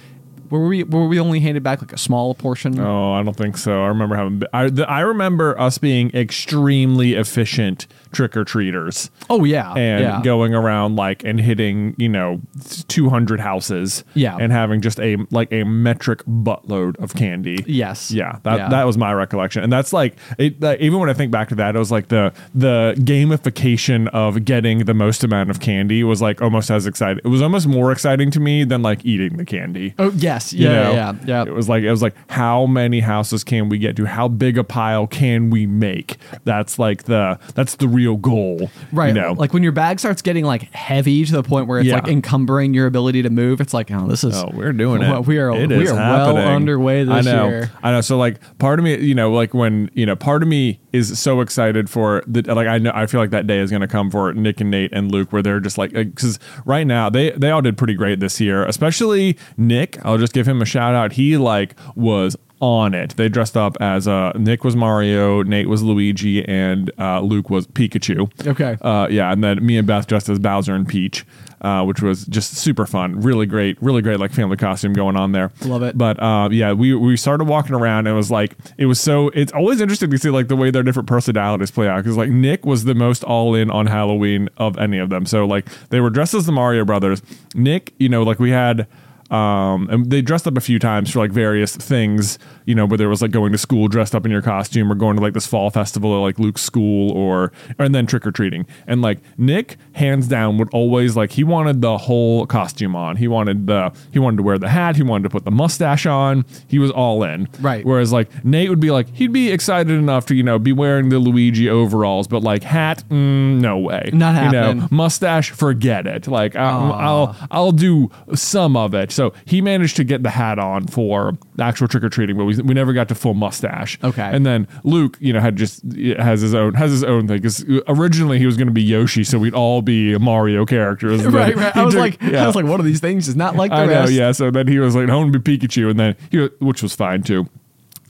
were 0.50 0.66
we 0.66 0.84
were 0.84 1.06
we 1.06 1.20
only 1.20 1.40
handed 1.40 1.62
back 1.62 1.82
like 1.82 1.92
a 1.92 1.98
small 1.98 2.34
portion? 2.34 2.78
Oh, 2.80 3.12
I 3.12 3.22
don't 3.22 3.36
think 3.36 3.58
so. 3.58 3.82
I 3.82 3.88
remember 3.88 4.16
having. 4.16 4.42
I, 4.52 4.70
the, 4.70 4.88
I 4.88 5.00
remember 5.00 5.58
us 5.60 5.78
being 5.78 6.10
extremely 6.14 7.14
efficient 7.14 7.86
trick 8.12 8.36
or 8.36 8.44
treaters. 8.44 9.10
Oh, 9.30 9.44
yeah, 9.44 9.72
and 9.74 10.02
yeah. 10.02 10.20
going 10.22 10.54
around 10.54 10.96
like 10.96 11.24
and 11.24 11.40
hitting 11.40 11.94
you 11.98 12.08
know 12.08 12.40
two 12.88 13.08
hundred 13.08 13.40
houses. 13.40 14.04
Yeah. 14.14 14.36
and 14.40 14.52
having 14.52 14.80
just 14.80 14.98
a 15.00 15.16
like 15.30 15.52
a 15.52 15.64
metric 15.64 16.22
buttload 16.24 16.96
of 17.02 17.14
candy. 17.14 17.64
Yes. 17.66 18.10
yeah, 18.10 18.38
that 18.42 18.56
Yeah. 18.58 18.68
that 18.68 18.84
was 18.84 18.96
my 18.98 19.12
recollection, 19.12 19.62
and 19.62 19.72
that's 19.72 19.92
like 19.92 20.16
it. 20.38 20.60
Like, 20.60 20.80
even 20.80 20.98
when 21.00 21.10
I 21.10 21.12
think 21.14 21.30
back 21.32 21.48
to 21.50 21.54
that, 21.56 21.76
it 21.76 21.78
was 21.78 21.90
like 21.90 22.08
the 22.08 22.32
the 22.54 22.94
gamification 22.98 24.08
of 24.08 24.44
getting 24.44 24.80
the 24.80 24.94
most 24.94 25.24
amount 25.24 25.50
of 25.50 25.60
candy 25.60 26.02
was 26.04 26.22
like 26.22 26.40
almost 26.42 26.70
as 26.70 26.86
exciting. 26.86 27.20
It 27.24 27.28
was 27.28 27.42
almost 27.42 27.66
more 27.66 27.92
exciting 27.92 28.30
to 28.32 28.40
me 28.40 28.64
than 28.64 28.82
like 28.82 29.04
eating 29.04 29.36
the 29.36 29.44
candy. 29.44 29.94
Oh 29.98 30.10
yes. 30.16 30.52
You 30.52 30.68
Yeah. 30.68 30.92
yeah. 30.92 31.12
Yeah. 31.24 31.42
It 31.42 31.54
was 31.54 31.68
like 31.68 31.82
it 31.82 31.90
was 31.90 32.02
like 32.02 32.14
how 32.30 32.66
many 32.66 33.00
houses 33.00 33.44
can 33.44 33.68
we 33.68 33.78
get 33.78 33.96
to? 33.96 34.04
How 34.06 34.28
big 34.28 34.58
a 34.58 34.64
pile 34.64 35.06
can 35.06 35.50
we 35.50 35.66
make? 35.66 36.16
That's 36.44 36.78
like 36.78 37.04
the 37.04 37.38
that's 37.54 37.76
the 37.76 37.88
real 37.96 38.16
goal. 38.16 38.70
Right. 38.92 39.08
You 39.08 39.14
know? 39.20 39.32
Like 39.32 39.52
when 39.54 39.62
your 39.62 39.72
bag 39.72 39.98
starts 39.98 40.22
getting 40.22 40.44
like 40.44 40.72
heavy 40.74 41.24
to 41.24 41.32
the 41.32 41.42
point 41.42 41.66
where 41.66 41.78
it's 41.80 41.88
Yeah. 41.88 41.96
like 41.96 42.08
encumbering 42.08 42.74
your 42.74 42.86
ability 42.86 43.22
to 43.22 43.30
move, 43.30 43.60
it's 43.60 43.72
like, 43.74 43.90
oh, 43.90 44.06
this 44.06 44.22
is 44.24 44.36
Oh, 44.36 44.50
we're 44.52 44.72
doing 44.72 45.02
it. 45.02 45.26
We 45.26 45.38
are 45.38 45.50
It 45.56 45.68
we 45.70 45.82
is 45.84 45.90
are 45.90 45.94
well 45.96 46.36
underway 46.36 47.04
this 47.04 47.14
I 47.14 47.20
know. 47.22 47.48
year. 47.48 47.70
I 47.82 47.90
know. 47.92 48.00
So 48.02 48.16
like 48.18 48.38
part 48.58 48.78
of 48.78 48.84
me, 48.84 48.98
you 48.98 49.14
know, 49.14 49.32
like 49.32 49.54
when, 49.54 49.90
you 49.94 50.04
know, 50.06 50.14
part 50.16 50.42
of 50.42 50.48
me 50.48 50.80
is 50.92 51.18
so 51.18 51.40
excited 51.40 51.88
for 51.90 52.22
the 52.26 52.42
like 52.54 52.66
I 52.68 52.78
know 52.78 52.92
I 52.94 53.06
feel 53.06 53.20
like 53.20 53.30
that 53.30 53.46
day 53.46 53.58
is 53.58 53.70
going 53.70 53.80
to 53.82 53.88
come 53.88 54.10
for 54.10 54.32
Nick 54.34 54.60
and 54.60 54.70
Nate 54.70 54.92
and 54.92 55.10
Luke 55.10 55.32
where 55.32 55.42
they're 55.42 55.60
just 55.60 55.78
like 55.78 55.92
cuz 56.14 56.38
right 56.64 56.86
now 56.86 57.10
they 57.10 57.30
they 57.32 57.50
all 57.50 57.60
did 57.62 57.76
pretty 57.76 57.94
great 57.94 58.20
this 58.20 58.40
year, 58.40 58.64
especially 58.64 59.36
Nick. 59.56 59.98
I'll 60.04 60.18
just 60.18 60.32
give 60.32 60.46
him 60.48 60.60
a 60.62 60.64
shout 60.64 60.94
out. 60.94 61.12
He 61.12 61.36
like 61.36 61.74
was 61.94 62.36
on 62.60 62.94
it. 62.94 63.16
They 63.16 63.28
dressed 63.28 63.56
up 63.56 63.76
as 63.80 64.08
uh 64.08 64.32
Nick 64.32 64.64
was 64.64 64.74
Mario, 64.74 65.42
Nate 65.42 65.68
was 65.68 65.82
Luigi 65.82 66.46
and 66.46 66.90
uh 66.98 67.20
Luke 67.20 67.50
was 67.50 67.66
Pikachu. 67.66 68.30
Okay. 68.46 68.76
Uh, 68.80 69.08
yeah, 69.10 69.32
and 69.32 69.44
then 69.44 69.64
me 69.64 69.76
and 69.76 69.86
Beth 69.86 70.06
dressed 70.06 70.28
as 70.28 70.38
Bowser 70.38 70.74
and 70.74 70.88
Peach, 70.88 71.26
uh, 71.60 71.84
which 71.84 72.00
was 72.00 72.24
just 72.26 72.54
super 72.54 72.86
fun. 72.86 73.20
Really 73.20 73.44
great, 73.46 73.80
really 73.82 74.00
great 74.02 74.18
like 74.20 74.32
family 74.32 74.56
costume 74.56 74.92
going 74.92 75.16
on 75.16 75.32
there. 75.32 75.52
Love 75.64 75.82
it. 75.82 75.98
But 75.98 76.22
uh, 76.22 76.48
yeah, 76.50 76.72
we 76.72 76.94
we 76.94 77.16
started 77.16 77.44
walking 77.44 77.74
around 77.74 78.06
and 78.06 78.08
it 78.08 78.12
was 78.16 78.30
like 78.30 78.56
it 78.78 78.86
was 78.86 79.00
so. 79.00 79.28
It's 79.34 79.52
always 79.52 79.80
interesting 79.80 80.10
to 80.10 80.18
see 80.18 80.30
like 80.30 80.48
the 80.48 80.56
way 80.56 80.70
their 80.70 80.82
different 80.82 81.08
personalities 81.08 81.70
play 81.70 81.88
out 81.88 81.98
because 81.98 82.16
like 82.16 82.30
Nick 82.30 82.64
was 82.64 82.84
the 82.84 82.94
most 82.94 83.22
all 83.24 83.54
in 83.54 83.70
on 83.70 83.86
Halloween 83.86 84.48
of 84.56 84.78
any 84.78 84.98
of 84.98 85.10
them. 85.10 85.26
So 85.26 85.44
like 85.44 85.66
they 85.90 86.00
were 86.00 86.10
dressed 86.10 86.34
as 86.34 86.46
the 86.46 86.52
Mario 86.52 86.84
Brothers. 86.84 87.20
Nick, 87.54 87.92
you 87.98 88.08
know, 88.08 88.22
like 88.22 88.38
we 88.38 88.50
had. 88.50 88.86
Um, 89.30 89.88
and 89.90 90.10
they 90.10 90.22
dressed 90.22 90.46
up 90.46 90.56
a 90.56 90.60
few 90.60 90.78
times 90.78 91.10
for 91.10 91.18
like 91.18 91.32
various 91.32 91.74
things, 91.74 92.38
you 92.64 92.74
know, 92.74 92.86
whether 92.86 93.04
it 93.04 93.08
was 93.08 93.22
like 93.22 93.32
going 93.32 93.52
to 93.52 93.58
school 93.58 93.88
dressed 93.88 94.14
up 94.14 94.24
in 94.24 94.30
your 94.30 94.42
costume 94.42 94.90
or 94.90 94.94
going 94.94 95.16
to 95.16 95.22
like 95.22 95.34
this 95.34 95.46
fall 95.46 95.70
festival 95.70 96.14
at 96.14 96.18
like 96.18 96.38
Luke's 96.38 96.62
school 96.62 97.10
or, 97.12 97.52
and 97.78 97.94
then 97.94 98.06
trick 98.06 98.26
or 98.26 98.32
treating. 98.32 98.66
And 98.86 99.02
like 99.02 99.20
Nick, 99.36 99.76
hands 99.92 100.28
down, 100.28 100.58
would 100.58 100.68
always 100.72 101.16
like, 101.16 101.32
he 101.32 101.44
wanted 101.44 101.80
the 101.80 101.98
whole 101.98 102.46
costume 102.46 102.94
on. 102.94 103.16
He 103.16 103.28
wanted 103.28 103.66
the, 103.66 103.92
he 104.12 104.18
wanted 104.18 104.38
to 104.38 104.42
wear 104.42 104.58
the 104.58 104.68
hat. 104.68 104.96
He 104.96 105.02
wanted 105.02 105.24
to 105.24 105.30
put 105.30 105.44
the 105.44 105.50
mustache 105.50 106.06
on. 106.06 106.44
He 106.68 106.78
was 106.78 106.90
all 106.90 107.22
in. 107.22 107.48
Right. 107.60 107.84
Whereas 107.84 108.12
like 108.12 108.44
Nate 108.44 108.70
would 108.70 108.80
be 108.80 108.90
like, 108.90 109.12
he'd 109.14 109.32
be 109.32 109.50
excited 109.50 109.92
enough 109.92 110.26
to, 110.26 110.34
you 110.34 110.42
know, 110.42 110.58
be 110.58 110.72
wearing 110.72 111.08
the 111.08 111.18
Luigi 111.18 111.68
overalls, 111.68 112.28
but 112.28 112.42
like 112.42 112.62
hat, 112.62 113.02
mm, 113.08 113.60
no 113.60 113.78
way. 113.78 114.10
Not 114.12 114.34
You 114.46 114.52
know, 114.74 114.88
mustache, 114.90 115.50
forget 115.50 116.06
it. 116.06 116.26
Like 116.28 116.56
I'll, 116.56 116.92
I'll 116.92 117.36
I'll 117.50 117.72
do 117.72 118.10
some 118.34 118.76
of 118.76 118.94
it. 118.94 119.12
So 119.16 119.32
he 119.46 119.60
managed 119.62 119.96
to 119.96 120.04
get 120.04 120.22
the 120.22 120.30
hat 120.30 120.58
on 120.58 120.86
for 120.86 121.32
actual 121.58 121.88
trick 121.88 122.04
or 122.04 122.08
treating, 122.10 122.36
but 122.36 122.44
we, 122.44 122.54
we 122.58 122.74
never 122.74 122.92
got 122.92 123.08
to 123.08 123.14
full 123.14 123.34
mustache. 123.34 123.98
Okay. 124.04 124.22
And 124.22 124.44
then 124.44 124.68
Luke, 124.84 125.16
you 125.20 125.32
know, 125.32 125.40
had 125.40 125.56
just 125.56 125.82
has 126.18 126.42
his 126.42 126.54
own 126.54 126.74
has 126.74 126.90
his 126.90 127.02
own 127.02 127.26
thing 127.26 127.38
because 127.38 127.64
originally 127.88 128.38
he 128.38 128.44
was 128.46 128.56
going 128.56 128.68
to 128.68 128.72
be 128.74 128.82
Yoshi, 128.82 129.24
so 129.24 129.38
we'd 129.38 129.54
all 129.54 129.80
be 129.82 130.16
Mario 130.18 130.66
characters. 130.66 131.22
Then 131.26 131.32
Right, 131.32 131.56
right. 131.56 131.76
I 131.76 131.84
was 131.84 131.94
took- 131.94 132.00
like, 132.00 132.22
yeah. 132.22 132.44
I 132.44 132.46
was 132.46 132.54
like, 132.54 132.66
one 132.66 132.78
of 132.78 132.86
these 132.86 133.00
things 133.00 133.26
is 133.26 133.34
not 133.36 133.56
like 133.56 133.70
the 133.70 133.76
I 133.78 133.86
know, 133.86 134.04
yeah. 134.06 134.32
So 134.32 134.50
then 134.50 134.68
he 134.68 134.78
was 134.78 134.94
like, 134.94 135.08
I 135.08 135.16
want 135.16 135.32
to 135.32 135.38
be 135.38 135.58
Pikachu, 135.58 135.90
and 135.90 135.98
then 135.98 136.14
he, 136.30 136.38
which 136.60 136.82
was 136.82 136.94
fine 136.94 137.22
too. 137.22 137.48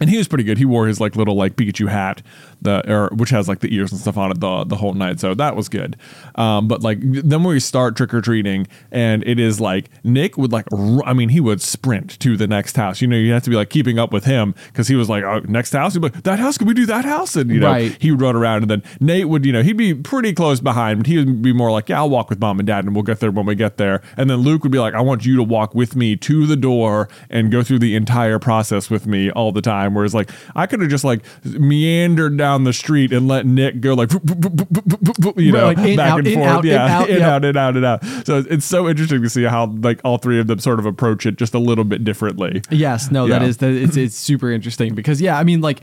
And 0.00 0.10
he 0.10 0.18
was 0.18 0.28
pretty 0.28 0.44
good. 0.44 0.58
He 0.58 0.64
wore 0.66 0.86
his 0.86 1.00
like 1.00 1.16
little 1.16 1.36
like 1.36 1.56
Pikachu 1.56 1.88
hat, 1.88 2.20
the 2.62 2.90
or 2.90 3.08
which 3.14 3.30
has 3.30 3.48
like 3.48 3.60
the 3.60 3.74
ears 3.74 3.92
and 3.92 4.00
stuff 4.00 4.16
on 4.16 4.30
it 4.30 4.40
the 4.40 4.64
the 4.64 4.76
whole 4.76 4.94
night. 4.94 5.20
So 5.20 5.34
that 5.34 5.56
was 5.56 5.68
good. 5.68 5.96
Um, 6.34 6.68
but 6.68 6.82
like 6.82 6.98
then 7.00 7.42
when 7.44 7.54
we 7.54 7.60
start 7.60 7.96
trick 7.96 8.12
or 8.14 8.20
treating, 8.20 8.66
and 8.90 9.22
it 9.26 9.38
is 9.38 9.60
like 9.60 9.90
Nick 10.04 10.36
would 10.36 10.52
like, 10.52 10.66
r- 10.72 11.02
I 11.04 11.12
mean, 11.12 11.28
he 11.28 11.40
would 11.40 11.60
sprint 11.60 12.18
to 12.20 12.36
the 12.36 12.46
next 12.46 12.76
house. 12.76 13.00
You 13.00 13.08
know, 13.08 13.16
you 13.16 13.32
have 13.32 13.42
to 13.44 13.50
be 13.50 13.56
like 13.56 13.70
keeping 13.70 13.98
up 13.98 14.12
with 14.12 14.24
him 14.24 14.54
because 14.68 14.88
he 14.88 14.94
was 14.96 15.08
like, 15.08 15.22
oh, 15.24 15.40
next 15.48 15.72
house. 15.72 15.92
He'd 15.94 16.00
be 16.00 16.08
like, 16.08 16.22
that 16.24 16.38
house. 16.38 16.58
Can 16.58 16.66
we 16.66 16.74
do 16.74 16.86
that 16.86 17.04
house? 17.04 17.36
And 17.36 17.50
you 17.50 17.60
know, 17.60 17.66
Right. 17.68 17.96
he 18.00 18.10
would 18.10 18.20
run 18.20 18.36
around, 18.36 18.62
and 18.62 18.70
then 18.70 18.82
Nate 19.00 19.28
would, 19.28 19.44
you 19.44 19.52
know, 19.52 19.62
he'd 19.62 19.76
be 19.76 19.94
pretty 19.94 20.32
close 20.32 20.60
behind, 20.60 20.98
but 21.00 21.06
he 21.06 21.18
would 21.18 21.42
be 21.42 21.52
more 21.52 21.70
like, 21.70 21.88
yeah, 21.88 21.98
I'll 21.98 22.10
walk 22.10 22.30
with 22.30 22.40
mom 22.40 22.58
and 22.58 22.66
dad, 22.66 22.84
and 22.84 22.94
we'll 22.94 23.02
get 23.02 23.20
there 23.20 23.30
when 23.30 23.46
we 23.46 23.54
get 23.54 23.76
there. 23.76 24.02
And 24.16 24.28
then 24.30 24.38
Luke 24.38 24.62
would 24.62 24.72
be 24.72 24.78
like, 24.78 24.94
I 24.94 25.00
want 25.00 25.24
you 25.26 25.36
to 25.36 25.42
walk 25.42 25.74
with 25.74 25.94
me 25.96 26.16
to 26.16 26.46
the 26.46 26.56
door 26.56 27.08
and 27.30 27.50
go 27.50 27.62
through 27.62 27.78
the 27.80 27.94
entire 27.96 28.38
process 28.38 28.88
with 28.90 29.06
me 29.06 29.30
all 29.30 29.52
the 29.52 29.60
time. 29.62 29.66
time. 29.66 29.94
Whereas 29.94 30.14
like 30.14 30.30
I 30.54 30.66
could 30.68 30.80
have 30.80 30.88
just 30.90 31.02
like 31.02 31.22
meandered 31.44 32.36
down 32.36 32.45
the 32.64 32.72
street 32.72 33.12
and 33.12 33.28
let 33.28 33.46
Nick 33.46 33.80
go 33.80 33.94
like 33.94 34.12
you 34.12 35.52
know 35.52 35.66
like 35.66 35.78
in, 35.78 35.96
back 35.96 36.12
out, 36.12 36.18
and 36.18 36.28
in, 36.28 36.34
forth, 36.34 36.48
out, 36.48 36.64
yeah, 36.64 37.04
in, 37.04 37.22
out, 37.22 37.44
in, 37.44 37.56
out, 37.56 37.76
in, 37.76 37.84
out. 37.84 38.04
So 38.26 38.44
it's 38.48 38.64
so 38.64 38.88
interesting 38.88 39.22
to 39.22 39.30
see 39.30 39.44
how 39.44 39.66
like 39.66 40.00
all 40.04 40.18
three 40.18 40.40
of 40.40 40.46
them 40.46 40.58
sort 40.58 40.78
of 40.78 40.86
approach 40.86 41.26
it 41.26 41.36
just 41.36 41.54
a 41.54 41.58
little 41.58 41.84
bit 41.84 42.04
differently. 42.04 42.62
Yes, 42.70 43.10
no, 43.10 43.28
that 43.28 43.42
is 43.42 43.58
that 43.58 43.70
it's 43.70 43.96
it's 43.96 44.16
super 44.16 44.50
interesting 44.50 44.94
because 44.94 45.20
yeah, 45.20 45.38
I 45.38 45.44
mean 45.44 45.60
like, 45.60 45.80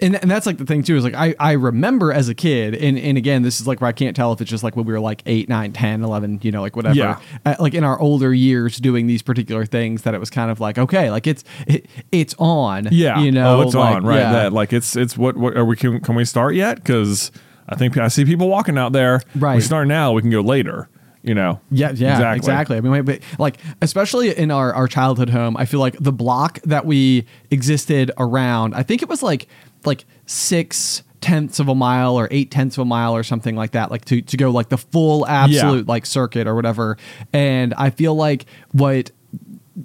and 0.00 0.16
and 0.16 0.30
that's 0.30 0.46
like 0.46 0.58
the 0.58 0.66
thing 0.66 0.82
too 0.82 0.96
is 0.96 1.04
like 1.04 1.14
I 1.14 1.34
I 1.38 1.52
remember 1.52 2.12
as 2.12 2.28
a 2.28 2.34
kid 2.34 2.74
and 2.74 2.98
and 2.98 3.18
again 3.18 3.42
this 3.42 3.60
is 3.60 3.66
like 3.66 3.80
where 3.80 3.88
I 3.88 3.92
can't 3.92 4.16
tell 4.16 4.32
if 4.32 4.40
it's 4.40 4.50
just 4.50 4.62
like 4.62 4.76
when 4.76 4.86
we 4.86 4.92
were 4.92 5.00
like 5.00 5.22
8, 5.26 5.48
9, 5.48 5.72
10, 5.72 6.04
11, 6.04 6.40
you 6.42 6.52
know, 6.52 6.62
like 6.62 6.76
whatever. 6.76 6.94
Yeah. 6.94 7.20
Like 7.58 7.74
in 7.74 7.84
our 7.84 7.98
older 8.00 8.32
years 8.32 8.78
doing 8.78 9.06
these 9.06 9.22
particular 9.22 9.66
things 9.66 10.02
that 10.02 10.14
it 10.14 10.20
was 10.20 10.30
kind 10.30 10.50
of 10.50 10.60
like 10.60 10.78
okay, 10.78 11.10
like 11.10 11.26
it's 11.26 11.44
it, 11.66 11.86
it's 12.12 12.34
on. 12.38 12.88
Yeah, 12.90 13.20
you 13.20 13.28
oh, 13.28 13.30
know, 13.30 13.58
oh, 13.58 13.62
it's 13.62 13.74
like, 13.74 13.96
on 13.96 14.06
right. 14.06 14.18
yeah. 14.18 14.32
That 14.32 14.52
like 14.52 14.72
it's 14.72 14.96
it's 14.96 15.16
what 15.16 15.36
what 15.36 15.56
are 15.56 15.64
we 15.64 15.76
can 15.80 16.00
can 16.00 16.14
we 16.14 16.24
start 16.24 16.54
yet? 16.54 16.76
Because 16.76 17.32
I 17.68 17.74
think 17.74 17.96
I 17.96 18.08
see 18.08 18.24
people 18.24 18.48
walking 18.48 18.78
out 18.78 18.92
there. 18.92 19.22
Right. 19.34 19.56
We 19.56 19.62
start 19.62 19.88
now. 19.88 20.12
We 20.12 20.22
can 20.22 20.30
go 20.30 20.40
later. 20.40 20.88
You 21.22 21.34
know. 21.34 21.60
Yeah, 21.70 21.90
yeah, 21.90 22.32
exactly. 22.32 22.78
I 22.78 22.80
mean, 22.80 22.92
wait, 22.92 23.02
but 23.02 23.20
like, 23.38 23.58
especially 23.82 24.34
in 24.34 24.50
our, 24.50 24.72
our 24.72 24.88
childhood 24.88 25.28
home, 25.28 25.54
I 25.54 25.66
feel 25.66 25.80
like 25.80 25.98
the 26.00 26.12
block 26.12 26.60
that 26.62 26.86
we 26.86 27.26
existed 27.50 28.10
around, 28.16 28.74
I 28.74 28.82
think 28.82 29.02
it 29.02 29.08
was 29.08 29.22
like 29.22 29.46
like 29.84 30.06
six 30.24 31.02
tenths 31.20 31.60
of 31.60 31.68
a 31.68 31.74
mile 31.74 32.18
or 32.18 32.26
eight 32.30 32.50
tenths 32.50 32.78
of 32.78 32.82
a 32.82 32.84
mile 32.86 33.14
or 33.14 33.22
something 33.22 33.54
like 33.54 33.72
that, 33.72 33.90
like 33.90 34.06
to, 34.06 34.22
to 34.22 34.36
go 34.38 34.50
like 34.50 34.70
the 34.70 34.78
full 34.78 35.26
absolute 35.26 35.86
like 35.86 36.06
circuit 36.06 36.46
or 36.46 36.54
whatever. 36.54 36.96
And 37.34 37.74
I 37.74 37.90
feel 37.90 38.14
like 38.14 38.46
what 38.72 39.10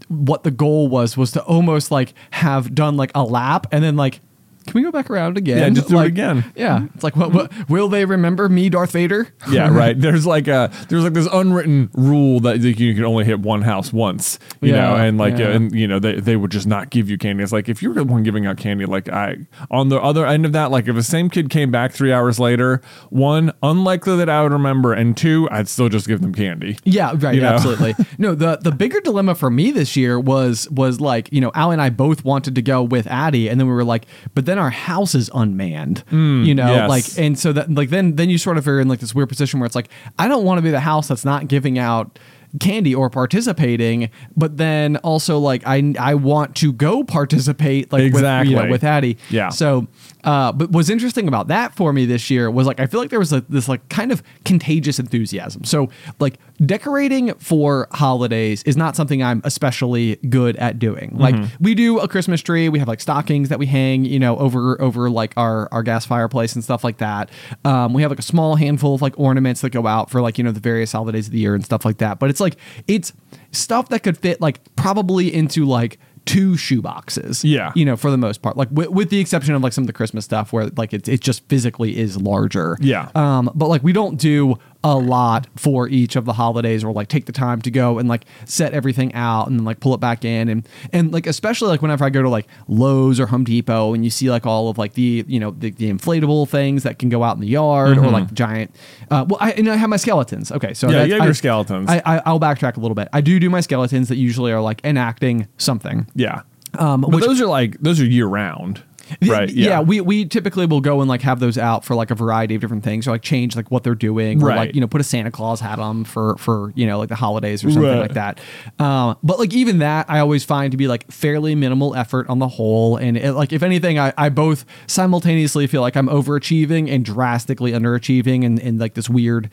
what 0.08 0.44
the 0.44 0.52
goal 0.52 0.88
was 0.88 1.18
was 1.18 1.32
to 1.34 1.44
almost 1.44 1.92
like 1.92 2.14
have 2.32 2.74
done 2.74 2.98
like 2.98 3.12
a 3.14 3.24
lap 3.24 3.68
and 3.72 3.84
then 3.84 3.96
like 3.96 4.20
can 4.66 4.74
we 4.74 4.82
go 4.84 4.92
back 4.92 5.10
around 5.10 5.38
again? 5.38 5.58
Yeah, 5.58 5.70
just 5.70 5.90
do 5.90 6.00
it 6.00 6.08
again. 6.08 6.44
Yeah, 6.56 6.86
it's 6.96 7.04
like 7.04 7.16
what, 7.16 7.34
what 7.34 7.70
will 7.70 7.88
they 7.88 8.06
remember 8.06 8.50
me, 8.50 8.70
Darth 8.70 8.92
Vader? 8.92 9.28
Yeah, 9.50 9.70
right. 9.70 9.98
There's 10.00 10.26
like 10.26 10.48
a 10.48 10.72
there's 10.90 11.04
like 11.04 11.14
this 11.14 11.28
unwritten 11.32 11.90
rule 11.94 12.40
that 12.42 12.60
you 12.60 12.96
can 12.96 13.06
only 13.06 13.24
hit 13.26 13.40
one 13.40 13.62
house 13.62 13.94
once, 13.94 14.40
you 14.60 14.74
Yeah, 14.74 14.82
know, 14.82 14.96
and 14.96 15.18
like 15.18 15.38
yeah. 15.38 15.48
uh, 15.48 15.52
and 15.52 15.72
you 15.74 15.88
know 15.88 16.00
they 16.00 16.20
they 16.20 16.36
would 16.36 16.52
just 16.52 16.66
not 16.68 16.90
give 16.90 17.10
you 17.10 17.18
candy. 17.18 17.44
It's 17.44 17.52
like 17.52 17.70
if 17.70 17.82
you're 17.82 17.94
the 17.94 18.04
one 18.04 18.24
giving 18.24 18.46
out 18.46 18.58
candy, 18.58 18.86
like 18.86 19.08
I 19.10 19.38
on 19.70 19.90
the 19.90 20.02
other 20.02 20.26
end 20.26 20.46
of 20.46 20.52
that, 20.54 20.72
like 20.72 20.88
if 20.88 20.96
the 20.96 21.04
same 21.04 21.30
kid 21.30 21.50
came 21.50 21.70
back 21.72 21.92
three 21.92 22.12
hours 22.12 22.40
later, 22.40 22.82
one 23.10 23.52
unlikely 23.64 24.18
that 24.18 24.30
I 24.30 24.42
would 24.44 24.52
remember, 24.52 24.94
and 24.94 25.16
two 25.16 25.48
I'd 25.52 25.68
still 25.70 25.90
just 25.90 26.08
give 26.08 26.22
them 26.22 26.34
candy. 26.34 26.78
Yeah, 26.84 27.14
right. 27.18 27.36
You 27.36 27.42
know? 27.42 27.50
Absolutely. 27.50 27.94
no, 28.18 28.34
the 28.36 28.58
the 28.58 28.72
bigger 28.72 29.00
dilemma 29.00 29.36
for 29.36 29.50
me 29.50 29.72
this 29.72 29.96
year 29.96 30.20
was 30.20 30.70
was 30.72 31.00
like 31.00 31.32
you 31.32 31.40
know 31.40 31.52
Al 31.54 31.72
and 31.72 31.82
I 31.82 31.90
both 31.92 32.26
wanted 32.26 32.56
to 32.56 32.62
go 32.62 32.82
with 32.84 33.06
Addie, 33.08 33.48
and 33.48 33.60
then 33.60 33.68
we 33.68 33.74
were 33.74 33.84
like, 33.84 34.08
but 34.34 34.46
then 34.46 34.55
our 34.60 34.70
house 34.70 35.16
is 35.16 35.30
unmanned. 35.34 36.04
you 36.12 36.54
know, 36.56 36.68
yes. 36.74 36.90
like 36.90 37.06
and 37.24 37.38
so 37.38 37.54
that 37.54 37.72
like 37.74 37.90
then 37.90 38.16
then 38.16 38.30
you 38.30 38.38
sort 38.38 38.58
of 38.58 38.68
are 38.68 38.80
in 38.80 38.88
like 38.88 39.00
this 39.00 39.14
weird 39.16 39.30
position 39.30 39.60
where 39.60 39.66
it's 39.68 39.76
like 39.76 39.90
I 40.20 40.28
don't 40.28 40.44
want 40.46 40.58
to 40.58 40.62
be 40.62 40.72
the 40.72 40.80
house 40.80 41.08
that's 41.08 41.26
not 41.26 41.48
giving 41.48 41.78
out 41.80 42.18
candy 42.62 42.96
or 42.96 43.10
participating 43.10 44.10
but 44.38 44.56
then 44.56 44.96
also 44.98 45.38
like 45.38 45.62
i 45.68 45.94
i 46.00 46.14
want 46.14 46.56
to 46.56 46.72
go 46.72 47.04
participate 47.04 47.92
like 47.92 48.14
with, 48.14 48.22
you 48.22 48.22
know, 48.22 48.40
Exactly. 48.40 48.72
with 48.72 48.84
addie 48.86 49.18
Yeah. 49.30 49.50
so 49.50 49.88
uh 50.24 50.54
but 50.54 50.70
what's 50.72 50.90
interesting 50.90 51.28
about 51.28 51.50
that 51.50 51.76
for 51.76 51.92
me 51.92 52.06
this 52.06 52.30
year 52.30 52.50
was 52.50 52.66
like 52.66 52.80
i 52.80 52.86
feel 52.88 53.02
like 53.02 53.10
there 53.10 53.20
was 53.20 53.34
like 53.34 53.46
this 53.50 53.68
like 53.68 53.90
kind 53.90 54.10
of 54.10 54.24
contagious 54.46 55.00
enthusiasm 55.00 55.66
so 55.66 55.90
like 56.20 56.36
decorating 56.64 57.34
for 57.36 57.88
holidays 57.92 58.64
is 58.64 58.78
not 58.78 58.96
something 58.96 59.22
i'm 59.24 59.42
especially 59.44 60.16
good 60.30 60.56
at 60.58 60.80
doing. 60.80 61.12
Like 61.18 61.36
we 61.60 61.76
do 61.76 62.00
a 62.00 62.08
christmas 62.08 62.42
tree. 62.42 62.70
We 62.70 62.80
have 62.80 62.88
like 62.88 63.02
stockings 63.02 63.50
that 63.50 63.60
we 63.60 63.66
hang 63.66 64.06
you 64.06 64.20
know 64.20 64.38
over 64.38 64.80
over 64.82 65.10
like 65.10 65.34
our 65.38 65.68
our 65.72 65.84
gas 65.84 66.06
fireplace 66.06 66.56
and 66.56 66.64
stuff 66.64 66.84
like 66.84 66.98
that. 66.98 67.30
Um 67.64 67.94
we 67.94 68.02
have 68.02 68.12
like 68.12 68.20
a 68.20 68.24
small 68.24 68.56
handful 68.56 68.96
of 68.96 69.02
like 69.02 69.18
ornaments 69.20 69.62
that 69.62 69.72
go 69.72 69.86
out 69.88 70.10
for 70.10 70.22
like 70.22 70.38
you 70.38 70.44
know 70.44 70.52
the 70.52 70.60
various 70.60 70.92
holidays 70.92 71.28
of 71.28 71.34
the 71.34 71.40
year 71.40 71.56
and 71.56 71.64
stuff 71.66 71.84
like 71.86 71.98
that. 71.98 72.20
But 72.20 72.30
it's 72.30 72.40
like 72.40 72.58
it's 72.88 73.12
stuff 73.52 73.90
that 73.90 74.04
could 74.04 74.18
fit 74.18 74.40
like 74.42 74.60
probably 74.76 75.34
into 75.34 75.66
like 75.66 76.00
two 76.26 76.58
shoe 76.58 76.82
boxes 76.82 77.46
Yeah. 77.46 77.72
you 77.76 77.86
know 77.86 77.96
for 77.96 78.10
the 78.10 78.18
most 78.18 78.42
part. 78.42 78.58
Like 78.58 78.70
with, 78.72 78.90
with 78.90 79.10
the 79.12 79.20
exception 79.20 79.54
of 79.54 79.62
like 79.62 79.74
some 79.74 79.84
of 79.84 79.88
the 79.88 79.94
christmas 79.94 80.26
stuff 80.26 80.52
where 80.52 80.68
like 80.76 80.92
it, 80.92 81.08
it 81.08 81.22
just 81.22 81.48
physically 81.50 81.98
is 81.98 82.20
larger. 82.20 82.78
Yeah. 82.82 83.10
um 83.14 83.52
but 83.54 83.68
like 83.68 83.84
we 83.84 83.94
don't 83.94 84.18
do 84.20 84.58
a 84.86 84.96
lot 84.96 85.48
for 85.56 85.90
each 85.90 86.16
of 86.16 86.26
the 86.26 86.34
holidays 86.34 86.84
or 86.84 86.94
like 86.94 87.08
take 87.08 87.26
the 87.26 87.32
time 87.32 87.60
to 87.60 87.72
go 87.72 87.98
and 87.98 88.08
like 88.08 88.24
set 88.46 88.72
everything 88.72 89.12
out 89.16 89.48
and 89.48 89.58
then 89.58 89.66
like 89.66 89.80
pull 89.80 89.96
it 89.96 90.00
back 90.00 90.24
in 90.24 90.48
and 90.48 90.68
and 90.94 91.12
like 91.12 91.26
especially 91.26 91.68
like 91.70 91.82
whenever 91.82 92.06
i 92.06 92.10
go 92.12 92.22
to 92.22 92.30
like 92.30 92.46
lowes 92.68 93.20
or 93.20 93.26
home 93.26 93.44
depot 93.44 93.96
and 93.96 94.04
you 94.04 94.12
see 94.12 94.30
like 94.30 94.46
all 94.46 94.70
of 94.70 94.78
like 94.78 94.94
the 94.94 95.26
you 95.28 95.40
know 95.40 95.50
the, 95.50 95.72
the 95.72 95.92
inflatable 95.92 96.48
things 96.48 96.84
that 96.84 97.00
can 97.00 97.10
go 97.10 97.24
out 97.24 97.36
in 97.36 97.42
the 97.42 97.48
yard 97.48 97.98
or 97.98 98.08
like 98.12 98.32
giant 98.32 98.70
uh 99.10 99.26
well 99.28 99.40
i 99.42 99.52
and 99.54 99.68
i 99.68 99.76
have 99.76 99.90
my 99.90 99.98
skeletons 99.98 100.52
okay 100.52 100.74
so 100.76 100.86
Mm-hmm. 100.88 100.96
Yeah, 100.98 101.04
you 101.06 101.14
have 101.14 101.22
I- 101.24 101.26
your 101.26 101.34
skeletons. 101.34 101.90
I, 101.90 102.02
I 102.06 102.22
i'll 102.28 102.40
backtrack 102.40 102.78
a 102.78 102.80
little 102.80 102.94
bit 102.96 103.08
i 103.12 103.22
do 103.22 103.40
do 103.40 103.50
my 103.50 103.62
skeletons 103.62 104.08
that 104.10 104.18
usually 104.18 104.52
are 104.52 104.62
like 104.62 104.82
enacting 104.86 105.48
something 105.58 106.08
Yeah. 106.14 106.42
Um, 106.78 107.02
but 107.02 107.10
which- 107.12 107.26
those 107.26 107.42
are 107.42 107.48
like 107.48 107.80
those 107.82 108.00
are 108.02 108.06
year 108.06 108.28
round, 108.28 108.84
right? 109.28 109.50
Yeah. 109.50 109.82
we 109.82 110.02
we 110.02 110.26
typically 110.26 110.66
will 110.66 110.82
go 110.82 111.02
and 111.02 111.10
like 111.10 111.22
have 111.22 111.40
those 111.40 111.58
out 111.58 111.86
for 111.86 111.96
like 111.96 112.12
a 112.12 112.16
variety 112.16 112.56
of 112.56 112.62
different 112.62 112.84
things, 112.84 113.08
or 113.08 113.12
like 113.12 113.22
change 113.22 113.56
like 113.56 113.70
what 113.72 113.84
they're 113.84 113.96
doing, 113.96 114.42
or 114.42 114.48
Right. 114.48 114.58
like 114.58 114.76
you 114.76 114.82
know 114.82 114.88
put 114.88 115.02
a 115.02 115.04
Santa 115.04 115.32
Claus 115.32 115.60
hat 115.60 115.80
on 115.80 116.04
for 116.06 116.36
for 116.38 116.72
you 116.76 116.86
know 116.86 116.98
like 117.00 117.10
the 117.10 117.16
holidays 117.16 117.64
or 117.64 117.72
something 117.72 117.90
Right. 117.92 118.00
like 118.00 118.14
that. 118.14 118.40
Um, 118.80 119.18
but 119.24 119.40
like 119.40 119.54
even 119.54 119.80
that, 119.80 120.06
I 120.10 120.20
always 120.20 120.44
find 120.44 120.72
to 120.72 120.78
be 120.78 120.88
like 120.88 121.10
fairly 121.12 121.56
minimal 121.56 121.96
effort 121.96 122.28
on 122.30 122.40
the 122.40 122.48
whole, 122.48 122.98
and 122.98 123.18
it, 123.18 123.34
like 123.34 123.54
if 123.54 123.64
anything, 123.64 124.00
I 124.00 124.14
I 124.18 124.30
both 124.30 124.66
simultaneously 124.88 125.68
feel 125.68 125.82
like 125.82 125.96
I'm 125.96 126.08
overachieving 126.08 126.90
and 126.90 127.04
drastically 127.06 127.72
underachieving 127.72 128.44
in 128.44 128.58
in 128.60 128.78
like 128.78 128.94
this 128.96 129.10
weird 129.10 129.50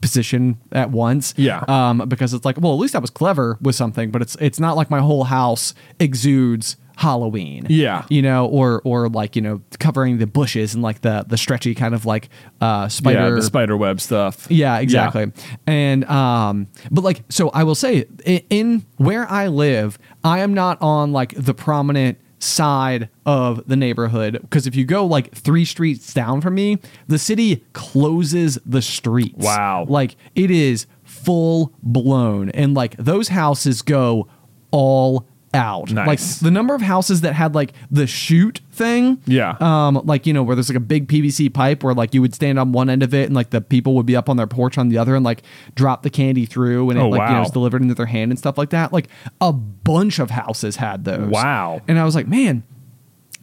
position 0.00 0.58
at 0.72 0.90
once. 0.90 1.34
Yeah. 1.36 1.64
Um, 1.68 2.04
because 2.08 2.34
it's 2.34 2.44
like 2.44 2.60
well, 2.60 2.72
at 2.72 2.78
least 2.78 2.94
I 2.94 2.98
was 2.98 3.10
clever 3.10 3.58
with 3.60 3.74
something, 3.74 4.10
but 4.10 4.22
it's 4.22 4.36
it's 4.40 4.60
not 4.60 4.76
like 4.76 4.90
my 4.90 5.00
whole 5.00 5.24
house 5.24 5.74
exudes. 5.98 6.76
Halloween. 7.00 7.64
Yeah. 7.70 8.04
You 8.10 8.20
know, 8.20 8.44
or 8.44 8.82
or 8.84 9.08
like, 9.08 9.34
you 9.34 9.40
know, 9.40 9.62
covering 9.78 10.18
the 10.18 10.26
bushes 10.26 10.74
and 10.74 10.82
like 10.82 11.00
the 11.00 11.24
the 11.26 11.38
stretchy 11.38 11.74
kind 11.74 11.94
of 11.94 12.04
like 12.04 12.28
uh 12.60 12.88
spider 12.88 13.30
yeah, 13.30 13.34
the 13.36 13.42
spider 13.42 13.74
web 13.74 14.02
stuff. 14.02 14.46
yeah, 14.50 14.78
exactly. 14.80 15.32
And 15.66 16.04
um 16.04 16.66
but 16.90 17.02
like 17.02 17.22
so 17.30 17.48
I 17.50 17.64
will 17.64 17.74
say 17.74 18.04
in, 18.26 18.42
in 18.50 18.86
where 18.98 19.26
I 19.30 19.46
live, 19.46 19.98
I 20.24 20.40
am 20.40 20.52
not 20.52 20.76
on 20.82 21.10
like 21.10 21.32
the 21.34 21.54
prominent 21.54 22.18
side 22.38 23.08
of 23.24 23.66
the 23.66 23.76
neighborhood 23.76 24.38
because 24.42 24.66
if 24.66 24.76
you 24.76 24.84
go 24.84 25.06
like 25.06 25.34
3 25.34 25.64
streets 25.64 26.12
down 26.12 26.42
from 26.42 26.54
me, 26.54 26.80
the 27.06 27.18
city 27.18 27.64
closes 27.72 28.58
the 28.66 28.82
streets. 28.82 29.42
Wow. 29.42 29.86
Like 29.88 30.16
it 30.34 30.50
is 30.50 30.86
full 31.02 31.72
blown 31.82 32.50
and 32.50 32.74
like 32.74 32.94
those 32.98 33.28
houses 33.28 33.80
go 33.80 34.28
all 34.70 35.26
out. 35.52 35.90
Nice. 35.90 36.06
Like 36.06 36.20
the 36.44 36.50
number 36.50 36.74
of 36.74 36.82
houses 36.82 37.22
that 37.22 37.32
had 37.34 37.54
like 37.54 37.72
the 37.90 38.06
chute 38.06 38.60
thing. 38.72 39.20
Yeah. 39.26 39.56
Um, 39.60 40.00
like 40.04 40.26
you 40.26 40.32
know 40.32 40.42
where 40.42 40.54
there's 40.56 40.68
like 40.68 40.76
a 40.76 40.80
big 40.80 41.08
PVC 41.08 41.52
pipe 41.52 41.82
where 41.82 41.94
like 41.94 42.14
you 42.14 42.20
would 42.22 42.34
stand 42.34 42.58
on 42.58 42.72
one 42.72 42.88
end 42.88 43.02
of 43.02 43.12
it 43.14 43.26
and 43.26 43.34
like 43.34 43.50
the 43.50 43.60
people 43.60 43.94
would 43.94 44.06
be 44.06 44.16
up 44.16 44.28
on 44.28 44.36
their 44.36 44.46
porch 44.46 44.78
on 44.78 44.88
the 44.88 44.98
other 44.98 45.14
and 45.16 45.24
like 45.24 45.42
drop 45.74 46.02
the 46.02 46.10
candy 46.10 46.46
through 46.46 46.90
and 46.90 46.98
it 46.98 47.02
Oh, 47.02 47.08
like 47.08 47.20
you 47.20 47.34
know 47.34 47.40
wow. 47.40 47.44
is 47.44 47.50
delivered 47.50 47.82
into 47.82 47.94
their 47.94 48.06
hand 48.06 48.30
and 48.32 48.38
stuff 48.38 48.56
like 48.58 48.70
that. 48.70 48.92
Like 48.92 49.08
a 49.40 49.52
bunch 49.52 50.18
of 50.18 50.30
houses 50.30 50.76
had 50.76 51.04
those. 51.04 51.28
Wow. 51.30 51.80
And 51.88 51.98
I 51.98 52.04
was 52.04 52.14
like, 52.14 52.26
man. 52.28 52.62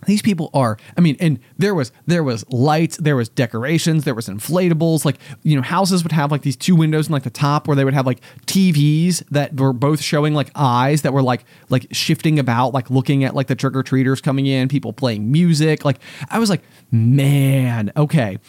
These 0.08 0.22
people 0.22 0.50
are. 0.54 0.78
I 0.98 1.02
mean, 1.02 1.18
and 1.20 1.38
there 1.58 1.76
was 1.76 1.92
there 2.06 2.24
was 2.24 2.50
lights, 2.50 2.96
there 2.96 3.18
was 3.18 3.28
decorations, 3.28 4.06
there 4.06 4.16
was 4.16 4.28
inflatables. 4.28 5.04
Like 5.04 5.18
you 5.44 5.56
know, 5.58 5.62
houses 5.62 6.02
would 6.04 6.14
have 6.14 6.32
like 6.32 6.44
these 6.44 6.56
two 6.56 6.76
windows 6.76 7.08
in 7.08 7.14
like 7.14 7.24
the 7.24 7.30
top 7.30 7.68
where 7.68 7.76
they 7.76 7.84
would 7.84 7.94
have 7.94 8.06
like 8.06 8.22
TVs 8.46 9.24
that 9.32 9.60
were 9.60 9.74
both 9.74 10.02
showing 10.02 10.34
like 10.34 10.50
eyes 10.56 11.02
that 11.02 11.12
were 11.12 11.22
like 11.22 11.44
like 11.70 11.88
shifting 11.92 12.40
about, 12.40 12.74
like 12.74 12.90
looking 12.90 13.26
at 13.26 13.36
like 13.36 13.48
the 13.48 13.56
trick 13.56 13.76
or 13.76 13.84
treaters 13.84 14.22
coming 14.22 14.48
in, 14.48 14.70
people 14.70 14.94
playing 14.94 15.30
music. 15.30 15.84
Like 15.84 16.00
I 16.30 16.40
was 16.40 16.50
like, 16.50 16.64
man, 16.90 17.92
okay. 17.98 18.40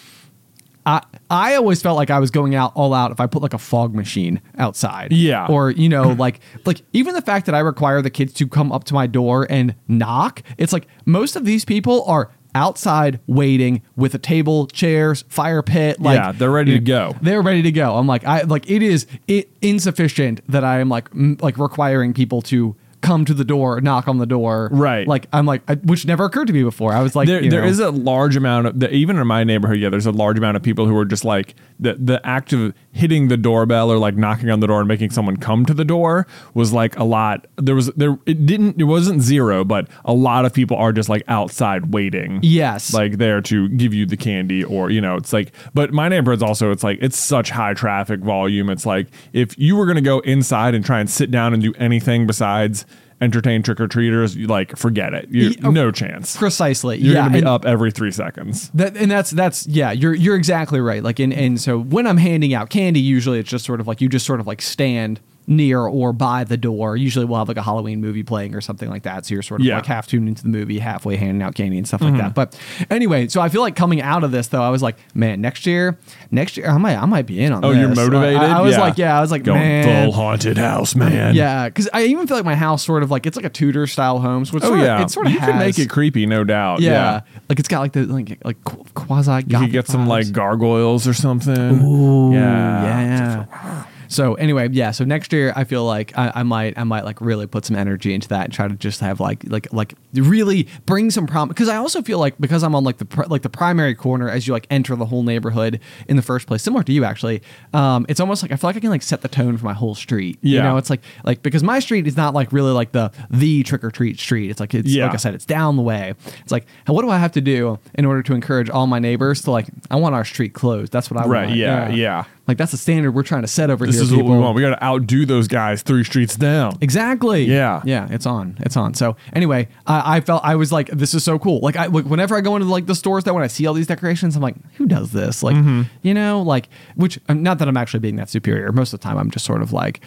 I 0.89 1.03
I 1.31 1.55
always 1.57 1.83
felt 1.83 1.97
like 1.97 2.09
I 2.11 2.19
was 2.19 2.31
going 2.31 2.55
out 2.55 2.73
all 2.75 2.95
out 2.95 3.11
if 3.11 3.21
I 3.21 3.27
put 3.27 3.43
like 3.43 3.53
a 3.53 3.59
fog 3.59 3.95
machine 3.95 4.41
outside. 4.57 5.13
Yeah. 5.13 5.47
Or 5.47 5.71
you 5.71 5.89
know, 5.89 6.09
like 6.19 6.41
like 6.65 6.81
even 6.93 7.15
the 7.15 7.23
fact 7.23 7.47
that 7.47 7.55
I 7.55 7.59
require 7.61 8.01
the 8.01 8.11
kids 8.11 8.33
to 8.35 8.49
come 8.49 8.73
up 8.73 8.85
to 8.85 8.95
my 8.95 9.07
door 9.07 9.47
and 9.51 9.75
knock, 9.87 10.43
it's 10.57 10.73
like 10.73 10.89
most 11.05 11.37
of 11.37 11.45
these 11.45 11.65
people 11.65 12.05
are 12.05 12.31
outside 12.55 13.21
waiting 13.27 13.83
with 13.95 14.15
a 14.15 14.19
table, 14.19 14.67
chairs, 14.69 15.23
fire 15.29 15.63
pit. 15.63 16.01
Like 16.01 16.17
Yeah, 16.17 16.33
they're 16.33 16.51
ready 16.51 16.73
to 16.73 16.81
go. 16.81 17.15
They're 17.21 17.43
ready 17.43 17.63
to 17.63 17.71
go. 17.73 17.97
I'm 17.97 18.07
like 18.07 18.25
I 18.25 18.43
like 18.43 18.69
it 18.71 18.83
is 18.83 19.07
it 19.27 19.51
insufficient 19.61 20.41
that 20.49 20.65
I 20.65 20.81
am 20.81 20.89
like 20.89 21.11
m- 21.13 21.37
like 21.41 21.59
requiring 21.59 22.15
people 22.15 22.41
to 22.43 22.75
come 23.01 23.25
to 23.25 23.35
the 23.35 23.45
door, 23.45 23.81
knock 23.81 24.09
on 24.09 24.19
the 24.19 24.27
door. 24.27 24.69
Right. 24.73 25.07
Like 25.07 25.27
I'm 25.33 25.47
like, 25.47 25.63
I, 25.69 25.75
which 25.75 26.07
never 26.07 26.25
occurred 26.25 26.47
to 26.49 26.53
me 26.53 26.63
before. 26.63 26.93
I 26.93 27.03
was 27.03 27.15
like, 27.15 27.29
there, 27.29 27.49
there 27.49 27.65
is 27.65 27.81
a 27.81 27.91
large 27.91 28.37
amount 28.37 28.67
of 28.67 28.81
the, 28.81 28.93
even 28.93 29.17
in 29.19 29.27
my 29.27 29.45
neighborhood. 29.45 29.79
Yeah, 29.79 29.89
there's 29.89 30.07
a 30.07 30.13
large 30.13 30.39
amount 30.39 30.57
of 30.57 30.63
people 30.63 30.87
who 30.87 30.97
are 30.97 31.05
just 31.05 31.25
like 31.25 31.55
the 31.79 31.95
the 31.95 32.21
act 32.27 32.53
of 32.53 32.75
hitting 32.93 33.29
the 33.29 33.37
doorbell 33.37 33.91
or 33.91 33.99
like 33.99 34.17
knocking 34.17 34.51
on 34.51 34.61
the 34.61 34.67
door 34.67 34.81
and 34.81 34.89
making 34.89 35.11
someone 35.11 35.37
come 35.37 35.65
to 35.67 35.75
the 35.75 35.85
door 35.85 36.27
was 36.55 36.73
like 36.73 36.97
a 36.99 37.05
lot. 37.05 37.47
There 37.57 37.75
was 37.75 37.87
there 37.89 38.19
it 38.27 38.47
didn't 38.47 38.81
it 38.81 38.85
wasn't 38.85 39.23
zero, 39.23 39.65
but 39.65 39.89
a 40.05 40.13
lot 40.13 40.45
of 40.45 40.53
people 40.53 40.77
are 40.77 40.93
just 40.93 41.09
like 41.09 41.23
outside 41.29 41.93
waiting. 41.93 42.41
Yes. 42.43 42.93
like 42.93 43.19
there 43.19 43.41
to 43.43 43.69
give 43.71 43.95
you 43.95 44.07
the 44.07 44.17
candy 44.17 44.65
or 44.65 44.91
you 44.91 45.01
know 45.01 45.17
it's 45.17 45.33
like. 45.33 45.53
But 45.75 45.93
my 45.93 46.09
neighborhood's 46.09 46.43
also 46.43 46.71
it's 46.71 46.83
like 46.83 46.99
it's 47.01 47.17
such 47.19 47.51
high 47.51 47.75
traffic 47.75 48.21
volume. 48.21 48.71
It's 48.71 48.87
like 48.87 49.09
if 49.33 49.57
you 49.59 49.77
were 49.77 49.87
gonna 49.87 50.01
go 50.01 50.21
inside 50.21 50.75
and 50.75 50.85
try 50.85 51.01
and 51.01 51.09
sit 51.09 51.31
down 51.31 51.55
and 51.55 51.63
do 51.63 51.73
anything 51.75 52.27
besides 52.27 52.85
entertain 53.21 53.63
trick 53.63 53.81
or 53.81 53.89
treaters, 53.89 54.37
you 54.37 54.47
like 54.47 54.77
forget 54.77 55.15
it. 55.15 55.29
You, 55.31 55.49
Yeah, 55.51 55.57
oh, 55.65 55.71
no 55.71 55.91
chance. 55.91 56.37
precisely. 56.37 56.99
You're 56.99 57.15
yeah, 57.15 57.29
gonna 57.29 57.41
be 57.41 57.45
up 57.47 57.65
every 57.65 57.91
three 57.91 58.13
seconds. 58.13 58.71
That, 58.75 58.97
and 58.97 59.11
that's 59.11 59.31
that's 59.31 59.67
yeah, 59.67 59.91
you're 59.93 60.15
you're 60.15 60.37
exactly 60.37 60.81
right. 60.81 61.03
Like 61.03 61.19
and 61.19 61.33
and 61.33 61.61
so 61.61 61.79
when 61.79 62.07
I'm 62.07 62.17
handing 62.19 62.55
out 62.55 62.71
candy, 62.71 63.01
usually 63.01 63.39
it's 63.39 63.51
just 63.51 63.65
sort 63.65 63.81
of 63.81 63.87
like 63.87 64.01
you 64.01 64.09
just 64.09 64.27
sort 64.27 64.41
of 64.41 64.47
like 64.47 64.63
stand 64.63 65.21
near 65.49 65.81
or 65.81 66.13
by 66.13 66.45
the 66.45 66.59
door. 66.59 66.95
Usually 66.95 67.25
we'll 67.25 67.39
have 67.39 67.49
like 67.49 67.57
a 67.57 67.63
Halloween 67.63 68.03
movie 68.03 68.23
playing 68.23 68.55
or 68.55 68.61
something 68.61 68.91
like 68.91 69.05
that. 69.05 69.25
So 69.25 69.33
you're 69.35 69.43
sort 69.43 69.61
of 69.61 69.67
Yeah. 69.67 69.77
like 69.77 69.87
half 69.87 70.07
tuned 70.07 70.29
into 70.29 70.43
the 70.43 70.51
movie, 70.51 70.79
halfway 70.79 71.17
handing 71.17 71.43
out 71.43 71.55
candy 71.55 71.79
and 71.79 71.89
stuff 71.89 72.03
like 72.03 72.13
mm-hmm. 72.13 72.19
that. 72.23 72.35
But 72.35 72.59
anyway, 72.91 73.29
so 73.29 73.41
I 73.41 73.49
feel 73.49 73.63
like 73.63 73.75
coming 73.75 74.03
out 74.03 74.25
of 74.25 74.31
this 74.31 74.49
though, 74.49 74.61
I 74.63 74.69
was 74.69 74.83
like, 74.83 74.97
man, 75.15 75.41
next 75.41 75.65
year, 75.67 75.99
next 76.31 76.59
year 76.59 76.69
I 76.69 76.77
might 76.77 76.97
I 76.97 77.07
might 77.07 77.27
be 77.27 77.41
in 77.41 77.53
on 77.53 77.65
Oh, 77.65 77.71
this. 77.71 77.79
you're 77.79 77.89
motivated. 77.95 78.37
I, 78.37 78.59
I 78.59 78.61
was 78.61 78.77
like, 78.77 78.99
yeah, 78.99 79.17
I 79.17 79.23
was 79.23 79.31
like, 79.31 79.43
going 79.43 79.59
man, 79.59 80.05
full 80.05 80.13
haunted 80.13 80.59
house, 80.59 80.95
man. 80.95 81.35
yeah, 81.35 81.69
because 81.69 81.89
I 81.95 82.05
even 82.05 82.27
feel 82.27 82.37
like 82.37 82.45
my 82.47 82.55
house 82.55 82.85
sort 82.85 83.03
of 83.03 83.11
like 83.11 83.25
it's 83.25 83.37
like 83.37 83.47
a 83.47 83.51
Tudor 83.51 83.87
style 83.87 84.19
home. 84.19 84.45
So 84.45 84.59
it's 84.59 84.67
Oh 84.67 84.69
sort 84.69 84.81
yeah. 84.81 84.97
of, 84.97 85.07
it 85.07 85.11
sort 85.11 85.27
of 85.29 85.33
you 85.33 85.39
has, 85.41 85.49
can 85.49 85.59
make 85.59 85.79
it 85.79 85.89
creepy, 85.89 86.27
no 86.27 86.45
doubt. 86.45 86.81
yeah, 86.81 86.91
Yeah. 86.93 87.21
like 87.49 87.59
it's 87.59 87.69
got 87.69 87.81
like 87.81 87.93
the 87.93 88.05
like 88.05 88.39
like 88.45 88.63
quasi. 88.95 89.45
You 89.47 89.59
could 89.61 89.73
get 89.73 89.87
some 89.87 90.07
like 90.07 90.31
gargoyles 90.31 91.09
or 91.09 91.15
something. 91.15 91.81
Ooh, 91.83 92.35
yeah. 92.35 93.47
yeah. 93.47 93.85
So 94.09 94.35
anyway, 94.35 94.69
yeah. 94.73 94.91
So 94.91 95.05
next 95.05 95.33
year, 95.33 95.53
I 95.55 95.65
feel 95.65 95.85
like 95.85 96.17
I, 96.19 96.33
I 96.37 96.43
might, 96.43 96.77
I 96.79 96.85
might 96.85 97.05
like 97.05 97.21
really 97.21 97.47
put 97.47 97.65
some 97.65 97.77
energy 97.77 98.13
into 98.15 98.29
that 98.29 98.45
and 98.45 98.53
try 98.53 98.67
to 98.67 98.75
just 98.75 99.01
have 99.01 99.21
like, 99.21 99.45
like, 99.49 99.73
like 99.73 99.95
really 100.15 100.67
bring 100.87 101.11
some 101.11 101.27
prom. 101.27 101.49
Because 101.49 101.69
I 101.69 101.77
also 101.77 102.03
feel 102.03 102.19
like 102.19 102.37
because 102.39 102.63
I'm 102.63 102.75
on 102.75 102.85
like 102.85 102.99
the 102.99 103.05
pr- 103.05 103.27
like 103.27 103.43
the 103.43 103.51
primary 103.51 103.95
corner 103.95 104.29
as 104.29 104.47
you 104.47 104.53
like 104.53 104.67
enter 104.71 104.97
the 104.97 105.07
whole 105.07 105.23
neighborhood 105.23 105.81
in 106.09 106.17
the 106.17 106.23
first 106.23 106.47
place, 106.47 106.63
similar 106.63 106.83
to 106.83 106.93
you 106.93 107.05
actually. 107.05 107.43
Um, 107.75 108.07
it's 108.09 108.21
almost 108.21 108.43
like 108.43 108.51
I 108.53 108.57
feel 108.57 108.69
like 108.69 108.77
I 108.77 108.81
can 108.81 108.91
like 108.91 109.03
set 109.03 109.21
the 109.21 109.29
tone 109.29 109.57
for 109.59 109.65
my 109.65 109.75
whole 109.75 109.95
street. 109.95 110.39
Yeah. 110.41 110.57
You 110.57 110.63
know, 110.63 110.77
it's 110.79 110.91
like 110.91 111.03
like 111.25 111.43
because 111.43 111.63
my 111.63 111.79
street 111.79 112.07
is 112.07 112.17
not 112.17 112.35
like 112.35 112.53
really 112.53 112.73
like 112.73 112.93
the 112.93 113.13
the 113.31 113.63
trick 113.63 113.85
or 113.85 113.91
treat 113.91 114.19
street. 114.19 114.51
It's 114.51 114.61
like 114.61 114.75
it's 114.75 114.89
Yeah. 114.89 115.05
like 115.07 115.15
I 115.15 115.19
said, 115.19 115.35
it's 115.35 115.45
down 115.47 115.77
the 115.77 115.83
way. 115.83 116.15
It's 116.43 116.53
like 116.53 116.67
what 116.87 117.03
do 117.03 117.11
I 117.11 117.19
have 117.19 117.33
to 117.33 117.41
do 117.41 117.79
in 117.95 118.05
order 118.05 118.23
to 118.23 118.35
encourage 118.35 118.71
all 118.71 118.87
my 118.87 118.99
neighbors 118.99 119.43
to 119.43 119.51
like 119.51 119.67
I 119.91 119.97
want 119.97 120.15
our 120.15 120.25
street 120.25 120.55
closed. 120.55 120.93
That's 120.93 121.11
what 121.11 121.19
I 121.19 121.23
want. 121.23 121.33
Right, 121.33 121.47
want. 121.49 121.57
yeah, 121.59 121.89
yeah. 121.91 122.25
Like 122.49 122.57
that's 122.57 122.73
the 122.73 122.79
standard 122.79 123.13
we're 123.13 123.23
trying 123.23 123.43
to 123.43 123.49
set 123.49 123.69
over 123.71 123.85
here. 123.85 123.93
This 123.93 124.01
here. 124.01 124.19
is 124.19 124.25
what 124.25 124.25
we 124.33 124.39
want. 124.39 124.57
We 124.57 124.63
got 124.63 124.71
to 124.71 124.83
outdo 124.83 125.27
those 125.27 125.47
guys 125.47 125.83
three 125.83 126.03
streets 126.03 126.35
down. 126.35 126.79
Exactly. 126.81 127.45
Yeah. 127.45 127.83
Yeah. 127.85 128.09
It's 128.11 128.25
on. 128.27 128.57
It's 128.61 128.77
on. 128.77 128.95
So 128.95 129.17
anyway, 129.35 129.69
I, 129.87 130.17
I 130.17 130.21
felt 130.23 130.43
I 130.45 130.57
was 130.57 130.73
like, 130.73 130.89
this 130.89 131.13
is 131.15 131.23
so 131.23 131.39
cool. 131.39 131.61
Like 131.61 131.77
I 131.77 131.87
like, 131.87 132.07
whenever 132.07 132.35
I 132.37 132.41
go 132.41 132.57
into 132.57 132.67
like 132.67 132.87
the 132.87 132.95
stores 132.95 133.25
that 133.25 133.35
when 133.35 133.45
I 133.45 133.49
see 133.49 133.67
all 133.67 133.75
these 133.75 133.87
decorations, 133.87 134.35
I'm 134.35 134.43
like, 134.43 134.57
who 134.77 134.87
does 134.87 135.13
this? 135.13 135.43
Like, 135.43 135.57
Mm-hmm. 135.57 135.83
you 136.03 136.15
know, 136.15 136.41
like 136.43 136.69
which 136.97 137.19
um, 137.29 137.43
not 137.43 137.59
that 137.59 137.69
I'm 137.69 137.77
actually 137.77 138.01
being 138.01 138.17
that 138.17 138.31
superior. 138.31 138.73
Most 138.73 138.93
of 138.95 139.01
the 139.01 139.05
time, 139.05 139.19
I'm 139.19 139.31
just 139.31 139.45
sort 139.45 139.61
of 139.63 139.73
like, 139.73 140.01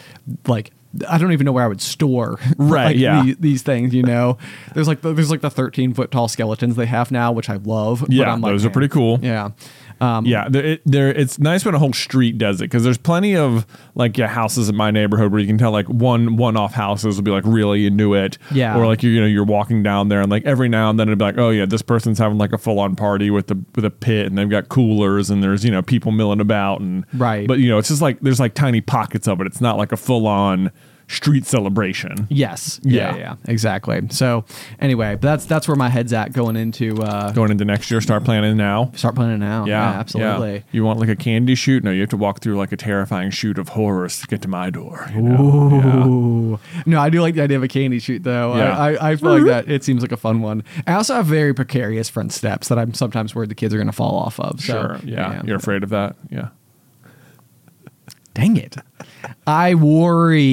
like. 0.48 0.72
I 1.08 1.18
don't 1.18 1.32
even 1.32 1.46
know 1.46 1.54
where 1.54 1.64
I 1.64 1.70
would 1.70 1.80
store 1.80 2.38
Right, 2.58 2.88
like, 2.88 2.96
yeah. 2.98 3.24
the- 3.24 3.38
these 3.40 3.62
things. 3.62 3.94
You 3.94 4.04
know, 4.04 4.38
there's 4.74 4.90
like 4.90 5.00
the, 5.00 5.14
there's 5.14 5.32
like 5.32 5.40
the 5.40 5.50
13 5.50 5.94
foot 5.94 6.12
tall 6.12 6.28
skeletons 6.28 6.76
they 6.76 6.86
have 6.86 7.12
now, 7.12 7.32
which 7.32 7.50
I 7.50 7.56
love. 7.56 8.02
but 8.02 8.12
Yeah, 8.12 8.30
I'm 8.34 8.42
like, 8.42 8.52
those 8.52 8.66
are 8.66 8.70
pretty 8.70 8.90
cool. 8.90 9.18
Yeah, 9.22 9.52
um, 10.02 10.26
Yeah, 10.26 10.50
there, 10.50 10.66
it, 10.66 10.82
there. 10.86 11.10
It's 11.10 11.40
nice 11.40 11.64
when 11.64 11.76
a 11.76 11.80
whole 11.80 11.94
street 11.94 12.38
does 12.38 12.60
it 12.60 12.66
because 12.66 12.84
there's 12.84 12.98
plenty 12.98 13.38
of 13.38 13.66
like 13.96 14.18
yeah 14.18 14.28
houses 14.28 14.68
in 14.68 14.76
my 14.76 14.90
neighborhood 14.90 15.32
where 15.32 15.40
you 15.40 15.48
can 15.48 15.58
tell 15.58 15.72
like 15.72 15.88
one 15.88 16.38
one 16.38 16.58
off 16.58 16.74
houses 16.74 17.16
will 17.16 17.24
be 17.24 17.32
like 17.32 17.44
really 17.46 17.86
into 17.86 18.16
it. 18.16 18.38
Yeah. 18.52 18.78
Or 18.78 18.88
like 18.88 19.04
you 19.04 19.12
you 19.12 19.22
know 19.22 19.28
you're 19.28 19.46
walking 19.46 19.84
down 19.84 20.10
there 20.10 20.22
and 20.22 20.32
like 20.32 20.44
every 20.46 20.68
now 20.70 20.90
and 20.90 21.00
then 21.00 21.08
it'll 21.08 21.18
be 21.18 21.26
like 21.26 21.38
oh 21.38 21.52
yeah 21.52 21.66
this 21.66 21.84
person's 21.84 22.18
having 22.18 22.40
like 22.40 22.52
a 22.52 22.58
full 22.58 22.80
on 22.80 22.96
party 22.96 23.30
with 23.30 23.48
the 23.48 23.64
with 23.76 23.86
a 23.86 23.92
pit 23.92 24.26
and 24.26 24.38
they've 24.38 24.50
got 24.50 24.70
coolers 24.70 25.30
and 25.30 25.44
there's 25.44 25.64
you 25.64 25.72
know 25.72 25.82
people 25.82 26.12
milling 26.12 26.40
about 26.40 26.82
and 26.82 27.06
Right. 27.14 27.48
But 27.48 27.60
you 27.60 27.70
know 27.70 27.78
it's 27.78 27.90
just 27.90 28.02
like 28.02 28.20
there's 28.22 28.40
like 28.40 28.56
tiny 28.56 28.82
pockets 28.82 29.28
of 29.28 29.40
it. 29.40 29.48
It's 29.48 29.62
not 29.62 29.78
like 29.78 29.92
a 29.92 29.98
full 29.98 30.26
on 30.26 30.72
street 31.12 31.46
celebration. 31.46 32.28
Yes. 32.30 32.80
Yeah, 32.84 33.16
Yeah. 33.16 33.18
yeah. 33.18 33.36
Exactly. 33.48 34.02
So 34.10 34.46
anyway, 34.80 35.18
that's 35.20 35.46
that's 35.46 35.68
where 35.68 35.76
my 35.76 35.90
head's 35.90 36.14
at 36.14 36.34
going 36.34 36.56
into 36.56 37.02
uh 37.02 37.32
Going 37.32 37.52
into 37.52 37.66
next 37.66 37.92
year, 37.92 38.02
start 38.02 38.24
planning 38.24 38.56
now. 38.58 38.92
start 38.96 39.16
planning 39.16 39.40
now. 39.40 39.66
Yeah, 39.66 39.84
absolutely. 39.92 40.54
yeah. 40.56 40.62
You 40.72 40.84
want 40.84 41.00
like 41.00 41.10
a 41.10 41.16
candy 41.16 41.56
chute? 41.56 41.84
No, 41.84 41.92
you 41.92 42.02
have 42.02 42.10
to 42.10 42.18
walk 42.18 42.40
through 42.42 42.56
like 42.58 42.72
a 42.72 42.78
terrifying 42.78 43.30
chute 43.32 43.58
of 43.58 43.70
horrors 43.70 44.20
to 44.22 44.28
get 44.28 44.42
to 44.44 44.48
my 44.48 44.70
door. 44.70 45.10
You 45.14 45.22
know? 45.22 45.70
Yeah. 45.72 46.06
Ooh. 46.08 46.60
No, 46.86 47.00
I 47.00 47.10
do 47.10 47.22
like 47.22 47.36
the 47.36 47.42
idea 47.42 47.58
of 47.58 47.64
a 47.64 47.68
candy 47.68 48.00
chute 48.00 48.24
though. 48.24 48.56
Yeah. 48.56 48.78
I, 48.78 48.94
I, 48.94 49.10
I 49.12 49.16
feel 49.16 49.34
like 49.38 49.46
that 49.46 49.70
it 49.72 49.84
seems 49.84 50.02
like 50.02 50.12
a 50.12 50.18
fun 50.18 50.42
one. 50.42 50.64
I 50.88 50.94
also 50.94 51.16
have 51.16 51.26
very 51.26 51.54
precarious 51.54 52.10
front 52.10 52.32
steps 52.34 52.68
that 52.70 52.80
I'm 52.80 52.94
sometimes 52.94 53.36
worried 53.36 53.50
the 53.50 53.56
kids 53.56 53.74
are 53.74 53.78
gonna 53.78 53.92
fall 53.92 54.16
off 54.18 54.40
of. 54.40 54.62
So 54.62 54.74
Sure. 54.74 55.00
Yeah. 55.04 55.42
You're 55.46 55.58
afraid 55.58 55.84
of 55.84 55.90
that? 55.90 56.16
Yeah. 56.30 56.50
Dang 58.34 58.56
it. 58.58 58.78
I 59.48 59.76
worry 59.76 60.44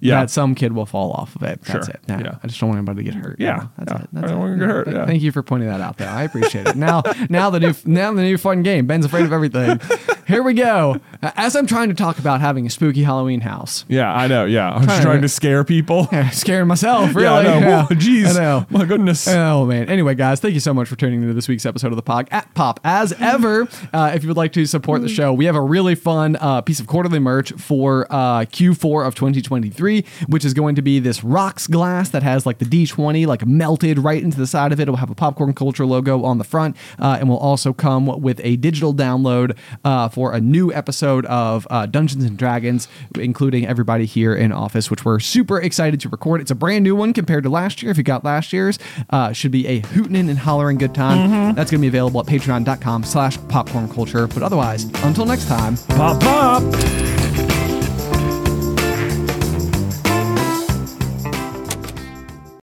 Yeah. 0.00 0.20
that 0.20 0.30
some 0.30 0.54
kid 0.54 0.72
will 0.72 0.86
fall 0.86 1.12
off 1.12 1.36
of 1.36 1.42
it. 1.42 1.60
That's 1.62 1.86
Sure. 1.86 1.94
it. 1.94 2.00
Yeah. 2.08 2.20
Yeah. 2.20 2.34
I 2.42 2.46
just 2.46 2.60
don't 2.60 2.68
want 2.70 2.78
anybody 2.78 3.04
to 3.04 3.10
get 3.12 3.14
hurt. 3.22 3.36
Yeah. 3.38 3.66
That's 3.78 3.92
Yeah. 3.92 3.98
it. 4.02 4.08
That's 4.12 4.24
I 4.24 4.28
don't 4.30 4.36
it. 4.36 4.40
want 4.40 4.52
to 4.60 4.66
get 4.66 4.68
hurt, 4.74 4.84
Th- 4.84 4.96
yeah. 4.96 5.06
Thank 5.06 5.22
you 5.22 5.32
for 5.32 5.42
pointing 5.42 5.68
that 5.68 5.80
out 5.80 5.96
there. 5.98 6.08
I 6.08 6.22
appreciate 6.24 6.66
it. 6.66 6.76
Now 6.76 7.02
now 7.28 7.50
the 7.50 7.60
new 7.60 7.74
now 7.84 8.12
the 8.12 8.22
new 8.22 8.38
fun 8.38 8.62
game. 8.62 8.86
Ben's 8.86 9.04
afraid 9.04 9.24
of 9.24 9.32
everything. 9.32 9.80
Here 10.26 10.42
we 10.42 10.54
go. 10.54 11.00
As 11.22 11.56
I'm 11.56 11.66
trying 11.66 11.88
to 11.88 11.94
talk 11.94 12.18
about 12.18 12.40
having 12.40 12.66
a 12.66 12.70
spooky 12.70 13.02
Halloween 13.02 13.40
house. 13.40 13.84
Yeah. 13.88 14.12
I 14.12 14.26
know. 14.26 14.44
Yeah. 14.44 14.70
I'm 14.70 14.82
just 14.82 14.86
Trying 14.86 15.02
trying 15.02 15.16
to- 15.16 15.22
to 15.22 15.28
scare 15.28 15.64
people. 15.64 16.08
Scaring 16.32 16.68
myself, 16.68 17.14
really. 17.14 17.24
Yeah, 17.24 17.34
I 17.34 17.42
know. 17.42 17.58
Yeah. 17.66 17.82
Whoa, 17.86 17.94
Jeez. 17.96 18.36
I 18.36 18.40
know. 18.40 18.66
My 18.70 18.84
goodness. 18.84 19.26
Oh 19.28 19.66
man. 19.66 19.88
Anyway, 19.88 20.14
guys, 20.14 20.40
thank 20.40 20.54
you 20.54 20.60
so 20.60 20.72
much 20.74 20.88
for 20.88 20.96
tuning 20.96 21.22
into 21.22 21.34
this 21.34 21.48
week's 21.48 21.66
episode 21.66 21.88
of 21.92 21.96
the 21.96 22.02
Pog 22.02 22.28
at 22.30 22.52
Pop. 22.54 22.80
As 22.84 23.12
ever, 23.18 23.68
uh, 23.92 24.12
if 24.14 24.22
you 24.22 24.28
would 24.28 24.36
like 24.36 24.52
to 24.52 24.64
support 24.66 25.02
the 25.02 25.08
show, 25.08 25.32
we 25.32 25.44
have 25.46 25.56
a 25.56 25.60
really 25.60 25.94
fun 25.94 26.36
uh, 26.40 26.60
piece 26.62 26.80
of 26.80 26.86
quarterly 26.86 27.18
merch 27.18 27.52
for 27.54 27.89
uh, 28.10 28.44
Q4 28.44 29.06
of 29.06 29.14
2023, 29.14 30.04
which 30.28 30.44
is 30.44 30.54
going 30.54 30.74
to 30.74 30.82
be 30.82 30.98
this 30.98 31.22
rocks 31.22 31.66
glass 31.66 32.08
that 32.10 32.22
has 32.22 32.46
like 32.46 32.58
the 32.58 32.64
D20 32.64 33.26
like 33.26 33.46
melted 33.46 33.98
right 33.98 34.22
into 34.22 34.36
the 34.36 34.46
side 34.46 34.72
of 34.72 34.80
it. 34.80 34.88
It 34.88 34.90
will 34.90 34.98
have 34.98 35.10
a 35.10 35.14
popcorn 35.14 35.52
culture 35.54 35.86
logo 35.86 36.24
on 36.24 36.38
the 36.38 36.44
front, 36.44 36.76
uh, 36.98 37.16
and 37.20 37.28
will 37.28 37.38
also 37.38 37.72
come 37.72 38.06
with 38.20 38.40
a 38.42 38.56
digital 38.56 38.94
download 38.94 39.56
uh, 39.84 40.08
for 40.08 40.32
a 40.32 40.40
new 40.40 40.72
episode 40.72 41.26
of 41.26 41.66
uh, 41.70 41.86
Dungeons 41.86 42.24
and 42.24 42.36
Dragons, 42.36 42.88
including 43.18 43.66
everybody 43.66 44.06
here 44.06 44.34
in 44.34 44.52
office, 44.52 44.90
which 44.90 45.04
we're 45.04 45.20
super 45.20 45.60
excited 45.60 46.00
to 46.00 46.08
record. 46.08 46.40
It's 46.40 46.50
a 46.50 46.54
brand 46.54 46.84
new 46.84 46.96
one 46.96 47.12
compared 47.12 47.44
to 47.44 47.50
last 47.50 47.82
year. 47.82 47.90
If 47.90 47.98
you 47.98 48.04
got 48.04 48.24
last 48.24 48.52
year's, 48.52 48.78
uh, 49.10 49.32
should 49.32 49.52
be 49.52 49.66
a 49.66 49.80
hootin' 49.80 50.16
and 50.28 50.38
hollering 50.38 50.78
good 50.78 50.94
time. 50.94 51.54
That's 51.54 51.70
going 51.70 51.80
to 51.80 51.82
be 51.82 51.88
available 51.88 52.20
at 52.20 52.26
patreon.com 52.26 53.04
slash 53.04 53.38
popcorn 53.48 53.88
culture. 53.88 54.26
But 54.26 54.42
otherwise, 54.42 54.84
until 55.02 55.26
next 55.26 55.46
time, 55.46 55.76
Pop 55.88 56.20
pop. 56.20 57.09